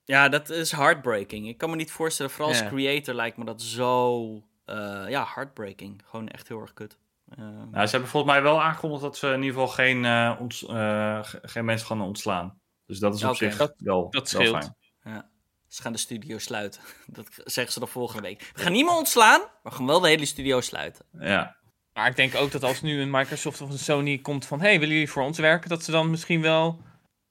Ja, 0.04 0.28
dat 0.28 0.50
is 0.50 0.72
heartbreaking. 0.72 1.48
Ik 1.48 1.58
kan 1.58 1.70
me 1.70 1.76
niet 1.76 1.90
voorstellen, 1.90 2.30
vooral 2.32 2.48
als 2.48 2.58
Ja. 2.58 2.68
creator 2.68 3.14
lijkt 3.14 3.36
me 3.36 3.44
dat 3.44 3.62
zo 3.62 4.24
eh, 4.64 5.04
ja, 5.08 5.26
heartbreaking. 5.34 6.02
Gewoon 6.04 6.28
echt 6.28 6.48
heel 6.48 6.60
erg 6.60 6.72
kut. 6.74 6.98
Eh, 7.28 7.38
Nou, 7.70 7.84
ze 7.86 7.90
hebben 7.90 8.08
volgens 8.10 8.32
mij 8.32 8.42
wel 8.42 8.62
aangekondigd 8.62 9.02
dat 9.02 9.16
ze 9.16 9.26
in 9.26 9.42
ieder 9.42 9.60
geval 9.60 9.68
geen, 9.68 10.04
eh, 10.04 10.36
ons, 10.40 10.66
eh, 10.66 11.20
geen 11.42 11.64
mensen 11.64 11.86
gaan 11.86 12.00
ontslaan. 12.00 12.58
Dus 12.86 12.98
dat 12.98 13.14
is 13.14 13.24
op 13.24 13.36
zich 13.36 13.56
Dat- 13.56 13.74
wel, 13.78 14.10
dat 14.10 14.30
wel 14.30 14.42
scheelt. 14.42 14.56
fijn. 14.64 14.76
ja. 15.14 15.28
Ze 15.68 15.82
gaan 15.82 15.92
de 15.92 15.98
studio 15.98 16.38
sluiten. 16.38 16.80
Dat 17.06 17.26
zeggen 17.44 17.72
ze 17.72 17.80
de 17.80 17.86
volgende 17.86 18.22
week. 18.22 18.50
We 18.54 18.62
gaan 18.62 18.72
niemand 18.72 18.98
ontslaan, 18.98 19.40
maar 19.62 19.72
gaan 19.72 19.86
wel 19.86 20.00
de 20.00 20.08
hele 20.08 20.24
studio 20.24 20.60
sluiten. 20.60 21.04
Ja. 21.20 21.56
Maar 21.94 22.08
ik 22.08 22.16
denk 22.16 22.34
ook 22.34 22.50
dat 22.50 22.62
als 22.62 22.82
nu 22.82 23.00
een 23.00 23.10
Microsoft 23.10 23.60
of 23.60 23.70
een 23.70 23.78
Sony 23.78 24.18
komt 24.18 24.46
van... 24.46 24.60
hey, 24.60 24.78
willen 24.78 24.94
jullie 24.94 25.10
voor 25.10 25.22
ons 25.22 25.38
werken? 25.38 25.68
Dat 25.68 25.84
ze 25.84 25.90
dan 25.90 26.10
misschien 26.10 26.40
wel 26.40 26.80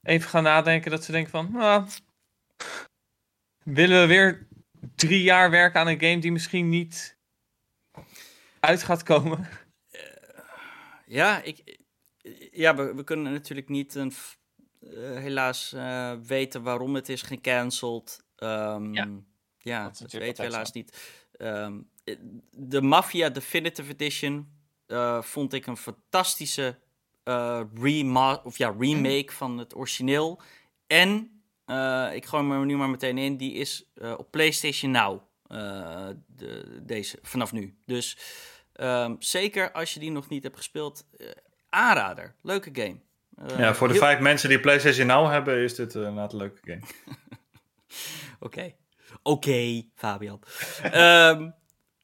even 0.02 0.30
gaan 0.30 0.44
nadenken. 0.44 0.92
Dat 0.92 1.04
ze 1.04 1.12
denken 1.12 1.32
van... 1.32 1.52
Nou, 1.52 1.86
willen 3.64 4.02
we 4.02 4.08
weer 4.08 4.48
drie 4.96 5.24
jaar 5.24 5.50
werken 5.50 5.80
aan 5.80 5.88
een 5.88 6.00
game 6.00 6.20
die 6.20 6.32
misschien 6.32 6.70
niet 6.70 7.18
uit 8.60 8.84
gaat 8.84 9.04
komen? 9.04 9.48
Ja, 11.06 11.42
ik, 11.42 11.78
ja 12.52 12.76
we, 12.76 12.96
we 12.96 13.04
kunnen 13.04 13.34
natuurlijk 13.34 13.70
niet 13.70 13.96
een, 13.96 14.14
eh, 14.80 15.18
helaas 15.18 15.74
eh, 15.74 16.14
weten 16.26 16.64
waarom 16.64 16.96
het 16.96 17.10
is 17.10 17.22
gecanceld. 17.22 18.24
Ehm, 18.36 18.94
Ja, 18.94 19.08
ja, 19.58 19.84
dat 19.84 20.12
weten 20.12 20.44
we 20.44 20.52
helaas 20.52 20.72
niet. 20.72 21.18
Ehm, 21.32 21.74
eh, 21.74 21.80
de 22.52 22.82
Mafia 22.82 23.30
Definitive 23.30 23.92
Edition 23.92 24.48
eh, 24.86 25.22
vond 25.22 25.54
ik 25.54 25.66
een 25.68 25.78
fantastische 25.78 26.80
eh, 27.24 27.62
rema 27.76 28.42
of 28.44 28.58
ja, 28.58 28.76
remake 28.80 29.32
van 29.32 29.58
het 29.58 29.76
origineel. 29.76 30.42
En, 30.88 31.42
eh, 31.66 32.10
ik 32.14 32.26
gooi 32.26 32.52
er 32.52 32.66
nu 32.66 32.76
maar 32.78 32.90
meteen 32.90 33.18
in, 33.18 33.38
die 33.38 33.54
is 33.54 33.86
eh, 33.96 34.14
op 34.18 34.32
PlayStation 34.32 34.92
Now. 34.92 35.22
eh, 35.48 36.08
de, 36.28 36.80
deze, 36.84 37.18
vanaf 37.22 37.52
nu. 37.52 37.78
Dus 37.86 38.18
Ehm, 38.74 39.16
zeker 39.20 39.72
als 39.72 39.94
je 39.94 40.00
die 40.00 40.12
nog 40.12 40.30
niet 40.30 40.44
hebt 40.44 40.58
gespeeld, 40.58 41.08
eh, 41.18 41.28
aanrader. 41.70 42.36
Leuke 42.42 42.70
game. 42.74 43.00
Ja, 43.58 43.76
voor 43.76 43.88
de 43.88 43.94
heel- 43.94 44.04
vijf 44.04 44.20
mensen 44.20 44.50
die 44.50 44.60
PlayStation 44.60 45.08
Now 45.08 45.30
hebben, 45.32 45.58
is 45.64 45.76
dit 45.76 45.96
inderdaad 45.96 46.32
een 46.32 46.38
leuke 46.38 46.60
game. 46.64 46.82
Oké. 48.40 48.74
Oké, 49.24 49.84
Fabian. 49.96 50.42
Ehm, 50.82 51.50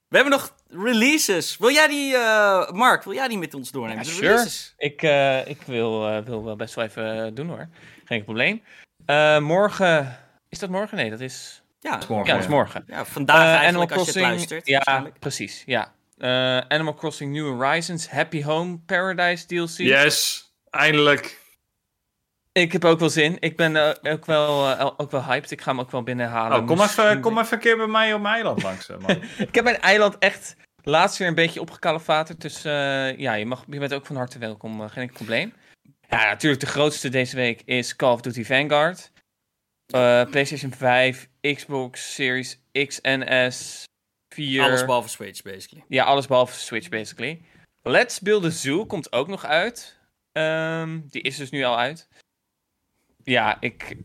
we 0.10 0.16
hebben 0.18 0.32
nog 0.34 0.56
releases. 0.70 1.58
Wil 1.58 1.72
jij 1.72 1.88
die, 1.88 2.16
eh, 2.16 2.70
Mark, 2.72 3.04
wil 3.04 3.14
jij 3.14 3.28
die 3.28 3.38
met 3.38 3.54
ons 3.54 3.72
doornemen? 3.72 4.06
Ja, 4.06 4.12
sure. 4.12 4.48
Ik, 4.78 5.02
eh, 5.02 5.48
ik 5.48 5.62
wil, 5.66 6.08
eh, 6.08 6.18
wil 6.26 6.44
wel 6.44 6.56
best 6.56 6.76
wel 6.76 6.86
even 6.86 7.34
doen 7.36 7.48
hoor. 7.48 7.68
Geen 8.06 8.24
probleem. 8.24 8.64
Eh, 9.06 9.40
morgen... 9.40 10.18
Is 10.50 10.60
dat 10.60 10.70
morgen? 10.70 10.98
Nee, 10.98 11.10
dat 11.10 11.20
is... 11.20 11.62
Ja, 11.80 11.92
Dat 11.92 12.02
is 12.04 12.08
morgen. 12.08 12.28
Ja, 12.28 12.34
dat 12.34 12.44
is 12.44 12.50
morgen. 12.50 12.84
ja, 12.88 13.06
vandaag 13.06 13.38
eigenlijk 13.60 13.68
Animal 13.68 13.82
als 13.82 13.90
je 13.92 13.96
het 13.96 14.12
Crossing- 14.12 14.26
luistert. 14.26 14.68
Ja, 14.68 15.12
precies. 15.20 15.64
Ja. 15.66 15.94
Eh, 16.18 16.58
Animal 16.68 16.94
Crossing 16.94 17.32
New 17.34 17.48
Horizons 17.60 18.10
Happy 18.10 18.44
Home 18.44 18.78
Paradise 18.86 19.46
DLC. 19.46 19.78
Yes, 19.78 20.44
eindelijk. 20.70 21.38
Ik 22.52 22.72
heb 22.72 22.86
ook 22.86 23.00
wel 23.00 23.10
zin. 23.10 23.38
Ik 23.40 23.58
ben 23.58 23.76
eh, 23.76 24.14
ook, 24.14 24.26
wel, 24.26 24.70
eh, 24.70 24.92
ook 24.98 25.12
wel 25.12 25.24
hyped. 25.24 25.52
Ik 25.52 25.62
ga 25.62 25.72
hem 25.72 25.80
ook 25.80 25.92
wel 25.92 26.04
binnenhalen. 26.04 26.50
Nou, 26.50 26.66
kom, 26.66 26.78
Misschien- 26.78 27.04
even, 27.04 27.22
kom 27.22 27.38
even 27.40 27.54
een 27.54 27.60
keer 27.60 27.78
bij 27.78 27.88
mij 27.88 28.14
op 28.14 28.22
mijn 28.22 28.34
eiland 28.34 28.64
langs, 28.64 28.90
eh, 28.90 28.98
man. 28.98 29.22
Ik 29.48 29.56
heb 29.56 29.64
mijn 29.64 29.80
eiland 29.80 30.18
echt 30.18 30.56
laatst 30.84 31.18
weer 31.18 31.28
een 31.28 31.36
beetje 31.36 31.62
opgekalefaterd. 31.62 32.42
Dus 32.42 32.66
eh, 32.66 33.18
ja, 33.18 33.34
je, 33.34 33.46
mag, 33.46 33.64
je 33.68 33.80
bent 33.80 33.94
ook 33.94 34.06
van 34.06 34.16
harte 34.16 34.40
welkom. 34.40 34.80
geen 34.90 35.02
enkel 35.02 35.16
probleem. 35.16 35.54
Ja, 36.10 36.26
natuurlijk 36.26 36.62
de 36.62 36.68
grootste 36.68 37.10
deze 37.10 37.36
week 37.36 37.62
is 37.66 37.96
Call 37.96 38.14
of 38.14 38.22
Duty 38.22 38.44
Vanguard. 38.44 39.12
Eh, 39.94 40.24
PlayStation 40.30 40.74
5, 40.74 41.30
Xbox 41.42 42.14
Series 42.14 42.62
X 42.88 43.02
en 43.02 43.52
S, 43.54 43.84
4. 44.36 44.64
Alles 44.64 44.86
behalve 44.86 45.10
Switch, 45.10 45.42
basically. 45.42 45.84
Ja, 45.88 46.04
alles 46.04 46.28
behalve 46.28 46.60
Switch, 46.60 46.90
basically. 46.90 47.42
Let's 47.82 48.20
Build 48.20 48.46
a 48.46 48.50
Zoo 48.50 48.86
komt 48.86 49.12
ook 49.12 49.28
nog 49.28 49.46
uit. 49.46 49.98
Ehm, 50.32 51.00
die 51.10 51.22
is 51.22 51.38
dus 51.38 51.50
nu 51.50 51.64
al 51.64 51.78
uit. 51.78 52.08
Ja, 53.30 53.58
ik, 53.60 53.96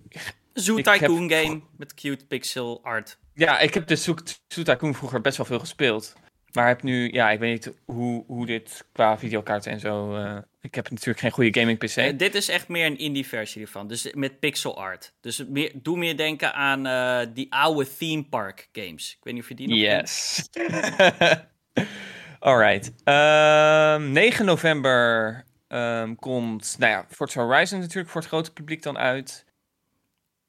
Zoo 0.53 0.77
heb- 0.77 0.85
Tycoon 0.85 1.31
game 1.31 1.61
met 1.77 1.95
cute 1.95 2.27
pixel 2.27 2.81
art. 2.83 3.19
ja, 3.35 3.59
ik 3.59 3.75
heb 3.75 3.87
de 3.87 3.97
Zoo 3.97 4.15
Zoo 4.49 4.63
Tycoon 4.65 4.95
vroeger 4.95 5.21
best 5.21 5.37
wel 5.37 5.47
veel 5.47 5.59
gespeeld. 5.59 6.13
Maar 6.53 6.69
heb 6.69 6.83
nu, 6.83 7.13
ja, 7.13 7.31
ik 7.31 7.39
weet 7.39 7.53
niet 7.67 7.75
hoe, 7.85 8.25
hoe 8.27 8.47
dit 8.47 8.85
qua 8.93 9.19
videokaarten 9.19 9.73
en 9.73 9.81
zo. 9.81 10.15
eh, 10.17 10.37
ik 10.61 10.75
heb 10.75 10.91
natuurlijk 10.91 11.19
geen 11.21 11.31
goede 11.31 11.61
gaming 11.61 11.79
PC. 11.79 11.97
Eh, 11.97 12.19
dit 12.19 12.35
is 12.35 12.49
echt 12.49 12.69
meer 12.69 12.87
een 12.87 12.99
indie 12.99 13.27
versie 13.27 13.59
hiervan. 13.59 13.89
Dus 13.89 14.11
met 14.15 14.39
pixel 14.41 14.79
art. 14.79 15.13
Dus 15.21 15.45
meer, 15.49 15.73
doe 15.75 15.99
meer 15.99 16.17
denken 16.17 16.55
aan 16.55 16.87
eh, 16.87 17.27
die 17.35 17.47
oude 17.53 17.97
theme 17.99 18.25
park 18.25 18.69
games. 18.73 19.11
Ik 19.19 19.25
weet 19.25 19.35
niet 19.35 19.43
of 19.43 19.49
je 19.49 19.55
die 19.55 19.69
nog. 19.69 19.77
Yes. 19.79 20.43
Alright. 22.41 22.93
Ehm 23.05 24.13
9 24.13 24.45
november 24.45 25.45
ehm, 25.75 26.15
komt, 26.15 26.77
nou 26.79 26.93
ja, 26.93 27.07
Forza 27.11 27.45
Horizon 27.45 27.79
natuurlijk 27.79 28.09
voor 28.09 28.21
het 28.21 28.31
grote 28.31 28.53
publiek 28.53 28.83
dan 28.83 28.99
uit. 28.99 29.45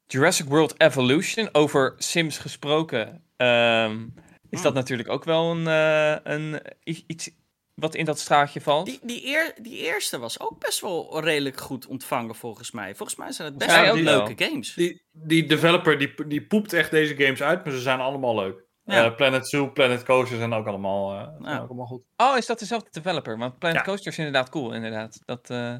Jurassic 0.06 0.46
World 0.46 0.80
Evolution, 0.80 1.48
over 1.52 1.94
Sims 1.98 2.38
gesproken, 2.38 3.24
ehm, 3.36 4.02
is 4.50 4.62
dat 4.62 4.72
Hmm. 4.72 4.74
natuurlijk 4.74 5.08
ook 5.08 5.24
wel 5.24 5.50
een, 5.50 5.66
eh, 5.66 6.32
een, 6.32 6.60
iets 6.84 7.30
wat 7.74 7.94
in 7.94 8.04
dat 8.04 8.18
straatje 8.18 8.60
valt. 8.60 8.86
Die, 8.86 8.98
die, 9.02 9.26
eer, 9.26 9.54
die 9.62 9.76
eerste 9.78 10.18
was 10.18 10.40
ook 10.40 10.58
best 10.58 10.80
wel 10.80 11.20
redelijk 11.20 11.60
goed 11.60 11.86
ontvangen 11.86 12.34
volgens 12.34 12.70
mij. 12.70 12.94
Volgens 12.94 13.18
mij 13.18 13.32
zijn 13.32 13.48
het 13.48 13.58
best 13.58 13.70
Ja, 13.70 13.82
wel 13.82 13.96
leuke 13.96 14.44
games. 14.44 14.74
Die, 14.74 15.02
die 15.12 15.46
developer 15.46 15.98
die, 15.98 16.26
die 16.26 16.42
poept 16.46 16.72
echt 16.72 16.90
deze 16.90 17.16
games 17.16 17.42
uit, 17.42 17.64
maar 17.64 17.72
ze 17.72 17.80
zijn 17.80 18.00
allemaal 18.00 18.34
leuk. 18.34 18.64
Ja. 18.86 19.04
Eh, 19.04 19.14
Planet 19.16 19.48
Zoo, 19.48 19.70
Planet 19.72 20.02
Coaster 20.04 20.36
zijn 20.38 20.52
ook 20.52 20.66
allemaal, 20.66 21.12
eh, 21.12 21.22
zijn 21.40 21.54
Ja. 21.54 21.60
ook 21.60 21.68
allemaal 21.68 21.86
goed. 21.86 22.02
Oh, 22.16 22.36
is 22.36 22.46
dat 22.46 22.58
dezelfde 22.58 22.88
developer? 22.90 23.38
Want 23.38 23.58
Planet 23.58 23.78
Ja. 23.78 23.84
Coaster 23.84 24.12
is 24.12 24.18
inderdaad 24.18 24.48
cool, 24.48 24.72
inderdaad. 24.72 25.20
Dat 25.24 25.50
eh, 25.50 25.74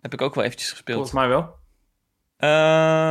heb 0.00 0.12
ik 0.12 0.20
ook 0.22 0.34
wel 0.34 0.44
eventjes 0.44 0.70
gespeeld. 0.70 1.08
Volgens 1.08 1.18
mij 1.18 1.28
wel. 1.28 1.60
Uh, 2.38 3.10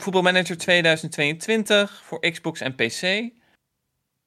Voetbalmanager 0.00 0.56
2022 0.58 2.02
voor 2.04 2.20
Xbox 2.30 2.60
en 2.60 2.74
PC. 2.74 3.30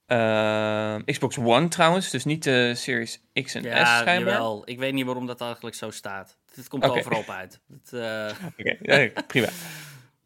Uh, 0.07 0.95
Xbox 1.05 1.37
One 1.37 1.67
trouwens, 1.67 2.09
dus 2.09 2.25
niet 2.25 2.43
de 2.43 2.75
Series 2.75 3.21
X 3.33 3.53
en 3.53 3.61
S 3.61 3.65
Ja, 3.65 3.97
schijnbaar. 3.99 4.33
jawel. 4.33 4.61
Ik 4.69 4.79
weet 4.79 4.93
niet 4.93 5.05
waarom 5.05 5.25
dat 5.25 5.41
eigenlijk 5.41 5.75
zo 5.75 5.89
staat. 5.91 6.37
Het 6.55 6.67
komt 6.67 6.83
Oké. 6.85 6.97
overal 6.99 7.19
op 7.19 7.29
uit. 7.29 7.59
Het, 7.67 7.93
eh, 7.93 8.31
Oké, 8.59 8.77
nee, 8.81 9.13
prima. 9.27 9.47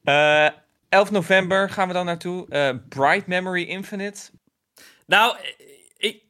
Uh, 0.90 1.00
11 1.00 1.12
november 1.12 1.70
gaan 1.70 1.88
we 1.88 1.94
dan 1.94 2.06
naartoe. 2.06 2.46
Uh, 2.50 2.70
Bright 2.90 3.28
Memory 3.28 3.64
Infinite. 3.64 4.30
nou, 5.06 5.38
ik, 5.98 6.24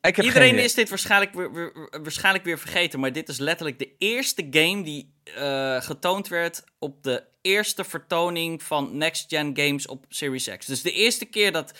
Ik 0.00 0.16
heb 0.16 0.24
iedereen 0.24 0.58
is 0.58 0.74
dit 0.74 0.88
waarschijnlijk 0.88 1.34
weer, 1.34 1.72
waarschijnlijk 2.02 2.44
weer 2.44 2.58
vergeten. 2.58 3.00
Maar 3.00 3.12
dit 3.12 3.28
is 3.28 3.38
letterlijk 3.38 3.78
de 3.78 3.96
eerste 3.98 4.46
game 4.50 4.82
die 4.82 5.14
eh, 5.34 5.80
getoond 5.80 6.28
werd 6.28 6.64
op 6.78 7.02
de 7.02 7.24
eerste 7.42 7.84
vertoning 7.84 8.62
van 8.62 8.96
Next 8.96 9.24
Gen 9.28 9.56
games 9.56 9.86
op 9.86 10.04
Series 10.08 10.48
X. 10.56 10.66
Dus 10.66 10.82
de 10.82 10.92
eerste 10.92 11.24
keer 11.24 11.52
dat 11.52 11.72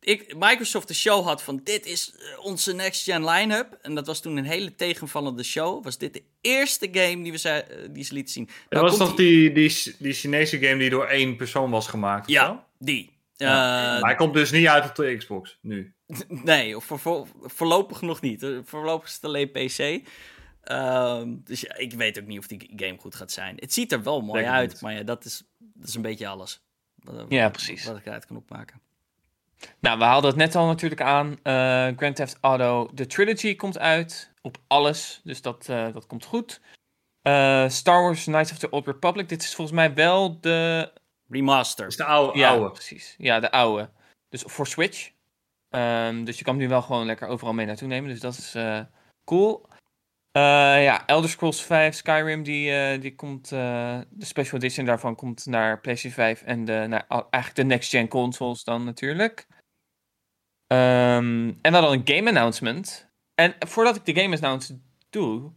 ik, 0.00 0.34
Microsoft 0.36 0.88
de 0.88 0.94
show 0.94 1.24
had 1.24 1.42
van 1.42 1.60
dit 1.64 1.86
is 1.86 2.14
eh, 2.18 2.44
onze 2.44 2.74
Next 2.74 3.02
Gen 3.02 3.24
line-up. 3.24 3.78
En 3.82 3.94
dat 3.94 4.06
was 4.06 4.20
toen 4.20 4.36
een 4.36 4.44
hele 4.44 4.74
tegenvallende 4.74 5.42
show. 5.42 5.84
Was 5.84 5.98
dit 5.98 6.12
de 6.14 6.22
eerste 6.40 6.88
game 6.92 7.22
die, 7.22 7.32
we 7.32 7.38
ze, 7.38 7.48
eh, 7.50 7.88
die 7.90 8.04
ze 8.04 8.12
lieten 8.14 8.32
zien. 8.32 8.44
Dat 8.46 8.54
Nou 8.68 8.82
was 8.84 8.96
komt 8.96 9.08
toch 9.08 9.16
die, 9.18 9.52
die, 9.52 9.94
die 9.98 10.12
Chinese 10.12 10.58
game 10.58 10.76
die 10.78 10.90
door 10.90 11.06
één 11.06 11.36
persoon 11.36 11.70
was 11.70 11.86
gemaakt? 11.88 12.26
zo? 12.26 12.32
Ja, 12.32 12.66
die. 12.78 13.14
Ja. 13.36 13.46
Eh, 13.94 14.00
maar 14.00 14.10
hij 14.10 14.14
komt 14.14 14.34
dus 14.34 14.50
niet 14.50 14.66
uit 14.66 14.88
op 14.88 14.94
de 14.94 15.16
Xbox, 15.16 15.58
nu. 15.60 15.94
Nee, 16.28 16.76
voor, 16.78 16.98
voor- 16.98 17.26
voorlopig 17.42 18.00
nog 18.00 18.20
niet. 18.20 18.46
Voorlopig 18.64 19.08
is 19.08 19.14
het 19.14 19.24
alleen 19.24 19.50
PC. 19.50 20.08
Ehm, 20.62 21.34
dus 21.44 21.60
ja, 21.60 21.76
ik 21.76 21.92
weet 21.92 22.18
ook 22.20 22.26
niet 22.26 22.38
of 22.38 22.46
die 22.46 22.72
game 22.76 22.96
goed 22.98 23.14
gaat 23.14 23.32
zijn. 23.32 23.56
Het 23.58 23.72
ziet 23.72 23.92
er 23.92 24.02
wel 24.02 24.20
mooi 24.20 24.42
Denk 24.42 24.54
uit, 24.54 24.80
maar 24.80 24.92
ja, 24.94 25.02
dat 25.02 25.24
is, 25.24 25.42
dat 25.58 25.88
is 25.88 25.94
een 25.94 26.02
beetje 26.02 26.26
alles. 26.28 26.60
Wat, 26.94 27.26
Ja, 27.28 27.48
precies. 27.48 27.84
Wat 27.84 27.96
ik 27.96 28.06
eruit 28.06 28.26
kan 28.26 28.36
opmaken. 28.36 28.80
Nou, 29.80 29.98
we 29.98 30.04
haalden 30.04 30.30
het 30.30 30.38
net 30.38 30.54
al 30.54 30.66
natuurlijk 30.66 31.00
aan. 31.00 31.38
Eh, 31.42 31.88
Grand 31.96 32.16
Theft 32.16 32.38
Auto, 32.40 32.88
de 32.92 33.06
trilogy 33.06 33.56
komt 33.56 33.78
uit 33.78 34.32
op 34.42 34.56
alles, 34.66 35.20
dus 35.24 35.42
dat, 35.42 35.68
eh, 35.68 35.92
dat 35.92 36.06
komt 36.06 36.24
goed. 36.24 36.60
Eh, 37.22 37.68
Star 37.68 38.02
Wars 38.02 38.24
Knights 38.24 38.52
of 38.52 38.58
the 38.58 38.70
Old 38.70 38.86
Republic, 38.86 39.28
dit 39.28 39.42
is 39.42 39.54
volgens 39.54 39.76
mij 39.76 39.94
wel 39.94 40.40
de 40.40 40.92
Remaster. 41.28 41.86
Is 41.86 41.96
de 41.96 42.04
oude. 42.04 42.38
Ja, 42.38 42.50
oude. 42.50 42.70
precies. 42.70 43.14
Ja, 43.18 43.40
de 43.40 43.50
oude. 43.50 43.90
Dus 44.28 44.42
voor 44.46 44.66
Switch. 44.66 45.10
Ehm, 45.70 46.24
dus 46.24 46.38
je 46.38 46.44
kan 46.44 46.54
hem 46.54 46.62
nu 46.62 46.68
wel 46.68 46.82
gewoon 46.82 47.06
lekker 47.06 47.28
overal 47.28 47.52
mee 47.54 47.66
naartoe 47.66 47.88
nemen. 47.88 48.10
Dus 48.10 48.20
dat 48.20 48.36
is 48.36 48.54
eh, 48.54 48.80
cool. 49.24 49.68
Eh, 50.36 50.82
ja, 50.82 51.06
Elder 51.06 51.30
Scrolls 51.30 51.62
5 51.62 51.94
Skyrim, 51.94 52.42
die, 52.42 52.72
eh, 52.72 53.00
die 53.00 53.14
komt, 53.14 53.52
eh, 53.52 54.00
de 54.10 54.24
special 54.24 54.58
edition 54.58 54.86
daarvan 54.86 55.14
komt 55.14 55.46
naar 55.46 55.80
PlayStation 55.80 56.24
5 56.24 56.42
en 56.42 56.64
de, 56.64 56.86
naar, 56.88 57.06
eigenlijk 57.08 57.54
de 57.54 57.64
next-gen 57.64 58.08
consoles 58.08 58.64
dan 58.64 58.84
natuurlijk. 58.84 59.46
Ehm, 60.66 61.52
en 61.62 61.72
dan 61.72 61.92
een 61.92 62.00
game 62.04 62.28
announcement. 62.28 63.10
En 63.34 63.54
voordat 63.58 63.96
ik 63.96 64.04
de 64.04 64.20
game 64.20 64.36
announcement 64.36 64.82
doe, 65.10 65.52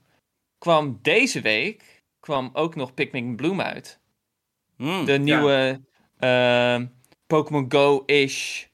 kwam 0.58 1.00
deze 1.02 1.42
week 1.42 2.04
kwam 2.20 2.50
ook 2.54 2.76
nog 2.76 2.94
Pikmin 2.94 3.36
Bloom 3.36 3.62
uit. 3.62 4.00
Hmm. 4.76 5.06
De 5.06 5.18
nieuwe 5.18 5.82
ehm, 6.20 6.86
Pokémon 7.28 7.66
Go-ish 7.72 8.66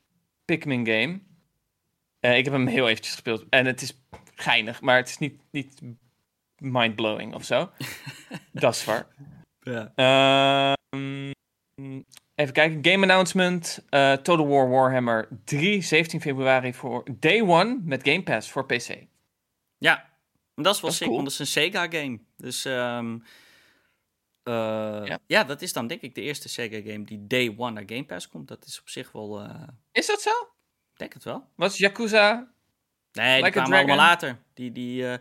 Pikmin 0.46 0.86
game. 0.86 1.20
Ik 2.20 2.46
heb 2.46 2.54
hem 2.54 2.68
heel 2.68 2.88
eventjes 2.88 3.14
gespeeld. 3.14 3.46
En 3.50 3.66
het 3.66 3.82
is 3.82 4.05
geinig, 4.36 4.82
maar 4.82 4.98
het 4.98 5.08
is 5.10 5.18
niet, 5.18 5.42
niet 5.52 5.82
mindblowing 6.58 7.34
of 7.34 7.44
zo. 7.44 7.70
dat 8.52 8.76
is 8.76 8.86
waar. 8.86 9.08
Ja. 9.60 9.92
Ehm, 9.96 11.32
even 12.36 12.54
kijken. 12.54 12.86
Game 12.92 13.02
announcement. 13.04 13.86
eh, 13.90 14.14
Total 14.14 14.48
War 14.48 14.70
Warhammer 14.70 15.28
3, 15.46 15.82
17 15.82 16.22
februari 16.22 16.74
voor 16.74 17.04
Day 17.20 17.42
One 17.42 17.80
met 17.84 18.04
Game 18.08 18.24
Pass 18.24 18.52
voor 18.52 18.66
PC. 18.66 19.04
Ja, 19.78 20.10
dat 20.56 20.76
is 20.76 20.82
wel 20.82 20.90
Dat 20.90 20.94
sick, 21.00 21.08
cool. 21.08 21.16
want 21.22 21.32
het 21.32 21.40
is 21.40 21.56
een 21.56 21.62
Sega-game. 21.64 22.20
Dus 22.38 22.66
ehm, 22.66 23.18
eh, 24.44 25.02
Ja. 25.06 25.20
ja. 25.28 25.44
dat 25.44 25.62
is 25.62 25.74
dan 25.74 25.88
denk 25.88 26.02
ik 26.02 26.16
de 26.16 26.22
eerste 26.22 26.50
Sega-game 26.50 27.04
die 27.04 27.28
day 27.28 27.54
one 27.58 27.72
naar 27.72 27.84
Game 27.86 28.06
Pass 28.06 28.30
komt. 28.30 28.48
Dat 28.48 28.66
is 28.66 28.80
op 28.80 28.90
zich 28.90 29.12
wel, 29.12 29.42
eh, 29.42 29.68
Is 29.92 30.06
dat 30.08 30.22
zo? 30.22 30.30
ik 30.94 30.98
denk 31.02 31.14
het 31.14 31.24
wel. 31.24 31.48
Was 31.56 31.78
Yakuza? 31.78 32.54
Nee, 33.16 33.36
die 33.36 33.44
Like 33.44 33.60
a 33.60 33.62
kwamen 33.64 33.78
allemaal 33.78 33.96
later. 34.08 34.38
Die, 34.54 34.72
die, 34.72 35.08
eh, 35.12 35.18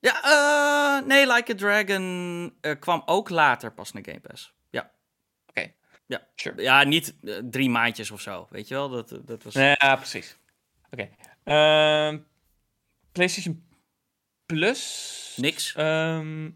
ja, 0.00 0.22
eh, 0.22 1.06
nee, 1.06 1.26
Like 1.32 1.52
a 1.52 1.54
Dragon 1.54 2.54
eh, 2.60 2.78
kwam 2.78 3.02
ook 3.06 3.28
later 3.30 3.72
pas 3.72 3.92
naar 3.92 4.04
Game 4.04 4.20
Pass. 4.20 4.56
Ja, 6.06 6.26
Sure. 6.34 6.62
ja 6.62 6.82
niet 6.84 7.14
drie 7.50 7.70
maandjes 7.70 8.10
of 8.10 8.20
zo, 8.20 8.46
weet 8.50 8.68
je 8.68 8.74
wel? 8.74 8.88
Dat, 8.88 9.18
dat 9.24 9.42
was... 9.42 9.54
Ja, 9.54 9.96
precies. 9.96 10.36
Oké. 10.90 11.08
Ehm, 11.44 12.18
PlayStation 13.12 13.66
Plus? 14.46 15.32
Niks. 15.36 15.74
Ehm, 15.74 16.50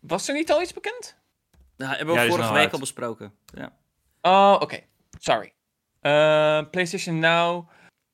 was 0.00 0.28
er 0.28 0.34
niet 0.34 0.52
al 0.52 0.62
iets 0.62 0.72
bekend? 0.72 1.16
Dat 1.76 1.88
hebben 1.88 2.06
we 2.06 2.12
Ja, 2.12 2.20
die 2.20 2.28
vorige 2.28 2.40
nou 2.48 2.52
week 2.54 2.62
uit. 2.64 2.72
al 2.72 2.78
besproken. 2.78 3.34
Ja. 3.46 3.72
Oh, 4.22 4.56
oké. 4.60 4.80
Sorry. 5.18 5.52
Eh, 6.00 6.62
PlayStation 6.70 7.18
Now. 7.18 7.70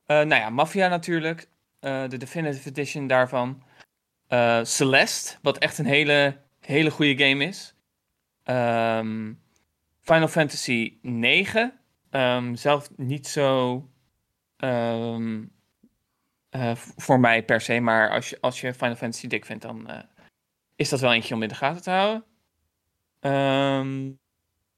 Eh, 0.07 0.17
nou 0.17 0.41
ja, 0.41 0.51
Mafia 0.51 0.89
natuurlijk. 0.89 1.49
Eh, 1.81 2.09
de 2.09 2.16
Definitive 2.16 2.69
Edition 2.69 3.07
daarvan. 3.07 3.62
Eh, 4.27 4.65
Celeste, 4.65 5.39
wat 5.43 5.59
echt 5.59 5.78
een 5.78 5.86
hele, 5.86 6.36
hele 6.61 6.90
goede 6.90 7.24
game 7.24 7.44
is. 7.44 7.74
Ehm, 8.43 9.32
Final 10.01 10.28
Fantasy 10.28 10.98
9. 11.02 11.81
Ehm, 12.11 12.55
zelf 12.55 12.90
niet 12.97 13.27
zo 13.27 13.85
ehm, 14.57 15.44
eh, 16.51 16.74
voor 16.77 17.20
mij 17.20 17.44
per 17.44 17.61
se, 17.61 17.81
maar 17.81 18.11
als 18.11 18.31
je, 18.31 18.39
als 18.40 18.61
je 18.61 18.74
Final 18.74 18.97
Fantasy 18.97 19.27
dik 19.27 19.44
vindt, 19.44 19.62
dan 19.62 19.89
eh, 19.89 20.02
is 20.77 20.89
dat 20.89 21.01
wel 21.01 21.12
eentje 21.12 21.35
om 21.35 21.43
in 21.43 21.48
de 21.48 21.55
gaten 21.55 21.82
te 21.82 21.90
houden. 21.90 22.24
Ehm, 23.20 24.11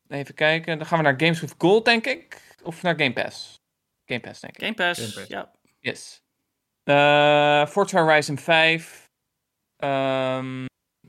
even 0.08 0.34
kijken, 0.34 0.78
dan 0.78 0.86
gaan 0.86 0.98
we 0.98 1.04
naar 1.04 1.20
Games 1.20 1.40
with 1.40 1.54
Gold, 1.58 1.84
denk 1.84 2.06
ik. 2.06 2.56
Of 2.62 2.82
naar 2.82 2.94
Game 2.98 3.12
Pass? 3.12 3.60
Game 4.06 4.20
Pass, 4.20 4.40
denk 4.40 4.56
ik. 4.56 4.62
Game 4.62 4.74
Pass, 4.74 5.00
Game 5.00 5.12
Pass. 5.12 5.28
ja. 5.28 5.52
Yes. 5.78 6.21
Eh 6.84 7.66
Forza 7.66 8.02
Horizon 8.02 8.38
5. 8.38 9.00
ehm, 9.76 10.64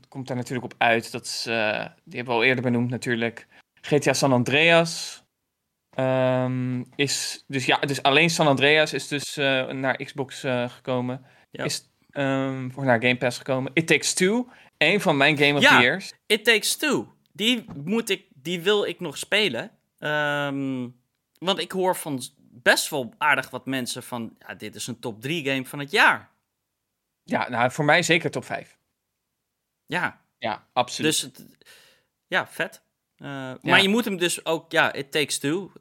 komt 0.08 0.26
daar 0.28 0.36
natuurlijk 0.36 0.72
op 0.72 0.74
uit. 0.78 1.12
Dat 1.12 1.24
is, 1.24 1.46
eh, 1.46 1.86
die 2.04 2.16
hebben 2.16 2.34
we 2.34 2.40
al 2.40 2.44
eerder 2.44 2.64
benoemd 2.64 2.90
natuurlijk. 2.90 3.46
GTA 3.80 4.12
San 4.12 4.32
Andreas. 4.32 5.22
ehm, 5.96 6.82
is 6.94 7.44
dus 7.46 7.66
ja, 7.66 7.76
dus 7.78 8.02
alleen 8.02 8.30
San 8.30 8.46
Andreas 8.46 8.92
is 8.92 9.08
dus 9.08 9.36
eh, 9.36 9.66
naar 9.68 9.96
Xbox 9.96 10.40
gekomen. 10.66 11.24
Ja. 11.50 11.64
Is 11.64 11.90
ehm, 12.10 12.70
voor 12.70 12.84
naar 12.84 13.00
Game 13.00 13.16
Pass 13.16 13.38
gekomen. 13.38 13.70
It 13.74 13.86
Takes 13.86 14.14
Two. 14.14 14.48
Een 14.78 15.00
van 15.00 15.16
mijn 15.16 15.38
Game 15.38 15.54
of 15.54 15.62
Ja. 15.62 15.76
the 15.76 15.82
Years. 15.82 16.12
It 16.26 16.44
Takes 16.44 16.76
Two. 16.76 17.12
Die, 17.32 17.64
moet 17.84 18.10
ik, 18.10 18.24
die 18.34 18.60
wil 18.60 18.84
ik 18.84 19.00
nog 19.00 19.18
spelen. 19.18 19.70
Ehm, 19.98 20.88
want 21.38 21.58
ik 21.58 21.72
hoor 21.72 21.96
van 21.96 22.20
best 22.64 22.88
wel 22.90 23.14
aardig 23.18 23.50
wat 23.50 23.66
mensen 23.66 24.02
van... 24.02 24.36
Ja, 24.38 24.54
dit 24.54 24.74
is 24.74 24.86
een 24.86 24.98
top 24.98 25.20
3 25.20 25.44
game 25.44 25.66
van 25.66 25.78
het 25.78 25.90
jaar. 25.90 26.30
Ja, 27.22 27.48
nou 27.48 27.70
voor 27.70 27.84
mij 27.84 28.02
zeker 28.02 28.30
top 28.30 28.44
5. 28.44 28.76
Ja, 29.86 30.20
Ja, 30.38 30.66
absoluut. 30.72 31.10
dus... 31.10 31.20
Het, 31.20 31.44
ja, 32.26 32.46
vet. 32.46 32.82
Eh, 33.16 33.52
Maar 33.62 33.82
je 33.82 33.88
moet 33.88 34.04
hem 34.04 34.16
dus 34.16 34.44
ook... 34.44 34.72
Ja, 34.72 34.92
It 34.92 35.10
Takes 35.12 35.38
Two. 35.38 35.72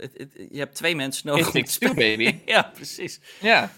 Je 0.50 0.58
hebt 0.60 0.76
twee 0.76 0.96
mensen 0.96 1.28
nodig 1.28 1.48
It 1.48 1.54
Takes 1.54 1.78
Two, 1.78 1.94
baby. 1.94 2.40
ja, 2.46 2.62
precies. 2.74 3.20
Ja. 3.42 3.72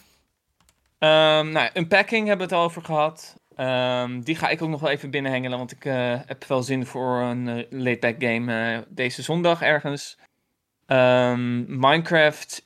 Ehm, 0.97 1.51
nou, 1.51 1.69
Unpacking 1.73 2.27
hebben 2.27 2.47
we 2.47 2.53
het 2.53 2.61
al 2.61 2.67
over 2.69 2.81
gehad. 2.81 3.35
Ehm, 3.55 4.19
die 4.19 4.35
ga 4.35 4.49
ik 4.49 4.61
ook 4.61 4.69
nog 4.69 4.81
wel 4.81 4.89
even 4.89 5.09
binnenhengelen, 5.09 5.57
want 5.57 5.71
ik 5.71 5.85
eh, 5.85 6.19
heb 6.25 6.43
wel 6.43 6.63
zin 6.63 6.85
voor 6.85 7.19
een 7.19 7.47
uh, 7.47 7.63
laid-back 7.69 8.15
game 8.23 8.73
eh, 8.73 8.81
deze 8.87 9.21
zondag 9.21 9.61
ergens. 9.61 10.17
Ehm, 10.85 11.79
Minecraft 11.79 12.63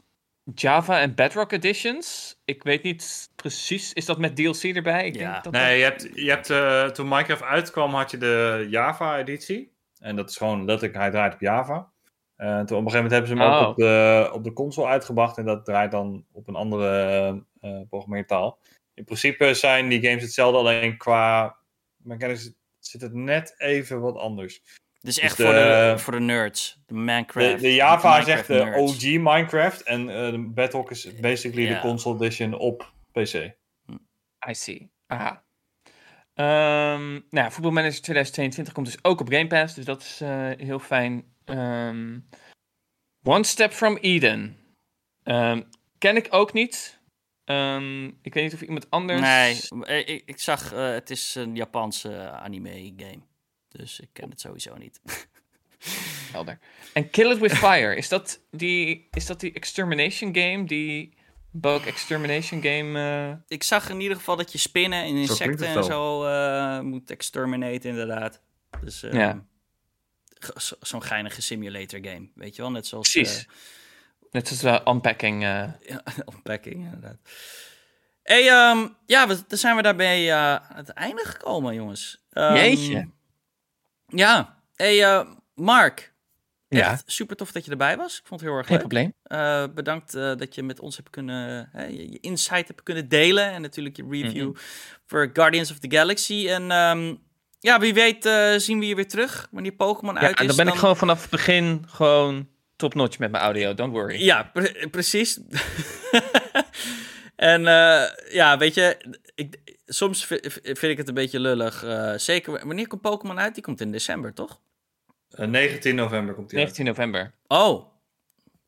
Java 0.56 1.00
en 1.00 1.16
Bedrock 1.16 1.52
Editions. 1.52 2.40
Ik 2.46 2.64
weet 2.64 2.84
niet 2.84 3.30
precies, 3.36 3.94
is 3.94 4.06
dat 4.06 4.18
met 4.18 4.36
DLC 4.36 4.64
erbij? 4.64 5.06
Ik 5.06 5.16
Ja. 5.16 5.32
denk 5.32 5.44
dat 5.44 5.54
Nee, 5.54 5.78
je 5.78 5.84
hebt, 5.84 6.10
je 6.14 6.30
hebt 6.30 6.50
eh, 6.50 6.86
toen 6.86 7.08
Minecraft 7.08 7.42
uitkwam, 7.44 7.94
had 7.94 8.12
je 8.12 8.18
de 8.18 8.68
Java-editie. 8.70 9.72
En 10.00 10.16
dat 10.16 10.30
is 10.30 10.38
gewoon 10.38 10.66
letterlijk, 10.66 11.00
hij 11.00 11.10
draait 11.12 11.34
op 11.34 11.40
Java. 11.42 11.92
Eh, 12.36 12.48
toen 12.48 12.78
op 12.78 12.86
een 12.86 12.92
gegeven 12.92 12.94
moment 12.96 13.12
hebben 13.12 13.30
ze 13.30 13.36
hem 13.38 13.52
Oh. 13.54 13.62
ook 13.62 13.68
op 13.70 13.76
de, 13.76 14.30
op 14.34 14.44
de 14.44 14.54
console 14.54 14.88
uitgebracht. 14.88 15.38
En 15.38 15.46
dat 15.46 15.66
draait 15.66 15.92
dan 15.92 16.26
op 16.32 16.48
een 16.48 16.56
andere 16.56 17.46
eh 17.62 17.82
programmeertaal. 17.90 18.60
In 18.94 19.04
principe 19.04 19.54
zijn 19.54 19.90
die 19.90 20.02
games 20.02 20.22
hetzelfde, 20.24 20.58
alleen 20.58 20.98
qua 20.98 21.58
mechanics 21.98 22.52
zit 22.80 23.02
het 23.02 23.14
net 23.14 23.56
even 23.58 24.02
wat 24.02 24.16
anders. 24.18 24.62
Dus 25.02 25.20
echt 25.20 25.38
de- 25.38 25.44
voor, 25.44 25.54
de, 25.54 25.94
voor 25.98 26.14
de 26.14 26.20
nerds. 26.20 26.80
De 26.86 26.94
Minecraft. 26.94 27.56
De, 27.56 27.62
de 27.62 27.74
Java 27.74 28.20
is 28.20 28.28
echt 28.28 28.48
de. 28.48 28.74
OG 28.76 29.02
Minecraft. 29.04 29.82
En 29.84 30.10
eh, 30.10 30.32
de 30.32 30.50
Bedrock 30.54 30.92
is 30.92 31.20
basically 31.20 31.68
de 31.68 31.80
console 31.80 32.16
edition 32.26 32.54
op 32.54 32.94
PC. 33.12 33.34
I 34.50 34.54
see. 34.54 34.92
Aha. 35.08 35.44
Ehm, 36.34 37.12
nou 37.12 37.22
ja, 37.30 37.52
Football 37.52 37.72
Manager 37.72 38.02
2022 38.02 38.74
komt 38.74 38.86
dus 38.86 38.98
ook 39.02 39.20
op 39.22 39.30
Game 39.32 39.48
Pass, 39.48 39.76
dus 39.76 39.86
dat 39.86 40.02
is 40.02 40.22
eh, 40.22 40.50
heel 40.58 40.80
fijn. 40.80 41.24
Ehm, 41.46 42.20
One 43.24 43.44
Step 43.44 43.72
from 43.72 43.98
Eden. 43.98 44.58
Ehm, 45.24 45.62
ken 45.98 46.16
ik 46.16 46.28
ook 46.30 46.54
niet. 46.54 47.00
Ehm, 47.44 48.06
ik 48.06 48.34
weet 48.34 48.44
niet 48.44 48.54
of 48.54 48.62
iemand 48.62 48.90
anders... 48.90 49.70
Nee, 49.70 50.04
ik, 50.06 50.24
ik 50.26 50.40
zag, 50.40 50.74
eh, 50.74 50.92
het 50.92 51.10
is 51.10 51.36
een 51.36 51.56
Japanse 51.56 52.30
anime 52.32 52.94
game. 52.98 53.20
Dus 53.70 54.00
ik 54.00 54.10
ken 54.14 54.30
het 54.30 54.42
sowieso 54.42 54.76
niet. 54.78 55.00
Helder. 56.32 56.60
En 56.94 57.10
Kill 57.10 57.32
It 57.32 57.38
With 57.40 57.54
Fire, 57.54 57.96
is 57.96 58.10
dat 58.10 58.40
die, 58.52 59.08
is 59.12 59.26
dat 59.26 59.40
die 59.40 59.54
Extermination 59.54 60.36
game? 60.36 60.64
Die 60.66 61.14
Bug 61.52 61.86
Extermination 61.86 62.62
game? 62.62 63.00
eh? 63.00 63.36
Ik 63.48 63.64
zag 63.64 63.90
in 63.90 64.00
ieder 64.00 64.18
geval 64.18 64.36
dat 64.36 64.52
je 64.52 64.58
spinnen 64.58 65.00
en 65.04 65.16
insecten 65.16 65.68
en 65.68 65.84
zo 65.84 66.26
eh, 66.26 66.80
moet 66.80 67.12
exterminaten, 67.12 67.90
inderdaad. 67.90 68.42
Dus 68.82 69.04
eh, 69.04 69.14
Ja. 69.14 69.46
zo- 70.56 70.76
zo'n 70.80 71.04
geinige 71.04 71.42
simulator 71.42 72.00
game, 72.04 72.30
weet 72.36 72.56
je 72.56 72.62
wel? 72.62 72.72
Net 72.72 72.88
zoals 72.88 73.12
Precies. 73.12 73.38
eh, 73.46 73.52
Net 74.32 74.50
als 74.50 74.64
uh, 74.64 74.80
Unpacking. 74.86 75.44
eh. 75.44 75.68
ja, 75.88 76.04
unpacking, 76.36 76.76
inderdaad. 76.86 77.18
Hey, 78.24 78.48
ehm, 78.50 78.88
ja, 79.06 79.28
we, 79.28 79.38
dan 79.48 79.58
zijn 79.58 79.76
we 79.76 79.82
daarbij 79.82 80.30
eh, 80.32 80.36
aan 80.56 80.76
het 80.76 80.90
einde 80.90 81.26
gekomen, 81.26 81.74
jongens. 81.74 82.26
Ehm, 82.32 82.56
Jeetje. 82.56 83.10
Ja. 84.10 84.58
Hey, 84.76 85.04
eh, 85.04 85.26
Mark. 85.56 86.14
Ja. 86.68 86.92
Echt 86.92 87.04
super 87.06 87.36
tof 87.36 87.52
dat 87.52 87.66
je 87.66 87.72
erbij 87.72 87.98
was. 87.98 88.20
Ik 88.20 88.26
vond 88.28 88.42
het 88.42 88.50
heel 88.50 88.58
erg 88.60 88.68
Geen 88.68 88.78
leuk. 88.78 88.88
probleem. 88.88 89.14
Eh, 89.24 89.64
bedankt 89.76 90.16
eh, 90.16 90.36
dat 90.36 90.56
je 90.56 90.64
met 90.64 90.80
ons 90.80 90.96
hebt 90.96 91.10
kunnen, 91.10 91.70
hè, 91.72 91.86
je, 91.86 92.12
je 92.12 92.20
insight 92.20 92.68
hebt 92.68 92.84
kunnen 92.84 93.10
delen. 93.10 93.52
En 93.52 93.62
natuurlijk 93.62 93.96
je 93.98 94.06
review 94.10 94.56
voor 95.06 95.30
Guardians 95.34 95.72
of 95.72 95.80
the 95.80 95.92
Galaxy. 95.92 96.48
En 96.50 96.72
ehm, 96.72 97.16
ja, 97.60 97.80
wie 97.80 97.94
weet 97.94 98.24
zien 98.62 98.80
we 98.80 98.88
je 98.88 98.96
weer 98.96 99.08
terug 99.08 99.48
wanneer 99.52 99.72
Pokémon 99.72 100.14
Ja, 100.16 100.22
uit 100.22 100.40
is. 100.40 100.48
dan 100.48 100.56
ben 100.56 100.68
ik 100.68 100.80
gewoon 100.80 100.98
vanaf 100.98 101.22
het 101.22 101.30
begin 101.30 101.84
gewoon 101.88 102.48
top-notch 102.76 103.20
met 103.20 103.32
mijn 103.32 103.44
audio. 103.44 103.74
Don't 103.74 103.92
worry. 103.92 104.24
Ja, 104.24 104.44
pre- 104.54 104.88
precies. 104.92 105.40
en 107.36 107.62
ja, 108.32 108.58
weet 108.58 108.74
je, 108.74 108.98
ik, 109.36 109.69
soms 109.94 110.26
vi- 110.26 110.40
vind 110.64 110.84
ik 110.84 110.98
het 110.98 111.08
een 111.08 111.14
beetje 111.14 111.40
lullig. 111.40 111.84
eh, 111.84 112.14
zeker, 112.16 112.68
wanneer 112.68 112.88
komt 112.88 113.02
Pokémon 113.02 113.40
uit? 113.40 113.54
Die 113.54 113.64
komt 113.64 113.82
in 113.82 113.92
december, 113.92 114.34
toch? 114.34 114.60
Eh, 115.30 115.48
19 115.48 115.96
november 115.96 116.36
komt 116.36 116.52
hij 116.52 116.60
uit. 116.60 116.68
19 116.78 116.86
november. 116.86 117.34
Oh, 117.48 117.86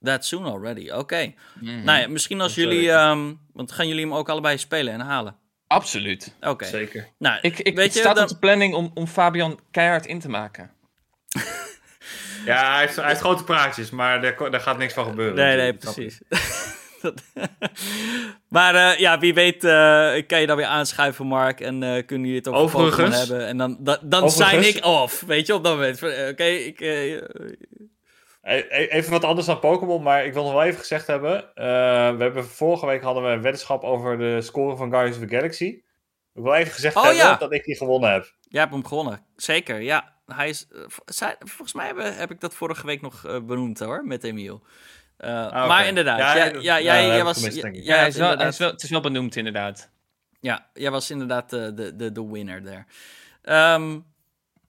that's 0.04 0.28
soon 0.28 0.46
already. 0.46 0.90
Oké. 0.90 1.34
Nou 1.60 2.00
ja, 2.00 2.08
misschien 2.08 2.42
als 2.42 2.56
jullie, 2.56 2.92
ehm, 2.92 3.34
want 3.54 3.72
gaan 3.72 3.88
jullie 3.88 4.04
hem 4.04 4.14
ook 4.14 4.30
allebei 4.30 4.58
spelen 4.58 4.94
en 4.94 5.00
halen? 5.00 5.36
Absoluut. 5.68 6.36
Oké. 6.42 6.66
Zeker. 6.66 7.08
Nou, 7.18 7.40
Ik, 7.42 7.60
ik, 7.60 7.76
weet 7.76 7.86
het 7.86 7.94
je, 7.94 8.00
staat 8.00 8.16
dan- 8.16 8.24
op 8.24 8.30
de 8.30 8.38
planning 8.38 8.74
om, 8.74 8.92
om 8.94 9.08
Fabian 9.08 9.60
keihard 9.72 10.06
in 10.06 10.20
te 10.20 10.30
maken. 10.30 10.72
Ja, 12.46 12.72
hij 12.72 12.80
heeft, 12.80 12.96
hij 12.96 13.08
heeft 13.08 13.20
grote 13.20 13.44
praatjes, 13.44 13.90
maar 13.90 14.22
daar, 14.22 14.52
daar 14.52 14.60
gaat 14.62 14.78
niks 14.78 14.94
van 14.94 15.06
gebeuren. 15.06 15.36
Nee, 15.36 15.56
nee, 15.58 15.74
precies. 15.74 16.20
Maar 18.50 18.76
eh, 18.76 19.00
ja, 19.00 19.20
wie 19.20 19.34
weet 19.34 19.64
eh, 19.64 20.22
kan 20.28 20.40
je 20.40 20.48
dan 20.48 20.56
weer 20.58 20.66
aanschuiven, 20.66 21.26
Mark. 21.26 21.60
En 21.62 21.84
eh, 21.84 22.06
kunnen 22.06 22.28
jullie 22.28 22.36
het 22.36 22.48
over 22.48 22.80
Overigens- 22.80 23.18
hebben. 23.28 23.48
En 23.48 23.58
dan, 23.58 23.78
dan, 23.80 23.98
dan 24.02 24.24
Overigens- 24.24 24.36
zijn 24.64 24.76
ik 24.76 24.86
off, 24.86 25.22
weet 25.22 25.48
je, 25.48 25.54
op 25.54 25.64
dat 25.64 25.74
moment. 25.74 26.04
Oké, 26.04 26.44
ik... 26.44 26.80
Even 28.42 29.12
wat 29.12 29.24
anders 29.24 29.48
dan 29.48 29.60
Pokémon, 29.60 30.04
maar 30.04 30.26
ik 30.26 30.34
wil 30.34 30.44
nog 30.44 30.52
wel 30.54 30.64
even 30.64 30.80
gezegd 30.80 31.08
hebben. 31.08 31.46
we 31.54 32.24
hebben 32.24 32.46
vorige 32.46 32.86
week 32.86 33.02
hadden 33.02 33.24
we 33.24 33.30
een 33.30 33.42
weddenschap 33.42 33.84
over 33.84 34.18
de 34.18 34.42
score 34.42 34.76
van 34.76 34.90
Guardians 34.90 35.18
of 35.18 35.28
the 35.28 35.36
Galaxy. 35.36 35.66
Ik 36.34 36.44
wil 36.44 36.54
even 36.54 36.74
gezegd 36.74 36.96
Oh, 36.96 37.04
hebben 37.04 37.22
ja. 37.24 37.36
dat 37.36 37.54
ik 37.54 37.64
die 37.64 37.78
gewonnen 37.78 38.12
heb. 38.12 38.34
Jij 38.42 38.62
hebt 38.62 38.74
hem 38.74 38.86
gewonnen. 38.86 39.26
Zeker, 39.36 39.82
ja. 39.82 40.16
Hij 40.26 40.50
is, 40.50 40.68
volgens 41.40 41.74
mij 41.74 41.88
heb, 41.88 41.98
heb 42.18 42.32
ik 42.32 42.40
dat 42.40 42.54
vorige 42.54 42.86
week 42.86 43.02
nog 43.02 43.22
benoemd 43.46 43.80
hoor, 43.80 44.06
met 44.06 44.24
Emiel. 44.24 44.64
Eh, 45.22 45.46
oké. 45.48 45.68
Maar 45.68 45.88
inderdaad, 45.88 46.20
Ja, 46.20 46.36
ja, 46.36 46.50
dat- 46.50 46.64
ja, 46.64 46.76
ja, 46.76 47.02
jij, 47.02 47.24
was, 47.24 47.38
gemist, 47.38 47.56
ja, 47.86 48.06
is 48.06 48.16
wel, 48.16 48.42
is 48.42 48.58
wel, 48.58 48.70
het 48.72 48.84
is 48.84 48.90
wel 48.90 49.02
benoemd 49.02 49.36
inderdaad. 49.36 49.90
Ja, 50.40 50.70
jij 50.74 50.92
was 50.92 51.12
inderdaad 51.12 51.50
de, 51.50 51.74
de, 51.74 51.96
de, 51.96 52.12
de 52.12 52.28
winner 52.32 52.64
daar. 52.64 52.88
Ehm, 53.42 54.00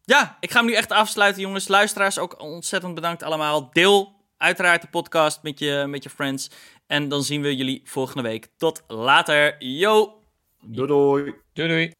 ja, 0.05 0.37
ik 0.41 0.51
ga 0.51 0.59
hem 0.59 0.67
nu 0.67 0.75
echt 0.75 0.91
afsluiten, 0.91 1.43
jongens. 1.43 1.69
Luisteraars, 1.69 2.19
ook 2.19 2.41
ontzettend 2.41 2.95
bedankt 2.95 3.23
allemaal. 3.23 3.71
Deel 3.73 4.13
uiteraard 4.37 4.83
de 4.83 4.89
podcast 4.89 5.43
met 5.43 5.59
je, 5.59 5.85
met 5.89 6.03
je 6.03 6.11
friends. 6.11 6.51
En 6.87 7.09
dan 7.09 7.23
zien 7.23 7.43
we 7.43 7.57
jullie 7.57 7.81
volgende 7.85 8.23
week. 8.23 8.49
Tot 8.57 8.83
later. 8.87 9.55
Yo! 9.59 10.23
Doei 10.65 10.87
doei. 10.87 11.35
Doei 11.53 11.69
doei. 11.69 11.93